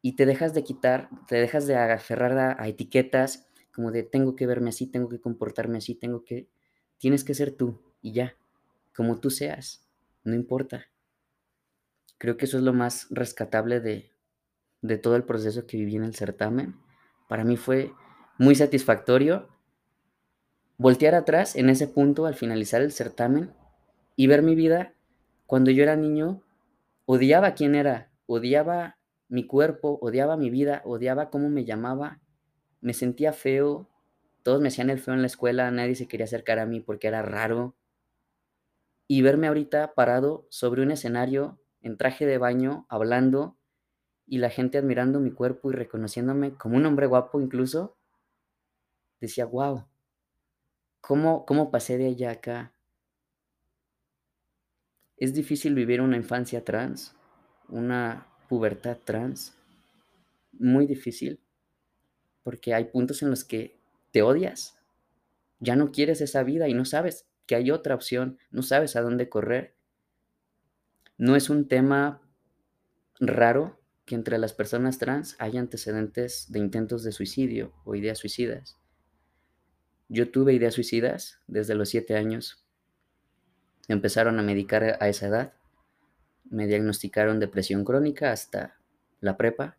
Y 0.01 0.15
te 0.15 0.25
dejas 0.25 0.53
de 0.53 0.63
quitar, 0.63 1.09
te 1.27 1.35
dejas 1.35 1.67
de 1.67 1.75
aferrar 1.75 2.57
a, 2.59 2.67
etiquetas 2.67 3.47
como 3.73 3.91
de 3.91 4.03
tengo 4.03 4.35
que 4.35 4.47
verme 4.47 4.69
así, 4.69 4.87
tengo 4.87 5.09
que 5.09 5.19
comportarme 5.19 5.77
así, 5.77 5.95
tengo 5.95 6.23
que... 6.23 6.47
Tienes 6.97 7.23
que 7.23 7.33
ser 7.33 7.51
tú 7.51 7.81
y 8.01 8.13
ya, 8.13 8.35
como 8.95 9.19
tú 9.19 9.29
seas, 9.29 9.87
no 10.23 10.35
importa. 10.35 10.85
Creo 12.17 12.35
que 12.37 12.45
eso 12.45 12.57
es 12.57 12.63
lo 12.63 12.73
más 12.73 13.07
rescatable 13.09 13.79
de, 13.79 14.11
de 14.81 14.97
todo 14.97 15.15
el 15.15 15.23
proceso 15.23 15.65
que 15.65 15.77
viví 15.77 15.95
en 15.95 16.03
el 16.03 16.15
certamen. 16.15 16.75
Para 17.29 17.45
mí 17.45 17.55
fue 17.55 17.93
muy 18.37 18.55
satisfactorio 18.55 19.47
voltear 20.79 21.13
atrás 21.13 21.57
en 21.57 21.69
ese 21.69 21.87
punto 21.87 22.25
al 22.25 22.35
finalizar 22.35 22.81
el 22.81 22.93
certamen 22.93 23.53
y 24.15 24.27
ver 24.27 24.41
mi 24.41 24.55
vida 24.55 24.93
cuando 25.45 25.71
yo 25.71 25.83
era 25.83 25.97
niño 25.97 26.41
odiaba 27.05 27.53
quién 27.53 27.75
era, 27.75 28.09
odiaba 28.27 28.97
mi 29.27 29.45
cuerpo, 29.45 29.99
odiaba 30.01 30.37
mi 30.37 30.49
vida, 30.49 30.81
odiaba 30.85 31.29
cómo 31.29 31.49
me 31.49 31.65
llamaba, 31.65 32.21
me 32.79 32.93
sentía 32.93 33.33
feo, 33.33 33.89
todos 34.41 34.61
me 34.61 34.69
hacían 34.69 34.89
el 34.89 34.99
feo 34.99 35.13
en 35.15 35.21
la 35.21 35.27
escuela, 35.27 35.69
nadie 35.69 35.95
se 35.95 36.07
quería 36.07 36.23
acercar 36.23 36.59
a 36.59 36.65
mí 36.65 36.79
porque 36.79 37.09
era 37.09 37.21
raro. 37.23 37.75
Y 39.05 39.21
verme 39.21 39.47
ahorita 39.47 39.95
parado 39.95 40.47
sobre 40.49 40.81
un 40.81 40.91
escenario 40.91 41.59
en 41.81 41.97
traje 41.97 42.25
de 42.25 42.37
baño, 42.37 42.85
hablando, 42.89 43.57
y 44.25 44.37
la 44.37 44.49
gente 44.49 44.77
admirando 44.77 45.19
mi 45.19 45.31
cuerpo 45.31 45.71
y 45.71 45.73
reconociéndome 45.73 46.53
como 46.53 46.77
un 46.77 46.85
hombre 46.85 47.07
guapo 47.07 47.41
incluso, 47.41 47.97
decía, 49.19 49.45
wow, 49.45 49.85
¿cómo, 51.01 51.45
cómo 51.45 51.71
pasé 51.71 51.97
de 51.97 52.07
allá 52.07 52.31
acá? 52.31 52.73
Es 55.17 55.33
difícil 55.33 55.75
vivir 55.75 56.01
una 56.01 56.17
infancia 56.17 56.63
trans, 56.63 57.15
una 57.67 58.27
pubertad 58.47 58.97
trans, 59.03 59.55
muy 60.53 60.85
difícil, 60.85 61.39
porque 62.43 62.73
hay 62.73 62.85
puntos 62.85 63.21
en 63.21 63.29
los 63.29 63.43
que 63.43 63.79
te 64.11 64.21
odias, 64.21 64.79
ya 65.59 65.75
no 65.75 65.91
quieres 65.91 66.21
esa 66.21 66.43
vida 66.43 66.67
y 66.69 66.73
no 66.73 66.85
sabes 66.85 67.27
que 67.45 67.55
hay 67.55 67.71
otra 67.71 67.95
opción, 67.95 68.37
no 68.51 68.61
sabes 68.61 68.95
a 68.95 69.01
dónde 69.01 69.29
correr. 69.29 69.75
No 71.17 71.35
es 71.35 71.49
un 71.49 71.67
tema 71.67 72.21
raro 73.19 73.79
que 74.05 74.15
entre 74.15 74.37
las 74.37 74.53
personas 74.53 74.99
trans 74.99 75.35
haya 75.39 75.59
antecedentes 75.59 76.51
de 76.51 76.59
intentos 76.59 77.03
de 77.03 77.11
suicidio 77.11 77.73
o 77.83 77.95
ideas 77.95 78.19
suicidas. 78.19 78.77
Yo 80.09 80.31
tuve 80.31 80.53
ideas 80.53 80.73
suicidas 80.73 81.39
desde 81.47 81.75
los 81.75 81.89
siete 81.89 82.17
años. 82.17 82.65
Empezaron 83.87 84.39
a 84.39 84.43
medicar 84.43 84.97
a 84.99 85.07
esa 85.07 85.27
edad. 85.27 85.53
Me 86.49 86.65
diagnosticaron 86.65 87.39
depresión 87.39 87.85
crónica 87.85 88.31
hasta 88.31 88.79
la 89.21 89.37
prepa. 89.37 89.77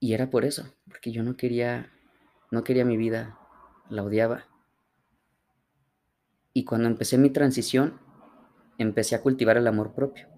Y 0.00 0.14
era 0.14 0.28
por 0.28 0.44
eso, 0.44 0.74
porque 0.88 1.12
yo 1.12 1.22
no 1.22 1.36
quería, 1.36 1.92
no 2.50 2.64
quería 2.64 2.84
mi 2.84 2.96
vida, 2.96 3.38
la 3.88 4.02
odiaba. 4.02 4.48
Y 6.52 6.64
cuando 6.64 6.88
empecé 6.88 7.16
mi 7.16 7.30
transición, 7.30 8.00
empecé 8.78 9.14
a 9.14 9.22
cultivar 9.22 9.56
el 9.56 9.68
amor 9.68 9.94
propio. 9.94 10.28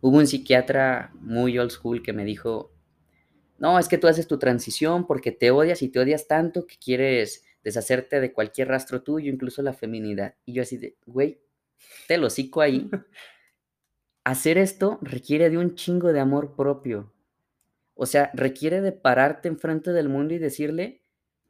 Hubo 0.00 0.16
un 0.16 0.26
psiquiatra 0.26 1.12
muy 1.20 1.56
old 1.58 1.70
school 1.70 2.02
que 2.02 2.12
me 2.12 2.24
dijo, 2.24 2.72
no, 3.60 3.78
es 3.78 3.88
que 3.88 3.98
tú 3.98 4.08
haces 4.08 4.26
tu 4.26 4.38
transición 4.38 5.06
porque 5.06 5.32
te 5.32 5.50
odias 5.50 5.82
y 5.82 5.90
te 5.90 6.00
odias 6.00 6.26
tanto 6.26 6.66
que 6.66 6.78
quieres 6.78 7.44
deshacerte 7.62 8.18
de 8.18 8.32
cualquier 8.32 8.68
rastro 8.68 9.02
tuyo, 9.02 9.30
incluso 9.30 9.60
la 9.60 9.74
feminidad. 9.74 10.34
Y 10.46 10.54
yo 10.54 10.62
así 10.62 10.78
de, 10.78 10.96
güey, 11.04 11.42
te 12.08 12.16
lo 12.16 12.30
cico 12.30 12.62
ahí. 12.62 12.90
Hacer 14.24 14.56
esto 14.56 14.98
requiere 15.02 15.50
de 15.50 15.58
un 15.58 15.74
chingo 15.74 16.14
de 16.14 16.20
amor 16.20 16.56
propio. 16.56 17.12
O 17.92 18.06
sea, 18.06 18.30
requiere 18.32 18.80
de 18.80 18.92
pararte 18.92 19.48
enfrente 19.48 19.92
del 19.92 20.08
mundo 20.08 20.32
y 20.32 20.38
decirle, 20.38 21.02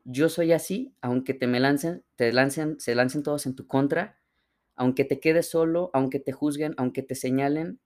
yo 0.02 0.28
soy 0.28 0.50
así, 0.50 0.96
aunque 1.00 1.32
te 1.32 1.46
me 1.46 1.60
lancen, 1.60 2.02
te 2.16 2.32
lancen, 2.32 2.80
se 2.80 2.96
lancen 2.96 3.22
todos 3.22 3.46
en 3.46 3.54
tu 3.54 3.68
contra, 3.68 4.18
aunque 4.74 5.04
te 5.04 5.20
quedes 5.20 5.48
solo, 5.48 5.90
aunque 5.92 6.18
te 6.18 6.32
juzguen, 6.32 6.74
aunque 6.76 7.04
te 7.04 7.14
señalen, 7.14 7.78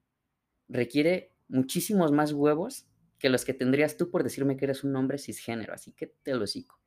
requiere 0.66 1.34
muchísimos 1.46 2.10
más 2.10 2.32
huevos 2.32 2.86
que 3.24 3.30
los 3.30 3.46
que 3.46 3.54
tendrías 3.54 3.96
tú 3.96 4.10
por 4.10 4.22
decirme 4.22 4.58
que 4.58 4.66
eres 4.66 4.84
un 4.84 4.94
hombre 4.96 5.16
cisgénero, 5.16 5.72
así 5.72 5.92
que 5.92 6.08
te 6.08 6.34
lo 6.34 6.46
cico. 6.46 6.78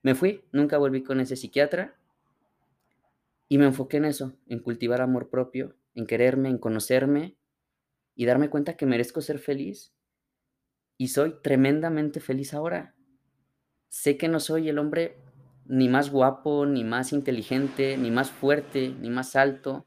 Me 0.00 0.14
fui, 0.14 0.42
nunca 0.52 0.78
volví 0.78 1.02
con 1.02 1.20
ese 1.20 1.36
psiquiatra 1.36 2.00
y 3.46 3.58
me 3.58 3.66
enfoqué 3.66 3.98
en 3.98 4.06
eso, 4.06 4.32
en 4.46 4.60
cultivar 4.60 5.02
amor 5.02 5.28
propio, 5.28 5.76
en 5.94 6.06
quererme, 6.06 6.48
en 6.48 6.56
conocerme 6.56 7.36
y 8.14 8.24
darme 8.24 8.48
cuenta 8.48 8.78
que 8.78 8.86
merezco 8.86 9.20
ser 9.20 9.38
feliz. 9.38 9.92
Y 10.96 11.08
soy 11.08 11.34
tremendamente 11.42 12.20
feliz 12.20 12.54
ahora. 12.54 12.94
Sé 13.90 14.16
que 14.16 14.28
no 14.28 14.40
soy 14.40 14.70
el 14.70 14.78
hombre 14.78 15.18
ni 15.66 15.90
más 15.90 16.10
guapo, 16.10 16.64
ni 16.64 16.84
más 16.84 17.12
inteligente, 17.12 17.98
ni 17.98 18.10
más 18.10 18.30
fuerte, 18.30 18.94
ni 18.98 19.10
más 19.10 19.36
alto, 19.36 19.86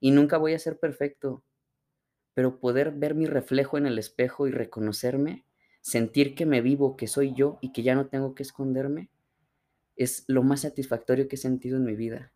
y 0.00 0.10
nunca 0.10 0.36
voy 0.36 0.54
a 0.54 0.58
ser 0.58 0.80
perfecto 0.80 1.44
pero 2.34 2.60
poder 2.60 2.92
ver 2.92 3.14
mi 3.14 3.26
reflejo 3.26 3.78
en 3.78 3.86
el 3.86 3.98
espejo 3.98 4.46
y 4.46 4.50
reconocerme, 4.50 5.44
sentir 5.80 6.34
que 6.34 6.46
me 6.46 6.60
vivo, 6.60 6.96
que 6.96 7.06
soy 7.06 7.34
yo 7.34 7.58
y 7.60 7.72
que 7.72 7.82
ya 7.82 7.94
no 7.94 8.06
tengo 8.06 8.34
que 8.34 8.42
esconderme, 8.42 9.10
es 9.96 10.24
lo 10.28 10.42
más 10.42 10.60
satisfactorio 10.62 11.28
que 11.28 11.36
he 11.36 11.38
sentido 11.38 11.76
en 11.76 11.84
mi 11.84 11.94
vida. 11.94 12.32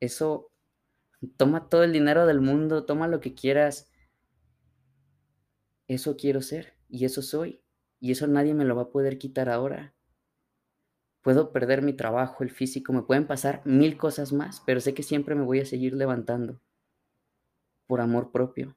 Eso, 0.00 0.50
toma 1.36 1.68
todo 1.68 1.84
el 1.84 1.92
dinero 1.92 2.26
del 2.26 2.40
mundo, 2.40 2.84
toma 2.84 3.08
lo 3.08 3.20
que 3.20 3.34
quieras. 3.34 3.90
Eso 5.88 6.16
quiero 6.16 6.42
ser 6.42 6.74
y 6.88 7.06
eso 7.06 7.22
soy. 7.22 7.62
Y 7.98 8.12
eso 8.12 8.26
nadie 8.26 8.52
me 8.52 8.66
lo 8.66 8.76
va 8.76 8.82
a 8.82 8.90
poder 8.90 9.16
quitar 9.16 9.48
ahora. 9.48 9.94
Puedo 11.22 11.50
perder 11.52 11.82
mi 11.82 11.94
trabajo, 11.94 12.44
el 12.44 12.50
físico, 12.50 12.92
me 12.92 13.02
pueden 13.02 13.26
pasar 13.26 13.62
mil 13.64 13.96
cosas 13.96 14.32
más, 14.32 14.62
pero 14.66 14.80
sé 14.80 14.94
que 14.94 15.02
siempre 15.02 15.34
me 15.34 15.44
voy 15.44 15.60
a 15.60 15.64
seguir 15.64 15.94
levantando 15.94 16.60
por 17.86 18.00
amor 18.00 18.30
propio 18.30 18.76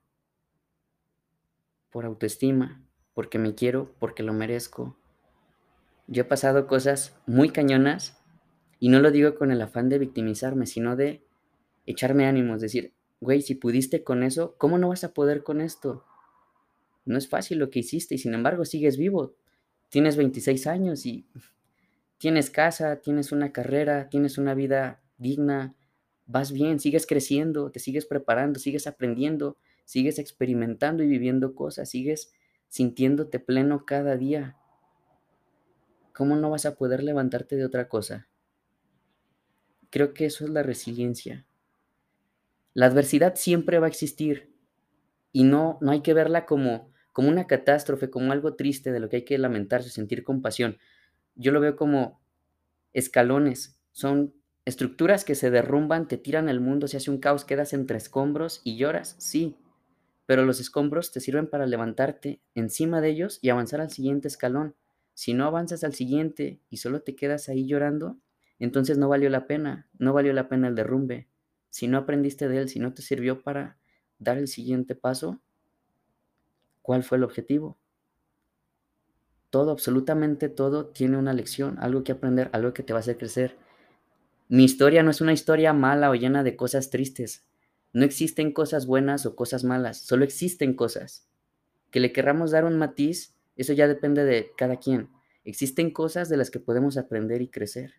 por 1.92 2.06
autoestima, 2.06 2.84
porque 3.14 3.40
me 3.40 3.56
quiero, 3.56 3.94
porque 4.00 4.24
lo 4.24 4.34
merezco. 4.34 4.98
Yo 6.08 6.22
he 6.22 6.26
pasado 6.26 6.68
cosas 6.68 7.16
muy 7.26 7.50
cañonas 7.50 8.18
y 8.80 8.90
no 8.90 9.00
lo 9.00 9.12
digo 9.12 9.36
con 9.36 9.52
el 9.52 9.62
afán 9.62 9.90
de 9.90 10.00
victimizarme, 10.00 10.66
sino 10.66 10.96
de 10.96 11.24
echarme 11.86 12.26
ánimos, 12.26 12.62
decir, 12.62 12.94
güey, 13.20 13.42
si 13.42 13.56
pudiste 13.56 14.04
con 14.04 14.24
eso, 14.24 14.56
¿cómo 14.58 14.78
no 14.78 14.90
vas 14.90 15.04
a 15.04 15.14
poder 15.14 15.44
con 15.44 15.62
esto? 15.62 16.06
No 17.06 17.18
es 17.18 17.28
fácil 17.28 17.58
lo 17.58 17.70
que 17.70 17.80
hiciste 17.80 18.16
y 18.16 18.18
sin 18.18 18.34
embargo 18.34 18.66
sigues 18.66 18.98
vivo. 18.98 19.34
Tienes 19.90 20.16
26 20.16 20.68
años 20.68 21.06
y 21.06 21.26
tienes 22.20 22.50
casa, 22.50 22.98
tienes 22.98 23.32
una 23.32 23.52
carrera, 23.52 24.10
tienes 24.10 24.38
una 24.38 24.54
vida 24.54 25.02
digna, 25.18 25.76
vas 26.26 26.52
bien, 26.52 26.80
sigues 26.80 27.08
creciendo, 27.08 27.72
te 27.72 27.80
sigues 27.80 28.06
preparando, 28.06 28.60
sigues 28.60 28.88
aprendiendo, 28.88 29.58
sigues 29.90 30.20
experimentando 30.20 31.02
y 31.02 31.08
viviendo 31.08 31.56
cosas, 31.56 31.90
sigues 31.90 32.32
sintiéndote 32.68 33.40
pleno 33.40 33.88
cada 33.88 34.18
día. 34.18 34.56
¿Cómo 36.14 36.36
no 36.36 36.52
vas 36.52 36.68
a 36.68 36.76
poder 36.76 37.02
levantarte 37.02 37.56
de 37.56 37.66
otra 37.66 37.90
cosa? 37.90 38.28
Creo 39.90 40.14
que 40.14 40.28
eso 40.28 40.44
es 40.44 40.52
la 40.52 40.62
resiliencia. 40.62 41.48
La 42.76 42.86
adversidad 42.86 43.34
siempre 43.34 43.80
va 43.80 43.88
a 43.88 43.90
existir 43.90 44.54
y 45.32 45.44
no, 45.44 45.80
no 45.82 45.90
hay 45.90 46.02
que 46.02 46.14
verla 46.14 46.46
como, 46.46 46.94
como 47.12 47.30
una 47.30 47.48
catástrofe, 47.48 48.12
como 48.12 48.32
algo 48.32 48.54
triste 48.54 48.92
de 48.92 49.00
lo 49.00 49.10
que 49.10 49.16
hay 49.16 49.26
que 49.26 49.40
lamentarse, 49.40 49.90
sentir 49.90 50.24
compasión. 50.24 50.78
Yo 51.34 51.52
lo 51.52 51.62
veo 51.62 51.76
como 51.76 52.22
escalones, 52.94 53.82
son 53.92 54.36
estructuras 54.66 55.26
que 55.26 55.34
se 55.34 55.50
derrumban, 55.50 56.08
te 56.08 56.18
tiran 56.18 56.48
el 56.48 56.60
mundo, 56.60 56.88
se 56.88 56.98
hace 56.98 57.10
un 57.10 57.18
caos, 57.18 57.44
quedas 57.44 57.74
entre 57.74 57.98
escombros 57.98 58.62
y 58.64 58.78
lloras, 58.78 59.16
sí, 59.18 59.58
pero 60.30 60.46
los 60.46 60.60
escombros 60.60 61.12
te 61.12 61.22
sirven 61.22 61.48
para 61.48 61.66
levantarte 61.66 62.40
encima 62.54 63.02
de 63.02 63.10
ellos 63.10 63.40
y 63.42 63.50
avanzar 63.50 63.82
al 63.82 63.90
siguiente 63.90 64.28
escalón. 64.28 64.76
Si 65.16 65.34
no 65.34 65.46
avanzas 65.46 65.84
al 65.84 65.96
siguiente 65.96 66.60
y 66.70 66.78
solo 66.78 67.02
te 67.02 67.16
quedas 67.16 67.50
ahí 67.50 67.66
llorando, 67.66 68.20
entonces 68.60 69.00
no 69.00 69.10
valió 69.10 69.32
la 69.32 69.48
pena, 69.48 69.90
no 69.98 70.14
valió 70.14 70.32
la 70.34 70.48
pena 70.48 70.68
el 70.68 70.76
derrumbe. 70.76 71.28
Si 71.72 71.88
no 71.88 71.98
aprendiste 71.98 72.48
de 72.48 72.60
él, 72.60 72.70
si 72.70 72.80
no 72.80 72.94
te 72.94 73.02
sirvió 73.02 73.42
para 73.42 73.80
dar 74.20 74.38
el 74.38 74.48
siguiente 74.48 74.94
paso, 74.94 75.42
¿cuál 76.84 77.02
fue 77.02 77.18
el 77.18 77.24
objetivo? 77.24 77.80
Todo, 79.50 79.72
absolutamente 79.72 80.48
todo 80.48 80.90
tiene 80.90 81.18
una 81.18 81.34
lección, 81.34 81.80
algo 81.80 82.04
que 82.04 82.12
aprender, 82.12 82.52
algo 82.54 82.72
que 82.72 82.84
te 82.84 82.94
va 82.94 83.00
a 83.00 83.02
hacer 83.02 83.18
crecer. 83.18 83.58
Mi 84.48 84.64
historia 84.64 85.02
no 85.02 85.10
es 85.10 85.22
una 85.22 85.34
historia 85.34 85.74
mala 85.74 86.12
o 86.12 86.14
llena 86.14 86.44
de 86.44 86.56
cosas 86.56 86.92
tristes. 86.92 87.49
No 87.92 88.06
existen 88.06 88.52
cosas 88.52 88.86
buenas 88.86 89.26
o 89.26 89.36
cosas 89.36 89.64
malas, 89.64 89.98
solo 89.98 90.24
existen 90.24 90.76
cosas. 90.76 91.28
Que 91.92 92.00
le 92.00 92.12
querramos 92.12 92.52
dar 92.52 92.66
un 92.66 92.78
matiz, 92.78 93.36
eso 93.56 93.74
ya 93.74 93.88
depende 93.88 94.24
de 94.24 94.52
cada 94.56 94.78
quien. 94.78 95.10
Existen 95.44 95.92
cosas 95.92 96.30
de 96.30 96.38
las 96.38 96.52
que 96.52 96.60
podemos 96.60 96.98
aprender 96.98 97.42
y 97.42 97.48
crecer. 97.48 97.94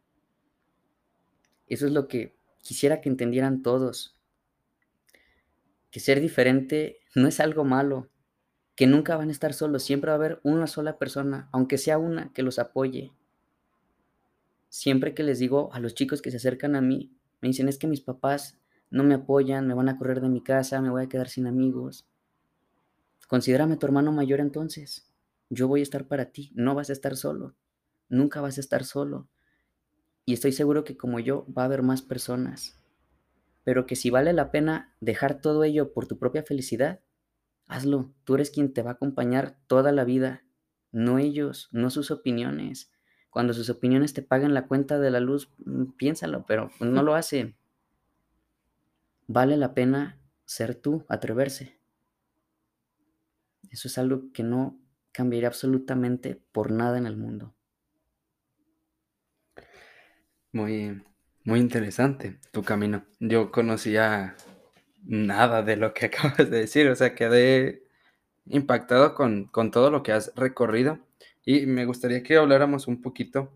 Eso 1.66 1.86
es 1.86 1.92
lo 1.92 2.06
que 2.06 2.36
quisiera 2.62 3.00
que 3.00 3.08
entendieran 3.08 3.62
todos. 3.62 4.16
Que 5.90 5.98
ser 5.98 6.20
diferente 6.20 6.98
no 7.14 7.26
es 7.26 7.40
algo 7.40 7.64
malo, 7.64 8.08
que 8.76 8.86
nunca 8.86 9.16
van 9.16 9.28
a 9.28 9.32
estar 9.32 9.52
solos, 9.52 9.82
siempre 9.82 10.08
va 10.08 10.14
a 10.14 10.16
haber 10.16 10.40
una 10.42 10.66
sola 10.66 10.98
persona, 10.98 11.48
aunque 11.52 11.78
sea 11.78 11.98
una, 11.98 12.32
que 12.32 12.42
los 12.42 12.58
apoye. 12.58 13.12
Siempre 14.68 15.14
que 15.14 15.24
les 15.24 15.40
digo 15.40 15.70
a 15.72 15.80
los 15.80 15.94
chicos 15.94 16.22
que 16.22 16.30
se 16.30 16.36
acercan 16.36 16.76
a 16.76 16.80
mí, 16.80 17.12
me 17.40 17.48
dicen 17.48 17.68
es 17.68 17.76
que 17.76 17.88
mis 17.88 18.00
papás 18.00 18.59
no 18.90 19.04
me 19.04 19.14
apoyan, 19.14 19.66
me 19.66 19.74
van 19.74 19.88
a 19.88 19.98
correr 19.98 20.20
de 20.20 20.28
mi 20.28 20.42
casa, 20.42 20.80
me 20.80 20.90
voy 20.90 21.04
a 21.04 21.08
quedar 21.08 21.28
sin 21.28 21.46
amigos. 21.46 22.06
Considérame 23.28 23.76
tu 23.76 23.86
hermano 23.86 24.12
mayor 24.12 24.40
entonces. 24.40 25.10
Yo 25.48 25.68
voy 25.68 25.80
a 25.80 25.82
estar 25.84 26.06
para 26.06 26.26
ti, 26.32 26.52
no 26.54 26.74
vas 26.74 26.90
a 26.90 26.92
estar 26.92 27.16
solo, 27.16 27.54
nunca 28.08 28.40
vas 28.40 28.58
a 28.58 28.60
estar 28.60 28.84
solo. 28.84 29.28
Y 30.24 30.34
estoy 30.34 30.52
seguro 30.52 30.84
que 30.84 30.96
como 30.96 31.20
yo 31.20 31.46
va 31.56 31.62
a 31.62 31.64
haber 31.66 31.82
más 31.82 32.02
personas. 32.02 32.76
pero 33.64 33.86
que 33.86 33.96
si 33.96 34.10
vale 34.10 34.32
la 34.32 34.50
pena 34.50 34.94
dejar 35.00 35.40
todo 35.40 35.64
ello 35.64 35.92
por 35.92 36.06
tu 36.06 36.18
propia 36.18 36.42
felicidad, 36.42 37.00
hazlo. 37.66 38.12
Tú 38.24 38.34
eres 38.34 38.50
quien 38.50 38.72
te 38.72 38.82
va 38.82 38.90
a 38.92 38.94
acompañar 38.94 39.58
toda 39.68 39.92
la 39.92 40.04
vida, 40.04 40.44
no 40.92 41.18
ellos, 41.18 41.68
no 41.72 41.90
sus 41.90 42.10
opiniones. 42.10 42.90
Cuando 43.30 43.52
sus 43.54 43.70
opiniones 43.70 44.14
te 44.14 44.22
paguen 44.22 44.54
la 44.54 44.66
cuenta 44.66 44.98
de 44.98 45.10
la 45.10 45.20
luz, 45.20 45.50
mm, 45.64 45.92
piénsalo, 45.96 46.44
pero 46.46 46.70
no 46.80 47.02
lo 47.02 47.14
hace. 47.14 47.56
Vale 49.32 49.56
la 49.56 49.74
pena 49.74 50.18
ser 50.44 50.74
tú, 50.74 51.06
atreverse. 51.08 51.78
Eso 53.70 53.86
es 53.86 53.96
algo 53.96 54.32
que 54.32 54.42
no 54.42 54.80
cambiaría 55.12 55.46
absolutamente 55.46 56.42
por 56.50 56.72
nada 56.72 56.98
en 56.98 57.06
el 57.06 57.16
mundo. 57.16 57.54
Muy, 60.50 61.00
muy 61.44 61.60
interesante 61.60 62.40
tu 62.50 62.64
camino. 62.64 63.04
Yo 63.20 63.52
conocía 63.52 64.34
nada 65.04 65.62
de 65.62 65.76
lo 65.76 65.94
que 65.94 66.06
acabas 66.06 66.50
de 66.50 66.58
decir, 66.62 66.88
o 66.88 66.96
sea, 66.96 67.14
quedé 67.14 67.84
impactado 68.46 69.14
con, 69.14 69.44
con 69.44 69.70
todo 69.70 69.92
lo 69.92 70.02
que 70.02 70.10
has 70.10 70.32
recorrido 70.34 70.98
y 71.44 71.66
me 71.66 71.84
gustaría 71.84 72.24
que 72.24 72.36
habláramos 72.36 72.88
un 72.88 73.00
poquito 73.00 73.52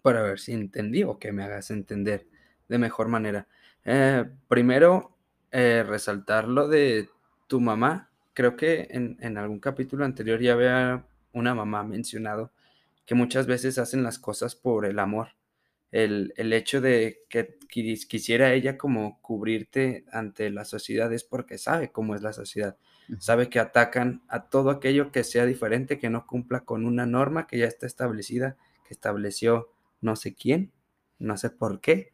para 0.00 0.22
ver 0.22 0.38
si 0.38 0.52
entendí 0.52 1.02
o 1.02 1.18
que 1.18 1.32
me 1.32 1.42
hagas 1.42 1.72
entender 1.72 2.28
de 2.68 2.78
mejor 2.78 3.08
manera. 3.08 3.48
Eh, 3.84 4.24
primero, 4.48 5.16
eh, 5.50 5.84
resaltar 5.86 6.48
lo 6.48 6.68
de 6.68 7.08
tu 7.48 7.60
mamá. 7.60 8.10
Creo 8.34 8.56
que 8.56 8.88
en, 8.90 9.16
en 9.20 9.36
algún 9.38 9.60
capítulo 9.60 10.04
anterior 10.04 10.40
ya 10.40 10.54
había 10.54 11.06
una 11.32 11.54
mamá 11.54 11.82
mencionado 11.84 12.52
que 13.06 13.14
muchas 13.14 13.46
veces 13.46 13.78
hacen 13.78 14.02
las 14.02 14.18
cosas 14.18 14.54
por 14.54 14.86
el 14.86 14.98
amor. 14.98 15.30
El, 15.90 16.32
el 16.36 16.52
hecho 16.54 16.80
de 16.80 17.20
que 17.28 17.58
quisiera 17.68 18.54
ella 18.54 18.78
como 18.78 19.20
cubrirte 19.20 20.06
ante 20.10 20.50
la 20.50 20.64
sociedad 20.64 21.12
es 21.12 21.24
porque 21.24 21.58
sabe 21.58 21.92
cómo 21.92 22.14
es 22.14 22.22
la 22.22 22.32
sociedad, 22.32 22.78
sabe 23.18 23.50
que 23.50 23.60
atacan 23.60 24.22
a 24.28 24.48
todo 24.48 24.70
aquello 24.70 25.12
que 25.12 25.22
sea 25.22 25.44
diferente, 25.44 25.98
que 25.98 26.08
no 26.08 26.26
cumpla 26.26 26.60
con 26.60 26.86
una 26.86 27.04
norma 27.04 27.46
que 27.46 27.58
ya 27.58 27.66
está 27.66 27.86
establecida, 27.86 28.56
que 28.86 28.94
estableció 28.94 29.68
no 30.00 30.16
sé 30.16 30.34
quién, 30.34 30.72
no 31.18 31.36
sé 31.36 31.50
por 31.50 31.80
qué, 31.80 32.12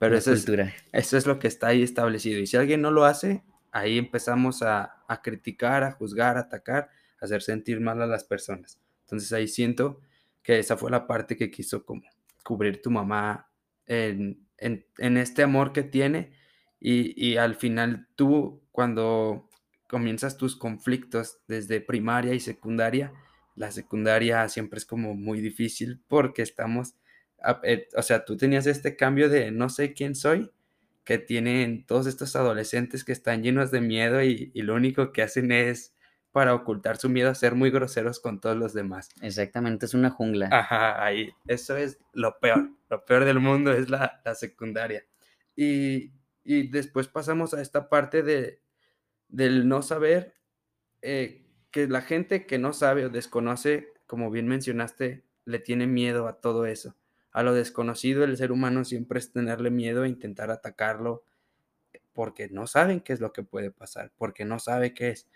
pero 0.00 0.16
eso 0.16 0.32
es, 0.32 0.44
eso 0.92 1.16
es, 1.16 1.26
lo 1.26 1.38
que 1.38 1.46
está 1.46 1.68
ahí 1.68 1.84
establecido. 1.84 2.40
Y 2.40 2.48
si 2.48 2.56
alguien 2.56 2.82
no 2.82 2.90
lo 2.90 3.04
hace, 3.04 3.44
ahí 3.70 3.98
empezamos 3.98 4.62
a, 4.62 5.04
a 5.06 5.22
criticar, 5.22 5.84
a 5.84 5.92
juzgar, 5.92 6.36
a 6.36 6.40
atacar, 6.40 6.90
a 7.20 7.24
hacer 7.24 7.42
sentir 7.42 7.80
mal 7.80 8.02
a 8.02 8.06
las 8.06 8.24
personas. 8.24 8.80
Entonces 9.02 9.32
ahí 9.32 9.46
siento 9.46 10.00
que 10.42 10.58
esa 10.58 10.76
fue 10.76 10.90
la 10.90 11.06
parte 11.06 11.36
que 11.36 11.50
quiso 11.50 11.84
como 11.84 12.02
cubrir 12.42 12.82
tu 12.82 12.90
mamá 12.90 13.50
en, 13.86 14.46
este 14.98 15.42
amor 15.42 15.72
que 15.72 15.82
tiene 15.82 16.32
y, 16.78 17.36
al 17.36 17.54
final 17.56 18.08
tú 18.14 18.62
cuando 18.70 19.48
comienzas 19.88 20.36
tus 20.36 20.56
conflictos 20.56 21.38
desde 21.48 21.80
primaria 21.80 22.34
y 22.34 22.40
secundaria, 22.40 23.12
la 23.56 23.72
secundaria 23.72 24.48
siempre 24.48 24.78
es 24.78 24.86
como 24.86 25.14
muy 25.14 25.40
difícil 25.40 26.02
porque 26.08 26.42
estamos, 26.42 26.94
o 27.96 28.02
sea, 28.02 28.24
tú 28.24 28.36
tenías 28.36 28.66
este 28.66 28.96
cambio 28.96 29.28
de 29.28 29.50
no 29.50 29.68
sé 29.68 29.92
quién 29.92 30.14
soy, 30.14 30.50
que 31.04 31.18
tienen 31.18 31.86
todos 31.86 32.06
estos 32.06 32.36
adolescentes 32.36 33.04
que 33.04 33.12
están 33.12 33.42
llenos 33.42 33.70
de 33.70 33.80
miedo 33.80 34.22
y 34.22 34.50
lo 34.54 34.74
único 34.74 35.12
que 35.12 35.22
hacen 35.22 35.50
es 35.52 35.94
para 36.32 36.54
ocultar 36.54 36.96
su 36.96 37.08
miedo 37.08 37.30
a 37.30 37.34
ser 37.34 37.54
muy 37.54 37.70
groseros 37.70 38.20
con 38.20 38.40
todos 38.40 38.56
los 38.56 38.72
demás. 38.72 39.10
Exactamente, 39.20 39.86
es 39.86 39.94
una 39.94 40.10
jungla. 40.10 40.48
Ajá, 40.52 41.04
ahí. 41.04 41.30
Eso 41.46 41.76
es 41.76 41.98
lo 42.12 42.38
peor. 42.38 42.70
Lo 42.88 43.04
peor 43.04 43.24
del 43.24 43.40
mundo 43.40 43.72
es 43.72 43.88
la, 43.90 44.20
secundaria. 44.34 45.04
Y, 45.56 46.12
después 46.44 47.08
pasamos 47.08 47.54
a 47.54 47.60
esta 47.60 47.88
parte 47.88 48.22
de, 48.22 48.60
del 49.28 49.68
no 49.68 49.82
saber, 49.82 50.34
eh, 51.02 51.46
que 51.70 51.86
la 51.86 52.02
gente 52.02 52.46
que 52.46 52.58
no 52.58 52.72
sabe 52.72 53.04
o 53.06 53.10
desconoce, 53.10 53.92
como 54.06 54.30
bien 54.30 54.48
mencionaste, 54.48 55.24
le 55.44 55.58
tiene 55.58 55.86
miedo 55.86 56.26
a 56.26 56.40
todo 56.40 56.66
eso. 56.66 56.96
A 57.32 57.42
lo 57.42 57.54
desconocido, 57.54 58.24
el 58.24 58.36
ser 58.36 58.52
humano 58.52 58.84
siempre 58.84 59.18
es 59.18 59.32
tenerle 59.32 59.70
miedo 59.70 60.04
e 60.04 60.08
intentar 60.08 60.50
atacarlo 60.50 61.22
porque 62.12 62.48
no 62.48 62.66
saben 62.66 63.00
qué 63.00 63.12
es 63.12 63.20
lo 63.20 63.32
que 63.32 63.42
puede 63.42 63.70
pasar, 63.70 64.12
porque 64.18 64.44
no 64.44 64.58
sabe 64.58 64.94
qué 64.94 65.10
es. 65.10 65.28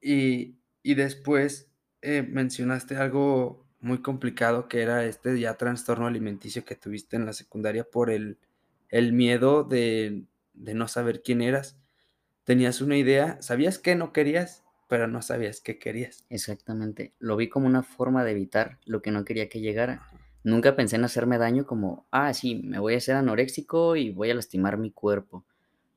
Y, 0.00 0.54
después 0.84 1.68
eh, 2.02 2.22
mencionaste 2.22 2.96
algo 2.96 3.66
muy 3.80 4.02
complicado 4.02 4.68
que 4.68 4.82
era 4.82 5.04
este 5.04 5.38
ya 5.40 5.54
trastorno 5.54 6.06
alimenticio 6.06 6.64
que 6.64 6.76
tuviste 6.76 7.16
en 7.16 7.26
la 7.26 7.32
secundaria 7.32 7.84
por 7.84 8.10
el, 8.10 8.38
el 8.88 9.12
miedo 9.12 9.64
de, 9.64 10.24
de, 10.54 10.74
no 10.74 10.86
saber 10.88 11.22
quién 11.22 11.42
eras. 11.42 11.76
Tenías 12.44 12.80
una 12.80 12.96
idea, 12.96 13.42
sabías 13.42 13.78
que 13.78 13.96
no 13.96 14.12
querías, 14.12 14.62
pero 14.88 15.08
no 15.08 15.22
sabías 15.22 15.60
qué 15.60 15.78
querías. 15.78 16.24
Exactamente, 16.30 17.12
lo 17.18 17.36
vi 17.36 17.48
como 17.48 17.66
una 17.66 17.82
forma 17.82 18.22
de 18.22 18.30
evitar 18.32 18.78
lo 18.84 19.02
que 19.02 19.10
no 19.10 19.24
quería 19.24 19.48
que 19.48 19.60
llegara. 19.60 20.06
Nunca 20.46 20.76
pensé 20.76 20.94
en 20.94 21.02
hacerme 21.02 21.38
daño 21.38 21.66
como, 21.66 22.06
ah, 22.12 22.32
sí, 22.32 22.54
me 22.54 22.78
voy 22.78 22.94
a 22.94 22.98
hacer 22.98 23.16
anoréxico 23.16 23.96
y 23.96 24.10
voy 24.10 24.30
a 24.30 24.34
lastimar 24.34 24.78
mi 24.78 24.92
cuerpo. 24.92 25.44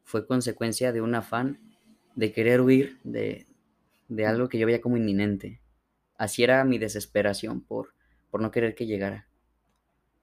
Fue 0.04 0.26
consecuencia 0.26 0.92
de 0.92 1.02
un 1.02 1.14
afán 1.14 1.60
de 2.16 2.34
querer 2.34 2.60
huir 2.60 2.98
de, 3.04 3.46
de 4.08 4.26
algo 4.26 4.50
que 4.50 4.58
yo 4.58 4.66
veía 4.66 4.82
como 4.82 4.98
inminente. 4.98 5.62
Así 6.18 6.44
era 6.44 6.64
mi 6.64 6.80
desesperación 6.80 7.62
por, 7.62 7.94
por 8.32 8.42
no 8.42 8.50
querer 8.50 8.74
que 8.74 8.88
llegara. 8.88 9.28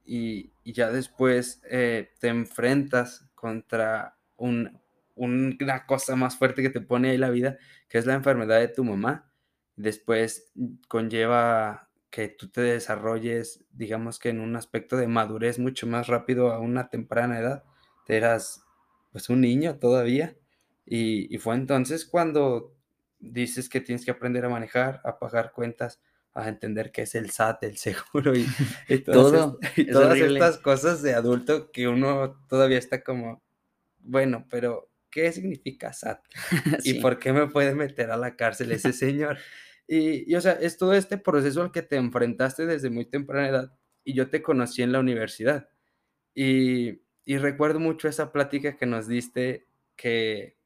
Y, 0.05 0.51
ya 0.65 0.91
después 0.91 1.61
eh, 1.69 2.11
te 2.19 2.27
enfrentas 2.27 3.29
contra 3.33 4.17
un, 4.35 4.77
una 5.15 5.85
cosa 5.85 6.17
más 6.17 6.35
fuerte 6.35 6.61
que 6.61 6.69
te 6.69 6.81
pone 6.81 7.11
ahí 7.11 7.17
la 7.17 7.29
vida, 7.29 7.59
que 7.87 7.97
es 7.97 8.05
la 8.05 8.15
enfermedad 8.15 8.59
de 8.59 8.67
tu 8.67 8.83
mamá. 8.83 9.31
Después 9.77 10.51
conlleva 10.89 11.86
que 12.17 12.29
tú 12.29 12.49
te 12.49 12.61
desarrolles, 12.61 13.63
digamos 13.69 14.17
que 14.17 14.29
en 14.29 14.39
un 14.39 14.55
aspecto 14.55 14.97
de 14.97 15.05
madurez 15.05 15.59
mucho 15.59 15.85
más 15.85 16.07
rápido 16.07 16.51
a 16.51 16.57
una 16.57 16.89
temprana 16.89 17.37
edad. 17.37 17.63
Te 18.07 18.17
eras 18.17 18.63
pues 19.11 19.29
un 19.29 19.41
niño 19.41 19.77
todavía. 19.77 20.35
Y, 20.83 21.31
y 21.31 21.37
fue 21.37 21.53
entonces 21.53 22.05
cuando 22.05 22.75
dices 23.19 23.69
que 23.69 23.81
tienes 23.81 24.03
que 24.03 24.09
aprender 24.09 24.43
a 24.45 24.49
manejar, 24.49 24.99
a 25.03 25.19
pagar 25.19 25.51
cuentas, 25.51 26.01
a 26.33 26.49
entender 26.49 26.91
qué 26.91 27.03
es 27.03 27.13
el 27.13 27.29
SAT, 27.29 27.65
el 27.65 27.77
seguro 27.77 28.33
y, 28.35 28.47
todas, 29.05 29.53
estas 29.77 30.57
cosas 30.57 31.03
de 31.03 31.13
adulto 31.13 31.71
que 31.71 31.87
uno 31.87 32.43
todavía 32.49 32.79
está 32.79 33.03
como, 33.03 33.43
bueno, 33.99 34.47
pero 34.49 34.89
¿qué 35.11 35.31
significa 35.31 35.93
SAT? 35.93 36.23
¿Y 36.83 36.95
por 36.95 37.19
qué 37.19 37.31
me 37.31 37.45
puede 37.45 37.75
meter 37.75 38.09
a 38.09 38.17
la 38.17 38.35
cárcel 38.35 38.71
ese 38.71 38.91
señor? 38.91 39.37
Y, 39.87 40.33
o 40.35 40.41
sea, 40.41 40.53
es 40.53 40.77
todo 40.77 40.93
este 40.93 41.17
proceso 41.17 41.61
al 41.61 41.71
que 41.71 41.81
te 41.81 41.95
enfrentaste 41.95 42.65
desde 42.65 42.89
muy 42.89 43.05
temprana 43.05 43.47
edad 43.47 43.77
y 44.03 44.13
yo 44.13 44.29
te 44.29 44.41
conocí 44.41 44.81
en 44.83 44.91
la 44.91 44.99
universidad. 44.99 45.69
Y, 46.35 47.01
y 47.25 47.37
recuerdo 47.37 47.79
mucho 47.79 48.07
esa 48.07 48.31
plática 48.31 48.77
que 48.77 48.85
nos 48.85 49.07
diste, 49.07 49.67
que 49.95 50.57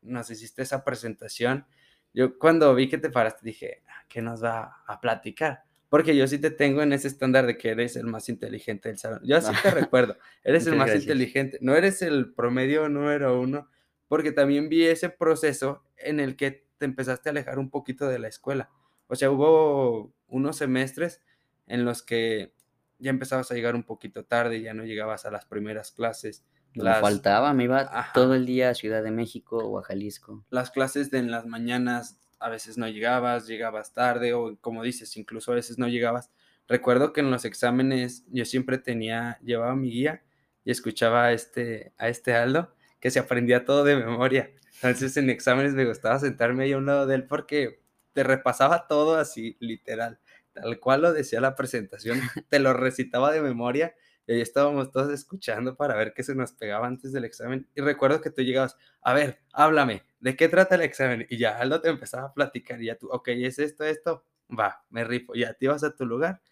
nos 0.00 0.30
hiciste 0.30 0.62
esa 0.62 0.84
presentación 0.84 1.66
yo 2.14 2.38
cuando 2.38 2.74
vi 2.74 2.88
que 2.88 2.98
te 2.98 3.10
paraste 3.10 3.40
dije, 3.44 3.82
ah, 3.88 4.04
¿qué 4.08 4.22
nos 4.22 4.42
va 4.42 4.82
a 4.86 5.00
platicar? 5.00 5.62
Porque 5.88 6.16
yo 6.16 6.26
sí 6.26 6.38
te 6.38 6.50
tengo 6.50 6.82
en 6.82 6.92
ese 6.92 7.08
estándar 7.08 7.46
de 7.46 7.56
que 7.56 7.70
eres 7.70 7.96
el 7.96 8.06
más 8.06 8.28
inteligente 8.28 8.88
del 8.88 8.98
salón. 8.98 9.20
Yo 9.24 9.36
así 9.36 9.52
te 9.62 9.70
recuerdo, 9.70 10.16
eres 10.42 10.66
el 10.66 10.76
más 10.76 10.94
inteligente. 10.94 11.58
No 11.60 11.74
eres 11.74 12.02
el 12.02 12.34
promedio 12.34 12.88
número 12.88 13.40
uno, 13.40 13.70
porque 14.08 14.32
también 14.32 14.68
vi 14.68 14.84
ese 14.84 15.08
proceso 15.08 15.84
en 15.96 16.20
el 16.20 16.36
que 16.36 16.66
te 16.78 16.84
empezaste 16.84 17.28
a 17.28 17.32
alejar 17.32 17.58
un 17.58 17.70
poquito 17.70 18.08
de 18.08 18.18
la 18.18 18.28
escuela. 18.28 18.70
O 19.06 19.16
sea, 19.16 19.30
hubo 19.30 20.12
unos 20.26 20.56
semestres 20.56 21.22
en 21.66 21.84
los 21.84 22.02
que 22.02 22.54
ya 22.98 23.10
empezabas 23.10 23.50
a 23.50 23.54
llegar 23.54 23.74
un 23.74 23.84
poquito 23.84 24.24
tarde, 24.24 24.62
ya 24.62 24.74
no 24.74 24.84
llegabas 24.84 25.24
a 25.24 25.30
las 25.30 25.44
primeras 25.44 25.92
clases 25.92 26.44
me 26.74 26.94
faltaba, 26.94 27.52
me 27.52 27.64
iba 27.64 28.10
todo 28.14 28.34
el 28.34 28.46
día 28.46 28.70
a 28.70 28.74
Ciudad 28.74 29.02
de 29.02 29.10
México 29.10 29.58
o 29.58 29.78
a 29.78 29.82
Jalisco. 29.82 30.44
Las 30.50 30.70
clases 30.70 31.10
de 31.10 31.18
en 31.18 31.30
las 31.30 31.46
mañanas 31.46 32.20
a 32.38 32.48
veces 32.48 32.78
no 32.78 32.88
llegabas, 32.88 33.46
llegabas 33.46 33.94
tarde 33.94 34.32
o 34.32 34.56
como 34.60 34.82
dices, 34.82 35.16
incluso 35.16 35.52
a 35.52 35.56
veces 35.56 35.78
no 35.78 35.88
llegabas. 35.88 36.30
Recuerdo 36.68 37.12
que 37.12 37.20
en 37.20 37.30
los 37.30 37.44
exámenes 37.44 38.24
yo 38.28 38.44
siempre 38.44 38.78
tenía, 38.78 39.38
llevaba 39.42 39.74
mi 39.74 39.90
guía 39.90 40.22
y 40.64 40.70
escuchaba 40.70 41.26
a 41.26 41.32
este, 41.32 41.92
a 41.98 42.08
este 42.08 42.34
Aldo 42.34 42.74
que 43.00 43.10
se 43.10 43.18
aprendía 43.18 43.64
todo 43.64 43.84
de 43.84 43.96
memoria. 43.96 44.50
Entonces 44.82 45.16
en 45.16 45.30
exámenes 45.30 45.74
me 45.74 45.84
gustaba 45.84 46.18
sentarme 46.18 46.64
ahí 46.64 46.72
a 46.72 46.78
un 46.78 46.86
lado 46.86 47.06
de 47.06 47.16
él 47.16 47.26
porque 47.26 47.82
te 48.12 48.22
repasaba 48.22 48.86
todo 48.86 49.16
así, 49.16 49.56
literal, 49.60 50.20
tal 50.52 50.80
cual 50.80 51.02
lo 51.02 51.12
decía 51.12 51.40
la 51.40 51.54
presentación, 51.54 52.20
te 52.48 52.58
lo 52.58 52.72
recitaba 52.72 53.32
de 53.32 53.40
memoria 53.40 53.94
y 54.26 54.34
ahí 54.34 54.40
estábamos 54.40 54.90
todos 54.90 55.10
escuchando 55.12 55.74
para 55.74 55.96
ver 55.96 56.12
qué 56.12 56.22
se 56.22 56.34
nos 56.34 56.52
pegaba 56.52 56.86
antes 56.86 57.12
del 57.12 57.24
examen. 57.24 57.66
Y 57.74 57.80
recuerdo 57.80 58.20
que 58.20 58.30
tú 58.30 58.42
llegabas, 58.42 58.76
a 59.00 59.14
ver, 59.14 59.40
háblame, 59.52 60.02
¿de 60.20 60.36
qué 60.36 60.48
trata 60.48 60.74
el 60.74 60.82
examen? 60.82 61.26
Y 61.30 61.38
ya 61.38 61.56
Aldo 61.56 61.80
te 61.80 61.88
empezaba 61.88 62.28
a 62.28 62.34
platicar 62.34 62.80
y 62.82 62.86
ya 62.86 62.96
tú, 62.96 63.08
ok, 63.10 63.28
es 63.28 63.58
esto, 63.58 63.84
esto, 63.84 64.26
va, 64.50 64.84
me 64.90 65.02
rifo. 65.04 65.34
Ya 65.34 65.54
te 65.54 65.64
ibas 65.64 65.82
a 65.82 65.96
tu 65.96 66.04
lugar 66.04 66.42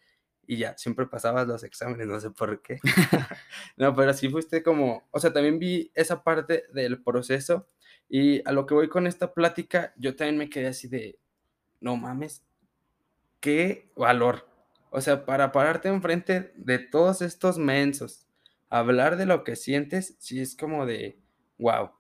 y 0.47 0.57
ya, 0.57 0.77
siempre 0.79 1.07
pasabas 1.07 1.47
los 1.47 1.65
exámenes, 1.65 2.07
no 2.07 2.19
sé 2.19 2.31
por 2.31 2.63
qué. 2.63 2.79
no, 3.77 3.95
pero 3.95 4.15
sí 4.15 4.31
fuiste 4.31 4.63
como, 4.63 5.07
o 5.11 5.21
sea, 5.21 5.33
también 5.33 5.59
vi 5.59 5.91
esa 5.95 6.23
parte 6.23 6.65
del 6.73 7.03
proceso 7.03 7.69
y 8.09 8.47
a 8.49 8.53
lo 8.53 8.67
que 8.67 8.75
voy 8.75 8.89
con 8.89 9.07
esta 9.07 9.35
plática, 9.35 9.93
yo 9.97 10.15
también 10.15 10.39
me 10.39 10.49
quedé 10.49 10.69
así 10.69 10.89
de, 10.89 11.19
no 11.81 11.97
mames, 11.97 12.45
qué 13.41 13.91
valor. 13.97 14.49
O 14.91 15.01
sea, 15.01 15.27
para 15.27 15.53
pararte 15.53 15.89
enfrente 15.89 16.53
de 16.57 16.79
todos 16.79 17.23
estos 17.23 17.59
mensos, 17.59 18.27
hablar 18.69 19.17
de 19.17 19.27
lo 19.27 19.45
que 19.45 19.57
sientes, 19.57 20.17
sí 20.19 20.41
es 20.41 20.57
como 20.57 20.87
de, 20.87 21.19
wow. 21.59 21.91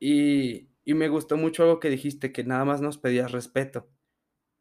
Y, 0.00 0.68
y 0.84 0.94
me 0.94 1.08
gustó 1.08 1.36
mucho 1.36 1.62
algo 1.62 1.80
que 1.80 1.90
dijiste, 1.90 2.32
que 2.32 2.44
nada 2.44 2.64
más 2.64 2.80
nos 2.80 2.98
pedías 2.98 3.32
respeto. 3.32 3.88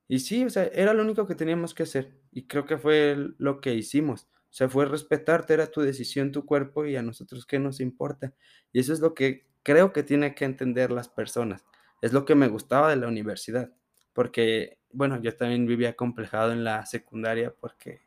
Y 0.07 0.19
sí, 0.19 0.43
o 0.43 0.49
sea, 0.49 0.65
era 0.65 0.93
lo 0.93 1.01
único 1.01 1.25
que 1.25 1.35
teníamos 1.35 1.73
que 1.73 1.83
hacer. 1.83 2.13
Y 2.31 2.43
creo 2.47 2.65
que 2.65 2.77
fue 2.77 3.15
lo 3.37 3.61
que 3.61 3.73
hicimos. 3.73 4.27
O 4.53 4.55
sea, 4.55 4.69
fue 4.69 4.85
respetarte, 4.85 5.53
era 5.53 5.71
tu 5.71 5.81
decisión, 5.81 6.31
tu 6.31 6.45
cuerpo 6.45 6.85
y 6.85 6.95
a 6.95 7.01
nosotros 7.01 7.45
qué 7.45 7.57
nos 7.57 7.79
importa. 7.79 8.33
Y 8.71 8.79
eso 8.79 8.93
es 8.93 8.99
lo 8.99 9.13
que 9.15 9.47
creo 9.63 9.93
que 9.93 10.03
tiene 10.03 10.35
que 10.35 10.45
entender 10.45 10.91
las 10.91 11.09
personas. 11.09 11.65
Es 12.01 12.13
lo 12.13 12.25
que 12.25 12.35
me 12.35 12.47
gustaba 12.47 12.89
de 12.89 12.97
la 12.97 13.07
universidad. 13.07 13.71
Porque, 14.13 14.77
bueno, 14.91 15.19
yo 15.21 15.35
también 15.35 15.65
vivía 15.65 15.95
complejado 15.95 16.51
en 16.51 16.63
la 16.63 16.85
secundaria 16.85 17.53
porque 17.59 18.01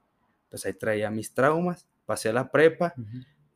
pues 0.49 0.65
ahí 0.67 0.75
traía 0.75 1.11
mis 1.11 1.35
traumas. 1.35 1.87
Pasé 2.05 2.29
a 2.29 2.33
la 2.33 2.53
prepa 2.53 2.95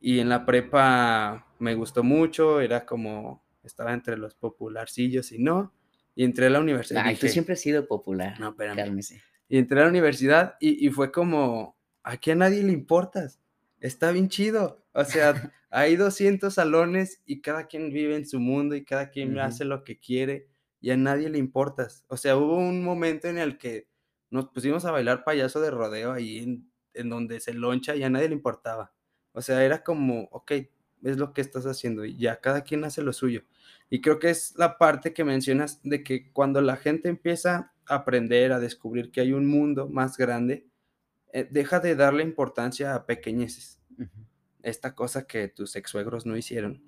y 0.01 0.19
en 0.19 0.27
la 0.27 0.45
prepa 0.45 1.47
me 1.59 1.75
gustó 1.75 2.03
mucho, 2.03 2.59
era 2.59 2.85
como, 2.85 3.41
estaba 3.63 3.93
entre 3.93 4.17
los 4.17 4.35
popularcillos 4.35 5.31
y 5.31 5.39
no. 5.39 5.73
Y 6.15 6.25
entré 6.25 6.47
a 6.47 6.49
la 6.49 6.59
universidad. 6.59 7.03
Ay, 7.05 7.15
tú 7.15 7.27
siempre 7.29 7.53
has 7.53 7.61
sido 7.61 7.87
popular. 7.87 8.37
No, 8.37 8.49
espérame. 8.49 8.99
Y 9.47 9.57
entré 9.57 9.79
a 9.79 9.83
la 9.83 9.89
universidad 9.89 10.55
y, 10.59 10.85
y, 10.85 10.89
fue 10.89 11.11
como, 11.11 11.77
aquí 12.03 12.31
a 12.31 12.35
nadie 12.35 12.61
le 12.63 12.73
importas. 12.73 13.39
Está 13.79 14.11
bien 14.11 14.27
chido. 14.27 14.80
O 14.93 15.03
sea, 15.03 15.33
hay 15.69 15.95
200 15.95 16.53
salones 16.53 17.21
y 17.25 17.41
cada 17.41 17.67
quien 17.67 17.91
vive 17.91 18.15
en 18.15 18.27
su 18.27 18.39
mundo 18.39 18.75
y 18.75 18.83
cada 18.83 19.09
quien 19.09 19.37
hace 19.39 19.65
lo 19.65 19.83
que 19.83 19.99
quiere 19.99 20.47
y 20.79 20.91
a 20.91 20.97
nadie 20.97 21.29
le 21.29 21.37
importas. 21.37 22.05
O 22.07 22.17
sea, 22.17 22.37
hubo 22.37 22.57
un 22.57 22.83
momento 22.83 23.27
en 23.27 23.37
el 23.37 23.57
que 23.57 23.87
nos 24.29 24.49
pusimos 24.49 24.85
a 24.85 24.91
bailar 24.91 25.23
payaso 25.23 25.61
de 25.61 25.71
rodeo 25.71 26.13
ahí 26.13 26.39
en, 26.39 26.71
en 26.93 27.09
donde 27.09 27.39
se 27.39 27.53
loncha 27.53 27.95
y 27.95 28.03
a 28.03 28.09
nadie 28.09 28.29
le 28.29 28.35
importaba. 28.35 28.93
O 29.33 29.41
sea, 29.41 29.63
era 29.63 29.83
como, 29.83 30.23
ok, 30.31 30.51
es 31.03 31.17
lo 31.17 31.33
que 31.33 31.41
estás 31.41 31.65
haciendo 31.65 32.05
y 32.05 32.17
ya 32.17 32.39
cada 32.41 32.63
quien 32.63 32.83
hace 32.83 33.01
lo 33.01 33.13
suyo. 33.13 33.43
Y 33.89 34.01
creo 34.01 34.19
que 34.19 34.29
es 34.29 34.53
la 34.57 34.77
parte 34.77 35.13
que 35.13 35.23
mencionas 35.23 35.81
de 35.83 36.03
que 36.03 36.31
cuando 36.31 36.61
la 36.61 36.77
gente 36.77 37.09
empieza 37.09 37.73
a 37.85 37.95
aprender, 37.95 38.51
a 38.51 38.59
descubrir 38.59 39.11
que 39.11 39.21
hay 39.21 39.33
un 39.33 39.47
mundo 39.47 39.87
más 39.89 40.17
grande, 40.17 40.67
eh, 41.33 41.47
deja 41.49 41.79
de 41.79 41.95
darle 41.95 42.23
importancia 42.23 42.95
a 42.95 43.05
pequeñeces. 43.05 43.79
Esta 44.63 44.95
cosa 44.95 45.27
que 45.27 45.47
tus 45.47 45.75
ex 45.75 45.89
suegros 45.89 46.25
no 46.25 46.37
hicieron. 46.37 46.81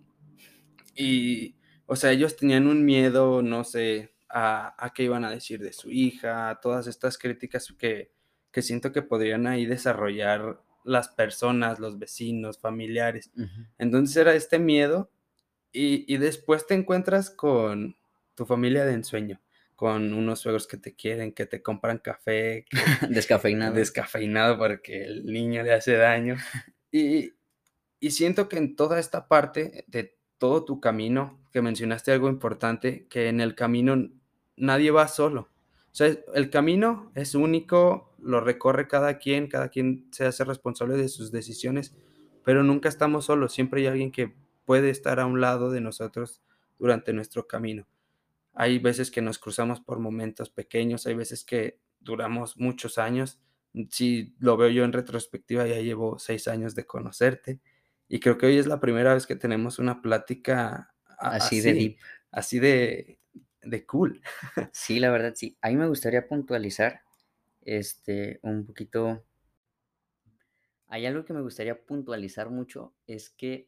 Y, 0.96 1.56
o 1.86 1.96
sea, 1.96 2.12
ellos 2.12 2.36
tenían 2.36 2.68
un 2.68 2.86
miedo, 2.86 3.42
no 3.42 3.64
sé, 3.64 4.14
a, 4.30 4.76
a 4.78 4.94
qué 4.94 5.04
iban 5.04 5.26
a 5.26 5.32
decir 5.32 5.62
de 5.62 5.74
su 5.74 5.92
hija, 5.92 6.50
a 6.50 6.62
todas 6.62 6.88
estas 6.88 7.18
críticas 7.18 7.74
que, 7.78 8.12
que 8.52 8.62
siento 8.62 8.92
que 8.92 9.02
podrían 9.02 9.48
ahí 9.48 9.66
desarrollar 9.66 10.60
las 10.84 11.10
personas, 11.10 11.80
los 11.80 11.98
vecinos, 11.98 12.60
familiares. 12.60 13.32
Entonces 13.78 14.16
era 14.16 14.36
este 14.36 14.60
miedo 14.60 15.10
y, 15.72 16.18
después 16.18 16.68
te 16.68 16.76
encuentras 16.76 17.30
con 17.32 17.98
tu 18.36 18.46
familia 18.46 18.86
de 18.86 18.94
ensueño, 18.94 19.42
con 19.76 20.14
unos 20.14 20.42
suegros 20.42 20.68
que 20.68 20.78
te 20.78 20.94
quieren, 20.94 21.34
que 21.34 21.46
te 21.46 21.64
compran 21.64 21.98
café. 21.98 22.66
descafeinado. 23.10 23.74
Descafeinado 23.74 24.58
porque 24.58 25.04
el 25.04 25.26
niño 25.26 25.64
le 25.64 25.74
hace 25.74 25.96
daño. 25.98 26.38
Y, 26.96 27.34
y 28.04 28.12
siento 28.12 28.50
que 28.50 28.58
en 28.58 28.76
toda 28.76 29.00
esta 29.00 29.30
parte 29.30 29.86
de 29.88 30.18
todo 30.38 30.66
tu 30.66 30.82
camino, 30.82 31.40
que 31.54 31.62
mencionaste 31.62 32.12
algo 32.12 32.28
importante, 32.28 33.08
que 33.08 33.30
en 33.30 33.40
el 33.40 33.56
camino 33.56 34.10
nadie 34.58 34.92
va 34.92 35.08
solo. 35.08 35.48
O 35.86 35.96
sea, 35.96 36.14
el 36.34 36.50
camino 36.50 37.14
es 37.16 37.34
único, 37.34 38.14
lo 38.20 38.42
recorre 38.42 38.90
cada 38.90 39.20
quien, 39.20 39.48
cada 39.48 39.70
quien 39.70 40.10
se 40.12 40.26
hace 40.26 40.44
responsable 40.44 40.98
de 40.98 41.08
sus 41.08 41.32
decisiones, 41.32 41.96
pero 42.44 42.62
nunca 42.62 42.90
estamos 42.90 43.24
solos, 43.24 43.54
siempre 43.54 43.80
hay 43.80 43.88
alguien 43.88 44.12
que 44.12 44.36
puede 44.66 44.90
estar 44.90 45.22
a 45.22 45.26
un 45.26 45.40
lado 45.40 45.72
de 45.72 45.80
nosotros 45.80 46.42
durante 46.80 47.14
nuestro 47.14 47.48
camino. 47.48 47.88
Hay 48.54 48.80
veces 48.80 49.12
que 49.12 49.22
nos 49.22 49.40
cruzamos 49.40 49.80
por 49.80 50.00
momentos 50.00 50.50
pequeños, 50.50 51.08
hay 51.08 51.14
veces 51.14 51.46
que 51.46 51.80
duramos 52.02 52.58
muchos 52.58 52.98
años. 52.98 53.40
Si 53.92 54.36
lo 54.40 54.58
veo 54.58 54.68
yo 54.68 54.84
en 54.84 54.92
retrospectiva, 54.92 55.66
ya 55.66 55.80
llevo 55.80 56.20
seis 56.20 56.50
años 56.50 56.76
de 56.76 56.86
conocerte 56.86 57.62
y 58.08 58.20
creo 58.20 58.38
que 58.38 58.46
hoy 58.46 58.58
es 58.58 58.68
la 58.68 58.80
primera 58.80 59.14
vez 59.14 59.26
que 59.26 59.36
tenemos 59.36 59.80
una 59.80 60.02
plática 60.02 60.94
así, 61.18 61.62
de 61.62 61.74
deep. 61.74 61.98
así 62.32 62.60
de, 62.60 63.20
de 63.62 63.86
cool. 63.86 64.22
Sí, 64.72 65.00
la 65.00 65.12
verdad, 65.12 65.34
sí. 65.36 65.58
A 65.62 65.70
mí 65.70 65.76
me 65.76 65.88
gustaría 65.88 66.28
puntualizar 66.28 67.02
este, 67.62 68.40
un 68.44 68.66
poquito. 68.66 69.26
Hay 70.88 71.06
algo 71.06 71.26
que 71.26 71.34
me 71.34 71.42
gustaría 71.42 71.86
puntualizar 71.86 72.50
mucho, 72.50 72.94
es 73.08 73.30
que 73.30 73.68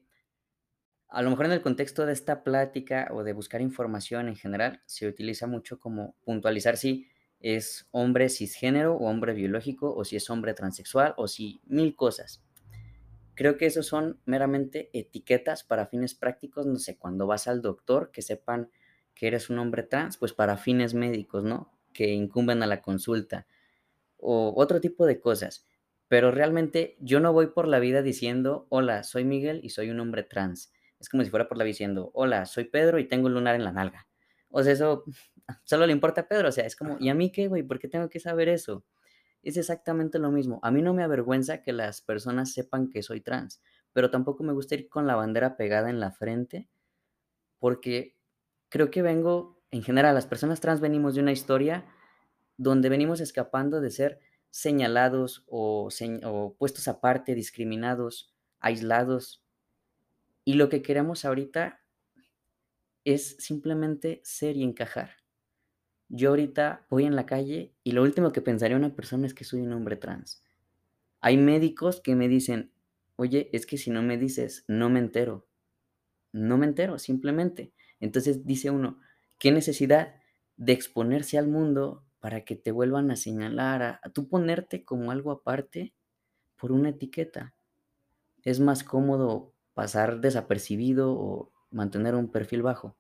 a 1.08 1.22
lo 1.22 1.30
mejor 1.30 1.46
en 1.46 1.54
el 1.54 1.62
contexto 1.62 2.06
de 2.06 2.14
esta 2.14 2.44
plática 2.44 3.08
o 3.12 3.24
de 3.24 3.34
buscar 3.34 3.62
información 3.62 4.28
en 4.28 4.36
general, 4.36 4.82
se 4.86 5.08
utiliza 5.08 5.48
mucho 5.48 5.80
como 5.80 6.16
puntualizar 6.24 6.78
si 6.78 7.08
es 7.40 7.88
hombre 7.92 8.30
cisgénero 8.30 8.96
o 8.96 9.08
hombre 9.08 9.34
biológico, 9.34 9.94
o 9.96 10.04
si 10.04 10.16
es 10.16 10.30
hombre 10.30 10.54
transexual, 10.54 11.14
o 11.18 11.28
si 11.28 11.62
mil 11.66 11.96
cosas. 11.96 12.45
Creo 13.36 13.58
que 13.58 13.66
esos 13.66 13.86
son 13.86 14.20
meramente 14.26 14.90
etiquetas 14.94 15.64
para 15.64 15.88
fines 15.88 16.16
prácticos, 16.16 16.66
no 16.66 16.78
sé, 16.78 16.98
cuando 16.98 17.28
vas 17.28 17.48
al 17.48 17.62
doctor, 17.62 18.12
que 18.12 18.22
sepan 18.22 18.70
que 19.14 19.28
eres 19.28 19.50
un 19.50 19.60
hombre 19.60 19.84
trans, 19.84 20.18
pues 20.18 20.34
para 20.34 20.58
fines 20.58 20.94
médicos, 20.94 21.44
¿no? 21.44 21.72
Que 21.94 22.14
incumben 22.14 22.64
a 22.64 22.68
la 22.68 22.82
consulta, 22.82 23.48
o 24.18 24.54
otro 24.56 24.82
tipo 24.82 25.06
de 25.06 25.20
cosas. 25.20 25.68
Pero 26.08 26.32
realmente 26.32 26.98
yo 27.00 27.20
no 27.20 27.34
voy 27.34 27.48
por 27.48 27.68
la 27.68 27.80
vida 27.80 28.02
diciendo, 28.02 28.68
hola, 28.70 29.04
soy 29.04 29.26
Miguel 29.26 29.62
y 29.64 29.70
soy 29.70 29.90
un 29.90 30.00
hombre 30.00 30.24
trans 30.24 30.72
es 31.00 31.10
como 31.10 31.24
si 31.24 31.30
fuera 31.30 31.48
por 31.48 31.58
la 31.58 31.64
vida 31.64 31.72
diciendo, 31.72 32.12
hola, 32.14 32.46
soy 32.46 32.66
Pedro 32.66 33.00
y 33.00 33.08
tengo 33.08 33.28
un 33.28 33.34
lunar 33.34 33.56
en 33.56 33.64
la 33.64 33.72
nalga. 33.72 34.08
O 34.50 34.64
sea, 34.64 34.74
eso 34.74 35.04
solo 35.64 35.86
le 35.86 35.94
importa 35.94 36.22
a 36.22 36.28
Pedro. 36.28 36.50
O 36.50 36.52
sea, 36.52 36.66
es 36.66 36.76
como, 36.76 36.98
¿y 37.00 37.10
a 37.10 37.14
mí 37.16 37.32
qué, 37.32 37.48
güey? 37.48 37.64
¿Por 37.64 37.80
qué 37.80 37.88
tengo 37.88 38.10
que 38.10 38.20
saber 38.20 38.50
eso? 38.50 38.86
Es 39.46 39.58
exactamente 39.58 40.18
lo 40.18 40.32
mismo. 40.32 40.60
A 40.64 40.72
mí 40.72 40.82
no 40.82 40.96
me 40.96 41.04
avergüenza 41.04 41.62
que 41.62 41.72
las 41.72 42.02
personas 42.02 42.52
sepan 42.52 42.90
que 42.90 43.04
soy 43.04 43.22
trans, 43.22 43.62
pero 43.94 44.10
tampoco 44.10 44.44
me 44.44 44.54
gusta 44.54 44.74
ir 44.74 44.90
con 44.90 45.06
la 45.06 45.16
bandera 45.16 45.56
pegada 45.56 45.92
en 45.92 46.00
la 46.00 46.12
frente, 46.12 46.68
porque 47.60 48.18
creo 48.70 48.90
que 48.90 49.04
vengo, 49.04 49.62
en 49.70 49.84
general, 49.84 50.16
las 50.16 50.26
personas 50.26 50.62
trans 50.62 50.82
venimos 50.82 51.14
de 51.14 51.22
una 51.22 51.32
historia 51.32 51.86
donde 52.58 52.90
venimos 52.90 53.22
escapando 53.22 53.82
de 53.82 53.92
ser 53.92 54.20
señalados 54.50 55.44
o, 55.46 55.90
puestos 56.58 56.88
aparte, 56.88 57.36
discriminados, 57.36 58.34
aislados 58.60 59.46
y 60.44 60.54
lo 60.54 60.70
que 60.70 60.82
queremos 60.82 61.24
ahorita 61.24 61.82
es 63.04 63.38
simplemente 63.38 64.22
ser 64.24 64.58
y 64.58 64.64
encajar. 64.64 65.25
Yo 66.10 66.30
ahorita 66.30 66.86
voy 66.90 67.06
en 67.06 67.16
la 67.16 67.26
calle 67.26 67.74
y 67.84 67.92
lo 67.92 68.04
último 68.04 68.32
que 68.32 68.42
pensaría 68.42 68.78
una 68.78 68.96
persona 68.96 69.26
es 69.26 69.34
que 69.34 69.44
soy 69.44 69.62
un 69.62 69.74
hombre 69.74 69.96
trans. 69.96 70.44
Hay 71.22 71.38
médicos 71.38 72.02
que 72.02 72.16
me 72.16 72.28
dicen, 72.28 72.72
oye, 73.16 73.50
es 73.54 73.66
que 73.66 73.78
si 73.78 73.90
no 73.90 74.04
me 74.04 74.18
dices, 74.18 74.66
no 74.68 74.90
me 74.90 75.00
entero. 75.00 75.48
No 76.32 76.58
me 76.58 76.68
entero, 76.68 77.00
simplemente. 77.00 77.74
Entonces 78.00 78.46
dice 78.46 78.70
uno, 78.70 79.00
¿qué 79.40 79.52
necesidad 79.52 80.16
de 80.58 80.74
exponerse 80.74 81.38
al 81.38 81.48
mundo 81.48 82.06
para 82.20 82.46
que 82.46 82.56
te 82.56 82.72
vuelvan 82.72 83.10
a 83.10 83.16
señalar, 83.16 83.82
a, 83.82 84.02
tú 84.14 84.28
ponerte 84.28 84.84
como 84.86 85.12
algo 85.12 85.32
aparte 85.32 85.94
por 86.58 86.72
una 86.72 86.90
etiqueta? 86.90 87.56
Es 88.44 88.60
más 88.60 88.84
cómodo 88.84 89.54
pasar 89.74 90.22
desapercibido 90.22 91.14
o 91.14 91.52
mantener 91.72 92.16
un 92.16 92.32
perfil 92.32 92.62
bajo. 92.62 92.96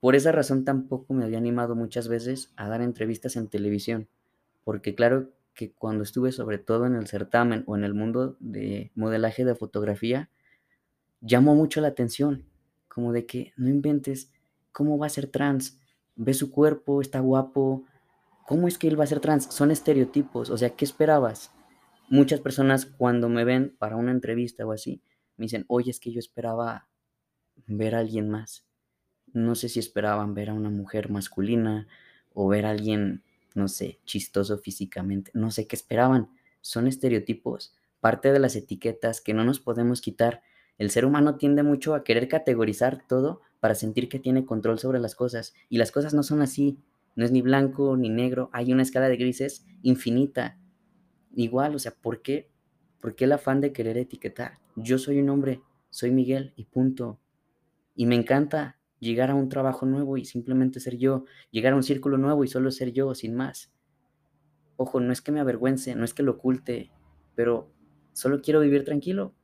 Por 0.00 0.16
esa 0.16 0.32
razón 0.32 0.64
tampoco 0.64 1.12
me 1.12 1.24
había 1.24 1.38
animado 1.38 1.76
muchas 1.76 2.08
veces 2.08 2.52
a 2.56 2.68
dar 2.68 2.80
entrevistas 2.80 3.36
en 3.36 3.48
televisión, 3.48 4.08
porque 4.64 4.94
claro 4.94 5.30
que 5.54 5.72
cuando 5.72 6.04
estuve 6.04 6.32
sobre 6.32 6.58
todo 6.58 6.86
en 6.86 6.94
el 6.94 7.06
certamen 7.06 7.64
o 7.66 7.76
en 7.76 7.84
el 7.84 7.92
mundo 7.92 8.36
de 8.40 8.90
modelaje 8.94 9.44
de 9.44 9.54
fotografía, 9.54 10.30
llamó 11.20 11.54
mucho 11.54 11.82
la 11.82 11.88
atención, 11.88 12.46
como 12.88 13.12
de 13.12 13.26
que 13.26 13.52
no 13.56 13.68
inventes 13.68 14.32
cómo 14.72 14.96
va 14.96 15.06
a 15.06 15.10
ser 15.10 15.26
trans, 15.26 15.78
ve 16.16 16.32
su 16.32 16.50
cuerpo, 16.50 17.02
está 17.02 17.20
guapo, 17.20 17.84
¿cómo 18.46 18.68
es 18.68 18.78
que 18.78 18.88
él 18.88 18.98
va 18.98 19.04
a 19.04 19.08
ser 19.08 19.20
trans? 19.20 19.44
Son 19.52 19.70
estereotipos, 19.70 20.48
o 20.48 20.56
sea, 20.56 20.70
¿qué 20.70 20.86
esperabas? 20.86 21.52
Muchas 22.08 22.40
personas 22.40 22.86
cuando 22.86 23.28
me 23.28 23.44
ven 23.44 23.76
para 23.78 23.96
una 23.96 24.12
entrevista 24.12 24.66
o 24.66 24.72
así, 24.72 25.02
me 25.36 25.44
dicen, 25.44 25.64
oye, 25.68 25.90
es 25.90 26.00
que 26.00 26.10
yo 26.10 26.18
esperaba 26.18 26.88
ver 27.66 27.94
a 27.94 27.98
alguien 27.98 28.28
más. 28.30 28.69
No 29.32 29.54
sé 29.54 29.68
si 29.68 29.78
esperaban 29.78 30.34
ver 30.34 30.50
a 30.50 30.54
una 30.54 30.70
mujer 30.70 31.10
masculina 31.10 31.86
o 32.34 32.48
ver 32.48 32.66
a 32.66 32.70
alguien, 32.70 33.22
no 33.54 33.68
sé, 33.68 33.98
chistoso 34.04 34.58
físicamente. 34.58 35.30
No 35.34 35.50
sé 35.50 35.66
qué 35.66 35.76
esperaban, 35.76 36.30
son 36.60 36.86
estereotipos, 36.86 37.74
parte 38.00 38.32
de 38.32 38.38
las 38.38 38.56
etiquetas 38.56 39.20
que 39.20 39.34
no 39.34 39.44
nos 39.44 39.60
podemos 39.60 40.00
quitar. 40.00 40.42
El 40.78 40.90
ser 40.90 41.04
humano 41.04 41.36
tiende 41.36 41.62
mucho 41.62 41.94
a 41.94 42.04
querer 42.04 42.28
categorizar 42.28 43.06
todo 43.06 43.42
para 43.60 43.74
sentir 43.74 44.08
que 44.08 44.18
tiene 44.18 44.46
control 44.46 44.78
sobre 44.78 44.98
las 44.98 45.14
cosas 45.14 45.54
y 45.68 45.78
las 45.78 45.92
cosas 45.92 46.14
no 46.14 46.22
son 46.22 46.42
así. 46.42 46.78
No 47.16 47.24
es 47.24 47.32
ni 47.32 47.42
blanco 47.42 47.96
ni 47.96 48.08
negro, 48.08 48.50
hay 48.52 48.72
una 48.72 48.82
escala 48.82 49.08
de 49.08 49.16
grises 49.16 49.66
infinita. 49.82 50.58
Igual, 51.34 51.74
o 51.74 51.78
sea, 51.78 51.92
¿por 51.92 52.22
qué? 52.22 52.50
¿Por 53.00 53.14
qué 53.14 53.24
el 53.24 53.32
afán 53.32 53.60
de 53.60 53.72
querer 53.72 53.98
etiquetar? 53.98 54.58
Yo 54.76 54.98
soy 54.98 55.20
un 55.20 55.28
hombre, 55.28 55.60
soy 55.90 56.10
Miguel 56.10 56.52
y 56.56 56.64
punto. 56.64 57.18
Y 57.94 58.06
me 58.06 58.14
encanta 58.14 58.79
llegar 59.00 59.30
a 59.30 59.34
un 59.34 59.48
trabajo 59.48 59.86
nuevo 59.86 60.16
y 60.16 60.24
simplemente 60.24 60.78
ser 60.78 60.96
yo, 60.96 61.24
llegar 61.50 61.72
a 61.72 61.76
un 61.76 61.82
círculo 61.82 62.18
nuevo 62.18 62.44
y 62.44 62.48
solo 62.48 62.70
ser 62.70 62.92
yo, 62.92 63.14
sin 63.14 63.34
más. 63.34 63.72
Ojo, 64.76 65.00
no 65.00 65.12
es 65.12 65.20
que 65.20 65.32
me 65.32 65.40
avergüence, 65.40 65.94
no 65.96 66.04
es 66.04 66.14
que 66.14 66.22
lo 66.22 66.32
oculte, 66.32 66.90
pero 67.34 67.72
solo 68.12 68.40
quiero 68.40 68.60
vivir 68.60 68.84
tranquilo. 68.84 69.34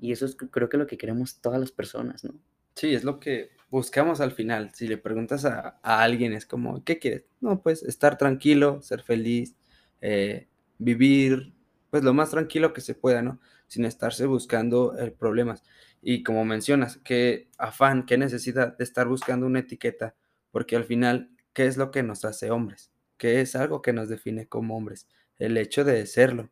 Y 0.00 0.12
eso 0.12 0.26
es 0.26 0.36
creo 0.36 0.68
que 0.68 0.78
lo 0.78 0.86
que 0.86 0.98
queremos 0.98 1.40
todas 1.40 1.60
las 1.60 1.70
personas, 1.70 2.24
¿no? 2.24 2.34
Sí, 2.74 2.94
es 2.94 3.04
lo 3.04 3.20
que 3.20 3.50
buscamos 3.70 4.20
al 4.20 4.32
final. 4.32 4.70
Si 4.74 4.88
le 4.88 4.96
preguntas 4.96 5.44
a, 5.44 5.78
alguien, 5.82 6.32
es 6.32 6.46
como, 6.46 6.82
¿qué 6.84 6.98
quieres? 6.98 7.24
No, 7.40 7.62
pues 7.62 7.82
estar 7.82 8.18
tranquilo, 8.18 8.82
ser 8.82 9.02
feliz, 9.02 9.54
eh, 10.00 10.48
vivir, 10.78 11.52
pues 11.90 12.02
lo 12.02 12.14
más 12.14 12.30
tranquilo 12.30 12.72
que 12.72 12.80
se 12.80 12.94
pueda, 12.94 13.22
¿no? 13.22 13.38
Sin 13.68 13.84
estarse 13.84 14.26
buscando 14.26 14.98
eh, 14.98 15.10
problemas. 15.10 15.62
Y 16.02 16.24
como 16.24 16.44
mencionas, 16.44 16.98
qué 16.98 17.48
afán, 17.58 18.04
qué 18.04 18.18
necesidad 18.18 18.76
de 18.76 18.82
estar 18.82 19.06
buscando 19.06 19.46
una 19.46 19.60
etiqueta, 19.60 20.16
porque 20.50 20.74
al 20.74 20.84
final, 20.84 21.30
¿qué 21.52 21.66
es 21.66 21.76
lo 21.76 21.92
que 21.92 22.02
nos 22.02 22.24
hace 22.24 22.50
hombres? 22.50 22.90
¿Qué 23.16 23.40
es 23.40 23.54
algo 23.54 23.82
que 23.82 23.92
nos 23.92 24.08
define 24.08 24.48
como 24.48 24.76
hombres? 24.76 25.08
El 25.38 25.56
hecho 25.56 25.84
de 25.84 26.04
serlo. 26.06 26.50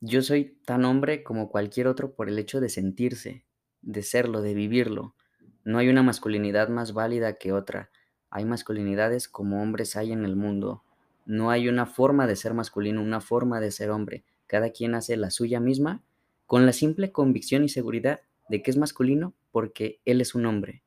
Yo 0.00 0.22
soy 0.22 0.56
tan 0.64 0.86
hombre 0.86 1.22
como 1.22 1.50
cualquier 1.50 1.88
otro 1.88 2.14
por 2.14 2.30
el 2.30 2.38
hecho 2.38 2.58
de 2.58 2.70
sentirse, 2.70 3.44
de 3.82 4.02
serlo, 4.02 4.40
de 4.40 4.54
vivirlo. 4.54 5.14
No 5.62 5.76
hay 5.76 5.90
una 5.90 6.02
masculinidad 6.02 6.70
más 6.70 6.94
válida 6.94 7.34
que 7.34 7.52
otra. 7.52 7.90
Hay 8.30 8.46
masculinidades 8.46 9.28
como 9.28 9.62
hombres 9.62 9.94
hay 9.94 10.12
en 10.12 10.24
el 10.24 10.36
mundo. 10.36 10.84
No 11.26 11.50
hay 11.50 11.68
una 11.68 11.84
forma 11.84 12.26
de 12.26 12.36
ser 12.36 12.54
masculino, 12.54 13.02
una 13.02 13.20
forma 13.20 13.60
de 13.60 13.70
ser 13.70 13.90
hombre. 13.90 14.24
Cada 14.46 14.70
quien 14.70 14.94
hace 14.94 15.18
la 15.18 15.30
suya 15.30 15.60
misma 15.60 16.02
con 16.46 16.64
la 16.64 16.72
simple 16.72 17.12
convicción 17.12 17.62
y 17.62 17.68
seguridad 17.68 18.22
de 18.50 18.62
que 18.62 18.70
es 18.70 18.76
masculino 18.76 19.34
porque 19.50 20.00
él 20.04 20.20
es 20.20 20.34
un 20.34 20.44
hombre. 20.44 20.82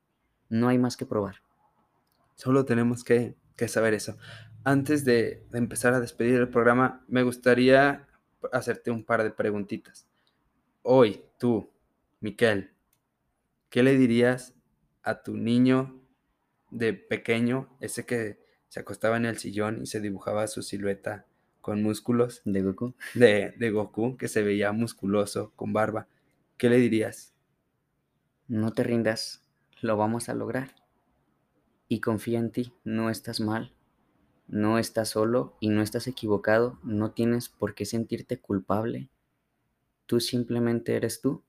No 0.50 0.68
hay 0.68 0.78
más 0.78 0.98
que 0.98 1.06
probar. 1.06 1.42
Solo 2.36 2.66
tenemos 2.66 3.04
que, 3.04 3.36
saber 3.68 3.94
eso. 3.94 4.18
Antes 4.66 5.06
de, 5.06 5.46
de 5.50 5.58
empezar 5.58 5.94
a 5.94 6.00
despedir 6.00 6.36
el 6.36 6.50
programa, 6.50 7.04
me 7.08 7.24
gustaría 7.24 8.08
hacerte 8.52 8.92
un 8.92 9.04
par 9.04 9.24
de 9.24 9.32
preguntitas. 9.32 10.06
Hoy, 10.82 11.24
tú, 11.40 11.72
Miquel, 12.20 12.72
¿qué 13.70 13.84
le 13.84 13.98
dirías 13.98 14.54
a 15.02 15.24
tu 15.24 15.38
niño 15.38 16.02
de 16.72 16.94
pequeño, 16.94 17.70
ese 17.80 18.06
que 18.06 18.40
se 18.68 18.80
acostaba 18.80 19.18
en 19.18 19.26
el 19.26 19.38
sillón 19.38 19.84
y 19.84 19.86
se 19.86 20.02
dibujaba 20.02 20.48
su 20.48 20.64
silueta 20.64 21.26
con 21.62 21.82
músculos. 21.82 22.42
De 22.44 22.62
Goku. 22.62 22.96
De, 23.14 23.54
de 23.58 23.70
Goku, 23.70 24.18
que 24.18 24.28
se 24.28 24.44
veía 24.44 24.72
musculoso, 24.72 25.54
con 25.56 25.72
barba. 25.72 26.08
¿Qué 26.58 26.70
le 26.70 26.78
dirías? 26.78 27.33
No 28.54 28.72
te 28.72 28.84
rindas, 28.84 29.42
lo 29.82 29.98
vamos 29.98 30.30
a 30.30 30.36
lograr. 30.36 30.76
Y 31.88 32.02
confía 32.02 32.38
en 32.38 32.52
ti, 32.52 32.72
no 32.84 33.10
estás 33.10 33.40
mal, 33.40 33.74
no 34.48 34.78
estás 34.78 35.10
solo 35.10 35.58
y 35.60 35.70
no 35.70 35.82
estás 35.82 36.06
equivocado, 36.06 36.78
no 36.84 37.14
tienes 37.14 37.50
por 37.50 37.74
qué 37.74 37.86
sentirte 37.86 38.40
culpable. 38.40 39.10
Tú 40.06 40.20
simplemente 40.20 40.96
eres 40.96 41.20
tú 41.20 41.42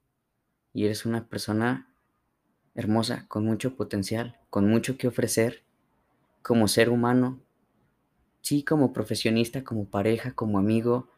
y 0.73 0.87
eres 0.87 1.05
una 1.05 1.29
persona 1.29 1.95
hermosa, 2.75 3.27
con 3.29 3.45
mucho 3.45 3.77
potencial, 3.77 4.41
con 4.49 4.67
mucho 4.67 4.97
que 4.97 5.07
ofrecer, 5.07 5.63
como 6.41 6.69
ser 6.69 6.89
humano, 6.89 7.39
sí, 8.41 8.63
como 8.63 8.95
profesionista, 8.95 9.63
como 9.63 9.85
pareja, 9.85 10.33
como 10.33 10.59
amigo, 10.59 11.11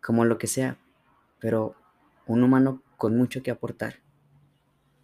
como 0.00 0.24
lo 0.24 0.38
que 0.38 0.46
sea, 0.46 0.78
pero 1.40 1.74
un 2.28 2.44
humano 2.44 2.80
con 2.96 3.16
mucho 3.16 3.42
que 3.42 3.50
aportar. 3.50 4.02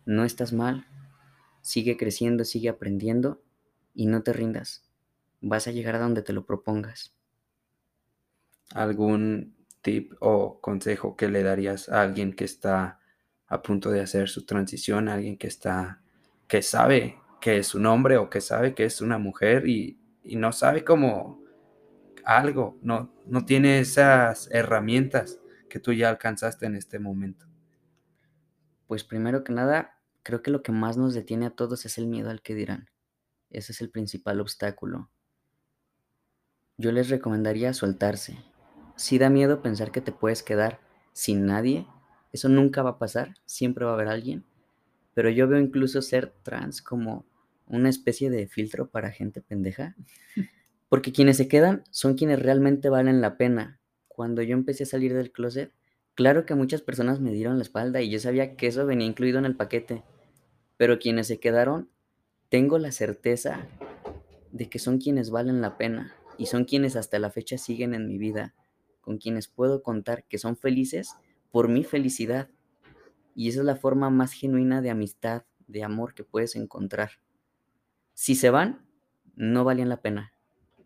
No 0.08 0.24
estás 0.24 0.54
mal, 0.54 0.86
sigue 1.60 1.98
creciendo, 1.98 2.46
sigue 2.46 2.70
aprendiendo 2.70 3.42
y 3.92 4.06
no 4.06 4.22
te 4.22 4.32
rindas. 4.32 4.82
Vas 5.42 5.68
a 5.68 5.70
llegar 5.70 5.96
a 5.96 5.98
donde 5.98 6.22
te 6.22 6.32
lo 6.32 6.46
propongas. 6.46 7.14
¿Algún 8.72 9.54
tip 9.82 10.14
o 10.20 10.62
consejo 10.62 11.14
que 11.14 11.28
le 11.28 11.42
darías 11.42 11.90
a 11.90 12.00
alguien 12.00 12.32
que 12.32 12.44
está 12.44 13.00
a 13.48 13.60
punto 13.60 13.90
de 13.90 14.00
hacer 14.00 14.30
su 14.30 14.46
transición, 14.46 15.10
alguien 15.10 15.36
que 15.36 15.46
está, 15.46 16.00
que 16.46 16.62
sabe 16.62 17.18
que 17.42 17.58
es 17.58 17.74
un 17.74 17.84
hombre 17.84 18.16
o 18.16 18.30
que 18.30 18.40
sabe 18.40 18.74
que 18.74 18.84
es 18.84 19.02
una 19.02 19.18
mujer 19.18 19.68
y, 19.68 20.00
no 20.24 20.52
sabe 20.52 20.84
cómo 20.84 21.42
algo, 22.24 22.78
no, 22.80 23.12
no 23.26 23.44
tiene 23.44 23.80
esas 23.80 24.48
herramientas 24.52 25.38
que 25.68 25.80
tú 25.80 25.92
ya 25.92 26.08
alcanzaste 26.08 26.64
en 26.64 26.76
este 26.76 26.98
momento? 26.98 27.44
Pues 28.86 29.04
primero 29.04 29.44
que 29.44 29.52
nada, 29.52 29.97
creo 30.28 30.42
que 30.42 30.50
lo 30.50 30.62
que 30.62 30.72
más 30.72 30.98
nos 30.98 31.14
detiene 31.14 31.46
a 31.46 31.50
todos 31.56 31.86
es 31.86 31.96
el 31.96 32.06
miedo 32.06 32.28
al 32.28 32.42
que 32.42 32.54
dirán. 32.54 32.90
Ese 33.48 33.72
es 33.72 33.80
el 33.80 33.88
principal 33.88 34.42
obstáculo. 34.42 35.08
Yo 36.76 36.92
les 36.92 37.08
recomendaría 37.08 37.72
soltarse. 37.72 38.36
Si 38.94 39.16
da 39.16 39.30
miedo 39.30 39.62
pensar 39.62 39.90
que 39.90 40.02
te 40.02 40.12
puedes 40.12 40.42
quedar 40.42 40.80
sin 41.14 41.46
nadie, 41.46 41.86
eso 42.30 42.50
nunca 42.50 42.82
va 42.82 42.90
a 42.90 42.98
pasar, 42.98 43.36
siempre 43.46 43.86
va 43.86 43.92
a 43.92 43.94
haber 43.94 44.08
alguien. 44.08 44.44
Pero 45.14 45.30
yo 45.30 45.48
veo 45.48 45.58
incluso 45.58 46.02
ser 46.02 46.34
trans 46.42 46.82
como 46.82 47.24
una 47.66 47.88
especie 47.88 48.28
de 48.28 48.48
filtro 48.48 48.90
para 48.90 49.10
gente 49.10 49.40
pendeja. 49.40 49.96
Porque 50.90 51.10
quienes 51.10 51.38
se 51.38 51.48
quedan 51.48 51.84
son 51.90 52.16
quienes 52.16 52.42
realmente 52.42 52.90
valen 52.90 53.22
la 53.22 53.38
pena. 53.38 53.80
Cuando 54.08 54.42
yo 54.42 54.52
empecé 54.52 54.82
a 54.82 54.86
salir 54.86 55.14
del 55.14 55.32
closet, 55.32 55.72
claro 56.14 56.44
que 56.44 56.54
muchas 56.54 56.82
personas 56.82 57.18
me 57.18 57.32
dieron 57.32 57.56
la 57.56 57.62
espalda 57.62 58.02
y 58.02 58.10
yo 58.10 58.20
sabía 58.20 58.56
que 58.56 58.66
eso 58.66 58.84
venía 58.84 59.06
incluido 59.06 59.38
en 59.38 59.46
el 59.46 59.56
paquete. 59.56 60.04
Pero 60.78 60.98
quienes 60.98 61.26
se 61.26 61.38
quedaron, 61.38 61.90
tengo 62.48 62.78
la 62.78 62.92
certeza 62.92 63.66
de 64.52 64.70
que 64.70 64.78
son 64.78 64.98
quienes 64.98 65.30
valen 65.30 65.60
la 65.60 65.76
pena 65.76 66.14
y 66.38 66.46
son 66.46 66.64
quienes 66.64 66.96
hasta 66.96 67.18
la 67.18 67.30
fecha 67.30 67.58
siguen 67.58 67.92
en 67.92 68.06
mi 68.06 68.16
vida, 68.16 68.54
con 69.02 69.18
quienes 69.18 69.48
puedo 69.48 69.82
contar 69.82 70.24
que 70.24 70.38
son 70.38 70.56
felices 70.56 71.16
por 71.50 71.68
mi 71.68 71.84
felicidad. 71.84 72.48
Y 73.34 73.48
esa 73.48 73.60
es 73.60 73.66
la 73.66 73.76
forma 73.76 74.08
más 74.08 74.32
genuina 74.32 74.80
de 74.80 74.90
amistad, 74.90 75.42
de 75.66 75.82
amor 75.82 76.14
que 76.14 76.24
puedes 76.24 76.56
encontrar. 76.56 77.10
Si 78.14 78.34
se 78.34 78.50
van, 78.50 78.86
no 79.34 79.64
valían 79.64 79.88
la 79.88 80.00
pena. 80.00 80.32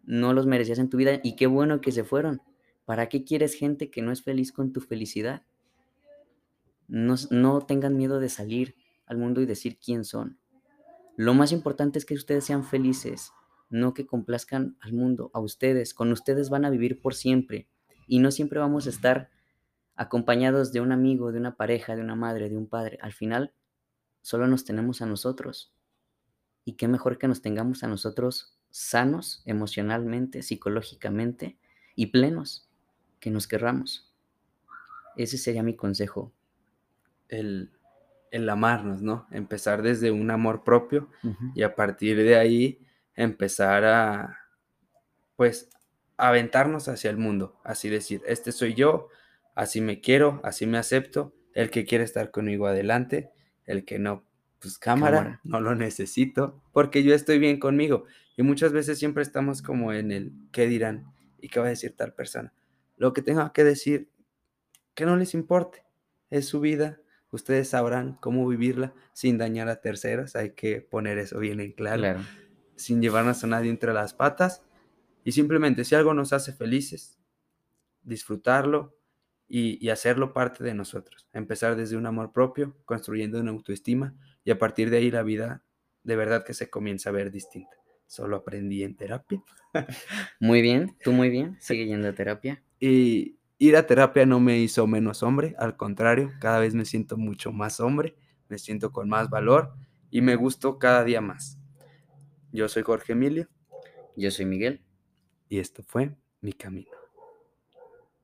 No 0.05 0.33
los 0.33 0.47
merecías 0.47 0.79
en 0.79 0.89
tu 0.89 0.97
vida 0.97 1.21
y 1.23 1.37
qué 1.37 1.47
bueno 1.47 1.81
que 1.81 1.93
se 1.93 2.03
fueron. 2.03 2.41
¿Para 2.87 3.09
qué 3.09 3.25
quieres 3.25 3.55
gente 3.55 3.91
que 3.91 4.03
no 4.03 4.11
es 4.11 4.23
feliz 4.23 4.53
con 4.53 4.73
tu 4.73 4.81
felicidad? 4.81 5.43
No, 6.89 7.15
no 7.31 7.61
tengan 7.61 7.97
miedo 7.97 8.21
de 8.21 8.29
salir 8.29 8.75
al 9.07 9.19
mundo 9.19 9.41
y 9.41 9.47
decir 9.47 9.79
quién 9.79 10.05
son. 10.05 10.39
Lo 11.17 11.35
más 11.35 11.53
importante 11.53 11.99
es 11.99 12.05
que 12.05 12.15
ustedes 12.15 12.45
sean 12.45 12.65
felices, 12.65 13.33
no 13.69 13.95
que 13.95 14.07
complazcan 14.07 14.77
al 14.81 14.93
mundo, 14.93 15.31
a 15.35 15.41
ustedes. 15.41 15.95
Con 15.95 16.11
ustedes 16.13 16.51
van 16.51 16.65
a 16.65 16.71
vivir 16.71 17.01
por 17.01 17.15
siempre 17.15 17.69
y 18.07 18.19
no 18.19 18.31
siempre 18.31 18.59
vamos 18.59 18.87
a 18.87 18.91
estar 18.91 19.31
acompañados 19.95 20.73
de 20.73 20.81
un 20.81 20.93
amigo, 20.93 21.33
de 21.33 21.39
una 21.39 21.57
pareja, 21.57 21.97
de 21.97 22.03
una 22.03 22.17
madre, 22.17 22.49
de 22.49 22.57
un 22.57 22.67
padre. 22.67 22.99
Al 23.03 23.13
final, 23.13 23.53
solo 24.23 24.47
nos 24.47 24.65
tenemos 24.65 25.03
a 25.03 25.07
nosotros. 25.07 25.73
Y 26.65 26.75
qué 26.75 26.89
mejor 26.89 27.19
que 27.19 27.29
nos 27.29 27.43
tengamos 27.43 27.83
a 27.83 27.89
nosotros 27.89 28.59
sanos 28.71 29.43
emocionalmente, 29.45 30.43
psicológicamente 30.43 31.59
y 31.95 32.07
plenos, 32.07 32.69
que 33.21 33.31
nos 33.31 33.47
querramos. 33.47 34.13
Ese 35.17 35.37
sería 35.37 35.63
mi 35.63 35.77
consejo. 35.77 36.33
El, 37.29 37.71
el 38.33 38.49
amarnos, 38.49 39.03
¿no? 39.03 39.29
Empezar 39.31 39.83
desde 39.83 40.11
un 40.11 40.31
amor 40.31 40.65
propio 40.65 41.09
y 41.55 41.63
a 41.63 41.77
partir 41.77 42.17
de 42.17 42.37
ahí 42.37 42.81
empezar 43.15 43.85
a, 43.85 44.39
pues, 45.37 45.69
aventarnos 46.17 46.89
hacia 46.89 47.11
el 47.11 47.19
mundo. 47.19 47.61
Así 47.63 47.91
decir, 47.91 48.23
este 48.27 48.51
soy 48.51 48.75
yo, 48.75 49.09
así 49.55 49.81
me 49.83 50.01
quiero, 50.01 50.41
así 50.43 50.67
me 50.67 50.79
acepto, 50.79 51.35
el 51.55 51.71
que 51.71 51.85
quiere 51.85 52.05
estar 52.05 52.31
conmigo 52.31 52.67
adelante, 52.67 53.31
el 53.67 53.85
que 53.85 53.99
no, 53.99 54.25
pues 54.61 54.79
cámara, 54.79 55.41
no 55.45 55.61
lo 55.61 55.75
necesito, 55.75 56.63
porque 56.73 57.03
yo 57.03 57.15
estoy 57.15 57.39
bien 57.39 57.61
conmigo. 57.61 58.07
Y 58.39 58.43
muchas 58.43 58.73
veces 58.73 58.99
siempre 58.99 59.23
estamos 59.23 59.61
como 59.61 59.93
en 59.93 60.11
el 60.11 60.33
qué 60.53 60.67
dirán 60.67 61.13
y 61.39 61.49
qué 61.49 61.61
va 61.61 61.67
a 61.67 61.71
decir 61.71 61.95
tal 61.95 62.15
persona. 62.15 62.55
Lo 62.97 63.13
que 63.13 63.21
tenga 63.21 63.53
que 63.53 63.63
decir, 63.63 64.09
que 64.95 65.05
no 65.05 65.17
les 65.17 65.35
importe, 65.35 65.85
es 66.31 66.47
su 66.47 66.61
vida, 66.61 66.99
ustedes 67.33 67.69
sabrán 67.69 68.17
cómo 68.21 68.47
vivirla 68.47 68.95
sin 69.13 69.39
dañar 69.39 69.69
a 69.69 69.81
terceros, 69.81 70.37
hay 70.37 70.51
que 70.51 70.81
poner 70.81 71.19
eso 71.19 71.39
bien 71.39 71.61
en 71.61 71.73
claro, 71.73 72.23
sin 72.77 73.03
llevarnos 73.03 73.43
a 73.43 73.49
nadie 73.49 73.71
entre 73.71 73.93
las 73.93 74.15
patas 74.15 74.63
y 75.25 75.33
simplemente 75.33 75.85
si 75.85 75.95
algo 75.95 76.15
nos 76.15 76.33
hace 76.33 76.53
felices, 76.53 77.19
disfrutarlo, 78.03 78.97
y, 79.55 79.85
y 79.87 79.91
hacerlo 79.91 80.33
parte 80.33 80.65
de 80.65 80.73
nosotros. 80.73 81.29
Empezar 81.35 81.77
desde 81.77 81.99
un 81.99 82.07
amor 82.07 82.33
propio, 82.33 82.75
construyendo 82.87 83.39
una 83.39 83.51
autoestima 83.51 84.15
y 84.45 84.51
a 84.51 84.59
partir 84.59 84.89
de 84.89 84.97
ahí 84.97 85.11
la 85.11 85.23
vida 85.23 85.63
de 86.05 86.17
verdad 86.17 86.43
que 86.43 86.55
se 86.55 86.71
comienza 86.71 87.11
a 87.11 87.13
ver 87.13 87.31
distinta. 87.31 87.77
Solo 88.07 88.37
aprendí 88.37 88.83
en 88.83 88.97
terapia. 88.97 89.43
Muy 90.41 90.63
bien, 90.63 90.97
tú 91.03 91.13
muy 91.13 91.31
bien, 91.31 91.57
sigue 91.61 91.87
yendo 91.87 92.09
a 92.09 92.15
terapia. 92.15 92.63
Y 92.81 93.39
ir 93.63 93.77
a 93.77 93.87
terapia 93.87 94.27
no 94.27 94.41
me 94.41 94.59
hizo 94.59 94.89
menos 94.89 95.23
hombre, 95.23 95.55
al 95.57 95.77
contrario, 95.77 96.33
cada 96.41 96.59
vez 96.59 96.75
me 96.75 96.85
siento 96.85 97.17
mucho 97.17 97.53
más 97.53 97.79
hombre, 97.79 98.17
me 98.49 98.59
siento 98.59 98.91
con 98.91 99.09
más 99.09 99.31
valor 99.31 99.73
y 100.11 100.21
me 100.21 100.35
gusto 100.35 100.81
cada 100.81 101.05
día 101.05 101.21
más. 101.21 101.61
Yo 102.51 102.69
soy 102.69 102.83
Jorge 102.83 103.13
Emilio 103.13 103.49
Yo 104.17 104.33
soy 104.33 104.47
Miguel. 104.47 104.83
y 105.49 105.61
esto 105.61 105.85
fue 105.85 106.17
mi 106.41 106.53
camino. 106.53 107.02